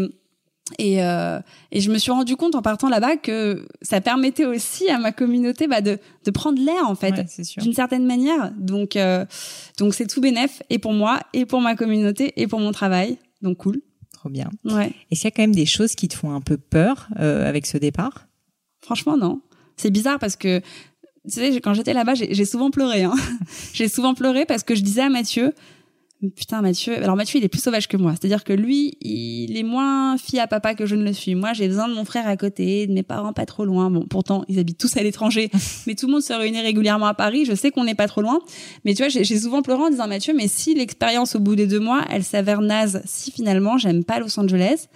et, 0.79 1.03
euh, 1.03 1.39
et 1.71 1.81
je 1.81 1.91
me 1.91 1.97
suis 1.97 2.11
rendu 2.11 2.35
compte 2.35 2.55
en 2.55 2.61
partant 2.61 2.89
là-bas 2.89 3.17
que 3.17 3.65
ça 3.81 4.01
permettait 4.01 4.45
aussi 4.45 4.89
à 4.89 4.97
ma 4.97 5.11
communauté 5.11 5.67
bah, 5.67 5.81
de, 5.81 5.99
de 6.25 6.31
prendre 6.31 6.61
l'air 6.63 6.87
en 6.87 6.95
fait, 6.95 7.13
d'une 7.57 7.73
certaine 7.73 8.05
manière. 8.05 8.51
Donc 8.57 8.95
euh, 8.95 9.25
donc 9.77 9.93
c'est 9.93 10.07
tout 10.07 10.21
bénef 10.21 10.61
et 10.69 10.79
pour 10.79 10.93
moi 10.93 11.19
et 11.33 11.45
pour 11.45 11.61
ma 11.61 11.75
communauté 11.75 12.33
et 12.35 12.47
pour 12.47 12.59
mon 12.59 12.71
travail. 12.71 13.17
Donc 13.41 13.57
cool. 13.57 13.81
Trop 14.13 14.29
bien. 14.29 14.49
Ouais. 14.65 14.93
Et 15.09 15.15
s'il 15.15 15.25
y 15.25 15.27
a 15.27 15.31
quand 15.31 15.43
même 15.43 15.55
des 15.55 15.65
choses 15.65 15.95
qui 15.95 16.07
te 16.07 16.15
font 16.15 16.31
un 16.31 16.41
peu 16.41 16.57
peur 16.57 17.07
euh, 17.19 17.47
avec 17.47 17.65
ce 17.65 17.77
départ? 17.77 18.27
Franchement 18.81 19.17
non. 19.17 19.41
C'est 19.77 19.91
bizarre 19.91 20.19
parce 20.19 20.35
que 20.35 20.59
tu 20.59 20.65
sais 21.39 21.55
quand 21.61 21.73
j'étais 21.73 21.93
là-bas 21.93 22.15
j'ai 22.15 22.45
souvent 22.45 22.71
pleuré. 22.71 23.03
Hein. 23.03 23.15
j'ai 23.73 23.87
souvent 23.87 24.13
pleuré 24.13 24.45
parce 24.45 24.63
que 24.63 24.75
je 24.75 24.81
disais 24.81 25.01
à 25.01 25.09
Mathieu 25.09 25.53
Putain, 26.35 26.61
Mathieu. 26.61 26.95
Alors 26.97 27.15
Mathieu, 27.15 27.39
il 27.39 27.43
est 27.43 27.49
plus 27.49 27.61
sauvage 27.61 27.87
que 27.87 27.97
moi. 27.97 28.11
C'est-à-dire 28.11 28.43
que 28.43 28.53
lui, 28.53 28.95
il 29.01 29.57
est 29.57 29.63
moins 29.63 30.17
fille 30.17 30.39
à 30.39 30.45
papa 30.45 30.75
que 30.75 30.85
je 30.85 30.95
ne 30.95 31.03
le 31.03 31.13
suis. 31.13 31.33
Moi, 31.33 31.53
j'ai 31.53 31.67
besoin 31.67 31.87
de 31.87 31.95
mon 31.95 32.05
frère 32.05 32.27
à 32.27 32.37
côté, 32.37 32.85
de 32.85 32.93
mes 32.93 33.01
parents 33.01 33.33
pas 33.33 33.47
trop 33.47 33.65
loin. 33.65 33.89
Bon, 33.89 34.05
pourtant, 34.07 34.45
ils 34.47 34.59
habitent 34.59 34.77
tous 34.77 34.95
à 34.97 35.03
l'étranger, 35.03 35.49
mais 35.87 35.95
tout 35.95 36.05
le 36.05 36.13
monde 36.13 36.21
se 36.21 36.33
réunit 36.33 36.61
régulièrement 36.61 37.07
à 37.07 37.15
Paris. 37.15 37.45
Je 37.45 37.55
sais 37.55 37.71
qu'on 37.71 37.85
n'est 37.85 37.95
pas 37.95 38.07
trop 38.07 38.21
loin, 38.21 38.39
mais 38.85 38.93
tu 38.93 39.01
vois, 39.01 39.09
j'ai 39.09 39.39
souvent 39.39 39.63
pleuré 39.63 39.81
en 39.81 39.89
disant 39.89 40.07
Mathieu, 40.07 40.33
mais 40.35 40.47
si 40.47 40.75
l'expérience 40.75 41.35
au 41.35 41.39
bout 41.39 41.55
des 41.55 41.65
deux 41.65 41.79
mois, 41.79 42.05
elle 42.09 42.23
s'avère 42.23 42.61
naze, 42.61 43.01
si 43.05 43.31
finalement 43.31 43.79
j'aime 43.79 44.03
pas 44.03 44.19
Los 44.19 44.39
Angeles, 44.39 44.87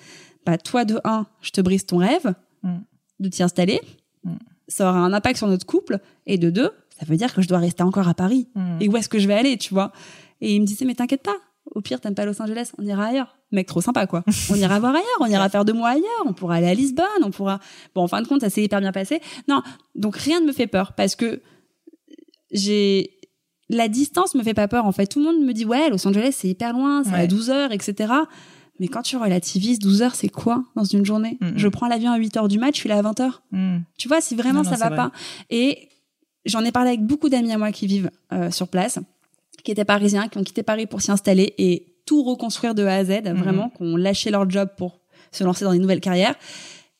bah 0.45 0.59
toi 0.59 0.85
de 0.85 0.99
un, 1.05 1.25
je 1.41 1.49
te 1.49 1.61
brise 1.61 1.87
ton 1.87 1.97
rêve 1.97 2.35
mm. 2.61 2.77
de 3.19 3.29
t'y 3.29 3.41
installer. 3.41 3.81
Mm. 4.23 4.35
Ça 4.67 4.89
aura 4.89 4.99
un 4.99 5.13
impact 5.13 5.37
sur 5.37 5.47
notre 5.47 5.65
couple, 5.65 5.99
et 6.27 6.37
de 6.37 6.51
deux, 6.51 6.71
ça 6.99 7.05
veut 7.07 7.17
dire 7.17 7.33
que 7.33 7.41
je 7.41 7.47
dois 7.47 7.57
rester 7.57 7.81
encore 7.81 8.07
à 8.07 8.13
Paris. 8.13 8.47
Mm. 8.53 8.77
Et 8.81 8.87
où 8.89 8.97
est-ce 8.97 9.09
que 9.09 9.17
je 9.17 9.27
vais 9.27 9.33
aller, 9.33 9.57
tu 9.57 9.73
vois? 9.73 9.91
Et 10.41 10.55
il 10.55 10.61
me 10.61 10.65
disait, 10.65 10.85
mais 10.85 10.95
t'inquiète 10.95 11.23
pas. 11.23 11.37
Au 11.73 11.81
pire, 11.81 11.99
t'aimes 11.99 12.15
pas 12.15 12.25
Los 12.25 12.41
Angeles, 12.41 12.71
on 12.77 12.85
ira 12.85 13.05
ailleurs. 13.05 13.37
Mec, 13.51 13.67
trop 13.67 13.81
sympa, 13.81 14.05
quoi. 14.05 14.23
On 14.51 14.55
ira 14.55 14.79
voir 14.79 14.93
ailleurs, 14.93 15.05
on 15.19 15.25
ira 15.25 15.49
faire 15.49 15.65
deux 15.65 15.73
mois 15.73 15.89
ailleurs, 15.89 16.23
on 16.25 16.33
pourra 16.33 16.55
aller 16.55 16.67
à 16.67 16.73
Lisbonne, 16.73 17.05
on 17.23 17.31
pourra. 17.31 17.59
Bon, 17.93 18.03
en 18.03 18.07
fin 18.07 18.21
de 18.21 18.27
compte, 18.27 18.41
ça 18.41 18.49
s'est 18.49 18.63
hyper 18.63 18.81
bien 18.81 18.91
passé. 18.91 19.21
Non, 19.47 19.61
donc 19.95 20.15
rien 20.15 20.41
ne 20.41 20.45
me 20.45 20.51
fait 20.51 20.67
peur 20.67 20.93
parce 20.93 21.15
que 21.15 21.41
j'ai. 22.51 23.11
La 23.67 23.87
distance 23.87 24.35
me 24.35 24.43
fait 24.43 24.53
pas 24.53 24.67
peur, 24.67 24.85
en 24.85 24.91
fait. 24.91 25.07
Tout 25.07 25.19
le 25.19 25.25
monde 25.25 25.43
me 25.43 25.53
dit, 25.53 25.65
ouais, 25.65 25.89
Los 25.89 26.07
Angeles, 26.07 26.33
c'est 26.37 26.47
hyper 26.47 26.73
loin, 26.73 27.03
c'est 27.03 27.15
à 27.15 27.25
12 27.25 27.49
heures, 27.49 27.71
etc. 27.71 28.13
Mais 28.79 28.87
quand 28.87 29.01
tu 29.01 29.17
relativises, 29.17 29.79
12 29.79 30.01
heures, 30.03 30.15
c'est 30.15 30.29
quoi 30.29 30.63
dans 30.75 30.83
une 30.83 31.03
journée? 31.03 31.39
Je 31.55 31.67
prends 31.67 31.87
l'avion 31.87 32.11
à 32.11 32.17
8 32.17 32.37
heures 32.37 32.47
du 32.47 32.59
match, 32.59 32.75
je 32.75 32.81
suis 32.81 32.89
là 32.89 32.97
à 32.97 33.01
20 33.01 33.19
heures. 33.21 33.41
Mm. 33.51 33.77
Tu 33.97 34.07
vois, 34.07 34.21
si 34.21 34.35
vraiment 34.35 34.63
ça 34.63 34.75
va 34.75 34.91
pas. 34.91 35.11
Et 35.49 35.89
j'en 36.45 36.63
ai 36.63 36.71
parlé 36.71 36.89
avec 36.89 37.01
beaucoup 37.01 37.29
d'amis 37.29 37.51
à 37.51 37.57
moi 37.57 37.71
qui 37.71 37.87
vivent 37.87 38.11
euh, 38.33 38.51
sur 38.51 38.67
place 38.67 38.99
qui 39.65 39.71
étaient 39.71 39.83
parisiens, 39.83 40.29
qui 40.29 40.37
ont 40.37 40.43
quitté 40.43 40.63
Paris 40.63 40.85
pour 40.85 41.01
s'y 41.01 41.11
installer 41.11 41.53
et 41.57 41.97
tout 42.05 42.23
reconstruire 42.23 42.75
de 42.75 42.85
A 42.85 42.95
à 42.95 43.03
Z, 43.03 43.23
mhm. 43.25 43.33
vraiment, 43.33 43.69
qui 43.69 43.81
ont 43.81 43.97
lâché 43.97 44.29
leur 44.29 44.49
job 44.49 44.69
pour 44.77 45.01
se 45.31 45.43
lancer 45.43 45.65
dans 45.65 45.73
une 45.73 45.81
nouvelles 45.81 45.99
carrières. 45.99 46.35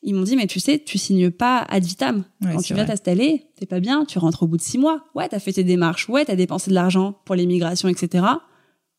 Ils 0.02 0.14
m'ont 0.14 0.24
dit, 0.24 0.36
mais 0.36 0.48
tu 0.48 0.60
sais, 0.60 0.80
tu 0.80 0.98
signes 0.98 1.32
pas 1.32 1.66
ad 1.70 1.84
vitam. 1.84 2.26
Quand 2.44 2.62
tu 2.62 2.74
viens 2.74 2.86
t'installer, 2.86 3.48
t'es 3.58 3.66
pas 3.66 3.80
bien, 3.80 4.06
tu 4.06 4.20
rentres 4.20 4.44
au 4.44 4.48
bout 4.48 4.58
de 4.58 4.62
six 4.62 4.78
mois. 4.78 5.04
Ouais, 5.16 5.28
t'as 5.28 5.40
fait 5.40 5.54
tes 5.54 5.64
démarches. 5.64 6.10
Ouais, 6.10 6.26
t'as 6.26 6.36
dépensé 6.36 6.70
de 6.70 6.76
l'argent 6.76 7.16
pour 7.26 7.34
l'immigration, 7.34 7.88
etc. 7.88 8.26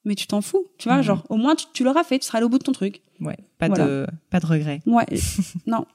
Mais 0.04 0.14
tu 0.14 0.26
t'en 0.26 0.40
fous, 0.40 0.66
tu 0.78 0.88
vois, 0.88 0.98
mhm. 0.98 1.02
genre, 1.02 1.24
au 1.28 1.36
moins, 1.36 1.54
tu, 1.54 1.66
tu 1.72 1.84
l'auras 1.84 2.02
fait, 2.02 2.18
tu 2.18 2.26
seras 2.26 2.38
allé 2.38 2.46
au 2.46 2.48
bout 2.48 2.58
de 2.58 2.64
ton 2.64 2.72
truc. 2.72 3.02
Ouais, 3.20 3.36
pas 3.58 3.68
de 3.68 4.06
pas 4.30 4.40
de 4.40 4.46
regret. 4.46 4.80
Ouais, 4.86 5.06
non. 5.66 5.86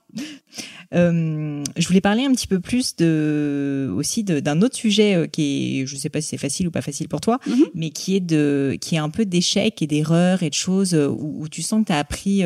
Euh, 0.93 1.63
je 1.77 1.87
voulais 1.87 2.01
parler 2.01 2.25
un 2.25 2.31
petit 2.31 2.47
peu 2.47 2.59
plus 2.59 2.95
de 2.97 3.89
aussi 3.95 4.23
d'un 4.23 4.61
autre 4.61 4.75
sujet 4.75 5.15
euh, 5.15 5.27
qui 5.27 5.81
est, 5.81 5.85
je 5.85 5.95
sais 5.95 6.09
pas 6.09 6.19
si 6.19 6.27
c'est 6.27 6.37
facile 6.37 6.67
ou 6.67 6.71
pas 6.71 6.81
facile 6.81 7.07
pour 7.07 7.21
toi, 7.21 7.39
mhm. 7.47 7.65
mais 7.73 7.89
qui 7.91 8.15
est 8.15 8.19
de 8.19 8.77
qui 8.81 8.95
est 8.95 8.99
un 8.99 9.09
peu 9.09 9.25
d'échecs 9.25 9.81
et 9.81 9.87
d'erreurs 9.87 10.43
et 10.43 10.49
de 10.49 10.53
choses 10.53 10.93
euh, 10.93 11.07
où, 11.07 11.47
tu 11.49 11.61
sens 11.61 11.81
que 11.81 11.87
tu 11.87 11.93
as 11.93 11.97
appris 11.97 12.43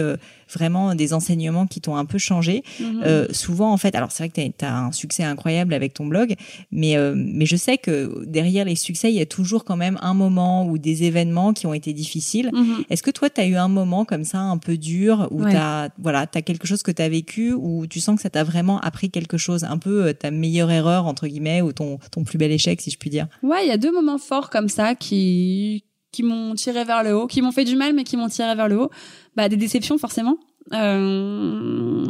vraiment 0.52 0.96
des 0.96 1.14
enseignements 1.14 1.68
qui 1.68 1.82
t'ont 1.82 1.96
un 1.96 2.06
peu 2.06 2.18
changé. 2.18 2.64
Mhm. 2.80 3.28
souvent 3.32 3.72
en 3.72 3.78
fait, 3.78 3.96
alors 3.96 4.12
c'est 4.12 4.24
vrai 4.24 4.30
que 4.30 4.58
tu 4.58 4.66
as, 4.66 4.78
un 4.78 4.92
succès 4.92 5.24
incroyable 5.24 5.74
avec 5.74 5.94
ton 5.94 6.06
blog, 6.06 6.36
mais 6.72 6.96
mais 7.16 7.46
je 7.46 7.56
sais 7.56 7.78
que 7.78 8.26
derrière 8.26 8.66
les 8.66 8.76
succès, 8.76 9.12
il 9.12 9.16
y 9.16 9.22
a 9.22 9.26
toujours 9.26 9.64
quand 9.64 9.78
même 9.78 9.98
un 10.02 10.14
moment 10.14 10.68
ou 10.68 10.78
des 10.78 11.04
événements 11.04 11.54
qui 11.54 11.68
ont 11.68 11.74
été 11.74 11.94
difficiles. 11.94 12.52
Mhm. 12.54 12.86
Est-ce 12.90 13.04
que 13.04 13.12
toi 13.12 13.30
tu 13.30 13.42
as 13.42 13.46
eu 13.46 13.56
un 13.56 13.68
moment 13.68 14.06
comme 14.06 14.24
ça 14.24 14.40
un 14.40 14.58
peu 14.58 14.78
dur 14.78 15.28
où 15.32 15.44
tu 15.44 15.56
as 15.56 15.90
voilà, 16.00 16.28
tu 16.28 16.38
as 16.38 16.42
quelque 16.42 16.68
chose 16.68 16.84
que 16.84 16.92
tu 16.92 17.02
as 17.02 17.10
vécu 17.10 17.54
où 17.56 17.88
tu 17.88 18.00
sens 18.00 18.16
que 18.16 18.22
ça 18.22 18.30
t'a 18.30 18.44
vraiment 18.44 18.80
appris 18.82 19.10
quelque 19.10 19.38
chose, 19.38 19.64
un 19.64 19.78
peu 19.78 20.08
euh, 20.08 20.14
ta 20.14 20.32
meilleure 20.32 20.72
erreur 20.72 21.06
entre 21.06 21.28
guillemets 21.28 21.62
ou 21.62 21.72
ton 21.72 22.00
ton 22.12 22.24
plus 22.24 22.38
bel 22.38 22.52
échec 22.52 22.82
si 22.82 22.92
je 22.92 22.98
puis 22.98 23.10
dire? 23.10 23.28
Ouais, 23.44 23.66
il 23.66 23.68
y 23.68 23.72
a 23.72 23.78
deux 23.78 23.92
moments 23.92 24.18
forts 24.18 24.50
comme 24.50 24.70
ça 24.70 24.96
qui 24.96 25.84
qui 26.12 26.24
m'ont 26.24 26.56
tiré 26.56 26.84
vers 26.86 27.04
le 27.04 27.16
haut, 27.16 27.28
qui 27.28 27.42
m'ont 27.42 27.52
fait 27.52 27.66
du 27.66 27.76
mal 27.76 27.94
mais 27.94 28.04
qui 28.04 28.18
m'ont 28.18 28.30
tiré 28.30 28.56
vers 28.56 28.68
le 28.68 28.80
haut. 28.80 28.90
Bah 29.36 29.50
des 29.50 29.58
déceptions 29.58 29.98
forcément. 29.98 30.38
Euh 30.74 32.06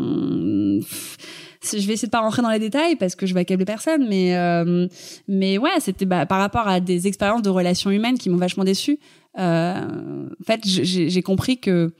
je 1.74 1.88
vais 1.88 1.94
essayer 1.94 2.08
de 2.08 2.12
pas 2.12 2.20
rentrer 2.20 2.42
dans 2.42 2.50
les 2.50 2.60
détails 2.60 2.96
parce 2.96 3.16
que 3.16 3.26
je 3.26 3.34
vais 3.34 3.42
accabler 3.42 3.66
personne, 3.66 4.08
mais 4.08 4.36
euh, 4.36 4.88
mais 5.28 5.58
ouais, 5.58 5.80
c'était 5.80 6.06
bah, 6.06 6.26
par 6.26 6.40
rapport 6.40 6.68
à 6.68 6.80
des 6.80 7.08
expériences 7.08 7.42
de 7.42 7.50
relations 7.50 7.92
humaines 7.92 8.18
qui 8.18 8.30
m'ont 8.30 8.38
vachement 8.38 8.64
déçu. 8.64 9.00
Euh, 9.38 10.28
en 10.30 10.44
fait, 10.46 10.62
j'ai 10.64 11.22
compris 11.22 11.60
que 11.60 11.94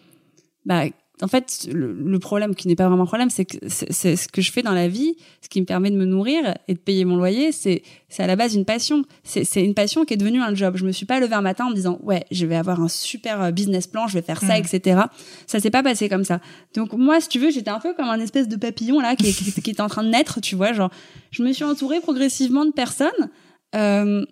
bah 0.66 0.84
en 1.22 1.28
fait, 1.28 1.68
le, 1.72 2.20
problème 2.20 2.56
qui 2.56 2.68
n'est 2.68 2.76
pas 2.76 2.88
vraiment 2.88 3.04
un 3.04 3.08
problème, 3.08 3.30
c'est 3.30 3.46
que 3.46 3.58
c'est 3.70 4.16
ce 4.16 4.28
que 4.28 4.42
je 4.42 4.52
fais 4.52 4.64
dans 4.64 4.74
la 4.74 4.90
vie, 4.90 5.16
ce 5.42 5.48
qui 5.48 5.62
me 5.62 5.66
permet 5.66 5.90
de 5.90 5.96
me 5.96 6.06
nourrir 6.06 6.56
et 6.68 6.74
de 6.74 6.80
payer 6.80 7.06
mon 7.06 7.16
loyer, 7.16 7.52
c'est 7.54 7.84
à 8.18 8.28
la 8.28 8.36
base 8.36 8.56
une 8.56 8.66
passion. 8.66 9.04
C'est 9.24 9.64
une 9.64 9.74
passion 9.74 10.04
qui 10.04 10.14
est 10.14 10.18
devenue 10.18 10.42
un 10.42 10.54
job. 10.54 10.76
Je 10.76 10.86
me 10.86 10.92
suis 10.92 11.06
pas 11.06 11.20
levée 11.20 11.36
un 11.36 11.42
matin 11.42 11.68
en 11.68 11.70
me 11.70 11.76
disant 11.76 12.00
ouais, 12.04 12.26
je 12.32 12.46
vais 12.46 12.56
avoir 12.56 12.82
un 12.82 12.90
super 12.90 13.42
euh, 13.42 13.52
business 13.52 13.88
plan, 13.88 14.08
je 14.08 14.16
vais 14.16 14.22
faire 14.22 14.42
ça, 14.42 14.60
mm. 14.60 14.64
etc. 14.66 15.02
Ça 15.48 15.60
s'est 15.60 15.72
pas 15.72 15.84
passé 15.84 16.10
comme 16.10 16.26
ça. 16.26 16.42
Donc 16.74 16.94
moi, 16.94 17.22
si 17.22 17.30
tu 17.30 17.40
veux, 17.40 17.50
j'étais 17.50 17.72
un 17.72 17.80
peu 17.80 17.94
comme 17.94 18.10
un 18.10 18.20
espèce 18.20 18.50
de 18.50 18.58
papillon 18.58 19.00
là 19.00 19.16
qui, 19.16 19.34
qui, 19.34 19.62
qui 19.62 19.70
était 19.70 19.82
en 19.82 19.90
train 19.90 20.04
de 20.04 20.10
naître, 20.10 20.42
tu 20.42 20.56
vois. 20.56 20.74
Genre, 20.74 20.92
je 21.32 21.44
me 21.44 21.54
suis 21.54 21.64
entourée 21.64 22.02
progressivement 22.02 22.66
de 22.66 22.72
personnes 22.72 23.30
euh, 23.76 24.26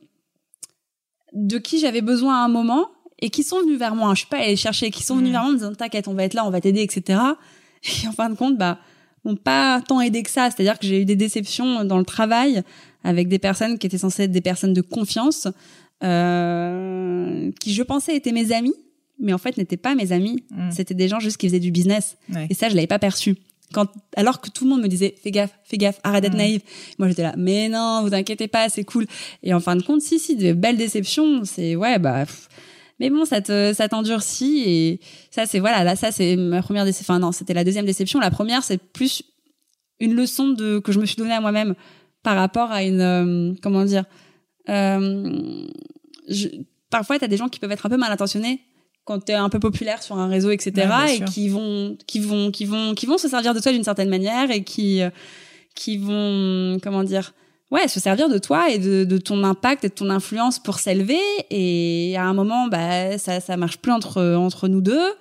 de 1.33 1.57
qui 1.57 1.79
j'avais 1.79 2.01
besoin 2.01 2.41
à 2.41 2.45
un 2.45 2.49
moment 2.49 2.89
et 3.23 3.29
qui 3.29 3.43
sont 3.43 3.61
venus 3.61 3.79
vers 3.79 3.95
moi. 3.95 4.13
Je 4.13 4.19
suis 4.19 4.27
pas 4.27 4.39
allée 4.39 4.57
chercher, 4.57 4.91
qui 4.91 5.01
sont 5.01 5.15
venus 5.15 5.29
mm. 5.29 5.31
vers 5.31 5.41
moi 5.41 5.49
en 5.49 5.53
me 5.53 5.57
disant 5.57 5.73
t'inquiète, 5.73 6.07
on 6.09 6.13
va 6.13 6.25
être 6.25 6.33
là, 6.33 6.45
on 6.45 6.49
va 6.49 6.59
t'aider, 6.59 6.81
etc. 6.81 7.19
Et 8.03 8.07
en 8.07 8.11
fin 8.11 8.29
de 8.29 8.35
compte, 8.35 8.57
bah 8.57 8.77
m'ont 9.23 9.37
pas 9.37 9.81
tant 9.87 10.01
aidé 10.01 10.21
que 10.21 10.29
ça. 10.29 10.49
C'est-à-dire 10.51 10.77
que 10.77 10.85
j'ai 10.85 11.01
eu 11.01 11.05
des 11.05 11.15
déceptions 11.15 11.85
dans 11.85 11.97
le 11.97 12.03
travail 12.03 12.61
avec 13.05 13.29
des 13.29 13.39
personnes 13.39 13.79
qui 13.79 13.87
étaient 13.87 13.97
censées 13.97 14.23
être 14.23 14.31
des 14.31 14.41
personnes 14.41 14.73
de 14.73 14.81
confiance, 14.81 15.47
euh, 16.03 17.49
qui 17.61 17.73
je 17.73 17.83
pensais 17.83 18.13
étaient 18.17 18.33
mes 18.33 18.51
amis, 18.51 18.75
mais 19.19 19.31
en 19.31 19.37
fait 19.37 19.57
n'étaient 19.57 19.77
pas 19.77 19.95
mes 19.95 20.11
amis. 20.11 20.43
Mm. 20.51 20.71
C'était 20.71 20.93
des 20.93 21.07
gens 21.07 21.21
juste 21.21 21.37
qui 21.37 21.47
faisaient 21.47 21.61
du 21.61 21.71
business. 21.71 22.17
Ouais. 22.33 22.47
Et 22.49 22.53
ça, 22.53 22.67
je 22.67 22.75
l'avais 22.75 22.87
pas 22.87 22.99
perçu. 22.99 23.37
Quand, 23.71 23.87
alors 24.17 24.41
que 24.41 24.49
tout 24.49 24.65
le 24.65 24.71
monde 24.71 24.81
me 24.81 24.87
disait, 24.89 25.15
fais 25.23 25.31
gaffe, 25.31 25.57
fais 25.63 25.77
gaffe, 25.77 26.01
arrête 26.03 26.23
d'être 26.23 26.33
Mm. 26.33 26.37
naïve. 26.37 26.61
Moi, 26.99 27.07
j'étais 27.07 27.23
là, 27.23 27.33
mais 27.37 27.69
non, 27.69 28.01
vous 28.03 28.13
inquiétez 28.13 28.49
pas, 28.49 28.67
c'est 28.67 28.83
cool. 28.83 29.07
Et 29.41 29.53
en 29.53 29.61
fin 29.61 29.77
de 29.77 29.83
compte, 29.83 30.01
si, 30.01 30.19
si, 30.19 30.35
de 30.35 30.51
belles 30.51 30.77
déceptions, 30.77 31.45
c'est, 31.45 31.77
ouais, 31.77 31.97
bah, 31.97 32.25
pff. 32.25 32.49
Mais 32.99 33.09
bon, 33.09 33.25
ça 33.25 33.41
te, 33.41 33.73
ça 33.73 33.89
t'endurcit 33.89 34.63
et 34.65 34.99
ça, 35.31 35.45
c'est, 35.45 35.59
voilà, 35.59 35.83
là, 35.83 35.95
ça, 35.95 36.11
c'est 36.11 36.35
ma 36.35 36.61
première 36.61 36.85
déception. 36.85 37.13
Enfin, 37.13 37.19
non, 37.19 37.31
c'était 37.31 37.53
la 37.53 37.63
deuxième 37.63 37.85
déception. 37.85 38.19
La 38.19 38.31
première, 38.31 38.63
c'est 38.63 38.77
plus 38.77 39.23
une 39.99 40.15
leçon 40.15 40.49
de, 40.49 40.79
que 40.79 40.91
je 40.91 40.99
me 40.99 41.05
suis 41.05 41.15
donnée 41.15 41.33
à 41.33 41.41
moi-même 41.41 41.75
par 42.23 42.35
rapport 42.35 42.71
à 42.71 42.83
une, 42.83 43.01
euh, 43.01 43.53
comment 43.61 43.83
dire, 43.83 44.05
euh, 44.69 45.67
je, 46.29 46.47
parfois, 46.89 47.19
t'as 47.19 47.27
des 47.27 47.37
gens 47.37 47.49
qui 47.49 47.59
peuvent 47.59 47.71
être 47.71 47.85
un 47.85 47.89
peu 47.89 47.97
mal 47.97 48.11
intentionnés 48.11 48.61
quand 49.05 49.19
t'es 49.19 49.33
un 49.33 49.49
peu 49.49 49.59
populaire 49.59 50.01
sur 50.01 50.17
un 50.17 50.27
réseau, 50.27 50.51
etc., 50.51 50.89
Ouais, 50.89 51.17
et 51.17 51.25
qui 51.25 51.49
vont, 51.49 51.97
qui 52.07 52.19
vont, 52.19 52.51
qui 52.51 52.63
vont, 52.63 52.93
qui 52.93 53.05
vont 53.05 53.17
se 53.17 53.27
servir 53.27 53.53
de 53.53 53.59
toi 53.59 53.71
d'une 53.73 53.83
certaine 53.83 54.09
manière 54.09 54.49
et 54.49 54.63
qui, 54.63 55.01
euh, 55.01 55.09
qui 55.75 55.97
vont, 55.97 56.77
comment 56.81 57.03
dire, 57.03 57.33
ouais, 57.71 57.87
se 57.87 57.99
servir 57.99 58.29
de 58.29 58.37
toi 58.37 58.69
et 58.69 58.79
de, 58.79 59.17
ton 59.17 59.43
impact 59.43 59.83
et 59.83 59.89
de 59.89 59.93
ton 59.93 60.09
influence 60.09 60.59
pour 60.59 60.79
s'élever. 60.79 61.19
Et 61.49 62.15
à 62.17 62.23
un 62.23 62.33
moment, 62.33 62.67
bah, 62.67 63.17
ça, 63.17 63.39
ça 63.39 63.57
marche 63.57 63.77
plus 63.77 63.91
entre, 63.91 64.35
entre 64.35 64.67
nous 64.67 64.81
deux, 64.81 65.13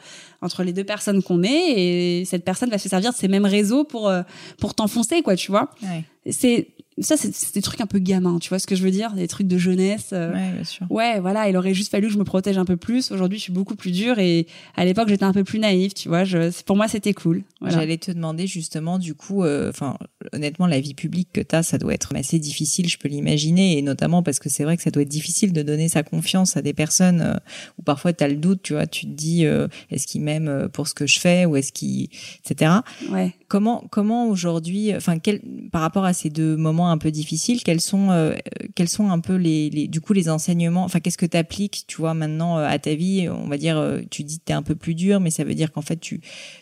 entre 0.43 0.63
les 0.63 0.73
deux 0.73 0.85
personnes 0.85 1.23
qu'on 1.23 1.43
est, 1.43 2.21
et 2.21 2.25
cette 2.25 2.45
personne 2.45 2.71
va 2.71 2.79
se 2.79 2.89
servir 2.89 3.13
de 3.13 3.17
ces 3.17 3.29
mêmes 3.29 3.47
réseaux 3.47 3.85
pour, 3.85 4.09
euh, 4.09 4.23
pour 4.59 4.75
t'enfoncer, 4.75 5.23
quoi, 5.23 5.37
tu 5.37 5.51
vois. 5.51 5.71
Ouais. 5.83 6.05
C'est, 6.31 6.69
ça, 7.01 7.17
c'est 7.17 7.55
des 7.55 7.63
trucs 7.63 7.81
un 7.81 7.87
peu 7.87 7.99
gamins, 7.99 8.39
tu 8.39 8.49
vois 8.51 8.59
ce 8.59 8.67
que 8.67 8.77
je 8.77 8.83
veux 8.85 8.91
dire? 8.91 9.13
Des 9.15 9.27
trucs 9.27 9.49
de 9.49 9.59
jeunesse. 9.59 10.11
euh, 10.13 10.33
Ouais, 10.33 10.53
bien 10.53 10.65
sûr. 10.65 10.87
Ouais, 10.91 11.19
voilà, 11.21 11.49
il 11.49 11.57
aurait 11.57 11.75
juste 11.75 11.91
fallu 11.91 12.07
que 12.07 12.13
je 12.13 12.19
me 12.19 12.25
protège 12.25 12.59
un 12.59 12.65
peu 12.65 12.77
plus. 12.77 13.11
Aujourd'hui, 13.11 13.39
je 13.39 13.45
suis 13.45 13.53
beaucoup 13.53 13.75
plus 13.75 13.91
dure 13.91 14.19
et 14.19 14.47
à 14.77 14.85
l'époque, 14.85 15.09
j'étais 15.09 15.25
un 15.25 15.33
peu 15.33 15.43
plus 15.43 15.59
naïve, 15.59 15.95
tu 15.95 16.09
vois. 16.09 16.25
Je, 16.25 16.51
pour 16.63 16.77
moi, 16.77 16.87
c'était 16.89 17.15
cool. 17.15 17.43
Voilà. 17.61 17.77
J'allais 17.79 17.97
te 17.97 18.13
demander 18.13 18.47
justement, 18.47 18.99
du 18.99 19.15
coup, 19.15 19.43
euh, 19.43 19.71
enfin, 19.71 19.97
honnêtement, 20.33 20.67
la 20.67 20.81
vie 20.81 20.95
publique 20.95 21.29
que 21.33 21.41
tu 21.41 21.57
as, 21.57 21.63
ça 21.63 21.79
doit 21.79 21.95
être 21.95 22.15
assez 22.15 22.39
difficile, 22.39 22.89
je 22.89 22.99
peux 22.99 23.09
l'imaginer, 23.09 23.79
et 23.79 23.83
notamment 23.83 24.23
parce 24.23 24.39
que 24.39 24.49
c'est 24.49 24.63
vrai 24.65 24.77
que 24.77 24.83
ça 24.83 24.91
doit 24.91 25.03
être 25.03 25.09
difficile 25.09 25.53
de 25.53 25.63
donner 25.63 25.89
sa 25.89 26.03
confiance 26.03 26.57
à 26.57 26.63
des 26.63 26.73
personnes 26.75 27.21
euh, 27.23 27.35
où 27.79 27.83
parfois 27.83 28.13
tu 28.13 28.23
as 28.23 28.29
le 28.29 28.37
doute, 28.37 28.61
tu 28.63 28.75
vois, 28.75 28.87
tu 28.87 29.07
te 29.07 29.11
dis, 29.13 29.47
euh, 29.47 29.67
est-ce 29.91 30.07
qu'ils 30.07 30.21
m'aiment 30.21 30.49
euh, 30.49 30.69
pour 30.69 30.87
ce 30.89 30.95
que 30.95 31.07
je 31.07 31.19
fais, 31.19 31.47
ou 31.47 31.57
est-ce 31.57 31.73
qu'ils, 31.73 32.09
etc. 32.45 32.71
Ouais. 33.11 33.33
Comment, 33.49 33.85
comment 33.91 34.29
aujourd'hui, 34.29 34.95
enfin, 34.95 35.19
quel, 35.19 35.41
par 35.73 35.81
rapport 35.81 36.05
à 36.05 36.12
ces 36.13 36.31
deux 36.31 36.57
moments 36.57 36.91
un 36.91 36.99
peu 36.99 37.11
difficiles, 37.11 37.63
quels 37.63 37.81
sont, 37.81 38.11
euh, 38.11 38.35
quels 38.75 38.89
sont 38.89 39.11
un 39.11 39.21
peu 39.21 39.35
les, 39.37 39.71
les, 39.71 39.89
du 39.89 40.01
coup, 40.01 40.13
les 40.13 40.29
enseignements, 40.29 40.85
enfin, 40.85 41.01
qu'est-ce 41.01 41.19
que 41.19 41.27
tu 41.27 41.37
appliques, 41.37 41.85
tu 41.87 41.97
vois, 41.99 42.15
maintenant 42.15 42.59
euh, 42.59 42.67
à 42.67 42.79
ta 42.79 42.95
vie, 42.95 43.29
on 43.29 43.49
va 43.49 43.57
dire, 43.59 43.77
euh, 43.79 44.01
tu 44.11 44.23
dis 44.25 44.39
que 44.39 44.45
tu 44.47 44.53
es 44.53 44.55
un 44.55 44.63
peu 44.63 44.75
plus 44.75 44.95
dur, 44.95 45.21
mais 45.21 45.31
ça 45.31 45.45
veut 45.45 45.55
dire 45.55 45.73
qu'en 45.73 45.83
fait, 45.83 45.97
tu, 46.01 46.21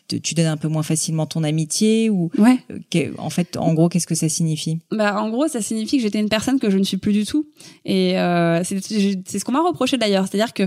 te- 0.09 0.16
tu 0.16 0.34
donnes 0.34 0.46
un 0.46 0.57
peu 0.57 0.68
moins 0.68 0.82
facilement 0.82 1.26
ton 1.26 1.42
amitié, 1.44 2.11
ou, 2.11 2.30
Ouais. 2.38 2.59
euh, 2.70 3.12
en 3.18 3.30
fait, 3.30 3.57
en 3.57 3.74
gros, 3.74 3.88
qu'est-ce 3.88 4.07
que 4.07 4.14
ça 4.14 4.28
signifie? 4.28 4.78
Bah, 4.90 5.20
en 5.22 5.30
gros, 5.30 5.48
ça 5.48 5.61
signifie 5.62 5.96
que 5.98 6.03
j'étais 6.03 6.20
une 6.20 6.28
personne 6.28 6.59
que 6.61 6.70
je 6.70 6.78
ne 6.78 6.84
suis 6.84 6.96
plus 6.96 7.12
du 7.12 7.24
tout. 7.24 7.46
Et 7.84 8.18
euh, 8.18 8.62
c'est 8.64 8.80
c'est 8.80 9.38
ce 9.38 9.44
qu'on 9.44 9.53
m'a 9.53 9.61
reproché 9.66 9.96
d'ailleurs. 9.98 10.26
C'est-à-dire 10.28 10.53
que 10.55 10.64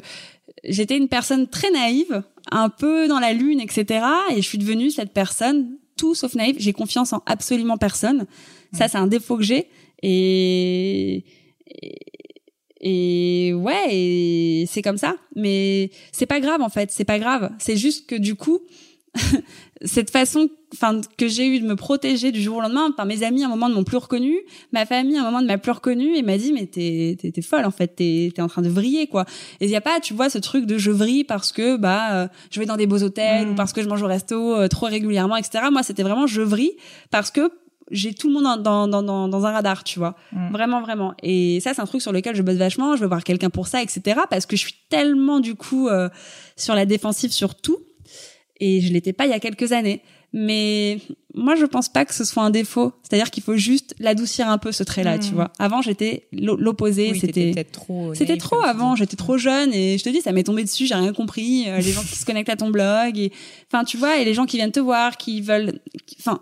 j'étais 0.63 0.97
une 0.97 1.07
personne 1.07 1.47
très 1.47 1.71
naïve, 1.71 2.23
un 2.51 2.69
peu 2.69 3.07
dans 3.07 3.19
la 3.19 3.34
lune, 3.34 3.59
etc. 3.59 4.05
Et 4.36 4.41
je 4.41 4.47
suis 4.47 4.57
devenue 4.57 4.89
cette 4.91 5.13
personne 5.13 5.77
tout 5.97 6.15
sauf 6.15 6.35
naïve. 6.35 6.55
J'ai 6.59 6.73
confiance 6.73 7.13
en 7.13 7.21
absolument 7.25 7.77
personne. 7.77 8.25
Ça, 8.73 8.87
c'est 8.87 8.97
un 8.97 9.07
défaut 9.07 9.37
que 9.37 9.43
j'ai. 9.43 9.69
Et, 10.01 11.23
et 12.81 13.53
ouais, 13.53 14.65
c'est 14.67 14.81
comme 14.81 14.97
ça. 14.97 15.15
Mais 15.35 15.91
c'est 16.11 16.25
pas 16.25 16.39
grave 16.39 16.61
en 16.61 16.69
fait. 16.69 16.91
C'est 16.91 17.05
pas 17.05 17.19
grave. 17.19 17.51
C'est 17.59 17.77
juste 17.77 18.07
que 18.07 18.15
du 18.15 18.35
coup, 18.35 18.59
cette 19.84 20.09
façon, 20.09 20.49
enfin, 20.74 21.01
que 21.18 21.28
j'ai 21.28 21.45
eu 21.45 21.59
de 21.59 21.68
me 21.68 21.76
protéger 21.76 22.32
du 22.32 22.41
jour 22.41 22.57
au 22.57 22.61
lendemain. 22.61 22.89
Enfin, 22.91 23.05
mes 23.05 23.24
amis 23.24 23.43
à 23.43 23.47
un 23.47 23.49
moment 23.49 23.70
ne 23.70 23.76
m'ont 23.76 23.84
plus 23.84 23.97
reconnu, 23.97 24.36
ma 24.72 24.86
famille 24.86 25.18
à 25.18 25.22
un 25.22 25.26
moment 25.26 25.41
ne 25.41 25.47
m'a 25.47 25.57
plus 25.57 25.72
reconnu 25.72 26.16
et 26.16 26.24
m'a 26.24 26.38
dit 26.38 26.51
mais 26.51 26.66
t'es 26.66 27.18
t'es 27.20 27.32
t'es 27.32 27.41
folle 27.41 27.66
en 27.66 27.72
fait, 27.72 27.89
t'es 27.89 28.32
t'es 28.34 28.41
en 28.41 28.47
train 28.47 28.61
de 28.64 28.70
vriller 28.70 29.07
quoi. 29.07 29.26
Et 29.59 29.66
il 29.66 29.72
y 29.72 29.76
a 29.76 29.82
pas, 29.82 29.99
tu 29.99 30.14
vois, 30.14 30.30
ce 30.30 30.39
truc 30.39 30.66
de 30.66 30.78
je 30.78 30.89
vrille 30.91 31.24
parce 31.24 31.51
que 31.51 31.78
bah 31.78 32.14
euh, 32.14 32.28
je 32.49 32.59
vais 32.59 32.66
dans 32.66 32.78
des 32.78 32.88
beaux 32.88 33.03
hôtels 33.03 33.43
Mm. 33.43 33.51
ou 33.51 33.55
parce 33.55 33.74
que 33.74 33.82
je 33.82 33.88
mange 33.88 34.01
au 34.01 34.07
resto 34.07 34.55
euh, 34.55 34.68
trop 34.68 34.88
régulièrement, 34.88 35.36
etc. 35.36 35.66
Moi, 35.72 35.84
c'était 35.84 36.03
vraiment 36.03 36.28
je 36.28 36.41
vrille 36.41 36.74
parce 37.11 37.32
que 37.32 37.51
j'ai 37.91 38.14
tout 38.14 38.28
le 38.30 38.34
monde 38.34 38.64
dans, 38.64 38.88
dans, 38.88 39.03
dans, 39.03 39.28
dans 39.28 39.45
un 39.45 39.51
radar, 39.51 39.84
tu 39.84 39.99
vois. 39.99 40.16
Mm. 40.32 40.51
Vraiment, 40.51 40.82
vraiment. 40.82 41.14
Et 41.22 41.59
ça, 41.59 41.74
c'est 41.74 41.82
un 41.82 41.86
truc 41.86 42.01
sur 42.01 42.11
lequel 42.11 42.36
je 42.36 42.41
bosse 42.41 42.55
vachement. 42.55 42.95
Je 42.95 43.01
veux 43.01 43.07
voir 43.07 43.24
quelqu'un 43.24 43.49
pour 43.49 43.68
ça, 43.68 43.82
etc. 43.82 44.22
Parce 44.30 44.45
que 44.45 44.55
je 44.55 44.61
suis 44.61 44.76
tellement, 44.89 45.39
du 45.39 45.55
coup, 45.55 45.89
euh, 45.89 46.09
sur 46.55 46.76
la 46.76 46.86
défensive 46.86 47.32
sur 47.32 47.55
tout. 47.55 47.78
Et 48.66 48.82
je 48.82 48.91
l'étais 48.93 49.14
pas 49.14 49.26
il 49.26 49.32
y 49.32 49.34
a 49.34 49.39
quelques 49.39 49.72
années. 49.72 50.01
Mais 50.36 50.97
moi, 51.36 51.53
je 51.55 51.66
pense 51.66 51.89
pas 51.89 52.05
que 52.05 52.14
ce 52.14 52.24
soit 52.26 52.41
un 52.41 52.49
défaut. 52.49 52.91
C'est-à-dire 53.03 53.30
qu'il 53.30 53.43
faut 53.43 53.55
juste 53.55 53.93
l'adoucir 53.99 54.47
un 54.49 54.57
peu, 54.57 54.72
ce 54.72 54.84
trait-là, 54.84 55.20
tu 55.20 55.34
vois. 55.36 55.51
Avant, 55.59 55.82
j'étais 55.84 56.28
l'o- 56.32 56.55
l'opposé. 56.57 57.11
Oui, 57.11 57.20
c'était 57.20 57.64
trop. 57.66 58.14
c'était 58.16 58.38
trop 58.38 58.61
avant, 58.64 58.95
j'étais 58.95 59.16
trop 59.16 59.38
jeune 59.38 59.72
et 59.74 59.97
je 59.99 60.03
te 60.03 60.09
dis 60.09 60.22
ça 60.22 60.32
m'est 60.32 60.43
tombé 60.43 60.64
dessus, 60.64 60.88
j'ai 60.88 60.95
rien 60.95 61.14
compris, 61.14 61.66
euh, 61.70 61.78
les 61.78 61.91
gens 61.91 62.01
qui 62.01 62.16
se 62.16 62.26
connectent 62.26 62.49
à 62.49 62.55
ton 62.55 62.72
blog 62.72 63.18
et 63.20 63.32
enfin 63.72 63.84
tu 63.84 63.97
vois 63.97 64.18
et 64.20 64.26
les 64.26 64.34
gens 64.34 64.45
qui 64.47 64.57
viennent 64.57 64.72
te 64.72 64.80
voir, 64.80 65.18
qui 65.18 65.41
veulent 65.41 65.80
enfin 66.20 66.39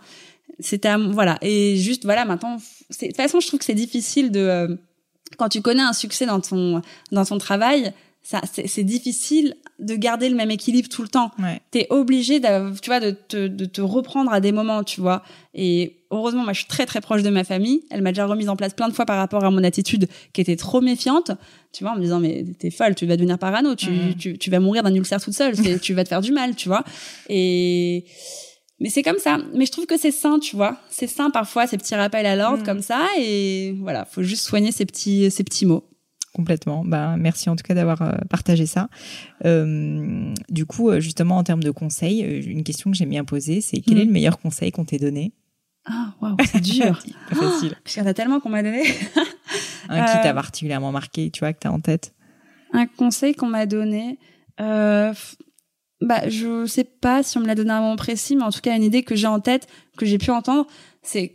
c'était 0.60 0.96
voilà 0.96 1.38
et 1.42 1.76
juste 1.78 2.04
voilà 2.06 2.24
maintenant 2.26 2.56
de 2.58 3.06
toute 3.08 3.16
façon 3.18 3.40
je 3.42 3.48
trouve 3.48 3.60
que 3.60 3.66
c'est 3.66 3.74
difficile 3.74 4.32
de 4.32 4.40
euh, 4.40 4.76
quand 5.38 5.50
tu 5.50 5.62
connais 5.62 5.82
un 5.82 5.94
succès 5.94 6.26
dans 6.26 6.40
ton 6.40 6.82
dans 7.12 7.26
ton 7.26 7.38
travail, 7.38 7.92
ça 8.24 8.40
c'est 8.54 8.84
difficile 8.84 9.56
de 9.80 9.96
garder 9.96 10.30
le 10.30 10.36
même 10.36 10.52
équilibre 10.52 10.88
tout 10.90 11.02
le 11.02 11.08
temps. 11.08 11.32
Ouais. 11.40 11.60
t'es 11.72 11.88
obligé 11.90 12.40
d'av- 12.40 12.80
tu 12.80 12.90
vois 12.90 13.00
de 13.00 13.12
te, 13.12 13.48
de 13.48 13.66
te 13.66 13.82
reprendre 13.82 14.32
à 14.32 14.40
des 14.40 14.52
moments 14.52 14.84
tu 14.84 15.02
vois. 15.02 15.24
Et 15.56 15.98
heureusement 16.12 16.44
moi 16.44 16.54
je 16.54 16.60
suis 16.60 16.68
très 16.68 16.86
très 16.86 17.02
proche 17.02 17.24
de 17.24 17.30
ma 17.32 17.44
famille. 17.44 17.82
Elle 17.90 18.02
m'a 18.04 18.12
déjà 18.12 18.26
remise 18.28 18.48
en 18.48 18.56
place 18.56 18.74
plein 18.76 18.88
de 18.90 18.94
fois 18.94 19.06
par 19.08 19.18
rapport 19.18 19.44
à 19.44 19.50
mon 19.50 19.64
attitude 19.64 20.08
qui 20.34 20.42
était 20.42 20.56
trop 20.56 20.82
méfiante 20.82 21.32
tu 21.74 21.84
vois 21.84 21.94
en 21.94 21.96
me 21.96 22.02
disant 22.02 22.20
mais 22.20 22.46
t'es 22.60 22.70
folle 22.70 22.94
tu 22.94 23.06
vas 23.08 23.16
devenir 23.18 23.40
parano. 23.40 23.74
Tu, 23.76 23.90
tu, 24.20 24.38
tu 24.38 24.50
vas 24.52 24.60
mourir 24.60 24.84
d'un 24.84 24.94
ulcère 24.94 25.20
toute 25.22 25.34
seule. 25.34 25.56
Tu 25.82 25.94
vas 25.96 26.04
te 26.04 26.10
faire 26.10 26.22
du 26.22 26.32
mal 26.32 26.56
tu 26.56 26.68
vois. 26.70 26.84
Et 27.30 28.06
mais 28.80 28.90
c'est 28.90 29.04
comme 29.04 29.20
ça. 29.20 29.38
Mais 29.54 29.66
je 29.66 29.72
trouve 29.72 29.86
que 29.86 29.98
c'est 29.98 30.12
sain 30.12 30.40
tu 30.40 30.56
vois. 30.56 30.78
C'est 30.90 31.08
sain 31.08 31.30
parfois 31.32 31.66
ces 31.68 31.78
petits 31.78 31.96
rappels 31.96 32.26
à 32.26 32.36
l'ordre 32.36 32.60
Mhm. 32.60 32.66
comme 32.66 32.82
ça. 32.82 33.08
Et 33.20 33.74
voilà 33.80 34.06
faut 34.06 34.22
juste 34.24 34.44
soigner 34.46 34.72
ces 34.72 34.86
petits 34.86 35.30
ces 35.32 35.44
petits 35.44 35.66
mots 35.66 35.86
Complètement. 36.34 36.86
Bah, 36.86 37.16
merci 37.18 37.50
en 37.50 37.56
tout 37.58 37.64
cas 37.64 37.74
d'avoir 37.74 38.02
euh, 38.02 38.14
partagé 38.30 38.66
ça. 38.66 38.88
Euh, 39.46 40.34
du 40.50 40.66
coup, 40.66 40.90
euh, 40.90 41.00
justement, 41.02 41.38
en 41.38 41.44
termes 41.44 41.64
de 41.64 41.72
conseils, 41.72 42.22
une 42.22 42.64
question 42.64 42.90
que 42.92 42.96
j'aime 42.98 43.10
bien 43.10 43.26
poser, 43.26 43.60
c'est 43.62 43.82
quel 43.82 43.98
Mm. 43.98 44.02
est 44.02 44.06
le 44.06 44.12
meilleur 44.12 44.40
conseil 44.40 44.72
qu'on 44.72 44.86
t'ait 44.86 44.98
donné? 45.00 45.34
Ah 45.86 46.14
waouh 46.22 46.36
c'est 46.46 46.62
dur 46.62 47.02
Pas 47.30 47.36
facile. 47.36 47.76
parce 47.84 47.94
qu'il 47.96 48.04
y 48.04 48.06
en 48.06 48.10
a 48.10 48.14
tellement 48.14 48.40
qu'on 48.40 48.50
m'a 48.50 48.62
donné 48.64 48.84
Un 49.90 50.06
qui 50.06 50.14
t'a 50.22 50.34
particulièrement 50.34 50.92
marqué, 50.92 51.32
tu 51.32 51.40
vois, 51.40 51.54
que 51.54 51.60
t'as 51.60 51.70
en 51.72 51.80
tête? 51.80 52.14
un 52.74 52.86
conseil 52.86 53.34
qu'on 53.36 53.48
m'a 53.48 53.66
donné. 53.66 54.18
Euh, 54.62 55.12
bah, 56.00 56.30
je 56.30 56.66
sais 56.66 56.86
pas 56.86 57.22
si 57.24 57.38
on 57.38 57.42
me 57.42 57.48
l'a 57.48 57.56
donné 57.56 57.72
à 57.72 57.78
un 57.78 57.82
moment 57.82 57.96
précis, 57.98 58.36
mais 58.38 58.44
en 58.44 58.52
tout 58.52 58.62
cas, 58.62 58.76
une 58.78 58.84
idée 58.84 59.04
que 59.04 59.16
j'ai 59.16 59.28
en 59.28 59.40
tête, 59.42 59.68
que 59.98 60.06
j'ai 60.06 60.18
pu 60.18 60.32
entendre, 60.32 60.68
c'est 61.02 61.34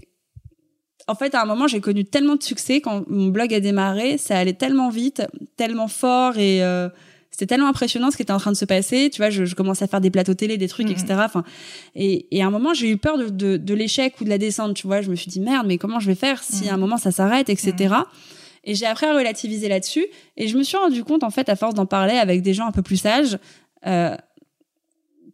en 1.09 1.15
fait, 1.15 1.35
à 1.35 1.43
un 1.43 1.45
moment, 1.47 1.67
j'ai 1.69 1.81
connu 1.81 2.05
tellement 2.05 2.37
de 2.37 2.43
succès 2.43 2.81
quand 2.81 3.09
mon 3.09 3.29
blog 3.29 3.53
a 3.55 3.61
démarré, 3.61 4.19
ça 4.19 4.37
allait 4.39 4.55
tellement 4.55 4.89
vite, 4.89 5.23
tellement 5.57 5.87
fort 5.89 6.37
et 6.39 6.65
euh, 6.65 6.89
c'était 7.31 7.47
tellement 7.47 7.69
impressionnant 7.69 8.11
ce 8.11 8.17
qui 8.17 8.23
était 8.23 8.33
en 8.33 8.39
train 8.39 8.51
de 8.53 8.57
se 8.57 8.65
passer. 8.65 9.11
Tu 9.11 9.19
vois, 9.19 9.31
je, 9.31 9.45
je 9.45 9.55
commençais 9.55 9.85
à 9.85 9.89
faire 9.89 10.01
des 10.01 10.11
plateaux 10.11 10.35
télé, 10.35 10.57
des 10.57 10.69
trucs, 10.69 10.87
Mhm. 10.89 10.93
etc. 10.95 11.07
Enfin, 11.25 11.45
et, 11.95 12.27
et 12.37 12.43
à 12.43 12.47
un 12.47 12.51
moment, 12.51 12.73
j'ai 12.75 12.91
eu 12.91 12.97
peur 12.97 13.19
de, 13.19 13.29
de, 13.29 13.57
de 13.57 13.75
l'échec 13.75 14.15
ou 14.21 14.25
de 14.25 14.31
la 14.31 14.39
descente. 14.39 14.75
Tu 14.75 14.87
vois, 14.87 15.01
je 15.03 15.11
me 15.11 15.15
suis 15.17 15.31
dit 15.31 15.41
merde, 15.41 15.67
mais 15.67 15.77
comment 15.79 16.01
je 16.01 16.07
vais 16.07 16.15
faire 16.15 16.43
si 16.43 16.65
Mhm. 16.65 16.71
à 16.71 16.75
un 16.75 16.77
moment 16.79 16.97
ça 16.97 17.11
s'arrête, 17.13 17.49
etc. 17.51 17.95
Et 18.65 18.75
j'ai 18.75 18.87
appris 18.87 19.07
à 19.07 19.15
relativiser 19.15 19.69
là-dessus. 19.69 20.07
Et 20.37 20.49
je 20.49 20.57
me 20.59 20.63
suis 20.65 20.77
rendu 20.77 21.05
compte, 21.05 21.23
en 21.23 21.31
fait, 21.31 21.49
à 21.49 21.55
force 21.57 21.75
d'en 21.75 21.87
parler 21.87 22.15
avec 22.15 22.43
des 22.43 22.53
gens 22.55 22.67
un 22.67 22.73
peu 22.73 22.83
plus 22.83 22.97
sages, 22.97 23.39
euh, 23.87 24.17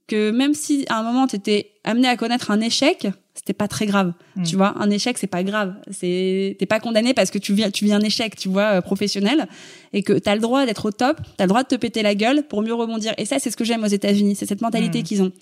que 0.08 0.30
même 0.32 0.52
si 0.54 0.84
à 0.88 0.98
un 0.98 1.02
moment 1.02 1.26
tu 1.26 1.36
étais 1.36 1.70
amené 1.84 2.08
à 2.08 2.16
connaître 2.16 2.50
un 2.50 2.60
échec, 2.60 3.06
c'était 3.44 3.54
pas 3.54 3.66
très 3.68 3.86
grave. 3.86 4.12
Mm. 4.36 4.42
Tu 4.44 4.56
vois, 4.56 4.74
un 4.80 4.88
échec 4.90 5.18
c'est 5.18 5.26
pas 5.26 5.42
grave. 5.42 5.74
C'est 5.90 6.56
t'es 6.58 6.66
pas 6.66 6.78
condamné 6.80 7.12
parce 7.12 7.30
que 7.30 7.38
tu 7.38 7.52
viens 7.54 7.70
tu 7.70 7.84
vis 7.84 7.92
un 7.92 8.00
échec, 8.00 8.36
tu 8.36 8.48
vois, 8.48 8.76
euh, 8.76 8.80
professionnel 8.80 9.46
et 9.92 10.02
que 10.04 10.12
t'as 10.12 10.34
le 10.34 10.40
droit 10.40 10.64
d'être 10.64 10.86
au 10.86 10.90
top, 10.92 11.20
t'as 11.36 11.44
le 11.44 11.48
droit 11.48 11.62
de 11.64 11.68
te 11.68 11.74
péter 11.74 12.02
la 12.02 12.14
gueule 12.14 12.44
pour 12.48 12.62
mieux 12.62 12.74
rebondir. 12.74 13.14
Et 13.18 13.24
ça 13.24 13.38
c'est 13.38 13.50
ce 13.50 13.56
que 13.56 13.64
j'aime 13.64 13.82
aux 13.82 13.88
États-Unis, 13.88 14.36
c'est 14.36 14.46
cette 14.46 14.60
mentalité 14.62 15.00
Mm. 15.00 15.02
qu'ils 15.02 15.22
ont. 15.22 15.32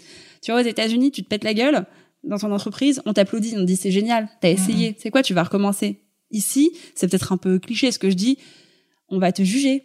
Tu 0.43 0.51
vois, 0.53 0.63
aux 0.63 0.65
États-Unis, 0.65 1.11
tu 1.11 1.23
te 1.23 1.29
pètes 1.29 1.45
la 1.45 1.53
gueule 1.53 1.85
dans 2.25 2.39
ton 2.39 2.51
entreprise, 2.53 3.03
on 3.05 3.13
t'applaudit, 3.13 3.55
on 3.57 3.61
te 3.61 3.65
dit 3.65 3.77
c'est 3.77 3.91
génial, 3.91 4.29
t'as 4.41 4.51
essayé. 4.51 4.97
C'est 4.99 5.11
quoi, 5.11 5.23
tu 5.23 5.35
vas 5.35 5.43
recommencer? 5.43 6.01
Ici, 6.31 6.71
c'est 6.95 7.09
peut-être 7.09 7.33
un 7.33 7.37
peu 7.37 7.59
cliché 7.59 7.91
ce 7.93 7.99
que 7.99 8.09
je 8.09 8.15
dis, 8.15 8.39
on 9.09 9.19
va 9.19 9.33
te 9.33 9.43
juger. 9.43 9.85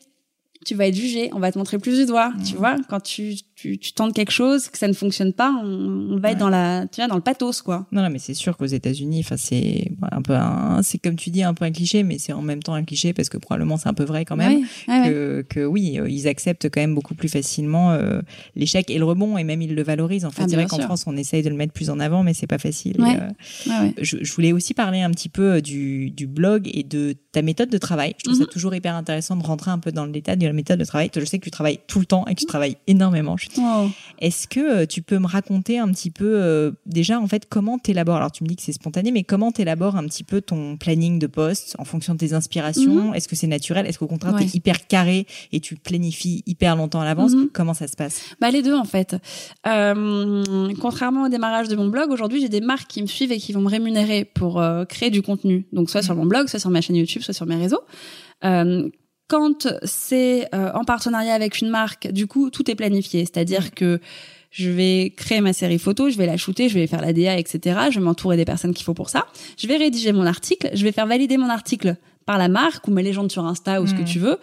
Tu 0.66 0.74
vas 0.76 0.88
être 0.88 0.96
jugé, 0.96 1.30
on 1.34 1.40
va 1.40 1.52
te 1.52 1.58
montrer 1.58 1.78
plus 1.78 1.98
du 2.00 2.06
doigt. 2.06 2.32
Tu 2.48 2.56
vois, 2.56 2.76
quand 2.90 3.00
tu 3.02 3.36
tu, 3.56 3.78
tu 3.78 3.94
tentes 3.94 4.14
quelque 4.14 4.32
chose, 4.32 4.68
que 4.68 4.78
ça 4.78 4.88
ne 4.88 4.94
fonctionne 4.94 5.32
pas, 5.34 5.52
on, 5.64 6.14
on 6.14 6.18
va 6.20 6.32
être 6.32 6.38
dans 6.38 6.50
la, 6.50 6.86
tu 6.92 7.00
vois, 7.02 7.08
dans 7.08 7.16
le 7.16 7.22
pathos, 7.22 7.62
quoi. 7.62 7.88
Non, 7.92 8.02
non, 8.02 8.10
mais 8.10 8.20
c'est 8.20 8.34
sûr 8.34 8.58
qu'aux 8.58 8.66
États-Unis, 8.66 9.22
enfin, 9.22 9.38
c'est 9.38 9.92
un 10.12 10.22
peu 10.22 10.34
un, 10.36 10.82
c'est 10.84 10.98
comme 10.98 11.16
tu 11.16 11.30
dis, 11.30 11.42
un 11.44 11.54
peu 11.54 11.64
un 11.66 11.72
cliché, 11.72 12.04
mais 12.04 12.18
c'est 12.20 12.34
en 12.34 12.42
même 12.42 12.62
temps 12.62 12.74
un 12.74 12.84
cliché 12.84 13.14
parce 13.14 13.30
que 13.30 13.38
probablement 13.38 13.78
c'est 13.78 13.88
un 13.90 13.94
peu 13.94 14.04
vrai 14.04 14.26
quand 14.26 14.36
même. 14.36 14.66
Ouais, 14.88 15.10
que, 15.10 15.46
que 15.48 15.66
oui, 15.66 16.00
euh, 16.00 16.10
ils 16.10 16.28
acceptent 16.28 16.70
quand 16.70 16.82
même 16.82 16.94
beaucoup 16.96 17.16
plus 17.16 17.30
facilement 17.30 17.92
euh, 17.92 18.22
l'échec 18.56 18.90
et 18.90 18.98
le 18.98 19.06
rebond 19.06 19.38
et 19.38 19.44
même 19.44 19.62
ils 19.62 19.74
le 19.74 19.84
valorisent. 19.84 20.26
En 20.26 20.32
fait, 20.32 20.44
Ah, 20.44 20.48
c'est 20.50 20.56
vrai 20.56 20.66
qu'en. 20.66 20.80
France, 20.80 21.06
on 21.08 21.16
essaye 21.18 21.42
de 21.42 21.50
le 21.50 21.56
mettre 21.56 21.74
plus 21.74 21.90
en 21.90 22.00
avant, 22.00 22.22
mais 22.24 22.34
c'est 22.34 22.48
pas 22.48 22.58
facile. 22.60 23.00
Ouais. 23.02 23.18
Euh, 23.70 23.90
je, 24.02 24.18
je 24.22 24.34
voulais 24.34 24.52
aussi 24.52 24.74
parler 24.74 25.02
un 25.02 25.10
petit 25.12 25.30
peu 25.30 25.62
du, 25.62 26.12
du 26.12 26.28
blog 26.28 26.70
et 26.74 26.84
de 26.84 27.16
ta 27.32 27.42
méthode 27.42 27.70
de 27.70 27.78
travail. 27.78 28.14
Je 28.20 28.24
trouve 28.26 28.38
Mhm. 28.40 28.46
ça 28.46 28.52
toujours 28.52 28.76
hyper 28.76 28.96
intéressant 28.96 29.36
de 29.38 29.44
rentrer 29.44 29.72
un 29.72 29.80
peu 29.80 29.92
dans 29.92 30.06
le 30.06 30.12
détail 30.12 30.38
de 30.38 30.46
la 30.46 30.54
méthode 30.54 30.78
de 30.80 30.86
travail. 30.86 31.10
Je 31.16 31.24
sais 31.26 31.40
que 31.40 31.44
tu 31.46 31.52
travailles 31.52 31.80
tout 31.88 32.00
le 32.00 32.06
temps 32.06 32.26
et 32.28 32.36
que 32.36 32.40
tu 32.42 32.46
travailles 32.46 32.76
énormément. 32.88 33.38
Je- 33.38 33.45
Oh. 33.58 33.88
Est-ce 34.20 34.48
que 34.48 34.60
euh, 34.60 34.86
tu 34.86 35.02
peux 35.02 35.20
me 35.20 35.28
raconter 35.28 35.78
un 35.80 35.90
petit 35.92 36.12
peu 36.12 36.26
euh, 36.42 36.72
déjà 36.86 37.20
en 37.20 37.28
fait 37.28 37.48
comment 37.50 37.78
t'élabores? 37.78 38.16
Alors 38.18 38.32
tu 38.32 38.44
me 38.44 38.50
dis 38.50 38.56
que 38.56 38.62
c'est 38.62 38.72
spontané, 38.74 39.12
mais 39.12 39.24
comment 39.24 39.52
t'élabores 39.52 39.96
un 39.96 40.06
petit 40.06 40.24
peu 40.24 40.42
ton 40.42 40.78
planning 40.78 41.20
de 41.20 41.28
poste 41.28 41.76
en 41.80 41.86
fonction 41.86 42.14
de 42.14 42.20
tes 42.20 42.34
inspirations? 42.34 43.14
Est-ce 43.14 43.28
que 43.28 43.36
c'est 43.36 43.48
naturel? 43.48 43.86
Est-ce 43.86 44.00
qu'au 44.00 44.08
contraire 44.08 44.34
Mhm. 44.34 44.40
Ouais. 44.40 44.46
t'es 44.46 44.58
hyper 44.58 44.88
carré 44.88 45.28
et 45.52 45.60
tu 45.60 45.76
planifies 45.76 46.44
hyper 46.46 46.76
longtemps 46.76 47.02
à 47.02 47.06
l'avance? 47.06 47.34
Mhm. 47.34 47.50
Comment 47.54 47.74
ça 47.74 47.88
se 47.88 47.96
passe? 47.96 48.22
Bah 48.40 48.52
les 48.52 48.62
deux 48.62 48.74
en 48.76 48.86
fait. 48.86 49.16
Euh, 49.68 50.72
contrairement 50.82 51.24
au 51.26 51.30
démarrage 51.30 51.68
de 51.68 51.76
mon 51.76 51.88
blog, 51.88 52.12
aujourd'hui 52.12 52.42
j'ai 52.42 52.50
des 52.50 52.62
marques 52.62 52.88
qui 52.90 53.02
me 53.02 53.08
suivent 53.08 53.32
et 53.32 53.38
qui 53.38 53.54
vont 53.54 53.62
me 53.62 53.70
rémunérer 53.70 54.26
pour 54.26 54.60
euh, 54.62 54.86
créer 54.86 55.10
du 55.10 55.22
contenu. 55.22 55.66
Donc 55.74 55.90
soit 55.90 56.02
sur 56.02 56.16
mon 56.16 56.26
blog, 56.26 56.48
soit 56.48 56.60
sur 56.60 56.70
ma 56.70 56.82
chaîne 56.82 56.96
YouTube, 56.96 57.22
soit 57.22 57.34
sur 57.34 57.46
mes 57.46 57.56
réseaux. 57.56 57.82
Euh, 58.44 58.90
quand 59.28 59.68
c'est 59.84 60.48
euh, 60.54 60.72
en 60.74 60.84
partenariat 60.84 61.34
avec 61.34 61.60
une 61.62 61.70
marque, 61.70 62.08
du 62.12 62.28
coup 62.28 62.50
tout 62.50 62.70
est 62.70 62.76
planifié. 62.76 63.22
C'est-à-dire 63.22 63.74
que 63.74 64.00
je 64.52 64.70
vais 64.70 65.14
créer 65.18 65.42
ma 65.42 65.52
série 65.54 65.80
photo, 65.80 66.10
je 66.10 66.18
vais 66.18 66.26
la 66.28 66.38
shooter, 66.38 66.70
je 66.70 66.76
vais 66.76 66.88
faire 66.88 67.02
la 67.02 67.12
DA, 67.14 67.38
etc. 67.38 67.60
Je 67.92 68.00
vais 68.00 68.06
m'entourer 68.06 68.38
des 68.38 68.46
personnes 68.46 68.74
qu'il 68.74 68.86
faut 68.86 68.94
pour 68.94 69.10
ça. 69.10 69.26
Je 69.58 69.68
vais 69.68 69.78
rédiger 69.78 70.12
mon 70.14 70.26
article, 70.26 70.70
je 70.74 70.84
vais 70.84 70.92
faire 70.92 71.08
valider 71.08 71.38
mon 71.38 71.50
article 71.50 71.98
par 72.26 72.38
la 72.38 72.48
marque 72.48 72.88
ou 72.88 72.92
mes 72.92 73.04
légendes 73.04 73.32
sur 73.32 73.46
Insta 73.46 73.82
ou 73.82 73.88
ce 73.88 73.94
que 73.94 74.00
Mhm. 74.00 74.06
tu 74.06 74.20
veux. 74.20 74.38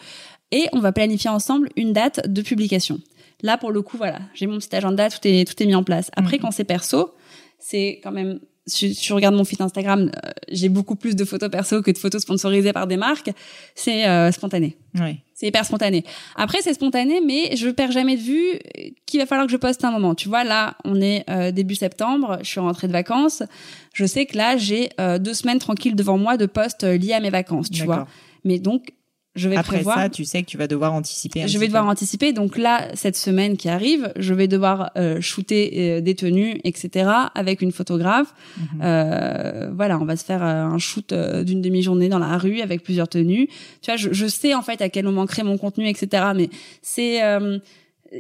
Et 0.51 0.67
on 0.73 0.81
va 0.81 0.93
planifier 0.93 1.31
ensemble 1.31 1.71
une 1.77 1.93
date 1.95 2.29
de 2.29 2.43
publication. 2.43 3.01
Là, 3.43 3.57
pour 3.57 3.73
le 3.73 3.81
coup, 3.83 3.97
voilà, 3.97 4.19
j'ai 4.35 4.47
mon 4.47 4.59
petit 4.59 4.77
agenda, 4.77 5.09
tout 5.09 5.19
est, 5.25 5.49
tout 5.49 5.61
est 5.63 5.67
mis 5.67 5.75
en 5.75 5.83
place. 5.83 6.11
Après, 6.15 6.37
Mhm. 6.37 6.43
quand 6.43 6.51
c'est 6.51 6.65
perso, 6.65 7.15
c'est 7.59 8.01
quand 8.05 8.13
même, 8.13 8.39
si 8.67 8.95
tu 8.95 9.13
regardes 9.13 9.35
mon 9.35 9.45
feed 9.45 9.61
Instagram, 9.61 10.11
euh, 10.25 10.31
j'ai 10.51 10.69
beaucoup 10.69 10.97
plus 10.97 11.17
de 11.17 11.25
photos 11.25 11.51
perso 11.51 11.83
que 11.83 11.91
de 11.91 11.99
photos 11.99 12.23
sponsorisées 12.23 12.73
par 12.73 12.87
des 12.87 12.97
marques. 12.97 13.31
C'est 13.75 14.07
euh, 14.07 14.31
spontané. 14.31 14.77
Ouais. 14.95 15.19
C'est 15.43 15.49
hyper 15.49 15.65
spontané. 15.65 16.05
Après, 16.37 16.59
c'est 16.63 16.73
spontané, 16.73 17.21
mais 17.21 17.57
je 17.57 17.69
perds 17.69 17.91
jamais 17.91 18.17
de 18.17 18.23
vue 18.23 18.61
qu'il 19.07 19.19
va 19.19 19.27
falloir 19.27 19.47
que 19.49 19.53
je 19.53 19.57
poste 19.57 19.85
un 19.85 19.91
moment. 19.91 20.15
Tu 20.15 20.29
vois, 20.29 20.45
là, 20.45 20.77
on 20.85 21.01
est 21.01 21.25
euh, 21.29 21.51
début 21.51 21.75
septembre, 21.75 22.39
je 22.43 22.47
suis 22.47 22.61
rentrée 22.61 22.87
de 22.87 22.93
vacances. 22.93 23.43
Je 23.93 24.07
sais 24.07 24.25
que 24.25 24.37
là, 24.37 24.57
j'ai 24.57 24.91
euh, 25.01 25.19
deux 25.19 25.35
semaines 25.35 25.59
tranquilles 25.59 25.97
devant 25.97 26.17
moi 26.17 26.37
de 26.37 26.47
postes 26.47 26.85
euh, 26.85 26.97
liés 26.97 27.15
à 27.15 27.19
mes 27.19 27.31
vacances, 27.31 27.71
tu 27.71 27.83
vois. 27.83 28.07
Mais 28.45 28.61
donc, 28.61 28.93
je 29.35 29.49
vais 29.49 29.57
Après 29.57 29.77
prévoir. 29.77 29.97
ça, 29.97 30.09
tu 30.11 30.25
sais 30.27 30.43
que 30.43 30.47
tu 30.49 30.59
vas 30.59 30.67
devoir 30.67 30.93
anticiper. 30.93 31.43
un 31.43 31.47
Je 31.47 31.57
vais 31.59 31.67
devoir 31.67 31.85
peu. 31.85 31.91
anticiper. 31.91 32.33
Donc 32.35 32.59
là, 32.59 32.89
cette 32.95 33.17
semaine 33.17 33.57
qui 33.57 33.69
arrive, 33.71 34.13
je 34.17 34.35
vais 34.35 34.47
devoir 34.49 34.91
euh, 34.97 35.21
shooter 35.23 35.97
euh, 35.97 36.01
des 36.03 36.15
tenues, 36.15 36.61
etc., 36.65 37.11
avec 37.35 37.63
une 37.63 37.73
photographe. 37.73 38.35
Mhm. 38.59 38.67
Euh, 38.83 39.71
voilà, 39.75 39.99
on 39.99 40.05
va 40.05 40.17
se 40.17 40.25
faire 40.25 40.43
euh, 40.43 40.65
un 40.65 40.79
shoot 40.79 41.13
euh, 41.13 41.45
d'une 41.45 41.63
demi-journée 41.63 42.09
dans 42.11 42.19
la 42.19 42.37
rue 42.37 42.61
avec 42.61 42.83
plusieurs 42.83 43.09
tenues. 43.09 43.47
Tu 43.81 43.87
vois, 43.87 43.97
je, 43.97 44.13
je 44.13 44.27
sais 44.27 44.55
en 44.55 44.63
fait 44.63 44.83
à 44.83 44.89
quel 44.89 45.05
moment 45.07 45.25
créer 45.27 45.45
mon 45.45 45.57
contenu, 45.57 45.89
etc. 45.89 46.25
Mais 46.37 46.51
c'est 46.83 47.23
euh, 47.25 47.59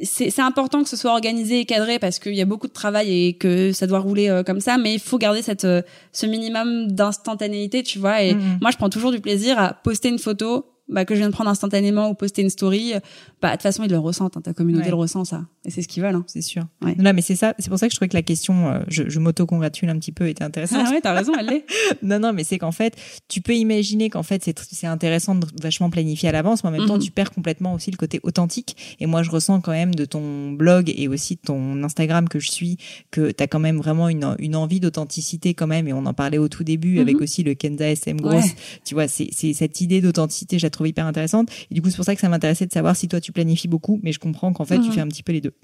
c'est 0.03 0.31
c'est 0.31 0.41
important 0.41 0.83
que 0.83 0.89
ce 0.89 0.97
soit 0.97 1.13
organisé 1.13 1.61
et 1.61 1.65
cadré 1.67 1.99
parce 1.99 2.19
qu'il 2.19 2.35
y 2.35 2.41
a 2.41 2.47
beaucoup 2.47 2.67
de 2.69 2.73
travail 2.73 3.27
et 3.27 3.33
que 3.35 3.73
ça 3.73 3.87
doit 3.87 3.99
rouler 3.99 4.31
euh, 4.31 4.43
comme 4.43 4.61
ça. 4.61 4.79
Mais 4.79 4.95
il 4.95 5.01
faut 5.01 5.19
garder 5.19 5.43
cette 5.43 5.67
euh, 5.67 5.83
ce 6.13 6.25
minimum 6.25 6.91
d'instantanéité, 6.91 7.83
tu 7.83 7.99
vois. 7.99 8.23
Et 8.23 8.33
Mhm. 8.35 8.59
moi, 8.63 8.71
je 8.71 8.79
prends 8.79 8.89
toujours 8.89 9.11
du 9.11 9.21
plaisir 9.21 9.59
à 9.59 9.75
poster 9.75 10.09
une 10.09 10.19
photo. 10.19 10.65
Bah, 10.93 11.05
que 11.05 11.15
je 11.15 11.19
viens 11.21 11.29
de 11.29 11.33
prendre 11.33 11.51
instantanément 11.51 12.09
ou 12.11 12.15
poster 12.15 12.43
une 12.43 12.51
story, 12.51 12.93
bah 13.41 13.49
de 13.49 13.53
toute 13.55 13.63
façon 13.63 13.83
ils 13.85 13.91
le 13.91 13.99
ressentent, 13.99 14.37
hein, 14.37 14.41
ta 14.43 14.53
communauté 14.53 14.85
Ouais. 14.85 14.91
le 14.91 14.97
ressent 14.97 15.25
ça, 15.25 15.45
et 15.65 15.71
c'est 15.71 15.83
ce 15.83 15.89
qu'ils 15.89 16.03
veulent. 16.03 16.15
Hein. 16.15 16.25
C'est 16.27 16.43
sûr. 16.43 16.65
Ouais. 16.83 16.95
Non, 16.99 17.13
mais 17.15 17.23
c'est 17.23 17.35
ça. 17.37 17.55
C'est 17.59 17.69
pour 17.71 17.79
ça 17.79 17.87
que 17.89 17.93
je 17.93 17.97
trouvais 17.97 18.09
que 18.09 18.17
la 18.17 18.23
question, 18.23 18.69
euh, 18.69 18.81
je, 18.89 19.09
je 19.09 19.19
m'auto-congratule 19.19 19.89
un 19.89 19.99
petit 19.99 20.13
peu, 20.13 20.29
était 20.29 20.45
intéressante. 20.45 20.85
Ah 20.87 20.91
ouais, 20.91 21.01
t'as 21.01 21.13
raison, 21.15 21.33
elle 21.39 21.47
l'est. 21.47 21.65
Non, 22.03 22.19
non, 22.21 22.33
mais 22.33 22.45
c'est 22.45 22.59
qu'en 22.59 22.73
fait, 22.73 22.95
tu 23.29 23.41
peux 23.41 23.55
imaginer 23.55 24.11
qu'en 24.11 24.23
fait, 24.23 24.43
c'est, 24.45 24.59
c'est 24.71 24.87
intéressant 24.87 25.35
de 25.35 25.47
vachement 25.63 25.89
planifier 25.91 26.29
à 26.29 26.33
l'avance, 26.33 26.63
mais 26.65 26.69
en 26.69 26.73
même 26.73 26.87
temps, 26.87 26.95
Mhm. 26.97 27.03
tu 27.03 27.11
perds 27.11 27.31
complètement 27.31 27.75
aussi 27.75 27.91
le 27.91 27.97
côté 27.97 28.21
authentique. 28.23 28.77
Et 29.01 29.07
moi, 29.07 29.23
je 29.23 29.31
ressens 29.31 29.61
quand 29.61 29.73
même 29.73 29.95
de 29.95 30.05
ton 30.05 30.53
blog 30.53 30.93
et 30.95 31.09
aussi 31.09 31.37
de 31.37 31.41
ton 31.41 31.83
Instagram 31.85 32.29
que 32.29 32.39
je 32.39 32.51
suis, 32.51 32.77
que 33.11 33.31
tu 33.31 33.43
as 33.43 33.47
quand 33.47 33.61
même 33.61 33.79
vraiment 33.79 34.09
une, 34.09 34.37
une 34.39 34.57
envie 34.57 34.81
d'authenticité 34.81 35.55
quand 35.55 35.67
même. 35.67 35.89
Et 35.89 35.93
on 35.93 36.05
en 36.07 36.15
parlait 36.15 36.39
au 36.39 36.49
tout 36.49 36.65
début 36.65 37.01
avec 37.01 37.17
Mhm. 37.17 37.23
aussi 37.23 37.43
le 37.43 37.55
Kenza 37.55 37.89
SM 37.89 38.21
Gross. 38.21 38.45
Ouais. 38.45 38.51
Tu 38.85 38.95
vois, 38.95 39.09
c'est, 39.09 39.29
c'est 39.33 39.53
cette 39.53 39.81
idée 39.81 40.01
d'authenticité, 40.01 40.59
je 40.59 40.67
la 40.67 40.71
trouve 40.71 40.82
hyper 40.87 41.07
intéressante. 41.07 41.49
Et 41.71 41.75
du 41.75 41.83
coup, 41.83 41.91
c'est 41.91 41.97
pour 41.97 42.05
ça 42.05 42.15
que 42.15 42.21
ça 42.21 42.29
m'intéressait 42.29 42.67
de 42.67 42.73
savoir 42.73 42.97
si 42.97 43.09
toi, 43.09 43.21
tu 43.21 43.33
planifies 43.33 43.69
beaucoup, 43.69 44.01
mais 44.03 44.13
je 44.13 44.19
comprends 44.19 44.53
qu'en 44.53 44.65
fait, 44.65 44.79
tu 44.79 44.87
Mhm. 44.89 44.93
fais 44.93 45.01
un 45.01 45.09
petit 45.09 45.23
peu 45.23 45.33
les 45.33 45.41
deux. 45.41 45.55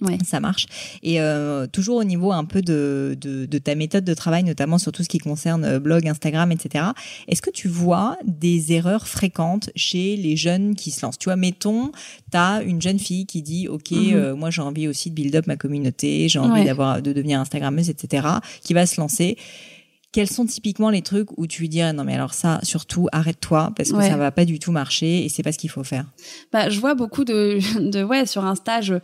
Ouais. 0.00 0.16
Ça 0.24 0.38
marche. 0.38 0.66
Et 1.02 1.20
euh, 1.20 1.66
toujours 1.66 1.96
au 1.96 2.04
niveau 2.04 2.30
un 2.30 2.44
peu 2.44 2.62
de, 2.62 3.16
de, 3.20 3.46
de 3.46 3.58
ta 3.58 3.74
méthode 3.74 4.04
de 4.04 4.14
travail, 4.14 4.44
notamment 4.44 4.78
sur 4.78 4.92
tout 4.92 5.02
ce 5.02 5.08
qui 5.08 5.18
concerne 5.18 5.64
euh, 5.64 5.80
blog, 5.80 6.06
Instagram, 6.06 6.52
etc. 6.52 6.84
Est-ce 7.26 7.42
que 7.42 7.50
tu 7.50 7.66
vois 7.66 8.16
des 8.24 8.72
erreurs 8.72 9.08
fréquentes 9.08 9.70
chez 9.74 10.14
les 10.14 10.36
jeunes 10.36 10.76
qui 10.76 10.92
se 10.92 11.04
lancent? 11.04 11.18
Tu 11.18 11.24
vois, 11.24 11.34
mettons, 11.34 11.90
t'as 12.30 12.62
une 12.62 12.80
jeune 12.80 13.00
fille 13.00 13.26
qui 13.26 13.42
dit, 13.42 13.66
ok, 13.66 13.90
Mhm. 13.90 14.14
euh, 14.14 14.36
moi 14.36 14.50
j'ai 14.50 14.62
envie 14.62 14.86
aussi 14.86 15.10
de 15.10 15.16
build 15.16 15.34
up 15.34 15.48
ma 15.48 15.56
communauté, 15.56 16.28
j'ai 16.28 16.38
envie 16.38 16.60
Ouais. 16.60 16.64
d'avoir 16.64 17.02
de 17.02 17.12
devenir 17.12 17.40
Instagrammeuse, 17.40 17.90
etc. 17.90 18.24
Qui 18.62 18.74
va 18.74 18.86
se 18.86 19.00
lancer. 19.00 19.36
Quels 20.10 20.28
sont 20.30 20.46
typiquement 20.46 20.88
les 20.90 21.02
trucs 21.02 21.28
où 21.36 21.46
tu 21.46 21.60
lui 21.62 21.68
dirais 21.68 21.92
non 21.92 22.02
mais 22.04 22.14
alors 22.14 22.32
ça 22.32 22.60
surtout 22.62 23.08
arrête-toi 23.12 23.72
parce 23.76 23.90
que 23.92 23.96
Ouais. 23.96 24.08
ça 24.08 24.16
va 24.16 24.30
pas 24.30 24.44
du 24.46 24.58
tout 24.58 24.72
marcher 24.72 25.24
et 25.24 25.28
c'est 25.28 25.42
pas 25.42 25.52
ce 25.52 25.58
qu'il 25.58 25.68
faut 25.70 25.84
faire. 25.84 26.06
Bah, 26.52 26.70
je 26.70 26.80
vois 26.80 26.94
beaucoup 26.94 27.24
de, 27.24 27.58
de 27.90 28.02
ouais 28.02 28.24
sur 28.26 28.44
un 28.44 28.54
stage 28.54 28.94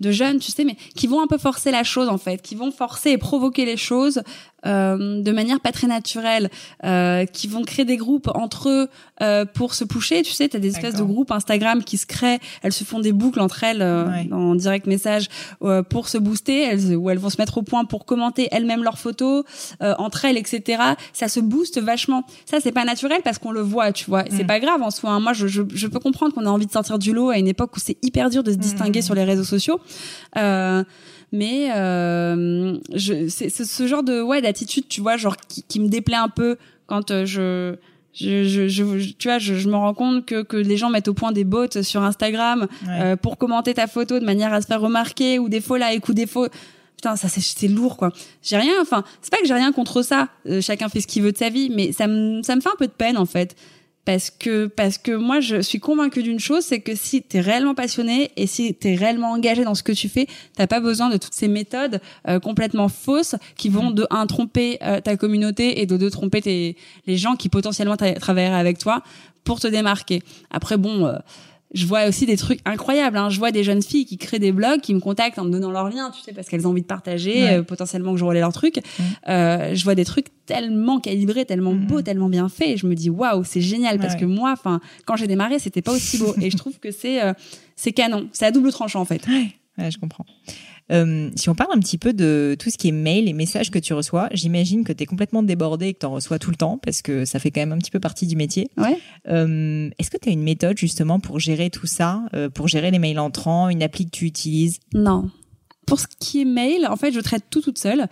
de 0.00 0.10
jeunes, 0.10 0.38
tu 0.40 0.50
sais, 0.50 0.64
mais 0.64 0.76
qui 0.96 1.06
vont 1.06 1.20
un 1.22 1.26
peu 1.28 1.38
forcer 1.38 1.70
la 1.70 1.84
chose 1.84 2.08
en 2.08 2.18
fait, 2.18 2.42
qui 2.42 2.54
vont 2.56 2.70
forcer 2.72 3.10
et 3.10 3.18
provoquer 3.18 3.64
les 3.64 3.76
choses 3.76 4.22
euh, 4.66 5.22
de 5.22 5.32
manière 5.32 5.60
pas 5.60 5.72
très 5.72 5.86
naturelle, 5.86 6.50
euh, 6.84 7.24
qui 7.26 7.48
vont 7.48 7.62
créer 7.62 7.84
des 7.84 7.96
groupes 7.96 8.30
entre 8.34 8.68
eux 8.68 8.88
euh, 9.22 9.44
pour 9.44 9.74
se 9.74 9.84
pusher. 9.84 10.22
Tu 10.22 10.32
sais, 10.32 10.48
t'as 10.48 10.58
des 10.58 10.68
espèces 10.68 10.94
de 10.94 11.02
groupes 11.02 11.30
Instagram 11.32 11.82
qui 11.84 11.98
se 11.98 12.06
créent, 12.06 12.38
elles 12.62 12.72
se 12.72 12.84
font 12.84 13.00
des 13.00 13.12
boucles 13.12 13.40
entre 13.40 13.64
elles 13.64 13.82
euh, 13.82 14.04
Ouais. 14.08 14.28
en 14.32 14.54
direct 14.54 14.86
message 14.86 15.26
euh, 15.62 15.82
pour 15.82 16.08
se 16.08 16.18
booster, 16.18 16.62
elles, 16.62 16.96
ou 16.96 17.10
elles 17.10 17.18
vont 17.18 17.30
se 17.30 17.38
mettre 17.40 17.58
au 17.58 17.62
point 17.62 17.84
pour 17.84 18.04
commenter 18.04 18.48
elles-mêmes 18.52 18.82
leurs 18.84 18.98
photos 18.98 19.44
euh, 19.82 19.94
entre 19.98 20.24
elles, 20.24 20.36
etc. 20.38 20.82
Ça 21.12 21.28
se 21.28 21.40
booste 21.40 21.80
vachement. 21.80 22.24
Ça, 22.46 22.58
c'est 22.60 22.72
pas 22.72 22.84
naturel 22.84 23.20
parce 23.24 23.38
qu'on 23.38 23.52
le 23.52 23.60
voit, 23.62 23.92
tu 23.92 24.04
vois. 24.06 24.24
C'est 24.30 24.44
Mm. 24.44 24.46
pas 24.46 24.60
grave 24.60 24.82
en 24.82 24.90
soi. 24.90 25.10
hein. 25.10 25.20
Moi, 25.20 25.32
je, 25.32 25.46
je, 25.46 25.62
je 25.72 25.86
peux 25.86 25.98
comprendre 26.00 26.32
qu'on 26.34 26.46
a 26.46 26.50
envie 26.50 26.66
de 26.66 26.72
sortir 26.72 26.98
du 26.98 27.12
lot 27.12 27.30
à 27.30 27.38
une 27.38 27.48
époque 27.48 27.76
où 27.76 27.80
c'est 27.80 27.96
hyper 28.02 28.30
dur 28.30 28.42
de 28.42 28.52
se 28.52 28.56
distinguer 28.56 29.00
Mm. 29.00 29.02
sur 29.02 29.14
les 29.14 29.24
réseaux 29.24 29.44
sociaux. 29.44 29.80
Euh, 30.36 30.82
mais 31.32 31.70
euh, 31.74 32.76
je, 32.94 33.28
c'est 33.28 33.48
c'est 33.48 33.64
ce 33.64 33.86
genre 33.86 34.02
de 34.02 34.20
ouais 34.22 34.42
d'attitude, 34.42 34.84
tu 34.88 35.00
vois, 35.00 35.16
genre 35.16 35.36
qui, 35.36 35.62
qui 35.62 35.80
me 35.80 35.88
déplaît 35.88 36.16
un 36.16 36.28
peu 36.28 36.56
quand 36.86 37.10
euh, 37.10 37.24
je 37.26 37.74
je, 38.14 38.44
je, 38.44 38.68
je- 38.68 39.12
tu 39.18 39.28
vois, 39.28 39.38
je, 39.38 39.54
je 39.54 39.68
me 39.70 39.74
rends 39.76 39.94
compte 39.94 40.26
que, 40.26 40.42
que 40.42 40.58
les 40.58 40.76
gens 40.76 40.90
mettent 40.90 41.08
au 41.08 41.14
point 41.14 41.32
des 41.32 41.44
bots 41.44 41.80
sur 41.82 42.02
Instagram 42.02 42.68
Ouais. 42.86 43.00
euh, 43.00 43.16
pour 43.16 43.38
commenter 43.38 43.72
ta 43.72 43.86
photo 43.86 44.18
de 44.20 44.24
manière 44.24 44.52
à 44.52 44.60
se 44.60 44.66
faire 44.66 44.80
remarquer 44.82 45.38
ou 45.38 45.48
des 45.48 45.62
faux 45.62 45.76
likes 45.78 46.06
ou 46.08 46.12
des 46.12 46.26
faux 46.26 46.46
putain 46.96 47.16
ça 47.16 47.28
c'est 47.28 47.40
c'est 47.40 47.68
lourd 47.68 47.96
quoi 47.96 48.12
j'ai 48.42 48.58
rien 48.58 48.74
enfin 48.82 49.02
c'est 49.22 49.30
pas 49.32 49.38
que 49.40 49.46
j'ai 49.46 49.54
rien 49.54 49.72
contre 49.72 50.02
ça 50.02 50.28
euh, 50.46 50.60
chacun 50.60 50.88
fait 50.90 51.00
ce 51.00 51.06
qu'il 51.06 51.22
veut 51.22 51.32
de 51.32 51.38
sa 51.38 51.48
vie 51.48 51.70
mais 51.74 51.90
ça 51.92 52.06
me 52.06 52.42
ça 52.42 52.54
me 52.54 52.60
fait 52.60 52.68
un 52.68 52.76
peu 52.78 52.86
de 52.86 52.92
peine 52.92 53.16
en 53.16 53.24
fait 53.26 53.56
parce 54.04 54.30
que 54.30 54.66
parce 54.66 54.98
que 54.98 55.12
moi 55.12 55.38
je 55.40 55.60
suis 55.60 55.78
convaincue 55.78 56.22
d'une 56.24 56.40
chose 56.40 56.64
c'est 56.64 56.80
que 56.80 56.94
si 56.96 57.22
t'es 57.22 57.40
réellement 57.40 57.74
passionné 57.74 58.32
et 58.36 58.48
si 58.48 58.74
t'es 58.74 58.96
réellement 58.96 59.30
engagé 59.30 59.62
dans 59.62 59.76
ce 59.76 59.84
que 59.84 59.92
tu 59.92 60.08
fais 60.08 60.26
t'as 60.56 60.66
pas 60.66 60.80
besoin 60.80 61.08
de 61.08 61.16
toutes 61.16 61.34
ces 61.34 61.46
méthodes 61.46 62.00
euh, 62.26 62.40
complètement 62.40 62.88
fausses 62.88 63.36
qui 63.56 63.68
vont 63.68 63.92
de 63.92 64.06
un 64.10 64.26
tromper 64.26 64.78
euh, 64.82 65.00
ta 65.00 65.16
communauté 65.16 65.80
et 65.80 65.86
de 65.86 65.96
deux 65.96 66.10
tromper 66.10 66.42
tes 66.42 66.76
les 67.06 67.16
gens 67.16 67.36
qui 67.36 67.48
potentiellement 67.48 67.94
tra- 67.94 68.18
travailleraient 68.18 68.58
avec 68.58 68.78
toi 68.78 69.02
pour 69.44 69.60
te 69.60 69.66
démarquer. 69.68 70.22
Après 70.50 70.76
bon 70.76 71.06
euh, 71.06 71.18
je 71.74 71.86
vois 71.86 72.06
aussi 72.06 72.26
des 72.26 72.36
trucs 72.36 72.60
incroyables. 72.64 73.16
Hein. 73.16 73.30
Je 73.30 73.38
vois 73.38 73.50
des 73.50 73.64
jeunes 73.64 73.82
filles 73.82 74.04
qui 74.04 74.18
créent 74.18 74.38
des 74.38 74.52
blogs, 74.52 74.80
qui 74.80 74.92
me 74.94 75.00
contactent 75.00 75.38
en 75.38 75.44
me 75.44 75.50
donnant 75.50 75.70
leurs 75.70 75.88
liens, 75.88 76.10
tu 76.10 76.20
sais, 76.22 76.32
parce 76.32 76.48
qu'elles 76.48 76.66
ont 76.66 76.70
envie 76.70 76.82
de 76.82 76.86
partager, 76.86 77.42
Ouais. 77.44 77.58
euh, 77.58 77.62
potentiellement 77.62 78.12
que 78.12 78.18
je 78.18 78.24
relais 78.24 78.40
leurs 78.40 78.52
trucs. 78.52 78.80
Euh, 79.28 79.74
je 79.74 79.84
vois 79.84 79.94
des 79.94 80.04
trucs 80.04 80.26
tellement 80.46 81.00
calibrés, 81.00 81.44
tellement 81.46 81.72
Mhm. 81.72 81.86
beaux, 81.86 82.02
tellement 82.02 82.28
bien 82.28 82.48
faits. 82.48 82.68
Et 82.68 82.76
je 82.76 82.86
me 82.86 82.94
dis 82.94 83.08
waouh, 83.10 83.42
c'est 83.44 83.60
génial 83.60 83.98
parce 83.98 84.14
Ouais. 84.14 84.20
que 84.20 84.24
moi, 84.26 84.52
enfin, 84.52 84.80
quand 85.06 85.16
j'ai 85.16 85.26
démarré, 85.26 85.58
c'était 85.58 85.82
pas 85.82 85.92
aussi 85.92 86.18
beau. 86.18 86.34
et 86.40 86.50
je 86.50 86.56
trouve 86.56 86.78
que 86.78 86.90
c'est 86.90 87.22
euh, 87.22 87.32
c'est 87.76 87.92
canon. 87.92 88.28
C'est 88.32 88.44
à 88.46 88.50
double 88.50 88.70
tranchant 88.72 89.00
en 89.00 89.04
fait. 89.06 89.22
Ouais, 89.78 89.90
je 89.90 89.96
comprends. 89.98 90.26
Euh, 90.90 91.30
si 91.36 91.48
on 91.48 91.54
parle 91.54 91.70
un 91.74 91.78
petit 91.80 91.96
peu 91.98 92.12
de 92.12 92.56
tout 92.58 92.68
ce 92.70 92.76
qui 92.76 92.88
est 92.88 92.92
mail 92.92 93.28
et 93.28 93.32
messages 93.32 93.70
que 93.70 93.78
tu 93.78 93.94
reçois, 93.94 94.28
j'imagine 94.32 94.84
que 94.84 94.92
tu 94.92 95.04
es 95.04 95.06
complètement 95.06 95.42
débordé 95.42 95.86
et 95.88 95.94
que 95.94 96.00
tu 96.00 96.06
en 96.06 96.12
reçois 96.12 96.38
tout 96.38 96.50
le 96.50 96.56
temps 96.56 96.78
parce 96.78 97.02
que 97.02 97.24
ça 97.24 97.38
fait 97.38 97.50
quand 97.50 97.60
même 97.60 97.72
un 97.72 97.78
petit 97.78 97.90
peu 97.90 98.00
partie 98.00 98.26
du 98.26 98.36
métier. 98.36 98.68
Ouais. 98.76 98.98
Euh, 99.28 99.88
Est-ce 99.98 100.10
que 100.10 100.18
tu 100.18 100.28
as 100.28 100.32
une 100.32 100.42
méthode 100.42 100.76
justement 100.76 101.20
pour 101.20 101.38
gérer 101.38 101.70
tout 101.70 101.86
ça, 101.86 102.22
euh, 102.34 102.48
pour 102.50 102.68
gérer 102.68 102.90
les 102.90 102.98
mails 102.98 103.18
entrants, 103.20 103.68
une 103.68 103.82
appli 103.82 104.06
que 104.06 104.10
tu 104.10 104.26
utilises? 104.26 104.80
Non. 104.92 105.30
Pour 105.86 105.98
ce 106.00 106.06
qui 106.18 106.42
est 106.42 106.44
mail, 106.46 106.86
en 106.86 106.96
fait, 106.96 107.12
je 107.12 107.20
traite 107.20 107.44
tout 107.50 107.60
toute 107.60 107.78
seule, 107.78 108.06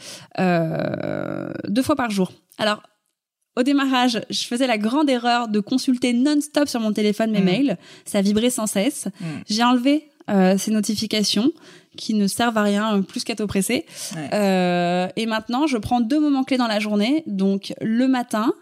deux 1.68 1.82
fois 1.82 1.96
par 1.96 2.10
jour. 2.10 2.32
Alors, 2.58 2.82
au 3.56 3.62
démarrage, 3.62 4.20
je 4.30 4.42
faisais 4.44 4.66
la 4.66 4.78
grande 4.78 5.10
erreur 5.10 5.48
de 5.48 5.60
consulter 5.60 6.12
non-stop 6.12 6.68
sur 6.68 6.80
mon 6.80 6.92
téléphone 6.92 7.30
mes 7.32 7.40
Mm. 7.40 7.44
mails. 7.44 7.78
Ça 8.04 8.22
vibrait 8.22 8.50
sans 8.50 8.66
cesse. 8.66 9.08
Mm. 9.20 9.24
J'ai 9.48 9.62
enlevé 9.64 10.08
euh, 10.28 10.56
ces 10.58 10.70
notifications 10.70 11.50
qui 12.01 12.14
ne 12.14 12.26
servent 12.26 12.59
à 12.59 12.62
rien 12.62 13.03
plus 13.03 13.22
qu'à 13.22 13.36
t'oppresser. 13.36 13.84
Ouais. 14.16 14.30
Euh, 14.32 15.09
et 15.14 15.26
maintenant, 15.26 15.66
je 15.66 15.76
prends 15.78 16.01
deux 16.01 16.18
moments 16.18 16.42
clés 16.42 16.57
dans 16.57 16.66
la 16.66 16.80
journée. 16.80 17.22
Donc, 17.26 17.72
le 17.80 18.09
matin, 18.09 18.53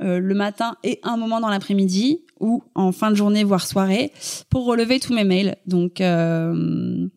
euh, 0.00 0.18
le 0.20 0.34
matin 0.34 0.76
et 0.84 1.00
un 1.02 1.16
moment 1.16 1.40
dans 1.40 1.48
l'après-midi 1.48 2.22
ou 2.40 2.62
en 2.74 2.92
fin 2.92 3.10
de 3.10 3.16
journée, 3.16 3.42
voire 3.44 3.66
soirée, 3.66 4.12
pour 4.48 4.64
relever 4.64 5.00
tous 5.00 5.12
mes 5.12 5.24
mails. 5.24 5.56
Donc, 5.66 6.00
euh, 6.00 7.08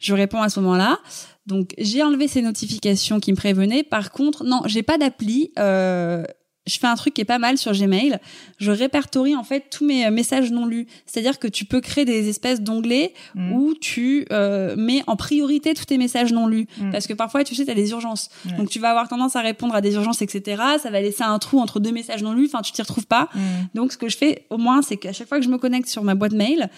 je 0.00 0.14
réponds 0.14 0.42
à 0.42 0.48
ce 0.48 0.60
moment-là. 0.60 0.98
Donc, 1.46 1.70
j'ai 1.78 2.02
enlevé 2.02 2.28
ces 2.28 2.42
notifications 2.42 3.20
qui 3.20 3.32
me 3.32 3.36
prévenaient. 3.36 3.82
Par 3.82 4.12
contre, 4.12 4.44
non, 4.44 4.62
j'ai 4.66 4.82
pas 4.82 4.98
d'appli. 4.98 5.52
Euh, 5.58 6.24
je 6.66 6.78
fais 6.78 6.86
un 6.86 6.96
truc 6.96 7.14
qui 7.14 7.20
est 7.20 7.26
pas 7.26 7.38
mal 7.38 7.58
sur 7.58 7.72
Gmail. 7.72 8.18
Je 8.58 8.70
répertorie 8.70 9.36
en 9.36 9.44
fait 9.44 9.66
tous 9.70 9.84
mes 9.84 10.06
euh, 10.06 10.10
messages 10.10 10.50
non 10.50 10.66
lus. 10.66 10.86
C'est-à-dire 11.06 11.38
que 11.38 11.48
tu 11.48 11.64
peux 11.64 11.80
créer 11.80 12.04
des 12.04 12.28
espèces 12.28 12.60
d'onglets 12.60 13.12
Mm. 13.34 13.52
où 13.52 13.74
tu 13.74 14.26
euh, 14.32 14.74
mets 14.76 15.02
en 15.06 15.16
priorité 15.16 15.74
tous 15.74 15.84
tes 15.84 15.98
messages 15.98 16.32
non 16.32 16.46
lus. 16.46 16.66
Mm. 16.78 16.90
Parce 16.90 17.06
que 17.06 17.12
parfois, 17.12 17.44
tu 17.44 17.54
sais, 17.54 17.64
tu 17.64 17.70
as 17.70 17.74
des 17.74 17.90
urgences. 17.90 18.28
Donc, 18.56 18.68
tu 18.70 18.78
vas 18.78 18.90
avoir 18.90 19.08
tendance 19.08 19.36
à 19.36 19.40
répondre 19.40 19.74
à 19.74 19.80
des 19.80 19.94
urgences, 19.94 20.22
etc. 20.22 20.62
Ça 20.80 20.90
va 20.90 21.00
laisser 21.00 21.22
un 21.22 21.38
trou 21.38 21.60
entre 21.60 21.80
deux 21.80 21.92
messages 21.92 22.22
non 22.22 22.32
lus. 22.32 22.46
Enfin, 22.46 22.62
tu 22.62 22.72
t'y 22.72 22.82
retrouves 22.82 23.06
pas. 23.06 23.28
Mm. 23.34 23.40
Donc, 23.74 23.92
ce 23.92 23.98
que 23.98 24.08
je 24.08 24.16
fais, 24.16 24.46
au 24.50 24.58
moins, 24.58 24.82
c'est 24.82 24.96
qu'à 24.96 25.12
chaque 25.12 25.28
fois 25.28 25.38
que 25.38 25.44
je 25.44 25.50
me 25.50 25.58
connecte 25.58 25.88
sur 25.88 26.02
ma 26.02 26.14
boîte 26.14 26.32
mail, 26.32 26.70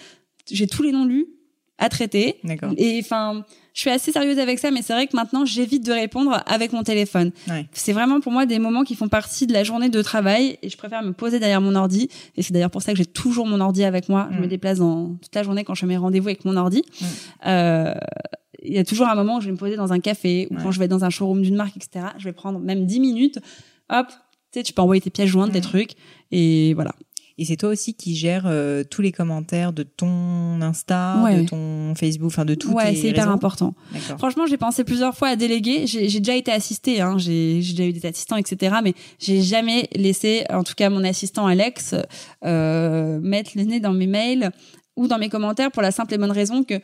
j'ai 0.51 0.67
tous 0.67 0.83
les 0.83 0.91
non 0.91 1.05
lus 1.05 1.27
à 1.79 1.89
traiter. 1.89 2.35
Et 2.77 2.99
enfin, 3.01 3.45
je 3.73 3.79
suis 3.79 3.89
assez 3.89 4.11
sérieuse 4.11 4.37
avec 4.37 4.59
ça, 4.59 4.69
mais 4.69 4.81
c'est 4.81 4.93
vrai 4.93 5.07
que 5.07 5.15
maintenant, 5.15 5.45
j'évite 5.45 5.85
de 5.85 5.93
répondre 5.93 6.43
avec 6.45 6.73
mon 6.73 6.83
téléphone. 6.83 7.31
Ouais. 7.47 7.65
C'est 7.71 7.93
vraiment 7.93 8.19
pour 8.19 8.31
moi 8.33 8.45
des 8.45 8.59
moments 8.59 8.83
qui 8.83 8.95
font 8.95 9.07
partie 9.07 9.47
de 9.47 9.53
la 9.53 9.63
journée 9.63 9.87
de 9.89 10.01
travail 10.01 10.57
et 10.61 10.69
je 10.69 10.77
préfère 10.77 11.01
me 11.03 11.13
poser 11.13 11.39
derrière 11.39 11.61
mon 11.61 11.75
ordi. 11.75 12.09
Et 12.35 12.41
c'est 12.43 12.51
d'ailleurs 12.53 12.69
pour 12.71 12.81
ça 12.81 12.91
que 12.91 12.97
j'ai 12.97 13.05
toujours 13.05 13.47
mon 13.47 13.59
ordi 13.61 13.83
avec 13.85 14.09
moi. 14.09 14.27
Je 14.31 14.37
Mm. 14.37 14.41
me 14.41 14.47
déplace 14.47 14.79
dans 14.79 15.15
toute 15.21 15.33
la 15.33 15.43
journée 15.43 15.63
quand 15.63 15.73
je 15.73 15.79
fais 15.81 15.85
mes 15.87 15.97
rendez-vous 15.97 16.27
avec 16.27 16.43
mon 16.45 16.57
ordi. 16.57 16.83
Mm. 16.99 17.05
Euh, 17.47 17.93
il 18.61 18.73
y 18.73 18.77
a 18.77 18.83
toujours 18.83 19.07
un 19.07 19.15
moment 19.15 19.37
où 19.37 19.41
je 19.41 19.45
vais 19.45 19.53
me 19.53 19.57
poser 19.57 19.77
dans 19.77 19.93
un 19.93 19.99
café 20.01 20.47
ou 20.51 20.55
Ouais. 20.55 20.59
quand 20.61 20.71
je 20.71 20.79
vais 20.79 20.89
dans 20.89 21.05
un 21.05 21.09
showroom 21.09 21.41
d'une 21.41 21.55
marque, 21.55 21.77
etc. 21.77 22.07
Je 22.17 22.25
vais 22.25 22.33
prendre 22.33 22.59
même 22.59 22.85
10 22.85 22.99
minutes. 22.99 23.39
Hop, 23.89 24.07
tu 24.51 24.59
sais, 24.59 24.63
tu 24.63 24.73
peux 24.73 24.81
envoyer 24.81 24.99
tes 25.01 25.09
pièces 25.11 25.29
jointes, 25.29 25.53
tes 25.53 25.59
Mm. 25.59 25.61
trucs. 25.61 25.91
Et 26.31 26.73
voilà. 26.73 26.91
Et 27.41 27.45
c'est 27.45 27.55
toi 27.55 27.69
aussi 27.69 27.93
qui 27.93 28.15
gères 28.15 28.43
euh, 28.47 28.83
tous 28.83 29.01
les 29.01 29.11
commentaires 29.13 29.71
de 29.73 29.83
ton 29.83 30.61
Insta, 30.61 31.21
Ouais. 31.23 31.41
de 31.41 31.47
ton 31.47 31.95
Facebook, 31.95 32.27
enfin 32.27 32.43
de 32.43 32.53
tous 32.53 32.71
ouais, 32.73 32.93
c'est 32.95 33.07
hyper 33.09 33.29
important. 33.31 33.73
Franchement, 34.17 34.45
j'ai 34.45 34.57
pensé 34.57 34.83
plusieurs 34.83 35.15
fois 35.15 35.29
à 35.29 35.35
déléguer. 35.37 35.87
J'ai 35.87 36.19
déjà 36.19 36.35
été 36.35 36.51
assistée, 36.51 36.99
hein. 37.01 37.17
j'ai 37.17 37.55
déjà 37.55 37.85
eu 37.85 37.93
des 37.93 38.05
assistants, 38.05 38.35
etc. 38.35 38.75
Mais 38.83 38.93
j'ai 39.19 39.41
jamais 39.41 39.87
laissé, 39.95 40.43
en 40.49 40.63
tout 40.63 40.73
cas 40.75 40.89
mon 40.89 41.03
assistant 41.05 41.47
Alex, 41.47 41.95
euh, 42.45 43.19
mettre 43.21 43.51
le 43.55 43.63
nez 43.63 43.79
dans 43.79 43.93
mes 43.93 44.07
mails 44.07 44.51
ou 44.97 45.07
dans 45.07 45.17
mes 45.17 45.29
commentaires 45.29 45.71
pour 45.71 45.81
la 45.81 45.91
simple 45.91 46.13
et 46.13 46.17
bonne 46.17 46.31
raison 46.31 46.63
que 46.63 46.75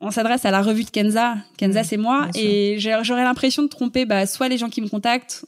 on 0.00 0.10
s'adresse 0.10 0.44
à 0.44 0.50
la 0.50 0.62
revue 0.62 0.84
de 0.84 0.90
Kenza. 0.90 1.36
Kenza, 1.56 1.80
Mmh, 1.80 1.84
c'est 1.84 1.96
moi, 1.96 2.28
et 2.34 2.76
j'aurais 2.78 3.24
l'impression 3.24 3.62
de 3.62 3.68
tromper 3.68 4.04
bah, 4.04 4.26
soit 4.26 4.48
les 4.48 4.58
gens 4.58 4.68
qui 4.68 4.82
me 4.82 4.88
contactent, 4.88 5.46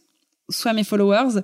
soit 0.50 0.72
mes 0.72 0.84
followers. 0.84 1.42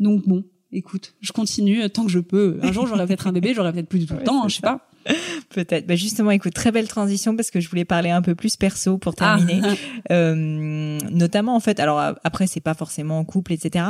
Donc 0.00 0.26
bon, 0.26 0.44
écoute, 0.72 1.14
je 1.20 1.32
continue 1.32 1.88
tant 1.90 2.04
que 2.04 2.10
je 2.10 2.18
peux. 2.20 2.58
Un 2.62 2.72
jour, 2.72 2.86
j'aurai 2.86 3.06
peut-être 3.06 3.26
un 3.26 3.32
bébé, 3.32 3.54
j'aurai 3.54 3.72
peut-être 3.72 3.88
plus 3.88 3.98
du 4.00 4.06
tout 4.06 4.14
le 4.14 4.20
Ouais, 4.20 4.24
temps, 4.24 4.44
hein, 4.44 4.48
je 4.48 4.56
sais 4.56 4.60
ça. 4.60 4.72
pas. 4.74 4.88
Peut-être. 5.50 5.86
Bah 5.86 5.94
justement, 5.96 6.30
écoute, 6.32 6.52
très 6.54 6.72
belle 6.72 6.88
transition 6.88 7.34
parce 7.36 7.50
que 7.50 7.60
je 7.60 7.68
voulais 7.68 7.84
parler 7.84 8.10
un 8.10 8.20
peu 8.22 8.34
plus 8.34 8.56
perso 8.56 8.98
pour 8.98 9.14
terminer. 9.14 9.60
Ah. 9.64 9.74
Euh, 10.12 10.98
notamment 11.10 11.56
en 11.56 11.60
fait, 11.60 11.80
alors 11.80 12.00
après 12.22 12.46
c'est 12.46 12.60
pas 12.60 12.74
forcément 12.74 13.18
en 13.18 13.24
couple, 13.24 13.52
etc. 13.52 13.84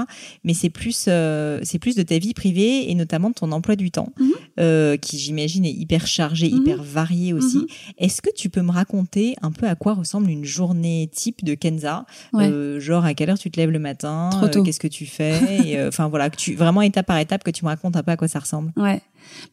Mais 0.45 0.55
c'est 0.55 0.71
plus, 0.71 1.07
euh, 1.09 1.61
c'est 1.63 1.79
plus 1.79 1.95
de 1.95 2.03
ta 2.03 2.17
vie 2.19 2.33
privée 2.33 2.91
et 2.91 2.95
notamment 2.95 3.29
de 3.29 3.35
ton 3.35 3.53
emploi 3.53 3.77
du 3.77 3.91
temps, 3.91 4.13
Mhm. 4.19 4.31
euh, 4.61 4.97
qui 4.97 5.19
j'imagine 5.19 5.65
est 5.67 5.73
hyper 5.73 6.07
chargé, 6.07 6.51
Mhm. 6.51 6.57
hyper 6.59 6.83
varié 6.83 7.33
aussi. 7.35 7.59
Mhm. 7.59 7.67
Est-ce 7.99 8.23
que 8.23 8.31
tu 8.35 8.49
peux 8.49 8.63
me 8.63 8.71
raconter 8.73 9.37
un 9.43 9.53
peu 9.53 9.67
à 9.69 9.75
quoi 9.75 9.93
ressemble 9.95 10.31
une 10.31 10.45
journée 10.47 11.11
type 11.13 11.45
de 11.45 11.55
Kenza? 11.55 12.07
Ouais. 12.33 12.49
Euh, 12.51 12.81
Genre 12.81 13.05
à 13.05 13.13
quelle 13.15 13.29
heure 13.31 13.39
tu 13.39 13.51
te 13.51 13.59
lèves 13.61 13.71
le 13.71 13.79
matin? 13.79 14.31
Trop 14.33 14.47
euh, 14.47 14.49
tôt. 14.51 14.63
Qu'est-ce 14.63 14.81
que 14.81 14.89
tu 14.89 15.05
fais? 15.07 15.77
Euh, 15.77 15.89
Enfin 15.89 16.09
voilà, 16.09 16.31
que 16.31 16.37
tu 16.37 16.55
vraiment 16.55 16.83
étape 16.83 17.07
par 17.07 17.19
étape 17.19 17.45
que 17.45 17.51
tu 17.51 17.65
me 17.65 17.69
racontes 17.69 17.97
un 17.97 18.03
peu 18.03 18.13
à 18.13 18.17
quoi 18.17 18.29
ça 18.29 18.39
ressemble. 18.39 18.73
Ouais. 18.77 19.01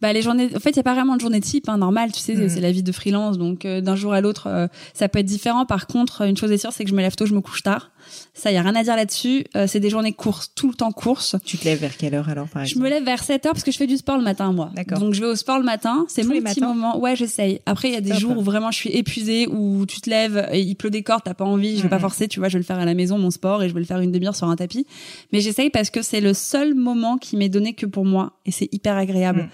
Bah 0.02 0.12
les 0.14 0.22
journées 0.22 0.50
en 0.56 0.60
fait, 0.60 0.72
il 0.72 0.78
y 0.78 0.80
a 0.80 0.84
pas 0.84 0.94
vraiment 0.94 1.16
de 1.16 1.22
journée 1.22 1.40
type 1.42 1.70
hein, 1.70 1.78
normal, 1.78 2.12
tu 2.12 2.20
sais, 2.20 2.36
Mhm. 2.36 2.50
c'est 2.50 2.62
la 2.62 2.72
vie 2.72 2.84
de 2.84 2.92
freelance 2.92 3.38
donc 3.38 3.66
euh, 3.66 3.80
d'un 3.82 3.96
jour 3.96 4.14
à 4.14 4.22
l'autre 4.22 4.48
euh, 4.48 4.68
ça 4.94 5.08
peut 5.10 5.20
être 5.20 5.26
différent. 5.26 5.66
Par 5.66 5.88
contre, 5.88 6.22
une 6.24 6.36
chose 6.38 6.52
est 6.52 6.58
sûre, 6.58 6.72
c'est 6.74 6.84
que 6.84 6.90
je 6.90 6.96
me 6.96 7.02
lève 7.02 7.16
tôt, 7.16 7.26
je 7.26 7.34
me 7.34 7.42
couche 7.42 7.64
tard. 7.64 7.92
Ça 8.34 8.52
y 8.52 8.58
a 8.58 8.62
rien 8.62 8.76
à 8.76 8.84
dire 8.84 8.96
là-dessus, 8.96 9.46
Euh, 9.56 9.68
c'est 9.68 9.80
des 9.80 9.90
journées 9.90 10.14
courses, 10.14 10.52
tout 10.56 10.68
le 10.68 10.74
temps 10.74 10.92
courses. 10.92 11.36
Tu 11.46 11.58
te 11.58 11.66
lèves 11.66 11.80
vers 11.80 11.96
quelle 11.98 12.16
heure 12.16 12.30
alors 12.30 12.48
par 12.48 12.64
Je 12.66 12.70
exemple 12.72 12.86
me 12.86 12.90
lève 12.90 13.04
vers 13.04 13.24
7 13.24 13.46
heures 13.46 13.52
parce 13.54 13.64
que 13.64 13.72
je 13.72 13.78
fais 13.78 13.88
du 13.88 13.98
sport 13.98 14.18
le 14.18 14.24
matin 14.24 14.52
moi. 14.52 14.72
D'accord. 14.76 15.00
Donc 15.00 15.14
je 15.14 15.22
vais 15.22 15.28
au 15.28 15.36
sport 15.36 15.58
le 15.60 15.64
matin, 15.66 16.06
c'est 16.10 16.24
mon 16.24 16.34
les 16.34 16.42
petit 16.42 16.60
matins 16.62 16.74
moment. 16.74 17.00
Ouais, 17.00 17.16
j'essaye. 17.16 17.60
Après 17.66 17.90
il 17.90 17.94
y 17.94 17.98
a 17.98 18.02
des 18.02 18.10
Top. 18.12 18.20
jours 18.20 18.38
où 18.38 18.42
vraiment 18.42 18.72
je 18.72 18.78
suis 18.78 18.90
épuisée 18.92 19.48
où 19.48 19.86
tu 19.86 20.02
te 20.02 20.10
lèves 20.10 20.48
et 20.52 20.62
il 20.62 20.76
pleut 20.76 20.90
des 20.90 21.04
cordes, 21.04 21.22
t'as 21.26 21.34
pas 21.34 21.46
envie, 21.46 21.78
je 21.78 21.84
vais 21.84 21.90
pas 21.90 22.00
forcer, 22.00 22.28
tu 22.28 22.40
vois, 22.40 22.50
je 22.50 22.54
vais 22.54 22.60
le 22.60 22.66
faire 22.66 22.80
à 22.80 22.86
la 22.86 22.94
maison 22.94 23.18
mon 23.18 23.32
sport 23.32 23.62
et 23.64 23.70
je 23.70 23.74
vais 23.74 23.80
le 23.80 23.86
faire 23.86 24.00
une 24.00 24.12
demi-heure 24.12 24.36
sur 24.36 24.48
un 24.50 24.56
tapis. 24.56 24.86
Mais 25.32 25.40
j'essaye 25.42 25.70
parce 25.70 25.90
que 25.90 26.02
c'est 26.02 26.22
le 26.22 26.34
seul 26.34 26.74
moment 26.74 27.18
qui 27.18 27.38
m'est 27.38 27.50
donné 27.50 27.74
que 27.74 27.86
pour 27.86 28.06
moi 28.06 28.34
et 28.46 28.52
c'est 28.52 28.70
hyper 28.74 28.98
agréable. 28.98 29.42
Mhm. 29.44 29.50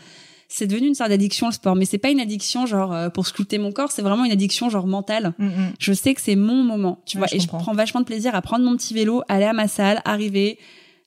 C'est 0.52 0.66
devenu 0.66 0.88
une 0.88 0.95
sorte 0.95 1.12
d'addiction 1.12 1.45
le 1.45 1.54
sport, 1.54 1.76
mais 1.76 1.86
c'est 1.86 2.00
pas 2.00 2.10
une 2.10 2.20
addiction 2.20 2.66
genre 2.66 2.91
euh, 2.91 3.10
pour 3.10 3.28
sculpter 3.28 3.60
mon 3.60 3.72
corps, 3.72 3.91
c'est 3.91 4.02
vraiment 4.02 4.26
une 4.26 4.32
addiction 4.32 4.70
genre 4.70 4.88
mentale. 4.88 5.34
Mm, 5.38 5.45
mm. 5.45 5.74
Je 5.78 5.93
sais 5.93 6.16
que 6.16 6.22
c'est 6.22 6.36
mon 6.36 6.64
moment, 6.64 7.00
tu 7.06 7.18
Ouais, 7.18 7.20
vois, 7.20 7.28
je 7.28 7.36
et 7.36 7.39
je 7.39 7.47
prends 7.47 7.74
vachement 7.74 8.00
de 8.02 8.06
plaisir 8.06 8.34
à 8.34 8.41
prendre 8.41 8.66
mon 8.66 8.76
petit 8.76 8.95
vélo, 8.95 9.22
aller 9.28 9.45
à 9.45 9.54
ma 9.54 9.68
salle, 9.68 10.02
arriver, 10.06 10.58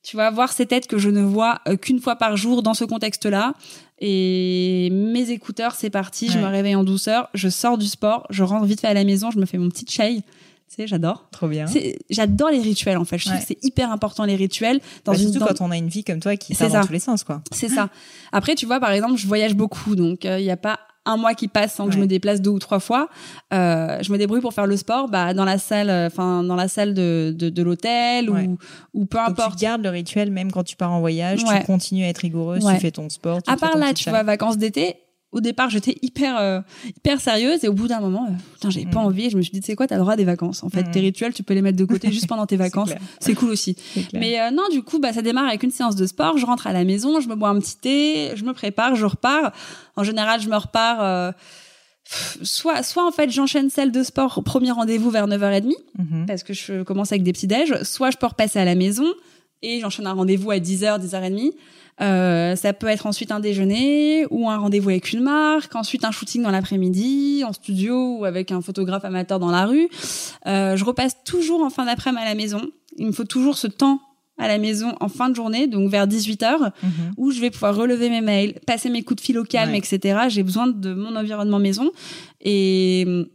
tu 0.04 0.16
vois, 0.16 0.30
voir 0.30 0.52
ces 0.52 0.66
têtes 0.66 0.86
que 0.86 0.96
je 0.96 1.10
ne 1.10 1.22
vois 1.22 1.60
euh, 1.66 1.76
qu'une 1.76 1.98
fois 2.00 2.14
par 2.14 2.36
jour 2.36 2.62
dans 2.62 2.74
ce 2.74 2.84
contexte-là. 2.84 3.54
Et 3.98 4.88
mes 4.92 5.30
écouteurs, 5.30 5.74
c'est 5.74 5.90
parti, 5.90 6.28
je 6.28 6.38
me 6.38 6.46
réveille 6.46 6.74
en 6.74 6.82
douceur, 6.84 7.28
je 7.34 7.48
sors 7.48 7.78
du 7.78 7.86
sport, 7.86 8.26
je 8.30 8.42
rentre 8.42 8.64
vite 8.64 8.80
fait 8.80 8.88
à 8.88 8.94
la 8.94 9.04
maison, 9.04 9.30
je 9.30 9.38
me 9.38 9.46
fais 9.46 9.58
mon 9.58 9.68
petit 9.68 9.86
chai. 9.88 10.22
Sais, 10.74 10.86
j'adore. 10.86 11.26
Trop 11.32 11.48
bien. 11.48 11.66
J'adore 12.08 12.48
les 12.50 12.60
rituels 12.60 12.96
en 12.96 13.04
fait. 13.04 13.18
Je 13.18 13.26
trouve 13.28 13.38
que 13.38 13.44
c'est 13.46 13.62
hyper 13.62 13.90
important 13.92 14.24
les 14.24 14.36
rituels 14.36 14.80
dans 15.04 15.12
Bah, 15.12 15.18
une 15.18 15.24
surtout 15.24 15.40
dans- 15.40 15.46
quand 15.54 15.60
on 15.60 15.70
a 15.70 15.76
une 15.76 15.88
vie 15.88 16.02
comme 16.02 16.18
toi 16.20 16.34
qui 16.36 16.54
part 16.54 16.70
dans 16.70 16.86
tous 16.86 16.92
les 16.92 16.98
sens, 16.98 17.24
quoi. 17.24 17.42
c'est 17.52 17.68
ça. 17.68 17.90
Après, 18.32 18.54
tu 18.54 18.64
vois, 18.64 18.80
par 18.80 18.90
exemple, 18.92 19.16
je 19.16 19.26
voyage 19.26 19.54
beaucoup, 19.54 19.94
donc 19.96 20.24
il 20.24 20.36
n'y 20.42 20.50
a 20.50 20.56
pas 20.56 20.78
un 21.04 21.16
mois 21.16 21.34
qui 21.34 21.48
passe 21.48 21.74
sans 21.74 21.86
que 21.88 21.92
je 21.92 21.98
me 21.98 22.06
déplace 22.06 22.40
deux 22.40 22.50
ou 22.50 22.58
trois 22.60 22.78
fois. 22.78 23.08
Euh, 23.52 23.98
je 24.02 24.12
me 24.12 24.18
débrouille 24.18 24.40
pour 24.40 24.54
faire 24.54 24.66
le 24.68 24.76
sport, 24.76 25.08
bah 25.08 25.34
dans 25.34 25.44
la 25.44 25.58
salle, 25.58 25.90
enfin 26.06 26.42
dans 26.44 26.54
la 26.56 26.68
salle 26.68 26.94
de 26.94 27.34
de, 27.36 27.50
de 27.50 27.62
l'hôtel 27.62 28.30
Ouais. 28.30 28.46
ou 28.46 28.56
ou 28.94 29.04
peu 29.06 29.18
Donc 29.18 29.30
importe. 29.30 29.58
tu 29.58 29.64
gardes 29.64 29.82
le 29.82 29.88
rituel 29.90 30.30
même 30.30 30.50
quand 30.52 30.62
tu 30.62 30.76
pars 30.76 30.92
en 30.92 31.00
voyage, 31.00 31.42
Ouais. 31.44 31.60
tu 31.60 31.66
continues 31.66 32.04
à 32.04 32.08
être 32.08 32.18
rigoureuse, 32.18 32.64
tu 32.64 32.76
fais 32.80 32.92
ton 32.92 33.08
sport. 33.10 33.42
Tu 33.42 33.50
À 33.52 33.56
part 33.56 33.76
là, 33.76 33.92
tu 33.92 34.08
vois, 34.10 34.22
vacances 34.22 34.56
d'été. 34.58 34.94
Au 35.32 35.40
départ, 35.40 35.70
j'étais 35.70 35.96
hyper 36.02 36.36
euh, 36.38 36.60
hyper 36.86 37.20
sérieuse 37.20 37.64
et 37.64 37.68
au 37.68 37.72
bout 37.72 37.88
d'un 37.88 38.00
moment, 38.00 38.26
euh, 38.28 38.32
putain, 38.54 38.68
j'avais 38.70 38.86
pas 38.86 39.00
Mm. 39.00 39.06
envie. 39.06 39.24
Et 39.26 39.30
je 39.30 39.36
me 39.38 39.42
suis 39.42 39.50
dit, 39.52 39.60
tu 39.60 39.66
sais 39.66 39.74
quoi, 39.76 39.86
t'as 39.86 39.94
le 39.96 40.02
droit 40.02 40.14
des 40.14 40.24
vacances. 40.26 40.62
En 40.62 40.68
fait, 40.68 40.82
Mm. 40.82 40.90
tes 40.90 41.00
rituels, 41.00 41.32
tu 41.32 41.42
peux 41.42 41.54
les 41.54 41.62
mettre 41.62 41.78
de 41.78 41.84
côté 41.86 42.12
juste 42.12 42.26
pendant 42.28 42.44
tes 42.46 42.56
vacances. 42.68 42.90
C'est 43.18 43.34
cool 43.34 43.50
aussi. 43.50 43.74
C'est. 43.94 44.12
Mais 44.12 44.38
euh, 44.40 44.50
non, 44.50 44.64
du 44.70 44.82
coup, 44.82 44.98
bah, 44.98 45.12
ça 45.12 45.22
démarre 45.22 45.46
avec 45.48 45.62
une 45.62 45.70
séance 45.70 45.96
de 45.96 46.06
sport. 46.06 46.36
Je 46.38 46.44
rentre 46.46 46.66
à 46.66 46.72
la 46.72 46.84
maison, 46.84 47.20
je 47.20 47.28
me 47.28 47.34
bois 47.34 47.48
un 47.48 47.58
petit 47.58 47.76
thé, 47.76 48.32
je 48.36 48.44
me 48.44 48.52
prépare, 48.52 48.94
je 48.94 49.06
repars. 49.06 49.52
En 49.96 50.04
général, 50.04 50.40
je 50.40 50.48
me 50.48 50.56
repars. 50.56 51.02
euh, 51.02 51.32
soit, 52.42 52.82
soit 52.82 53.06
en 53.06 53.10
fait, 53.12 53.30
j'enchaîne 53.30 53.70
celle 53.70 53.92
de 53.92 54.02
sport 54.02 54.36
au 54.38 54.42
premier 54.42 54.70
rendez-vous 54.70 55.10
vers 55.10 55.26
9h30 55.26 55.72
Mhm. 55.98 56.26
parce 56.26 56.42
que 56.42 56.52
je 56.52 56.82
commence 56.82 57.12
avec 57.12 57.22
des 57.22 57.32
petits 57.32 57.46
déj. 57.46 57.74
Soit 57.84 58.10
je 58.10 58.16
peux 58.18 58.26
repasser 58.26 58.58
à 58.58 58.64
la 58.64 58.74
maison 58.74 59.06
et 59.62 59.80
j'enchaîne 59.80 60.06
un 60.06 60.12
rendez-vous 60.12 60.50
à 60.50 60.58
10h, 60.58 60.98
10h30. 60.98 61.52
Euh, 62.00 62.56
ça 62.56 62.72
peut 62.72 62.88
être 62.88 63.06
ensuite 63.06 63.30
un 63.30 63.38
déjeuner 63.40 64.26
ou 64.30 64.48
un 64.48 64.56
rendez-vous 64.56 64.88
avec 64.90 65.12
une 65.12 65.20
marque, 65.20 65.76
ensuite 65.76 66.04
un 66.04 66.10
shooting 66.10 66.42
dans 66.42 66.50
l'après-midi, 66.50 67.44
en 67.46 67.52
studio 67.52 68.16
ou 68.18 68.24
avec 68.24 68.50
un 68.50 68.60
photographe 68.60 69.04
amateur 69.04 69.38
dans 69.38 69.50
la 69.50 69.66
rue. 69.66 69.88
Euh, 70.46 70.76
je 70.76 70.84
repasse 70.84 71.16
toujours 71.24 71.62
en 71.62 71.70
fin 71.70 71.84
d'après-midi 71.84 72.22
à 72.22 72.24
la 72.24 72.34
maison. 72.34 72.62
Il 72.96 73.06
me 73.06 73.12
faut 73.12 73.24
toujours 73.24 73.56
ce 73.58 73.66
temps 73.66 74.00
à 74.38 74.48
la 74.48 74.58
maison 74.58 74.94
en 75.00 75.08
fin 75.08 75.28
de 75.28 75.36
journée, 75.36 75.66
donc 75.68 75.90
vers 75.90 76.06
18h, 76.08 76.72
Mhm. 76.82 76.90
où 77.18 77.30
je 77.30 77.40
vais 77.40 77.50
pouvoir 77.50 77.76
relever 77.76 78.08
mes 78.08 78.22
mails, 78.22 78.58
passer 78.66 78.88
mes 78.88 79.02
coups 79.02 79.20
de 79.20 79.24
fil 79.26 79.38
au 79.38 79.44
calme, 79.44 79.72
Ouais. 79.72 79.78
etc. 79.78 80.20
J'ai 80.28 80.42
besoin 80.42 80.66
de 80.66 80.94
mon 80.94 81.14
environnement 81.14 81.58
maison. 81.58 81.90
Et 82.40 83.04
hum, 83.06 83.26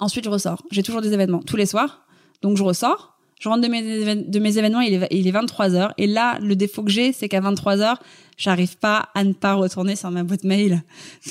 ensuite, 0.00 0.24
je 0.24 0.30
ressors. 0.30 0.62
J'ai 0.72 0.82
toujours 0.82 1.02
des 1.02 1.12
événements 1.12 1.42
tous 1.42 1.56
les 1.56 1.66
soirs. 1.66 2.06
Donc, 2.42 2.56
je 2.56 2.62
ressors. 2.62 3.15
Je 3.38 3.48
rentre 3.48 3.62
de 3.62 3.68
mes, 3.68 3.82
évén- 3.82 4.30
de 4.30 4.38
mes 4.38 4.56
événements, 4.58 4.80
il 4.80 4.94
est, 4.94 5.08
il 5.10 5.26
est 5.28 5.32
23h. 5.32 5.90
Et 5.98 6.06
là, 6.06 6.38
le 6.40 6.56
défaut 6.56 6.82
que 6.82 6.90
j'ai, 6.90 7.12
c'est 7.12 7.28
qu'à 7.28 7.40
23h, 7.40 7.96
j'arrive 8.38 8.76
pas 8.78 9.08
à 9.14 9.24
ne 9.24 9.32
pas 9.34 9.54
retourner 9.54 9.94
sur 9.96 10.10
ma 10.10 10.22
boîte 10.24 10.44
mail. 10.44 10.82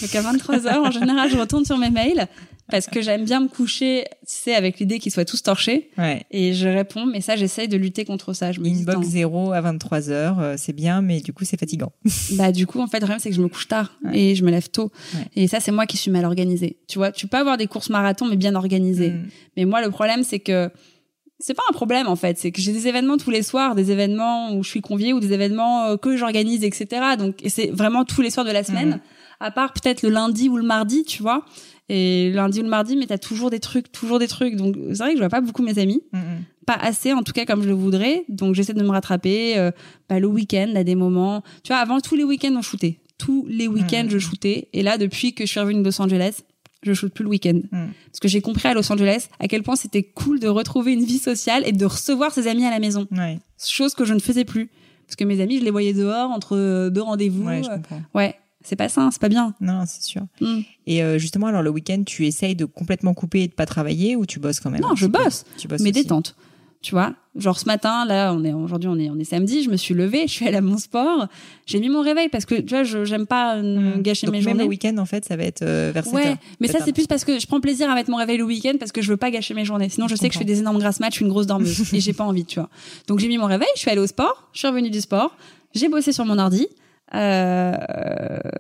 Donc, 0.01 0.13
à 0.15 0.21
23h, 0.21 0.77
en 0.77 0.91
général, 0.91 1.29
je 1.29 1.37
retourne 1.37 1.65
sur 1.65 1.77
mes 1.77 1.89
mails. 1.89 2.27
parce 2.71 2.87
que 2.87 2.99
j'aime 3.01 3.25
bien 3.25 3.41
me 3.41 3.47
coucher, 3.47 4.05
tu 4.21 4.33
sais, 4.35 4.55
avec 4.55 4.79
l'idée 4.79 4.97
qu'ils 4.97 5.11
soient 5.11 5.23
tous 5.25 5.43
torchés. 5.43 5.89
Ouais. 5.99 6.23
Et 6.31 6.53
je 6.53 6.67
réponds, 6.67 7.05
mais 7.05 7.21
ça, 7.21 7.35
j'essaye 7.35 7.67
de 7.67 7.77
lutter 7.77 8.05
contre 8.05 8.33
ça. 8.33 8.51
Je 8.51 8.59
me 8.59 8.67
Inbox 8.67 9.07
0 9.07 9.51
à 9.53 9.61
23 9.61 10.09
heures, 10.09 10.39
euh, 10.39 10.55
c'est 10.57 10.73
bien, 10.73 11.01
mais 11.03 11.21
du 11.21 11.31
coup, 11.31 11.43
c'est 11.45 11.59
fatigant. 11.59 11.91
bah 12.33 12.51
du 12.51 12.65
coup, 12.65 12.79
en 12.79 12.87
fait, 12.87 12.97
le 12.97 13.05
problème 13.05 13.19
c'est 13.19 13.29
que 13.29 13.35
je 13.35 13.41
me 13.41 13.49
couche 13.49 13.67
tard 13.67 13.91
Ouais. 14.03 14.17
et 14.19 14.35
je 14.35 14.43
me 14.43 14.49
lève 14.49 14.69
tôt. 14.69 14.91
Ouais. 15.13 15.25
Et 15.35 15.47
ça, 15.47 15.59
c'est 15.59 15.71
moi 15.71 15.85
qui 15.85 15.97
suis 15.97 16.09
mal 16.09 16.25
organisée. 16.25 16.77
Tu 16.87 16.97
vois, 16.97 17.11
tu 17.11 17.27
peux 17.27 17.37
avoir 17.37 17.57
des 17.57 17.67
courses 17.67 17.89
marathon, 17.91 18.25
mais 18.27 18.35
bien 18.35 18.55
organisées. 18.55 19.11
Mm. 19.11 19.27
Mais 19.57 19.65
moi, 19.65 19.83
le 19.83 19.91
problème, 19.91 20.23
c'est 20.23 20.39
que 20.39 20.71
c'est 21.39 21.53
pas 21.53 21.63
un 21.69 21.73
problème 21.73 22.07
en 22.07 22.15
fait, 22.15 22.37
c'est 22.37 22.51
que 22.51 22.61
j'ai 22.61 22.71
des 22.71 22.87
événements 22.87 23.17
tous 23.17 23.29
les 23.31 23.43
soirs, 23.43 23.75
des 23.75 23.91
événements 23.91 24.53
où 24.55 24.63
je 24.63 24.69
suis 24.69 24.81
conviée 24.81 25.13
ou 25.13 25.19
des 25.19 25.33
événements 25.33 25.85
euh, 25.85 25.97
que 25.97 26.15
j'organise, 26.17 26.63
etc. 26.63 27.01
Donc, 27.17 27.43
et 27.43 27.49
c'est 27.49 27.67
vraiment 27.71 28.05
tous 28.05 28.21
les 28.21 28.29
soirs 28.29 28.45
de 28.45 28.51
la 28.51 28.63
semaine, 28.63 28.89
Mhm. 28.89 28.99
à 29.41 29.51
part 29.51 29.73
peut-être 29.73 30.01
le 30.01 30.09
lundi 30.09 30.47
ou 30.49 30.57
le 30.57 30.63
mardi, 30.63 31.03
tu 31.03 31.21
vois. 31.21 31.45
Et 31.87 32.31
lundi 32.33 32.61
ou 32.61 32.63
le 32.63 32.69
mardi, 32.69 32.95
mais 32.97 33.05
t'as 33.05 33.19
toujours 33.19 33.49
des 33.51 33.59
trucs, 33.59 33.91
toujours 33.91 34.17
des 34.17 34.27
trucs. 34.27 34.55
Donc, 34.55 34.75
c'est 34.93 34.97
vrai 34.97 35.09
que 35.11 35.17
je 35.17 35.21
vois 35.21 35.29
pas 35.29 35.41
beaucoup 35.41 35.61
mes 35.61 35.77
amis 35.77 36.01
mm. 36.13 36.19
pas 36.65 36.73
assez 36.81 37.13
en 37.13 37.21
tout 37.21 37.31
cas 37.33 37.45
comme 37.45 37.61
je 37.61 37.67
le 37.67 37.75
voudrais 37.75 38.25
donc 38.27 38.55
j'essaie 38.55 38.73
de 38.73 38.81
me 38.81 38.89
rattraper 38.89 39.55
euh, 39.59 39.69
bah, 40.09 40.19
le 40.19 40.25
week-end 40.25 40.73
à 40.75 40.83
des 40.83 40.95
moments 40.95 41.43
tu 41.63 41.67
vois 41.73 41.77
avant 41.77 41.99
tous 41.99 42.15
les 42.15 42.23
week-ends 42.23 42.55
on 42.57 42.63
shootait 42.63 43.01
tous 43.19 43.45
les 43.47 43.67
week-ends 43.67 44.05
Mhm. 44.05 44.09
je 44.09 44.17
shootais 44.17 44.67
et 44.73 44.81
là 44.81 44.97
depuis 44.97 45.33
que 45.35 45.45
je 45.45 45.51
suis 45.51 45.59
revenue 45.59 45.81
de 45.81 45.85
Los 45.85 46.01
Angeles 46.01 46.39
je 46.85 46.93
shoote 46.93 47.13
plus 47.13 47.23
le 47.23 47.29
week-end 47.29 47.59
Mhm. 47.71 47.89
parce 48.11 48.19
que 48.21 48.27
j'ai 48.27 48.41
compris 48.41 48.67
à 48.67 48.73
Los 48.73 48.91
Angeles 48.91 49.27
à 49.39 49.47
quel 49.47 49.63
point 49.63 49.75
c'était 49.75 50.03
cool 50.03 50.39
de 50.39 50.47
retrouver 50.47 50.93
une 50.93 51.03
vie 51.03 51.17
sociale 51.19 51.63
et 51.65 51.71
de 51.71 51.85
recevoir 51.85 52.31
ses 52.33 52.47
amis 52.47 52.65
à 52.65 52.69
la 52.71 52.79
maison 52.79 53.07
chose 53.65 53.93
que 53.95 54.05
je 54.05 54.13
ne 54.13 54.19
faisais 54.19 54.45
plus 54.45 54.69
parce 55.07 55.15
que 55.15 55.23
mes 55.23 55.39
amis 55.41 55.59
je 55.59 55.63
les 55.63 55.71
voyais 55.71 55.93
dehors 55.93 56.31
entre 56.31 56.55
euh, 56.57 56.89
deux 56.89 57.01
rendez-vous 57.01 57.43
ouais, 57.45 57.63
je 57.63 57.69
Euh, 57.69 57.75
comprends. 57.75 58.01
ouais 58.13 58.35
c'est 58.63 58.75
pas 58.75 58.89
sain 58.89 59.11
c'est 59.11 59.21
pas 59.21 59.29
bien 59.29 59.53
Non, 59.61 59.83
c'est 59.85 60.01
sûr. 60.01 60.23
Mm. 60.41 60.61
Et 60.87 61.03
euh, 61.03 61.19
justement, 61.19 61.45
alors 61.47 61.61
le 61.61 61.69
week-end, 61.69 62.01
tu 62.03 62.25
essayes 62.25 62.55
de 62.55 62.65
complètement 62.65 63.13
couper 63.13 63.43
et 63.43 63.47
de 63.47 63.53
pas 63.53 63.67
travailler 63.67 64.15
ou 64.15 64.25
tu 64.25 64.39
bosses 64.39 64.59
quand 64.59 64.71
même 64.71 64.81
non 64.81 64.95
je 64.95 65.05
bosse 65.05 65.45
Tu 65.57 65.67
bosses 65.67 65.81
mais 65.81 65.91
aussi. 65.91 66.01
détente. 66.01 66.35
Tu 66.85 66.91
vois, 66.93 67.13
genre 67.35 67.57
ce 67.57 67.65
matin, 67.65 68.05
là, 68.05 68.31
on 68.31 68.43
est 68.43 68.53
aujourd'hui, 68.53 68.87
on 68.87 68.99
est, 68.99 69.09
on 69.09 69.17
est 69.17 69.23
samedi. 69.23 69.63
Je 69.63 69.71
me 69.71 69.75
suis 69.75 69.95
levée, 69.95 70.27
je 70.27 70.33
suis 70.33 70.47
allée 70.47 70.57
à 70.57 70.61
mon 70.61 70.77
sport. 70.77 71.25
J'ai 71.65 71.79
mis 71.79 71.89
mon 71.89 72.01
réveil 72.03 72.29
parce 72.29 72.45
que 72.45 72.53
tu 72.53 72.75
vois, 72.75 72.83
je 72.83 73.05
j'aime 73.05 73.25
pas 73.25 73.55
euh, 73.55 73.97
Mm. 73.97 74.01
gâcher 74.03 74.27
Donc 74.27 74.33
mes 74.33 74.37
même 74.41 74.49
journées. 74.49 74.63
le 74.65 74.69
week-end, 74.69 74.95
en 74.99 75.05
fait, 75.05 75.25
ça 75.25 75.35
va 75.35 75.45
être 75.45 75.63
euh, 75.63 75.89
vers 75.91 76.03
7 76.05 76.13
Ouais, 76.13 76.27
heures. 76.27 76.35
mais 76.59 76.67
ça 76.67 76.77
c'est 76.85 76.93
plus 76.93 77.07
parce 77.07 77.25
que 77.25 77.39
je 77.39 77.47
prends 77.47 77.59
plaisir 77.59 77.89
à 77.89 77.95
mettre 77.95 78.11
mon 78.11 78.17
réveil 78.17 78.37
le 78.37 78.43
week-end 78.43 78.73
parce 78.79 78.91
que 78.91 79.01
je 79.01 79.09
veux 79.09 79.17
pas 79.17 79.31
gâcher 79.31 79.55
mes 79.55 79.65
journées. 79.65 79.89
Sinon, 79.89 80.07
je, 80.07 80.13
Je 80.15 80.19
sais 80.21 80.27
que 80.27 80.35
je 80.35 80.37
fais 80.39 80.45
des 80.45 80.59
énormes 80.59 80.77
grasses 80.77 80.99
matchs, 80.99 81.13
je 81.13 81.17
suis 81.17 81.25
une 81.25 81.31
grosse 81.31 81.47
dormeuse 81.47 81.91
et 81.93 81.99
j'ai 81.99 82.13
pas 82.13 82.23
envie, 82.23 82.45
tu 82.45 82.59
vois. 82.59 82.69
Donc 83.07 83.17
j'ai 83.17 83.27
mis 83.29 83.39
mon 83.39 83.47
réveil, 83.47 83.67
je 83.73 83.79
suis 83.79 83.89
allée 83.89 84.01
au 84.01 84.05
sport, 84.05 84.47
je 84.53 84.59
suis 84.59 84.67
revenue 84.67 84.91
du 84.91 85.01
sport, 85.01 85.35
j'ai 85.73 85.89
bossé 85.89 86.11
sur 86.13 86.23
mon 86.25 86.37
ordi. 86.37 86.67
Euh, 87.15 87.73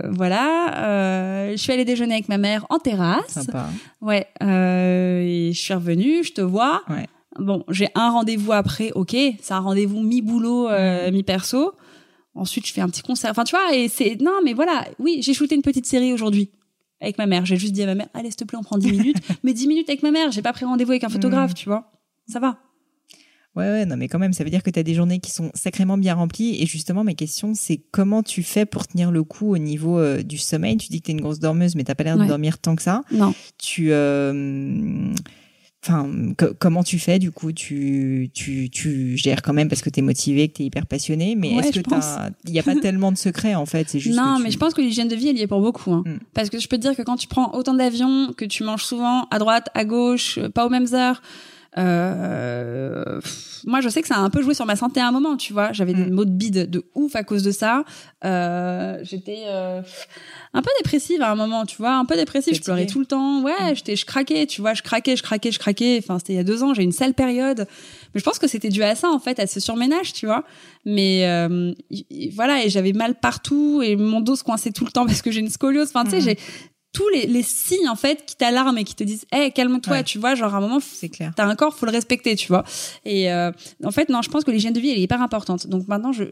voilà, 0.09 0.73
euh, 0.87 1.51
je 1.51 1.57
suis 1.57 1.71
allée 1.71 1.85
déjeuner 1.85 2.13
avec 2.15 2.29
ma 2.29 2.37
mère 2.37 2.65
en 2.69 2.77
terrasse. 2.79 3.27
Sympa. 3.27 3.67
Ouais, 4.01 4.27
euh, 4.43 5.21
et 5.21 5.51
je 5.53 5.59
suis 5.59 5.73
revenue, 5.73 6.23
je 6.23 6.33
te 6.33 6.41
vois. 6.41 6.81
Ouais. 6.89 7.05
Bon, 7.39 7.63
j'ai 7.69 7.89
un 7.95 8.11
rendez-vous 8.11 8.51
après, 8.53 8.91
ok, 8.93 9.11
c'est 9.41 9.51
un 9.53 9.59
rendez-vous 9.59 10.01
mi-boulot, 10.01 10.69
euh, 10.69 11.11
mi-perso. 11.11 11.73
Ensuite, 12.33 12.65
je 12.67 12.73
fais 12.73 12.81
un 12.81 12.89
petit 12.89 13.01
concert. 13.01 13.31
Enfin, 13.31 13.43
tu 13.43 13.55
vois, 13.55 13.73
et 13.75 13.87
c'est 13.87 14.17
non, 14.21 14.39
mais 14.43 14.53
voilà, 14.53 14.85
oui, 14.99 15.19
j'ai 15.21 15.33
shooté 15.33 15.55
une 15.55 15.61
petite 15.61 15.85
série 15.85 16.13
aujourd'hui 16.13 16.49
avec 17.01 17.17
ma 17.17 17.25
mère. 17.27 17.45
J'ai 17.45 17.57
juste 17.57 17.73
dit 17.73 17.83
à 17.83 17.85
ma 17.87 17.95
mère, 17.95 18.07
allez, 18.13 18.29
s'il 18.29 18.37
te 18.37 18.43
plaît, 18.45 18.57
on 18.57 18.63
prend 18.63 18.77
10 18.77 18.91
minutes. 18.97 19.17
mais 19.43 19.53
10 19.53 19.67
minutes 19.67 19.89
avec 19.89 20.01
ma 20.03 20.11
mère, 20.11 20.31
j'ai 20.31 20.41
pas 20.41 20.53
pris 20.53 20.65
rendez-vous 20.65 20.91
avec 20.91 21.03
un 21.03 21.09
photographe, 21.09 21.51
Mm. 21.51 21.55
tu 21.55 21.69
vois. 21.69 21.91
Ça 22.27 22.39
va. 22.39 22.57
Ouais, 23.55 23.63
ouais, 23.69 23.85
non, 23.85 23.95
mais 23.95 24.09
quand 24.09 24.19
même, 24.19 24.33
ça 24.33 24.43
veut 24.43 24.49
dire 24.49 24.63
que 24.63 24.69
tu 24.69 24.77
as 24.79 24.83
des 24.83 24.93
journées 24.93 25.19
qui 25.19 25.31
sont 25.31 25.49
sacrément 25.53 25.97
bien 25.97 26.13
remplies. 26.15 26.61
Et 26.61 26.65
justement, 26.65 27.05
ma 27.05 27.13
question, 27.13 27.53
c'est 27.53 27.77
comment 27.91 28.21
tu 28.21 28.43
fais 28.43 28.65
pour 28.65 28.85
tenir 28.85 29.11
le 29.11 29.23
coup 29.23 29.53
au 29.53 29.57
niveau 29.57 29.97
euh, 29.97 30.23
du 30.23 30.37
sommeil? 30.37 30.75
Tu 30.75 30.89
dis 30.89 30.99
que 30.99 31.05
tu 31.05 31.11
es 31.11 31.13
une 31.13 31.21
grosse 31.21 31.39
dormeuse, 31.39 31.75
mais 31.75 31.85
t'as 31.85 31.95
pas 31.95 32.03
l'air 32.03 32.17
Ouais. 32.17 32.23
de 32.23 32.27
dormir 32.27 32.57
tant 32.57 32.75
que 32.75 32.81
ça. 32.81 33.03
Non. 33.11 33.33
Tu. 33.57 33.93
euh, 33.93 35.13
Enfin, 35.87 36.09
co- 36.37 36.53
comment 36.57 36.83
tu 36.83 36.97
fais 36.97 37.19
du 37.19 37.31
coup? 37.31 37.51
Tu, 37.51 38.29
tu, 38.33 38.69
tu 38.71 39.15
gères 39.17 39.41
quand 39.43 39.53
même 39.53 39.69
parce 39.69 39.81
que 39.83 39.89
tu 39.91 39.99
es 39.99 40.03
motivé, 40.03 40.47
que 40.47 40.53
tu 40.57 40.63
es 40.63 40.65
hyper 40.65 40.87
passionné, 40.87 41.35
mais 41.35 41.53
Ouais, 41.55 41.59
est-ce 41.67 41.79
que 41.79 41.87
t'as- 41.87 42.29
il 42.45 42.51
n'y 42.53 42.59
a 42.59 42.63
pas 42.63 42.75
tellement 42.81 43.11
de 43.11 43.17
secrets 43.17 43.53
en 43.55 43.65
fait 43.67 43.87
C'est 43.89 43.99
juste. 43.99 44.17
Non, 44.17 44.37
tu- 44.37 44.43
mais 44.43 44.51
je 44.51 44.57
pense 44.57 44.73
que 44.73 44.81
l'hygiène 44.81 45.07
de 45.07 45.15
vie, 45.15 45.27
elle 45.29 45.37
y 45.37 45.41
est 45.41 45.47
pour 45.47 45.61
beaucoup. 45.61 45.93
Hein. 45.93 46.03
Mm. 46.05 46.17
Parce 46.33 46.49
que 46.49 46.59
je 46.59 46.67
peux 46.67 46.77
te 46.77 46.81
dire 46.81 46.95
que 46.95 47.03
quand 47.03 47.17
tu 47.17 47.27
prends 47.27 47.53
autant 47.53 47.75
d'avions, 47.75 48.33
que 48.35 48.45
tu 48.45 48.63
manges 48.63 48.83
souvent 48.83 49.27
à 49.29 49.37
droite, 49.37 49.69
à 49.75 49.85
gauche, 49.85 50.39
euh, 50.39 50.49
pas 50.49 50.65
aux 50.65 50.69
mêmes 50.69 50.87
heures, 50.93 51.21
euh, 51.77 53.19
pff, 53.19 53.61
moi 53.65 53.81
je 53.81 53.89
sais 53.89 54.01
que 54.01 54.07
ça 54.07 54.15
a 54.15 54.19
un 54.19 54.29
peu 54.29 54.41
joué 54.41 54.53
sur 54.53 54.65
ma 54.65 54.75
santé 54.75 54.99
à 54.99 55.07
un 55.07 55.11
moment, 55.11 55.37
tu 55.37 55.53
vois. 55.53 55.71
J'avais 55.73 55.93
des 55.93 56.05
Mm. 56.05 56.13
maux 56.13 56.25
de 56.25 56.31
bide 56.31 56.69
de 56.69 56.83
ouf 56.95 57.15
à 57.15 57.23
cause 57.23 57.43
de 57.43 57.51
ça. 57.51 57.83
Euh, 58.23 58.99
j'étais 59.03 59.43
euh, 59.47 59.81
un 60.53 60.61
peu 60.61 60.69
dépressive 60.79 61.21
à 61.21 61.31
un 61.31 61.35
moment, 61.35 61.65
tu 61.65 61.77
vois, 61.77 61.95
un 61.95 62.05
peu 62.05 62.15
dépressive. 62.15 62.53
Je 62.55 62.61
pleurais 62.61 62.85
tout 62.85 62.99
le 62.99 63.05
temps. 63.05 63.41
Ouais, 63.43 63.71
Mm. 63.71 63.75
j'étais, 63.75 63.95
je 63.95 64.05
craquais, 64.05 64.45
tu 64.45 64.61
vois, 64.61 64.73
je 64.73 64.81
craquais, 64.83 65.15
je 65.15 65.23
craquais, 65.23 65.51
je 65.51 65.59
craquais. 65.59 65.99
Enfin, 66.03 66.19
c'était 66.19 66.33
il 66.33 66.37
y 66.37 66.39
a 66.39 66.43
deux 66.43 66.63
ans. 66.63 66.73
J'ai 66.73 66.81
eu 66.81 66.85
une 66.85 66.91
sale 66.91 67.13
période. 67.13 67.67
Mais 68.13 68.19
je 68.19 68.23
pense 68.23 68.39
que 68.39 68.47
c'était 68.47 68.69
dû 68.69 68.83
à 68.83 68.95
ça 68.95 69.09
en 69.09 69.19
fait, 69.19 69.39
à 69.39 69.47
ce 69.47 69.59
surménage, 69.59 70.13
tu 70.13 70.25
vois. 70.25 70.43
Mais 70.85 71.25
euh, 71.27 71.73
y- 71.89 72.05
y- 72.09 72.29
voilà, 72.29 72.63
et 72.63 72.69
j'avais 72.69 72.93
mal 72.93 73.15
partout 73.15 73.81
et 73.83 73.95
mon 73.95 74.21
dos 74.21 74.35
se 74.35 74.43
coinçait 74.43 74.71
tout 74.71 74.85
le 74.85 74.91
temps 74.91 75.05
parce 75.07 75.21
que 75.21 75.31
j'ai 75.31 75.39
une 75.41 75.49
scoliose. 75.49 75.89
Enfin, 75.89 76.03
tu 76.05 76.11
sais, 76.11 76.17
Mhm. 76.17 76.23
j'ai 76.23 76.37
tous 76.95 77.07
les, 77.09 77.27
les 77.27 77.43
signes 77.43 77.89
en 77.89 77.95
fait 77.97 78.25
qui 78.25 78.35
t'alarment 78.37 78.77
et 78.77 78.83
qui 78.85 78.95
te 78.95 79.03
disent, 79.03 79.25
hé, 79.33 79.51
calme-toi, 79.51 79.93
Ouais. 79.97 80.03
tu 80.03 80.17
vois, 80.17 80.33
genre 80.35 80.53
à 80.55 80.57
un 80.57 80.61
moment, 80.61 80.79
C'est 80.79 81.09
clair. 81.09 81.33
t'as 81.35 81.45
un 81.45 81.55
corps, 81.55 81.73
faut 81.75 81.85
le 81.85 81.91
respecter, 81.91 82.35
tu 82.37 82.47
vois. 82.47 82.63
Et 83.03 83.31
euh, 83.31 83.51
en 83.83 83.91
fait, 83.91 84.07
non, 84.09 84.21
je 84.21 84.29
pense 84.29 84.43
que 84.45 84.51
l'hygiène 84.51 84.73
de 84.73 84.79
vie, 84.79 84.89
elle 84.91 84.97
est 84.97 85.01
hyper 85.01 85.21
importante. 85.21 85.67
Donc 85.67 85.87
maintenant, 85.87 86.11
je 86.13 86.23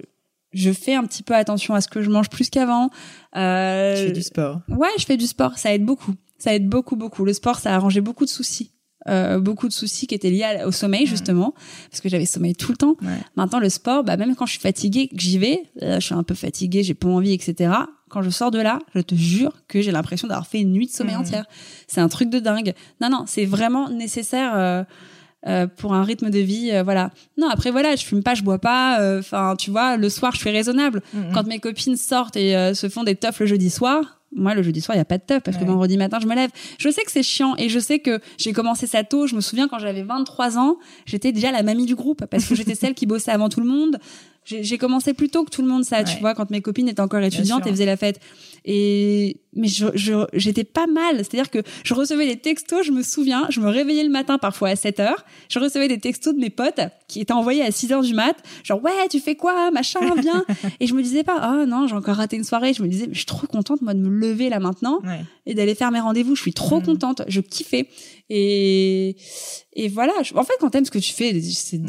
je 0.53 0.71
fais 0.71 0.93
un 0.93 1.03
petit 1.05 1.23
peu 1.23 1.33
attention 1.35 1.73
à 1.73 1.81
ce 1.81 1.87
que 1.87 2.01
je 2.03 2.09
mange 2.11 2.29
plus 2.29 2.49
qu'avant. 2.51 2.91
Euh, 3.35 3.95
Tu 3.95 4.07
fais 4.07 4.11
du 4.11 4.21
sport. 4.21 4.59
Ouais, 4.69 4.89
je 4.99 5.05
fais 5.05 5.17
du 5.17 5.25
sport, 5.27 5.57
ça 5.57 5.73
aide 5.73 5.83
beaucoup. 5.83 6.13
Ça 6.37 6.53
aide 6.53 6.69
beaucoup, 6.69 6.95
beaucoup. 6.95 7.25
Le 7.25 7.33
sport, 7.33 7.57
ça 7.59 7.71
a 7.71 7.75
arrangé 7.75 8.01
beaucoup 8.01 8.25
de 8.25 8.29
soucis. 8.29 8.71
Euh, 9.09 9.39
beaucoup 9.39 9.67
de 9.67 9.73
soucis 9.73 10.07
qui 10.07 10.15
étaient 10.15 10.29
liés 10.29 10.61
au 10.65 10.71
sommeil, 10.71 11.05
justement, 11.07 11.53
parce 11.89 11.99
que 12.01 12.07
j'avais 12.07 12.25
sommeil 12.25 12.55
tout 12.55 12.71
le 12.71 12.77
temps. 12.77 12.95
Ouais. 13.01 13.17
Maintenant, 13.35 13.59
le 13.59 13.67
sport, 13.69 14.03
bah, 14.03 14.15
même 14.15 14.35
quand 14.35 14.45
je 14.45 14.51
suis 14.53 14.61
fatiguée, 14.61 15.07
que 15.09 15.19
j'y 15.19 15.37
vais, 15.39 15.63
euh, 15.81 15.99
je 15.99 16.05
suis 16.05 16.15
un 16.15 16.23
peu 16.23 16.35
fatiguée, 16.35 16.83
j'ai 16.83 16.93
pas 16.93 17.09
envie, 17.09 17.33
etc. 17.33 17.73
Quand 18.13 18.21
je 18.21 18.29
sors 18.29 18.51
de 18.51 18.59
là, 18.61 18.79
je 18.93 19.01
te 19.01 19.15
jure 19.15 19.53
que 19.67 19.81
j'ai 19.81 19.91
l'impression 19.91 20.27
d'avoir 20.27 20.45
fait 20.47 20.59
une 20.61 20.71
nuit 20.71 20.85
de 20.87 20.91
sommeil 20.91 21.15
Mhm. 21.15 21.21
entière. 21.21 21.45
C'est 21.87 21.99
un 22.01 22.09
truc 22.09 22.29
de 22.29 22.39
dingue. 22.39 22.73
Non, 23.01 23.09
non, 23.09 23.23
c'est 23.27 23.45
vraiment 23.45 23.89
nécessaire 23.89 24.51
euh, 24.55 24.83
euh, 25.47 25.67
pour 25.67 25.93
un 25.93 26.03
rythme 26.03 26.29
de 26.29 26.39
vie. 26.39 26.69
euh, 26.71 26.83
voilà. 26.83 27.09
Non, 27.37 27.49
après, 27.49 27.71
voilà, 27.71 27.95
je 27.95 28.05
fume 28.05 28.21
pas, 28.23 28.35
je 28.35 28.43
bois 28.43 28.59
pas. 28.59 29.01
euh, 29.01 29.19
Enfin, 29.19 29.55
tu 29.57 29.71
vois, 29.71 29.97
le 29.97 30.09
soir, 30.09 30.31
je 30.33 30.39
suis 30.39 30.49
raisonnable. 30.51 31.01
Mhm. 31.13 31.31
Quand 31.33 31.47
mes 31.47 31.59
copines 31.59 31.97
sortent 31.97 32.37
et 32.37 32.55
euh, 32.55 32.73
se 32.75 32.87
font 32.87 33.03
des 33.03 33.15
teufs 33.15 33.39
le 33.39 33.45
jeudi 33.47 33.69
soir, 33.69 34.21
moi, 34.35 34.53
le 34.55 34.63
jeudi 34.63 34.81
soir, 34.81 34.95
il 34.95 34.99
y 34.99 35.01
a 35.01 35.05
pas 35.05 35.17
de 35.17 35.23
teuf 35.23 35.43
parce 35.43 35.57
que 35.57 35.63
vendredi 35.63 35.97
matin, 35.97 36.19
je 36.21 36.27
me 36.27 36.35
lève. 36.35 36.49
Je 36.77 36.89
sais 36.89 37.03
que 37.03 37.11
c'est 37.11 37.23
chiant 37.23 37.55
et 37.57 37.69
je 37.69 37.79
sais 37.79 37.99
que 37.99 38.19
j'ai 38.37 38.53
commencé 38.53 38.87
ça 38.87 39.03
tôt. 39.03 39.27
Je 39.27 39.35
me 39.35 39.41
souviens 39.41 39.67
quand 39.67 39.79
j'avais 39.79 40.03
23 40.03 40.57
ans, 40.57 40.77
j'étais 41.05 41.31
déjà 41.31 41.51
la 41.51 41.63
mamie 41.63 41.85
du 41.85 41.95
groupe 41.95 42.25
parce 42.25 42.45
que 42.45 42.55
j'étais 42.55 42.75
celle 42.75 42.93
qui 42.93 43.05
bossait 43.05 43.31
avant 43.31 43.49
tout 43.49 43.59
le 43.59 43.67
monde. 43.67 43.97
J'ai 44.45 44.77
commencé 44.77 45.13
plus 45.13 45.29
tôt 45.29 45.45
que 45.45 45.49
tout 45.49 45.61
le 45.61 45.69
monde, 45.69 45.85
ça, 45.85 46.03
tu 46.03 46.19
vois, 46.19 46.33
quand 46.33 46.51
mes 46.51 46.61
copines 46.61 46.89
étaient 46.89 47.01
encore 47.01 47.21
étudiantes 47.21 47.65
et 47.65 47.69
faisaient 47.69 47.85
la 47.85 47.95
fête. 47.95 48.19
Et 48.65 49.37
mais 49.55 49.67
je 49.67 49.87
je- 49.93 50.25
j'étais 50.33 50.63
pas 50.63 50.87
mal, 50.87 51.17
c'est-à-dire 51.17 51.51
que 51.51 51.59
je 51.83 51.93
recevais 51.93 52.25
des 52.25 52.37
textos, 52.37 52.85
je 52.85 52.91
me 52.91 53.03
souviens, 53.03 53.45
je 53.49 53.59
me 53.59 53.67
réveillais 53.69 54.03
le 54.03 54.09
matin 54.09 54.37
parfois 54.37 54.69
à 54.69 54.75
7 54.75 54.99
heures, 54.99 55.25
je 55.49 55.59
recevais 55.59 55.87
des 55.87 55.99
textos 55.99 56.33
de 56.33 56.39
mes 56.39 56.49
potes 56.49 56.79
qui 57.07 57.19
étaient 57.21 57.33
envoyés 57.33 57.61
à 57.61 57.69
6 57.71 57.91
heures 57.91 58.01
du 58.01 58.13
mat, 58.13 58.35
genre 58.63 58.81
ouais, 58.83 59.07
tu 59.11 59.19
fais 59.19 59.35
quoi, 59.35 59.69
machin, 59.71 59.99
viens. 60.21 60.43
et 60.79 60.87
je 60.87 60.93
me 60.95 61.03
disais 61.03 61.23
pas 61.23 61.37
ah 61.39 61.65
non, 61.67 61.87
j'ai 61.87 61.95
encore 61.95 62.15
raté 62.15 62.35
une 62.37 62.43
soirée, 62.45 62.73
je 62.73 62.81
me 62.81 62.87
disais 62.87 63.05
mais 63.07 63.13
je 63.13 63.19
suis 63.19 63.25
trop 63.25 63.45
contente 63.47 63.81
moi 63.81 63.93
de 63.93 63.99
me 63.99 64.09
lever 64.09 64.49
là 64.49 64.59
maintenant 64.59 64.99
Ouais. 65.03 65.21
et 65.45 65.53
d'aller 65.53 65.75
faire 65.75 65.91
mes 65.91 65.99
rendez-vous, 65.99 66.35
je 66.35 66.41
suis 66.41 66.53
trop 66.53 66.79
Mm. 66.79 66.83
contente, 66.83 67.21
je 67.27 67.41
kiffais. 67.41 67.87
Et 68.29 69.15
et 69.75 69.87
voilà, 69.87 70.13
en 70.35 70.43
fait 70.43 70.53
quand 70.59 70.69
t'aimes 70.69 70.85
ce 70.85 70.91
que 70.91 70.99
tu 70.99 71.13
fais, 71.13 71.39
c'est 71.41 71.81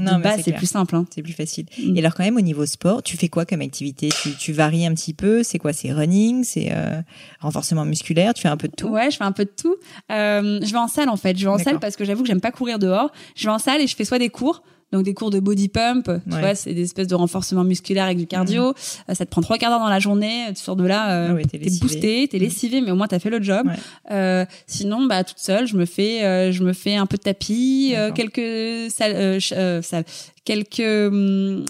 c'est 0.42 0.52
plus 0.52 0.66
simple 0.66 0.96
hein. 0.96 1.06
C'est 1.14 1.22
plus 1.22 1.32
facile. 1.32 1.66
Mm. 1.78 1.96
Et 1.96 2.00
alors 2.00 2.14
quand 2.14 2.24
même 2.24 2.36
au 2.36 2.40
niveau 2.40 2.66
sport, 2.66 3.02
tu 3.02 3.16
fais 3.16 3.28
quoi 3.28 3.44
comme 3.44 3.60
activité? 3.60 4.08
Tu, 4.22 4.34
tu 4.36 4.52
varies 4.52 4.86
un 4.86 4.94
petit 4.94 5.14
peu? 5.14 5.42
C'est 5.42 5.58
quoi? 5.58 5.72
C'est 5.72 5.92
running? 5.92 6.44
C'est 6.44 6.72
euh, 6.72 7.00
renforcement 7.40 7.84
musculaire? 7.84 8.34
Tu 8.34 8.42
fais 8.42 8.48
un 8.48 8.56
peu 8.56 8.68
de 8.68 8.74
tout? 8.74 8.88
Ouais, 8.88 9.10
je 9.10 9.16
fais 9.16 9.24
un 9.24 9.32
peu 9.32 9.44
de 9.44 9.52
tout. 9.56 9.76
Euh, 10.10 10.60
je 10.62 10.72
vais 10.72 10.78
en 10.78 10.88
salle 10.88 11.08
en 11.08 11.16
fait. 11.16 11.36
Je 11.36 11.44
vais 11.44 11.50
en 11.50 11.58
salle 11.58 11.78
parce 11.78 11.96
que 11.96 12.04
j'avoue 12.04 12.22
que 12.22 12.28
j'aime 12.28 12.40
pas 12.40 12.52
courir 12.52 12.78
dehors. 12.78 13.10
Je 13.36 13.44
vais 13.44 13.52
en 13.52 13.58
salle 13.58 13.80
et 13.80 13.86
je 13.86 13.96
fais 13.96 14.04
soit 14.04 14.18
des 14.18 14.30
cours, 14.30 14.62
donc 14.94 15.02
des 15.04 15.12
cours 15.12 15.30
de 15.30 15.40
body 15.40 15.68
pump, 15.68 16.08
Ouais. 16.08 16.20
Mhm. 16.26 16.38
vois, 16.40 16.54
c'est 16.54 16.72
des 16.72 16.82
espèces 16.84 17.08
de 17.08 17.14
renforcement 17.14 17.64
musculaire 17.64 18.04
avec 18.04 18.16
du 18.16 18.26
cardio. 18.26 18.68
Euh, 19.10 19.14
ça 19.14 19.26
te 19.26 19.30
prend 19.30 19.42
trois 19.42 19.58
quarts 19.58 19.70
d'heure 19.70 19.80
dans 19.80 19.88
la 19.88 19.98
journée. 19.98 20.44
Tu 20.50 20.62
sors 20.62 20.76
de 20.76 20.84
là, 20.84 21.10
euh, 21.10 21.28
Ah 21.30 21.34
ouais, 21.34 21.42
t'es 21.44 21.58
boosté, 21.58 22.28
t'es 22.28 22.38
Mhm. 22.38 22.42
lessivé, 22.44 22.80
mais 22.80 22.90
au 22.92 22.96
moins 22.96 23.06
t'as 23.08 23.18
fait 23.18 23.30
le 23.30 23.42
job. 23.42 23.66
Euh, 24.10 24.44
sinon, 24.66 25.06
bah 25.06 25.24
toute 25.24 25.38
seule, 25.38 25.66
je 25.66 25.76
me 25.76 25.84
fais, 25.84 26.24
euh, 26.24 26.52
je 26.52 26.62
me 26.62 26.72
fais 26.72 26.94
un 26.94 27.06
peu 27.06 27.16
de 27.16 27.22
tapis, 27.22 27.94
quelques 28.14 28.90
salles, 28.90 30.04
quelques, 30.44 30.80
hum, 30.80 31.64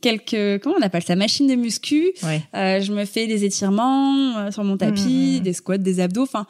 quelques, 0.00 0.62
comment 0.62 0.76
on 0.78 0.82
appelle 0.82 1.02
ça, 1.02 1.16
machines 1.16 1.46
de 1.48 1.54
muscu. 1.54 2.12
Je 2.22 2.92
me 2.92 3.04
fais 3.04 3.26
des 3.26 3.44
étirements 3.44 4.50
sur 4.50 4.64
mon 4.64 4.76
tapis, 4.76 5.36
Mhm. 5.38 5.42
des 5.42 5.52
squats, 5.52 5.78
des 5.78 6.00
abdos. 6.00 6.22
Enfin, 6.22 6.46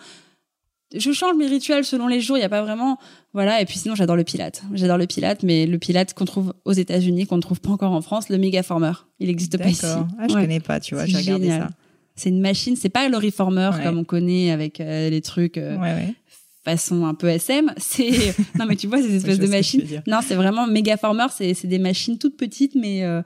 je 0.96 1.12
change 1.12 1.36
mes 1.36 1.46
rituels 1.46 1.84
selon 1.84 2.06
les 2.06 2.20
jours. 2.20 2.36
Il 2.38 2.40
y 2.40 2.44
a 2.44 2.48
pas 2.48 2.62
vraiment, 2.62 2.98
voilà. 3.34 3.60
Et 3.60 3.64
puis 3.66 3.78
sinon, 3.78 3.94
j'adore 3.94 4.16
le 4.16 4.24
pilate. 4.24 4.62
J'adore 4.74 4.98
le 4.98 5.06
pilate, 5.06 5.42
mais 5.42 5.66
le 5.66 5.78
pilate 5.78 6.14
qu'on 6.14 6.24
trouve 6.24 6.54
aux 6.64 6.72
États-Unis, 6.72 7.26
qu'on 7.26 7.36
ne 7.36 7.42
trouve 7.42 7.60
pas 7.60 7.70
encore 7.70 7.92
en 7.92 8.00
France, 8.00 8.28
le 8.30 8.38
méga 8.38 8.62
former. 8.62 8.92
Il 9.20 9.28
n'existe 9.28 9.58
pas 9.58 9.68
ici. 9.68 9.82
D'accord. 9.82 10.06
Ah, 10.18 10.26
je 10.28 10.34
Ouais. 10.34 10.40
connais 10.42 10.60
pas, 10.60 10.80
tu 10.80 10.94
vois, 10.94 11.04
C'est 11.04 11.10
j'ai 11.12 11.18
regardé 11.18 11.44
génial. 11.46 11.62
ça. 11.62 11.68
C'est 12.16 12.30
une 12.30 12.40
machine. 12.40 12.74
C'est 12.76 12.88
pas 12.88 13.08
le 13.08 13.16
reformer 13.16 13.70
Ouais. 13.76 13.82
comme 13.84 13.98
on 13.98 14.04
connaît 14.04 14.50
avec 14.50 14.80
euh, 14.80 15.08
les 15.10 15.20
trucs. 15.20 15.56
euh, 15.58 15.76
Ouais, 15.78 16.14
façon 16.64 17.06
un 17.06 17.14
peu 17.14 17.28
SM. 17.28 17.72
C'est 17.76 18.10
non 18.58 18.66
mais 18.66 18.76
tu 18.76 18.86
vois 18.88 19.00
ces 19.00 19.14
espèces 19.14 19.38
de 19.38 19.46
machines. 19.46 19.82
Non, 20.06 20.18
c'est 20.26 20.34
vraiment 20.34 20.66
Megaformer. 20.66 21.26
C'est 21.30 21.54
c'est 21.54 21.68
des 21.68 21.78
machines 21.78 22.18
toutes 22.18 22.36
petites, 22.36 22.74
mais 22.74 23.04
euh, 23.04 23.22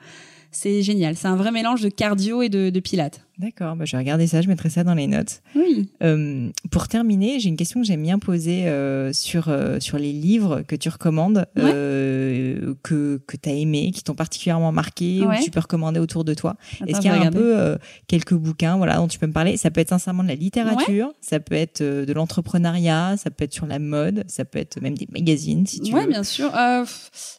c'est 0.50 0.82
génial. 0.82 1.16
C'est 1.16 1.28
un 1.28 1.36
vrai 1.36 1.50
mélange 1.50 1.80
de 1.80 1.88
cardio 1.88 2.42
et 2.42 2.48
de, 2.50 2.70
de 2.70 2.80
pilates. 2.80 3.22
D'accord, 3.42 3.74
bah, 3.74 3.84
je 3.84 3.92
vais 3.96 3.98
regarder 3.98 4.28
ça, 4.28 4.40
je 4.40 4.46
mettrai 4.46 4.70
ça 4.70 4.84
dans 4.84 4.94
les 4.94 5.08
notes. 5.08 5.42
Oui. 5.56 5.88
Euh, 6.04 6.48
pour 6.70 6.86
terminer, 6.86 7.40
j'ai 7.40 7.48
une 7.48 7.56
question 7.56 7.80
que 7.80 7.86
j'aime 7.86 8.04
bien 8.04 8.20
poser 8.20 8.68
euh, 8.68 9.12
sur 9.12 9.48
euh, 9.48 9.80
sur 9.80 9.98
les 9.98 10.12
livres 10.12 10.62
que 10.62 10.76
tu 10.76 10.88
recommandes, 10.88 11.44
euh, 11.58 12.74
que 12.84 13.20
que 13.26 13.36
tu 13.36 13.48
as 13.48 13.52
aimé, 13.52 13.90
qui 13.92 14.04
t'ont 14.04 14.14
particulièrement 14.14 14.70
marqué, 14.70 15.22
ou 15.22 15.28
que 15.28 15.42
tu 15.42 15.50
peux 15.50 15.58
recommander 15.58 15.98
autour 15.98 16.22
de 16.22 16.34
toi. 16.34 16.54
Est-ce 16.86 17.00
qu'il 17.00 17.10
y 17.10 17.12
a 17.12 17.20
un 17.20 17.32
peu 17.32 17.78
quelques 18.06 18.34
bouquins 18.34 18.76
voilà, 18.76 18.98
dont 18.98 19.08
tu 19.08 19.18
peux 19.18 19.26
me 19.26 19.32
parler? 19.32 19.56
Ça 19.56 19.72
peut 19.72 19.80
être 19.80 19.88
sincèrement 19.88 20.22
de 20.22 20.28
la 20.28 20.36
littérature, 20.36 21.12
ça 21.20 21.40
peut 21.40 21.56
être 21.56 21.82
de 21.82 22.12
l'entrepreneuriat, 22.12 23.16
ça 23.16 23.30
peut 23.30 23.42
être 23.42 23.54
sur 23.54 23.66
la 23.66 23.80
mode, 23.80 24.22
ça 24.28 24.44
peut 24.44 24.60
être 24.60 24.80
même 24.80 24.96
des 24.96 25.08
magazines, 25.10 25.66
si 25.66 25.80
tu 25.80 25.92
veux. 25.92 26.06
bien 26.06 26.22
sûr. 26.22 26.52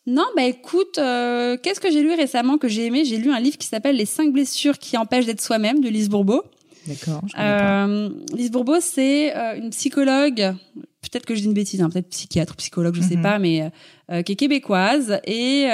non, 0.05 0.25
bah 0.35 0.43
écoute, 0.43 0.95
qu'est-ce 0.95 1.79
que 1.79 1.89
j'ai 1.89 2.01
lu 2.01 2.13
récemment 2.13 2.57
que 2.57 2.67
j'ai 2.67 2.87
aimé? 2.87 3.05
J'ai 3.05 3.17
lu 3.17 3.31
un 3.31 3.39
livre 3.39 3.57
qui 3.57 3.67
s'appelle 3.67 3.95
Les 3.95 4.05
cinq 4.05 4.33
blessures 4.33 4.77
qui 4.77 4.97
empêchent 4.97 5.27
d'être 5.27 5.39
soi-même 5.41 5.79
de 5.79 5.92
Lise 5.93 6.09
Bourbeau. 6.09 6.43
D'accord. 6.87 7.21
Euh, 7.39 8.09
Lise 8.35 8.51
Bourbeau, 8.51 8.77
c'est 8.81 9.35
euh, 9.35 9.55
une 9.57 9.69
psychologue. 9.69 10.53
Peut-être 11.01 11.25
que 11.25 11.33
je 11.35 11.39
dis 11.41 11.45
une 11.45 11.53
bêtise, 11.53 11.81
hein, 11.81 11.89
peut-être 11.89 12.09
psychiatre, 12.09 12.55
psychologue, 12.57 12.95
je 12.95 13.01
sais 13.01 13.15
Mhm. 13.15 13.21
pas, 13.21 13.39
mais 13.39 13.71
euh, 14.11 14.21
qui 14.21 14.33
est 14.33 14.35
québécoise 14.35 15.19
et 15.25 15.67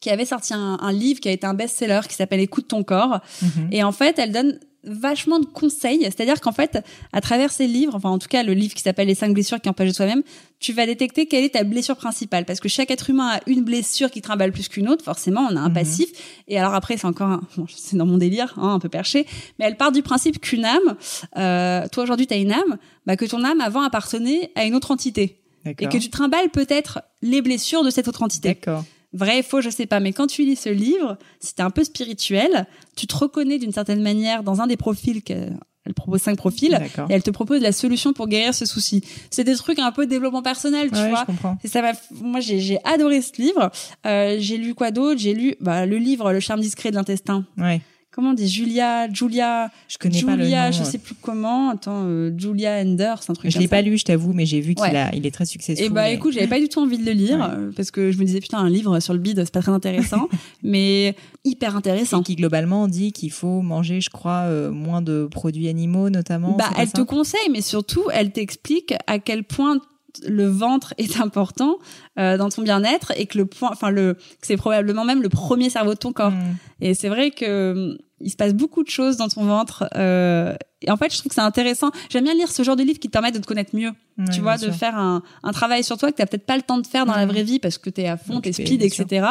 qui 0.00 0.10
avait 0.10 0.24
sorti 0.24 0.52
un, 0.54 0.78
un 0.80 0.92
livre 0.92 1.20
qui 1.20 1.28
a 1.28 1.32
été 1.32 1.46
un 1.46 1.54
best-seller 1.54 2.00
qui 2.08 2.14
s'appelle 2.14 2.40
Écoute 2.40 2.68
ton 2.68 2.82
corps. 2.82 3.20
Mhm. 3.42 3.68
Et 3.72 3.82
en 3.84 3.92
fait, 3.92 4.18
elle 4.18 4.32
donne 4.32 4.58
vachement 4.86 5.38
de 5.40 5.46
conseils. 5.46 6.00
C'est-à-dire 6.04 6.40
qu'en 6.40 6.52
fait, 6.52 6.78
à 7.12 7.20
travers 7.20 7.50
ces 7.52 7.66
livres, 7.66 7.94
enfin 7.94 8.10
en 8.10 8.18
tout 8.18 8.28
cas 8.28 8.42
le 8.42 8.52
livre 8.54 8.74
qui 8.74 8.82
s'appelle 8.82 9.08
Les 9.08 9.14
cinq 9.14 9.34
blessures 9.34 9.60
qui 9.60 9.68
empêchent 9.68 9.90
de 9.90 9.94
soi-même, 9.94 10.22
tu 10.60 10.72
vas 10.72 10.86
détecter 10.86 11.26
quelle 11.26 11.44
est 11.44 11.50
ta 11.54 11.64
blessure 11.64 11.96
principale. 11.96 12.44
Parce 12.44 12.60
que 12.60 12.68
chaque 12.68 12.90
être 12.90 13.10
humain 13.10 13.28
a 13.36 13.40
une 13.46 13.62
blessure 13.62 14.10
qui 14.10 14.22
trimballe 14.22 14.52
plus 14.52 14.68
qu'une 14.68 14.88
autre. 14.88 15.04
Forcément, 15.04 15.46
on 15.50 15.56
a 15.56 15.60
un 15.60 15.68
Mhm. 15.68 15.74
passif. 15.74 16.08
Et 16.48 16.58
alors 16.58 16.74
après, 16.74 16.96
c'est 16.96 17.06
encore 17.06 17.28
un, 17.28 17.40
bon, 17.56 17.66
c'est 17.76 17.96
dans 17.96 18.06
mon 18.06 18.16
délire, 18.18 18.54
hein, 18.56 18.74
un 18.74 18.78
peu 18.78 18.88
perché. 18.88 19.26
Mais 19.58 19.66
elle 19.66 19.76
part 19.76 19.92
du 19.92 20.02
principe 20.02 20.40
qu'une 20.40 20.64
âme, 20.64 20.96
euh, 21.36 21.86
toi 21.92 22.04
aujourd'hui 22.04 22.26
tu 22.26 22.34
as 22.34 22.38
une 22.38 22.52
âme, 22.52 22.78
bah, 23.06 23.16
que 23.16 23.24
ton 23.24 23.44
âme 23.44 23.60
avant 23.60 23.82
appartenait 23.82 24.50
à 24.54 24.64
une 24.64 24.74
autre 24.74 24.90
entité. 24.90 25.40
Et 25.66 25.74
que 25.88 25.98
tu 25.98 26.10
trimbales 26.10 26.48
peut-être 26.50 27.00
les 27.22 27.42
blessures 27.42 27.82
de 27.82 27.90
cette 27.90 28.06
autre 28.06 28.22
entité. 28.22 28.50
D'accord. 28.50 28.84
Vrai, 29.12 29.42
faux, 29.42 29.60
je 29.60 29.70
sais 29.70 29.86
pas. 29.86 30.00
Mais 30.00 30.12
quand 30.12 30.26
tu 30.26 30.44
lis 30.44 30.56
ce 30.56 30.68
livre, 30.68 31.16
si 31.40 31.54
t'es 31.54 31.62
un 31.62 31.70
peu 31.70 31.84
spirituel, 31.84 32.66
tu 32.96 33.06
te 33.06 33.16
reconnais 33.16 33.58
d'une 33.58 33.72
certaine 33.72 34.02
manière 34.02 34.42
dans 34.42 34.60
un 34.60 34.66
des 34.66 34.76
profils 34.76 35.22
qu'elle 35.22 35.58
elle 35.88 35.94
propose 35.94 36.20
cinq 36.20 36.36
profils 36.36 36.74
et 37.08 37.12
elle 37.12 37.22
te 37.22 37.30
propose 37.30 37.60
la 37.60 37.70
solution 37.70 38.12
pour 38.12 38.26
guérir 38.26 38.52
ce 38.52 38.66
souci. 38.66 39.04
C'est 39.30 39.44
des 39.44 39.54
trucs 39.54 39.78
un 39.78 39.92
peu 39.92 40.04
de 40.06 40.10
développement 40.10 40.42
personnel, 40.42 40.90
tu 40.90 40.96
Ouais, 40.98 41.10
vois. 41.10 41.20
je 41.20 41.26
comprends. 41.26 41.58
Et 41.62 41.68
ça 41.68 41.80
m'a, 41.80 41.92
moi 42.22 42.40
j'ai 42.40 42.58
j'ai 42.58 42.78
adoré 42.82 43.22
ce 43.22 43.40
livre. 43.40 43.70
Euh, 44.04 44.34
j'ai 44.40 44.56
lu 44.56 44.74
quoi 44.74 44.90
d'autre? 44.90 45.20
J'ai 45.20 45.32
lu 45.32 45.54
bah, 45.60 45.86
le 45.86 45.98
livre 45.98 46.32
Le 46.32 46.40
charme 46.40 46.60
discret 46.60 46.90
de 46.90 46.96
l'intestin. 46.96 47.44
Ouais. 47.56 47.80
Comment 48.16 48.30
on 48.30 48.32
dit 48.34 48.48
Julia, 48.48 49.12
Julia, 49.12 49.70
Je 49.88 49.98
connais 49.98 50.22
pas 50.22 50.36
le 50.36 50.42
Julia, 50.44 50.70
nom. 50.70 50.72
je 50.78 50.82
sais 50.84 50.96
plus 50.96 51.14
comment. 51.20 51.68
Attends, 51.68 52.04
euh, 52.06 52.32
Julia 52.36 52.80
Enders, 52.80 53.20
un 53.28 53.34
truc 53.34 53.50
Je 53.50 53.58
l'ai 53.58 53.68
pas 53.68 53.82
lu, 53.82 53.98
je 53.98 54.04
t'avoue, 54.06 54.32
mais 54.32 54.46
j'ai 54.46 54.60
vu 54.62 54.74
qu'il 54.74 54.82
Ouais. 54.90 54.96
a, 54.96 55.14
il 55.14 55.26
est 55.26 55.30
très 55.30 55.44
successful. 55.44 55.84
Et 55.84 55.90
bah 55.90 56.10
et- 56.10 56.14
écoute, 56.14 56.32
j'avais 56.32 56.46
pas 56.46 56.58
du 56.58 56.70
tout 56.70 56.80
envie 56.80 56.96
de 56.96 57.04
le 57.04 57.12
lire 57.12 57.36
Ouais. 57.38 57.44
euh, 57.50 57.70
parce 57.76 57.90
que 57.90 58.10
je 58.10 58.18
me 58.18 58.24
disais 58.24 58.40
putain 58.40 58.56
un 58.58 58.70
livre 58.70 58.98
sur 59.00 59.12
le 59.12 59.18
bide 59.20 59.42
c'est 59.44 59.52
pas 59.52 59.60
très 59.60 59.72
intéressant, 59.72 60.28
mais 60.62 61.14
hyper 61.44 61.76
intéressant. 61.76 62.20
Et 62.20 62.24
qui 62.24 62.36
globalement 62.36 62.88
dit 62.88 63.12
qu'il 63.12 63.30
faut 63.32 63.60
manger, 63.60 64.00
je 64.00 64.08
crois, 64.08 64.44
euh, 64.46 64.70
moins 64.70 65.02
de 65.02 65.28
produits 65.30 65.68
animaux 65.68 66.08
notamment. 66.08 66.52
Bah 66.56 66.70
c'est 66.74 66.82
elle 66.82 66.92
te 66.92 67.02
conseille, 67.02 67.50
mais 67.52 67.60
surtout 67.60 68.04
elle 68.14 68.32
t'explique 68.32 68.94
à 69.06 69.18
quel 69.18 69.44
point 69.44 69.78
le 70.26 70.46
ventre 70.46 70.94
est 70.96 71.20
important 71.20 71.76
euh, 72.18 72.38
dans 72.38 72.48
ton 72.48 72.62
bien-être 72.62 73.12
et 73.18 73.26
que 73.26 73.36
le 73.36 73.44
point, 73.44 73.68
enfin 73.70 73.90
le, 73.90 74.16
c'est 74.40 74.56
probablement 74.56 75.04
même 75.04 75.20
le 75.22 75.28
premier 75.28 75.68
cerveau 75.68 75.92
de 75.92 75.98
ton 75.98 76.14
corps. 76.14 76.30
Mm. 76.30 76.56
Et 76.80 76.94
c'est 76.94 77.10
vrai 77.10 77.30
que 77.30 77.72
hum, 77.72 77.98
il 78.20 78.30
se 78.30 78.36
passe 78.36 78.54
beaucoup 78.54 78.82
de 78.82 78.88
choses 78.88 79.16
dans 79.16 79.28
ton 79.28 79.44
ventre. 79.44 79.88
Euh, 79.94 80.54
et 80.82 80.90
en 80.90 80.96
fait, 80.96 81.12
je 81.12 81.18
trouve 81.18 81.30
que 81.30 81.34
c'est 81.34 81.40
intéressant. 81.40 81.90
J'aime 82.10 82.24
bien 82.24 82.34
lire 82.34 82.50
ce 82.50 82.62
genre 82.62 82.76
de 82.76 82.82
livres 82.82 82.98
qui 82.98 83.08
te 83.08 83.12
permettent 83.12 83.34
de 83.34 83.40
te 83.40 83.46
connaître 83.46 83.74
mieux. 83.74 83.92
Ouais, 84.18 84.24
tu 84.32 84.40
vois, 84.40 84.56
de 84.56 84.64
sûr. 84.64 84.74
faire 84.74 84.96
un, 84.96 85.22
un 85.42 85.52
travail 85.52 85.84
sur 85.84 85.98
toi 85.98 86.10
que 86.10 86.16
t'as 86.16 86.24
peut-être 86.24 86.46
pas 86.46 86.56
le 86.56 86.62
temps 86.62 86.78
de 86.78 86.86
faire 86.86 87.04
dans 87.04 87.14
la 87.14 87.26
vraie 87.26 87.42
vie 87.42 87.58
parce 87.58 87.76
que 87.76 87.90
t'es 87.90 88.06
à 88.06 88.16
fond, 88.16 88.40
t'es 88.40 88.52
speed, 88.52 88.82
etc. 88.82 89.26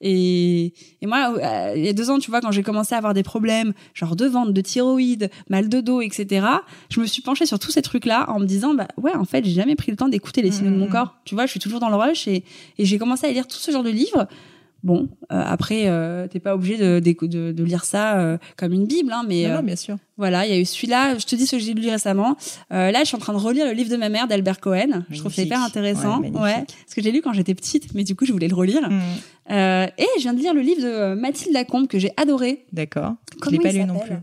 Et, 0.00 0.72
et 1.02 1.06
moi, 1.06 1.34
euh, 1.36 1.72
il 1.76 1.84
y 1.84 1.88
a 1.88 1.92
deux 1.92 2.10
ans, 2.10 2.18
tu 2.18 2.30
vois, 2.30 2.40
quand 2.40 2.50
j'ai 2.50 2.62
commencé 2.62 2.94
à 2.94 2.98
avoir 2.98 3.12
des 3.14 3.22
problèmes, 3.22 3.72
genre 3.94 4.16
de 4.16 4.24
ventre, 4.26 4.52
de 4.52 4.60
thyroïde, 4.60 5.30
mal 5.48 5.68
de 5.68 5.80
dos, 5.80 6.00
etc., 6.00 6.46
je 6.90 7.00
me 7.00 7.06
suis 7.06 7.22
penchée 7.22 7.46
sur 7.46 7.58
tous 7.58 7.70
ces 7.70 7.82
trucs-là 7.82 8.30
en 8.30 8.40
me 8.40 8.46
disant, 8.46 8.74
bah 8.74 8.88
ouais, 8.96 9.14
en 9.14 9.24
fait, 9.24 9.44
j'ai 9.44 9.52
jamais 9.52 9.76
pris 9.76 9.90
le 9.90 9.96
temps 9.96 10.08
d'écouter 10.08 10.40
les 10.42 10.50
signaux 10.50 10.70
de 10.70 10.76
mon 10.76 10.86
Mhm. 10.86 10.92
corps. 10.92 11.16
Tu 11.24 11.34
vois, 11.34 11.44
je 11.46 11.50
suis 11.50 11.60
toujours 11.60 11.80
dans 11.80 11.90
le 11.90 11.96
rush 11.96 12.26
et, 12.26 12.44
et 12.78 12.84
j'ai 12.86 12.98
commencé 12.98 13.26
à 13.26 13.32
lire 13.32 13.46
tout 13.46 13.58
ce 13.58 13.70
genre 13.70 13.82
de 13.84 13.90
livres. 13.90 14.26
Bon, 14.82 15.10
euh, 15.30 15.42
après, 15.44 15.88
euh, 15.88 16.26
t'es 16.26 16.40
pas 16.40 16.54
obligé 16.54 16.78
de, 16.78 17.00
d'écou- 17.00 17.28
de, 17.28 17.52
de 17.52 17.64
lire 17.64 17.84
ça 17.84 18.18
euh, 18.18 18.38
comme 18.56 18.72
une 18.72 18.86
bible, 18.86 19.12
hein, 19.12 19.24
mais 19.28 19.42
Non, 19.44 19.50
euh, 19.50 19.56
non, 19.58 19.62
bien 19.62 19.76
sûr. 19.76 19.96
voilà, 20.16 20.46
il 20.46 20.50
y 20.52 20.54
a 20.54 20.58
eu 20.58 20.64
celui-là. 20.64 21.18
Je 21.18 21.26
te 21.26 21.36
dis 21.36 21.46
ce 21.46 21.56
que 21.56 21.58
j'ai 21.62 21.74
lu 21.74 21.86
récemment. 21.88 22.36
Là, 22.70 22.92
je 23.00 23.04
suis 23.04 23.16
en 23.16 23.20
train 23.20 23.34
de 23.34 23.38
relire 23.38 23.66
le 23.66 23.72
livre 23.72 23.90
de 23.90 23.96
ma 23.96 24.08
mère 24.08 24.26
d'Albert 24.26 24.58
Cohen. 24.60 25.04
Je 25.10 25.18
trouve 25.18 25.34
ça 25.34 25.42
hyper 25.42 25.62
intéressant. 25.62 26.20
Ouais, 26.22 26.30
magnifique. 26.30 26.76
parce 26.86 26.94
que 26.94 27.02
j'ai 27.02 27.12
lu 27.12 27.20
quand 27.20 27.32
j'étais 27.34 27.54
petite, 27.54 27.92
mais 27.94 28.04
du 28.04 28.16
coup, 28.16 28.24
je 28.24 28.32
voulais 28.32 28.48
le 28.48 28.54
relire. 28.54 28.88
Mm. 28.88 29.00
Et 29.50 30.06
je 30.16 30.20
viens 30.22 30.32
de 30.34 30.38
lire 30.40 30.54
le 30.54 30.60
livre 30.62 30.80
de 30.82 31.14
Mathilde 31.14 31.52
Lacombe 31.52 31.86
que 31.86 31.98
j'ai 31.98 32.12
adoré. 32.16 32.64
D'accord. 32.72 33.14
Je 33.44 33.50
l'ai 33.50 33.58
pas 33.58 33.72
lu 33.72 33.84
non 33.84 33.98
plus. 33.98 34.14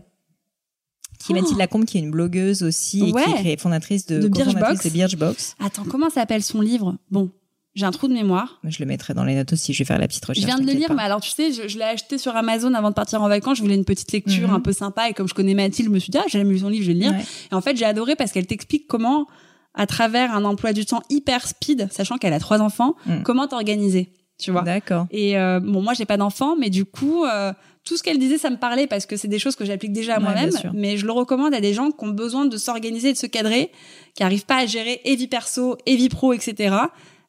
Qui 1.20 1.32
est 1.32 1.34
Mathilde 1.34 1.58
Lacombe, 1.58 1.84
qui 1.84 1.98
est 1.98 2.00
une 2.00 2.12
blogueuse 2.12 2.62
aussi, 2.62 3.08
et 3.08 3.12
Ouais. 3.12 3.24
qui 3.42 3.48
est 3.50 3.60
fondatrice 3.60 4.06
de, 4.06 4.20
de 4.20 4.28
Birchbox. 4.28 5.56
Attends, 5.58 5.82
comment 5.84 6.10
s'appelle 6.10 6.42
son 6.44 6.60
livre? 6.60 6.96
Bon, 7.10 7.30
j'ai 7.78 7.86
un 7.86 7.90
trou 7.90 8.08
de 8.08 8.12
mémoire. 8.12 8.60
Je 8.64 8.78
le 8.80 8.86
mettrai 8.86 9.14
dans 9.14 9.24
les 9.24 9.34
notes 9.34 9.52
aussi, 9.52 9.72
je 9.72 9.78
vais 9.78 9.84
faire 9.84 9.98
la 9.98 10.08
petite 10.08 10.24
recherche. 10.24 10.42
Je 10.42 10.46
viens 10.46 10.58
de 10.58 10.66
le 10.66 10.72
lire, 10.76 10.88
pas. 10.88 10.94
mais 10.94 11.02
alors 11.02 11.20
tu 11.20 11.30
sais, 11.30 11.52
je, 11.52 11.68
je 11.68 11.78
l'ai 11.78 11.84
acheté 11.84 12.18
sur 12.18 12.34
Amazon 12.36 12.74
avant 12.74 12.90
de 12.90 12.94
partir 12.94 13.22
en 13.22 13.28
vacances. 13.28 13.56
Je 13.58 13.62
voulais 13.62 13.74
une 13.76 13.84
petite 13.84 14.10
lecture 14.12 14.48
Mhm. 14.48 14.54
un 14.54 14.60
peu 14.60 14.72
sympa 14.72 15.08
et 15.08 15.14
comme 15.14 15.28
je 15.28 15.34
connais 15.34 15.54
Mathilde, 15.54 15.88
je 15.88 15.94
me 15.94 15.98
suis 15.98 16.10
dit 16.10 16.18
ah 16.18 16.24
j'ai 16.28 16.42
lu 16.44 16.58
son 16.58 16.68
livre, 16.68 16.82
je 16.84 16.88
vais 16.88 16.94
le 16.94 17.00
lire. 17.00 17.12
Ouais. 17.12 17.24
Et 17.50 17.54
en 17.54 17.60
fait, 17.60 17.76
j'ai 17.76 17.84
adoré 17.84 18.16
parce 18.16 18.32
qu'elle 18.32 18.46
t'explique 18.46 18.86
comment, 18.88 19.26
à 19.74 19.86
travers 19.86 20.34
un 20.34 20.44
emploi 20.44 20.72
du 20.72 20.84
temps 20.84 21.02
hyper 21.08 21.46
speed, 21.46 21.88
sachant 21.92 22.18
qu'elle 22.18 22.32
a 22.32 22.40
trois 22.40 22.60
enfants, 22.60 22.96
Mm. 23.06 23.22
comment 23.22 23.46
t'organiser. 23.46 24.12
Tu 24.40 24.50
vois. 24.52 24.62
D'accord. 24.62 25.06
Et 25.10 25.36
euh, 25.38 25.58
bon, 25.60 25.82
moi, 25.82 25.94
j'ai 25.94 26.04
pas 26.04 26.16
d'enfants, 26.16 26.54
mais 26.56 26.70
du 26.70 26.84
coup, 26.84 27.24
euh, 27.24 27.52
tout 27.82 27.96
ce 27.96 28.04
qu'elle 28.04 28.18
disait, 28.20 28.38
ça 28.38 28.50
me 28.50 28.56
parlait 28.56 28.86
parce 28.86 29.04
que 29.04 29.16
c'est 29.16 29.26
des 29.26 29.40
choses 29.40 29.56
que 29.56 29.64
j'applique 29.64 29.92
déjà 29.92 30.14
à 30.14 30.18
Ouais, 30.18 30.22
moi-même. 30.24 30.50
Mais 30.74 30.96
je 30.96 31.06
le 31.06 31.12
recommande 31.12 31.54
à 31.54 31.60
des 31.60 31.74
gens 31.74 31.90
qui 31.90 32.04
ont 32.04 32.10
besoin 32.10 32.46
de 32.46 32.56
s'organiser, 32.56 33.08
et 33.08 33.12
de 33.14 33.18
se 33.18 33.26
cadrer, 33.26 33.72
qui 34.14 34.22
arrivent 34.22 34.46
pas 34.46 34.58
à 34.58 34.66
gérer 34.66 35.00
et 35.04 35.16
vie 35.16 35.26
perso, 35.26 35.76
et 35.86 35.96
vie 35.96 36.08
pro, 36.08 36.32
etc. 36.32 36.76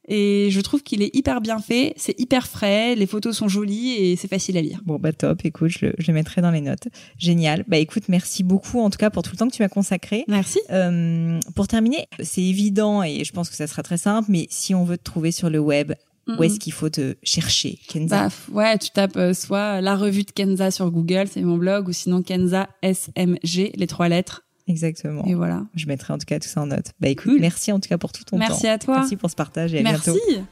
Et 0.10 0.49
je 0.49 0.60
trouve 0.60 0.82
qu'il 0.82 1.03
est 1.03 1.16
hyper 1.16 1.39
bien 1.39 1.60
fait, 1.60 1.93
c'est 1.95 2.20
hyper 2.20 2.47
frais, 2.47 2.95
les 2.95 3.05
photos 3.05 3.38
sont 3.38 3.47
jolies 3.47 3.93
et 3.93 4.16
c'est 4.16 4.28
facile 4.28 4.57
à 4.57 4.62
lire. 4.62 4.82
Bon, 4.84 4.97
bah 4.97 5.14
top, 5.14 5.45
écoute, 5.45 5.70
je 5.70 5.86
le, 5.86 5.93
je 5.99 6.07
le 6.07 6.14
mettrai 6.16 6.41
dans 6.41 6.49
les 6.49 6.62
notes. 6.62 6.88
Génial. 7.20 7.64
Bah 7.68 7.78
écoute, 7.78 8.03
merci 8.10 8.43
beaucoup 8.43 8.82
en 8.82 8.89
tout 8.89 8.97
cas 8.97 9.12
pour 9.12 9.22
tout 9.22 9.32
le 9.32 9.38
temps 9.38 9.47
que 9.47 9.55
tu 9.55 9.62
m'as 9.62 9.70
consacré. 9.70 10.26
Merci. 10.28 10.60
Euh, 10.72 11.39
pour 11.55 11.68
terminer, 11.68 12.07
c'est 12.24 12.41
évident 12.41 13.03
et 13.03 13.24
je 13.24 13.32
pense 13.32 13.51
que 13.51 13.55
ça 13.55 13.68
sera 13.68 13.84
très 13.84 13.97
simple, 13.97 14.32
mais 14.32 14.47
si 14.49 14.74
on 14.74 14.84
veut 14.84 14.97
te 14.97 15.03
trouver 15.03 15.32
sur 15.32 15.51
le 15.51 15.60
web, 15.60 15.93
où 16.38 16.43
est-ce 16.43 16.60
qu'il 16.60 16.74
faut 16.74 16.89
te 16.89 17.16
chercher, 17.24 17.80
Kenza? 17.88 18.28
Bah, 18.28 18.34
ouais, 18.51 18.78
tu 18.78 18.91
tapes 18.91 19.18
euh, 19.18 19.34
soit 19.34 19.82
la 19.82 19.95
revue 19.95 20.24
de 20.24 20.32
Kenza 20.32 20.70
sur 20.70 20.91
Google, 20.91 21.26
c'est 21.28 21.41
mon 21.41 21.57
blog, 21.57 21.88
ou 21.88 21.91
sinon 21.91 22.22
Kenza 22.22 22.70
SMG, 22.84 23.72
les 23.76 23.88
trois 23.88 24.10
lettres. 24.10 24.43
Exactement. 24.70 25.26
Et 25.26 25.34
voilà. 25.34 25.63
Je 25.76 25.88
mettrai 25.88 26.13
en 26.13 26.17
tout 26.17 26.26
cas 26.26 26.39
tout 26.39 26.47
ça 26.47 26.61
en 26.61 26.67
note. 26.67 26.91
Bah 27.01 27.09
écoute, 27.09 27.32
Cool. 27.32 27.41
merci 27.41 27.72
en 27.74 27.80
tout 27.82 27.89
cas 27.89 27.97
pour 27.97 28.11
tout 28.13 28.24
ton 28.24 28.38
Merci 28.38 28.61
temps. 28.63 28.70
à 28.72 28.78
toi. 28.78 28.95
Merci 28.99 29.17
pour 29.17 29.30
ce 29.30 29.36
partage 29.36 29.74
et 29.74 29.80
à 29.80 29.82
Merci. 29.84 30.11
bientôt. 30.11 30.45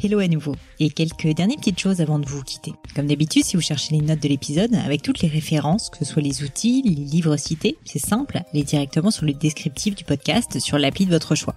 Hello 0.00 0.20
à 0.20 0.28
nouveau. 0.28 0.54
Et 0.78 0.90
quelques 0.90 1.26
dernières 1.34 1.56
petites 1.56 1.80
choses 1.80 2.00
avant 2.00 2.20
de 2.20 2.26
vous 2.26 2.42
quitter. 2.44 2.72
Comme 2.94 3.08
d'habitude, 3.08 3.42
si 3.42 3.56
vous 3.56 3.62
cherchez 3.62 3.96
les 3.96 4.00
notes 4.00 4.22
de 4.22 4.28
l'épisode, 4.28 4.72
avec 4.76 5.02
toutes 5.02 5.22
les 5.22 5.28
références, 5.28 5.90
que 5.90 5.98
ce 5.98 6.04
soit 6.04 6.22
les 6.22 6.44
outils, 6.44 6.82
les 6.84 6.94
livres 6.94 7.36
cités, 7.36 7.76
c'est 7.84 7.98
simple, 7.98 8.40
allez 8.52 8.62
directement 8.62 9.10
sur 9.10 9.24
le 9.26 9.32
descriptif 9.32 9.96
du 9.96 10.04
podcast 10.04 10.60
sur 10.60 10.78
l'appli 10.78 11.04
de 11.04 11.10
votre 11.10 11.34
choix. 11.34 11.56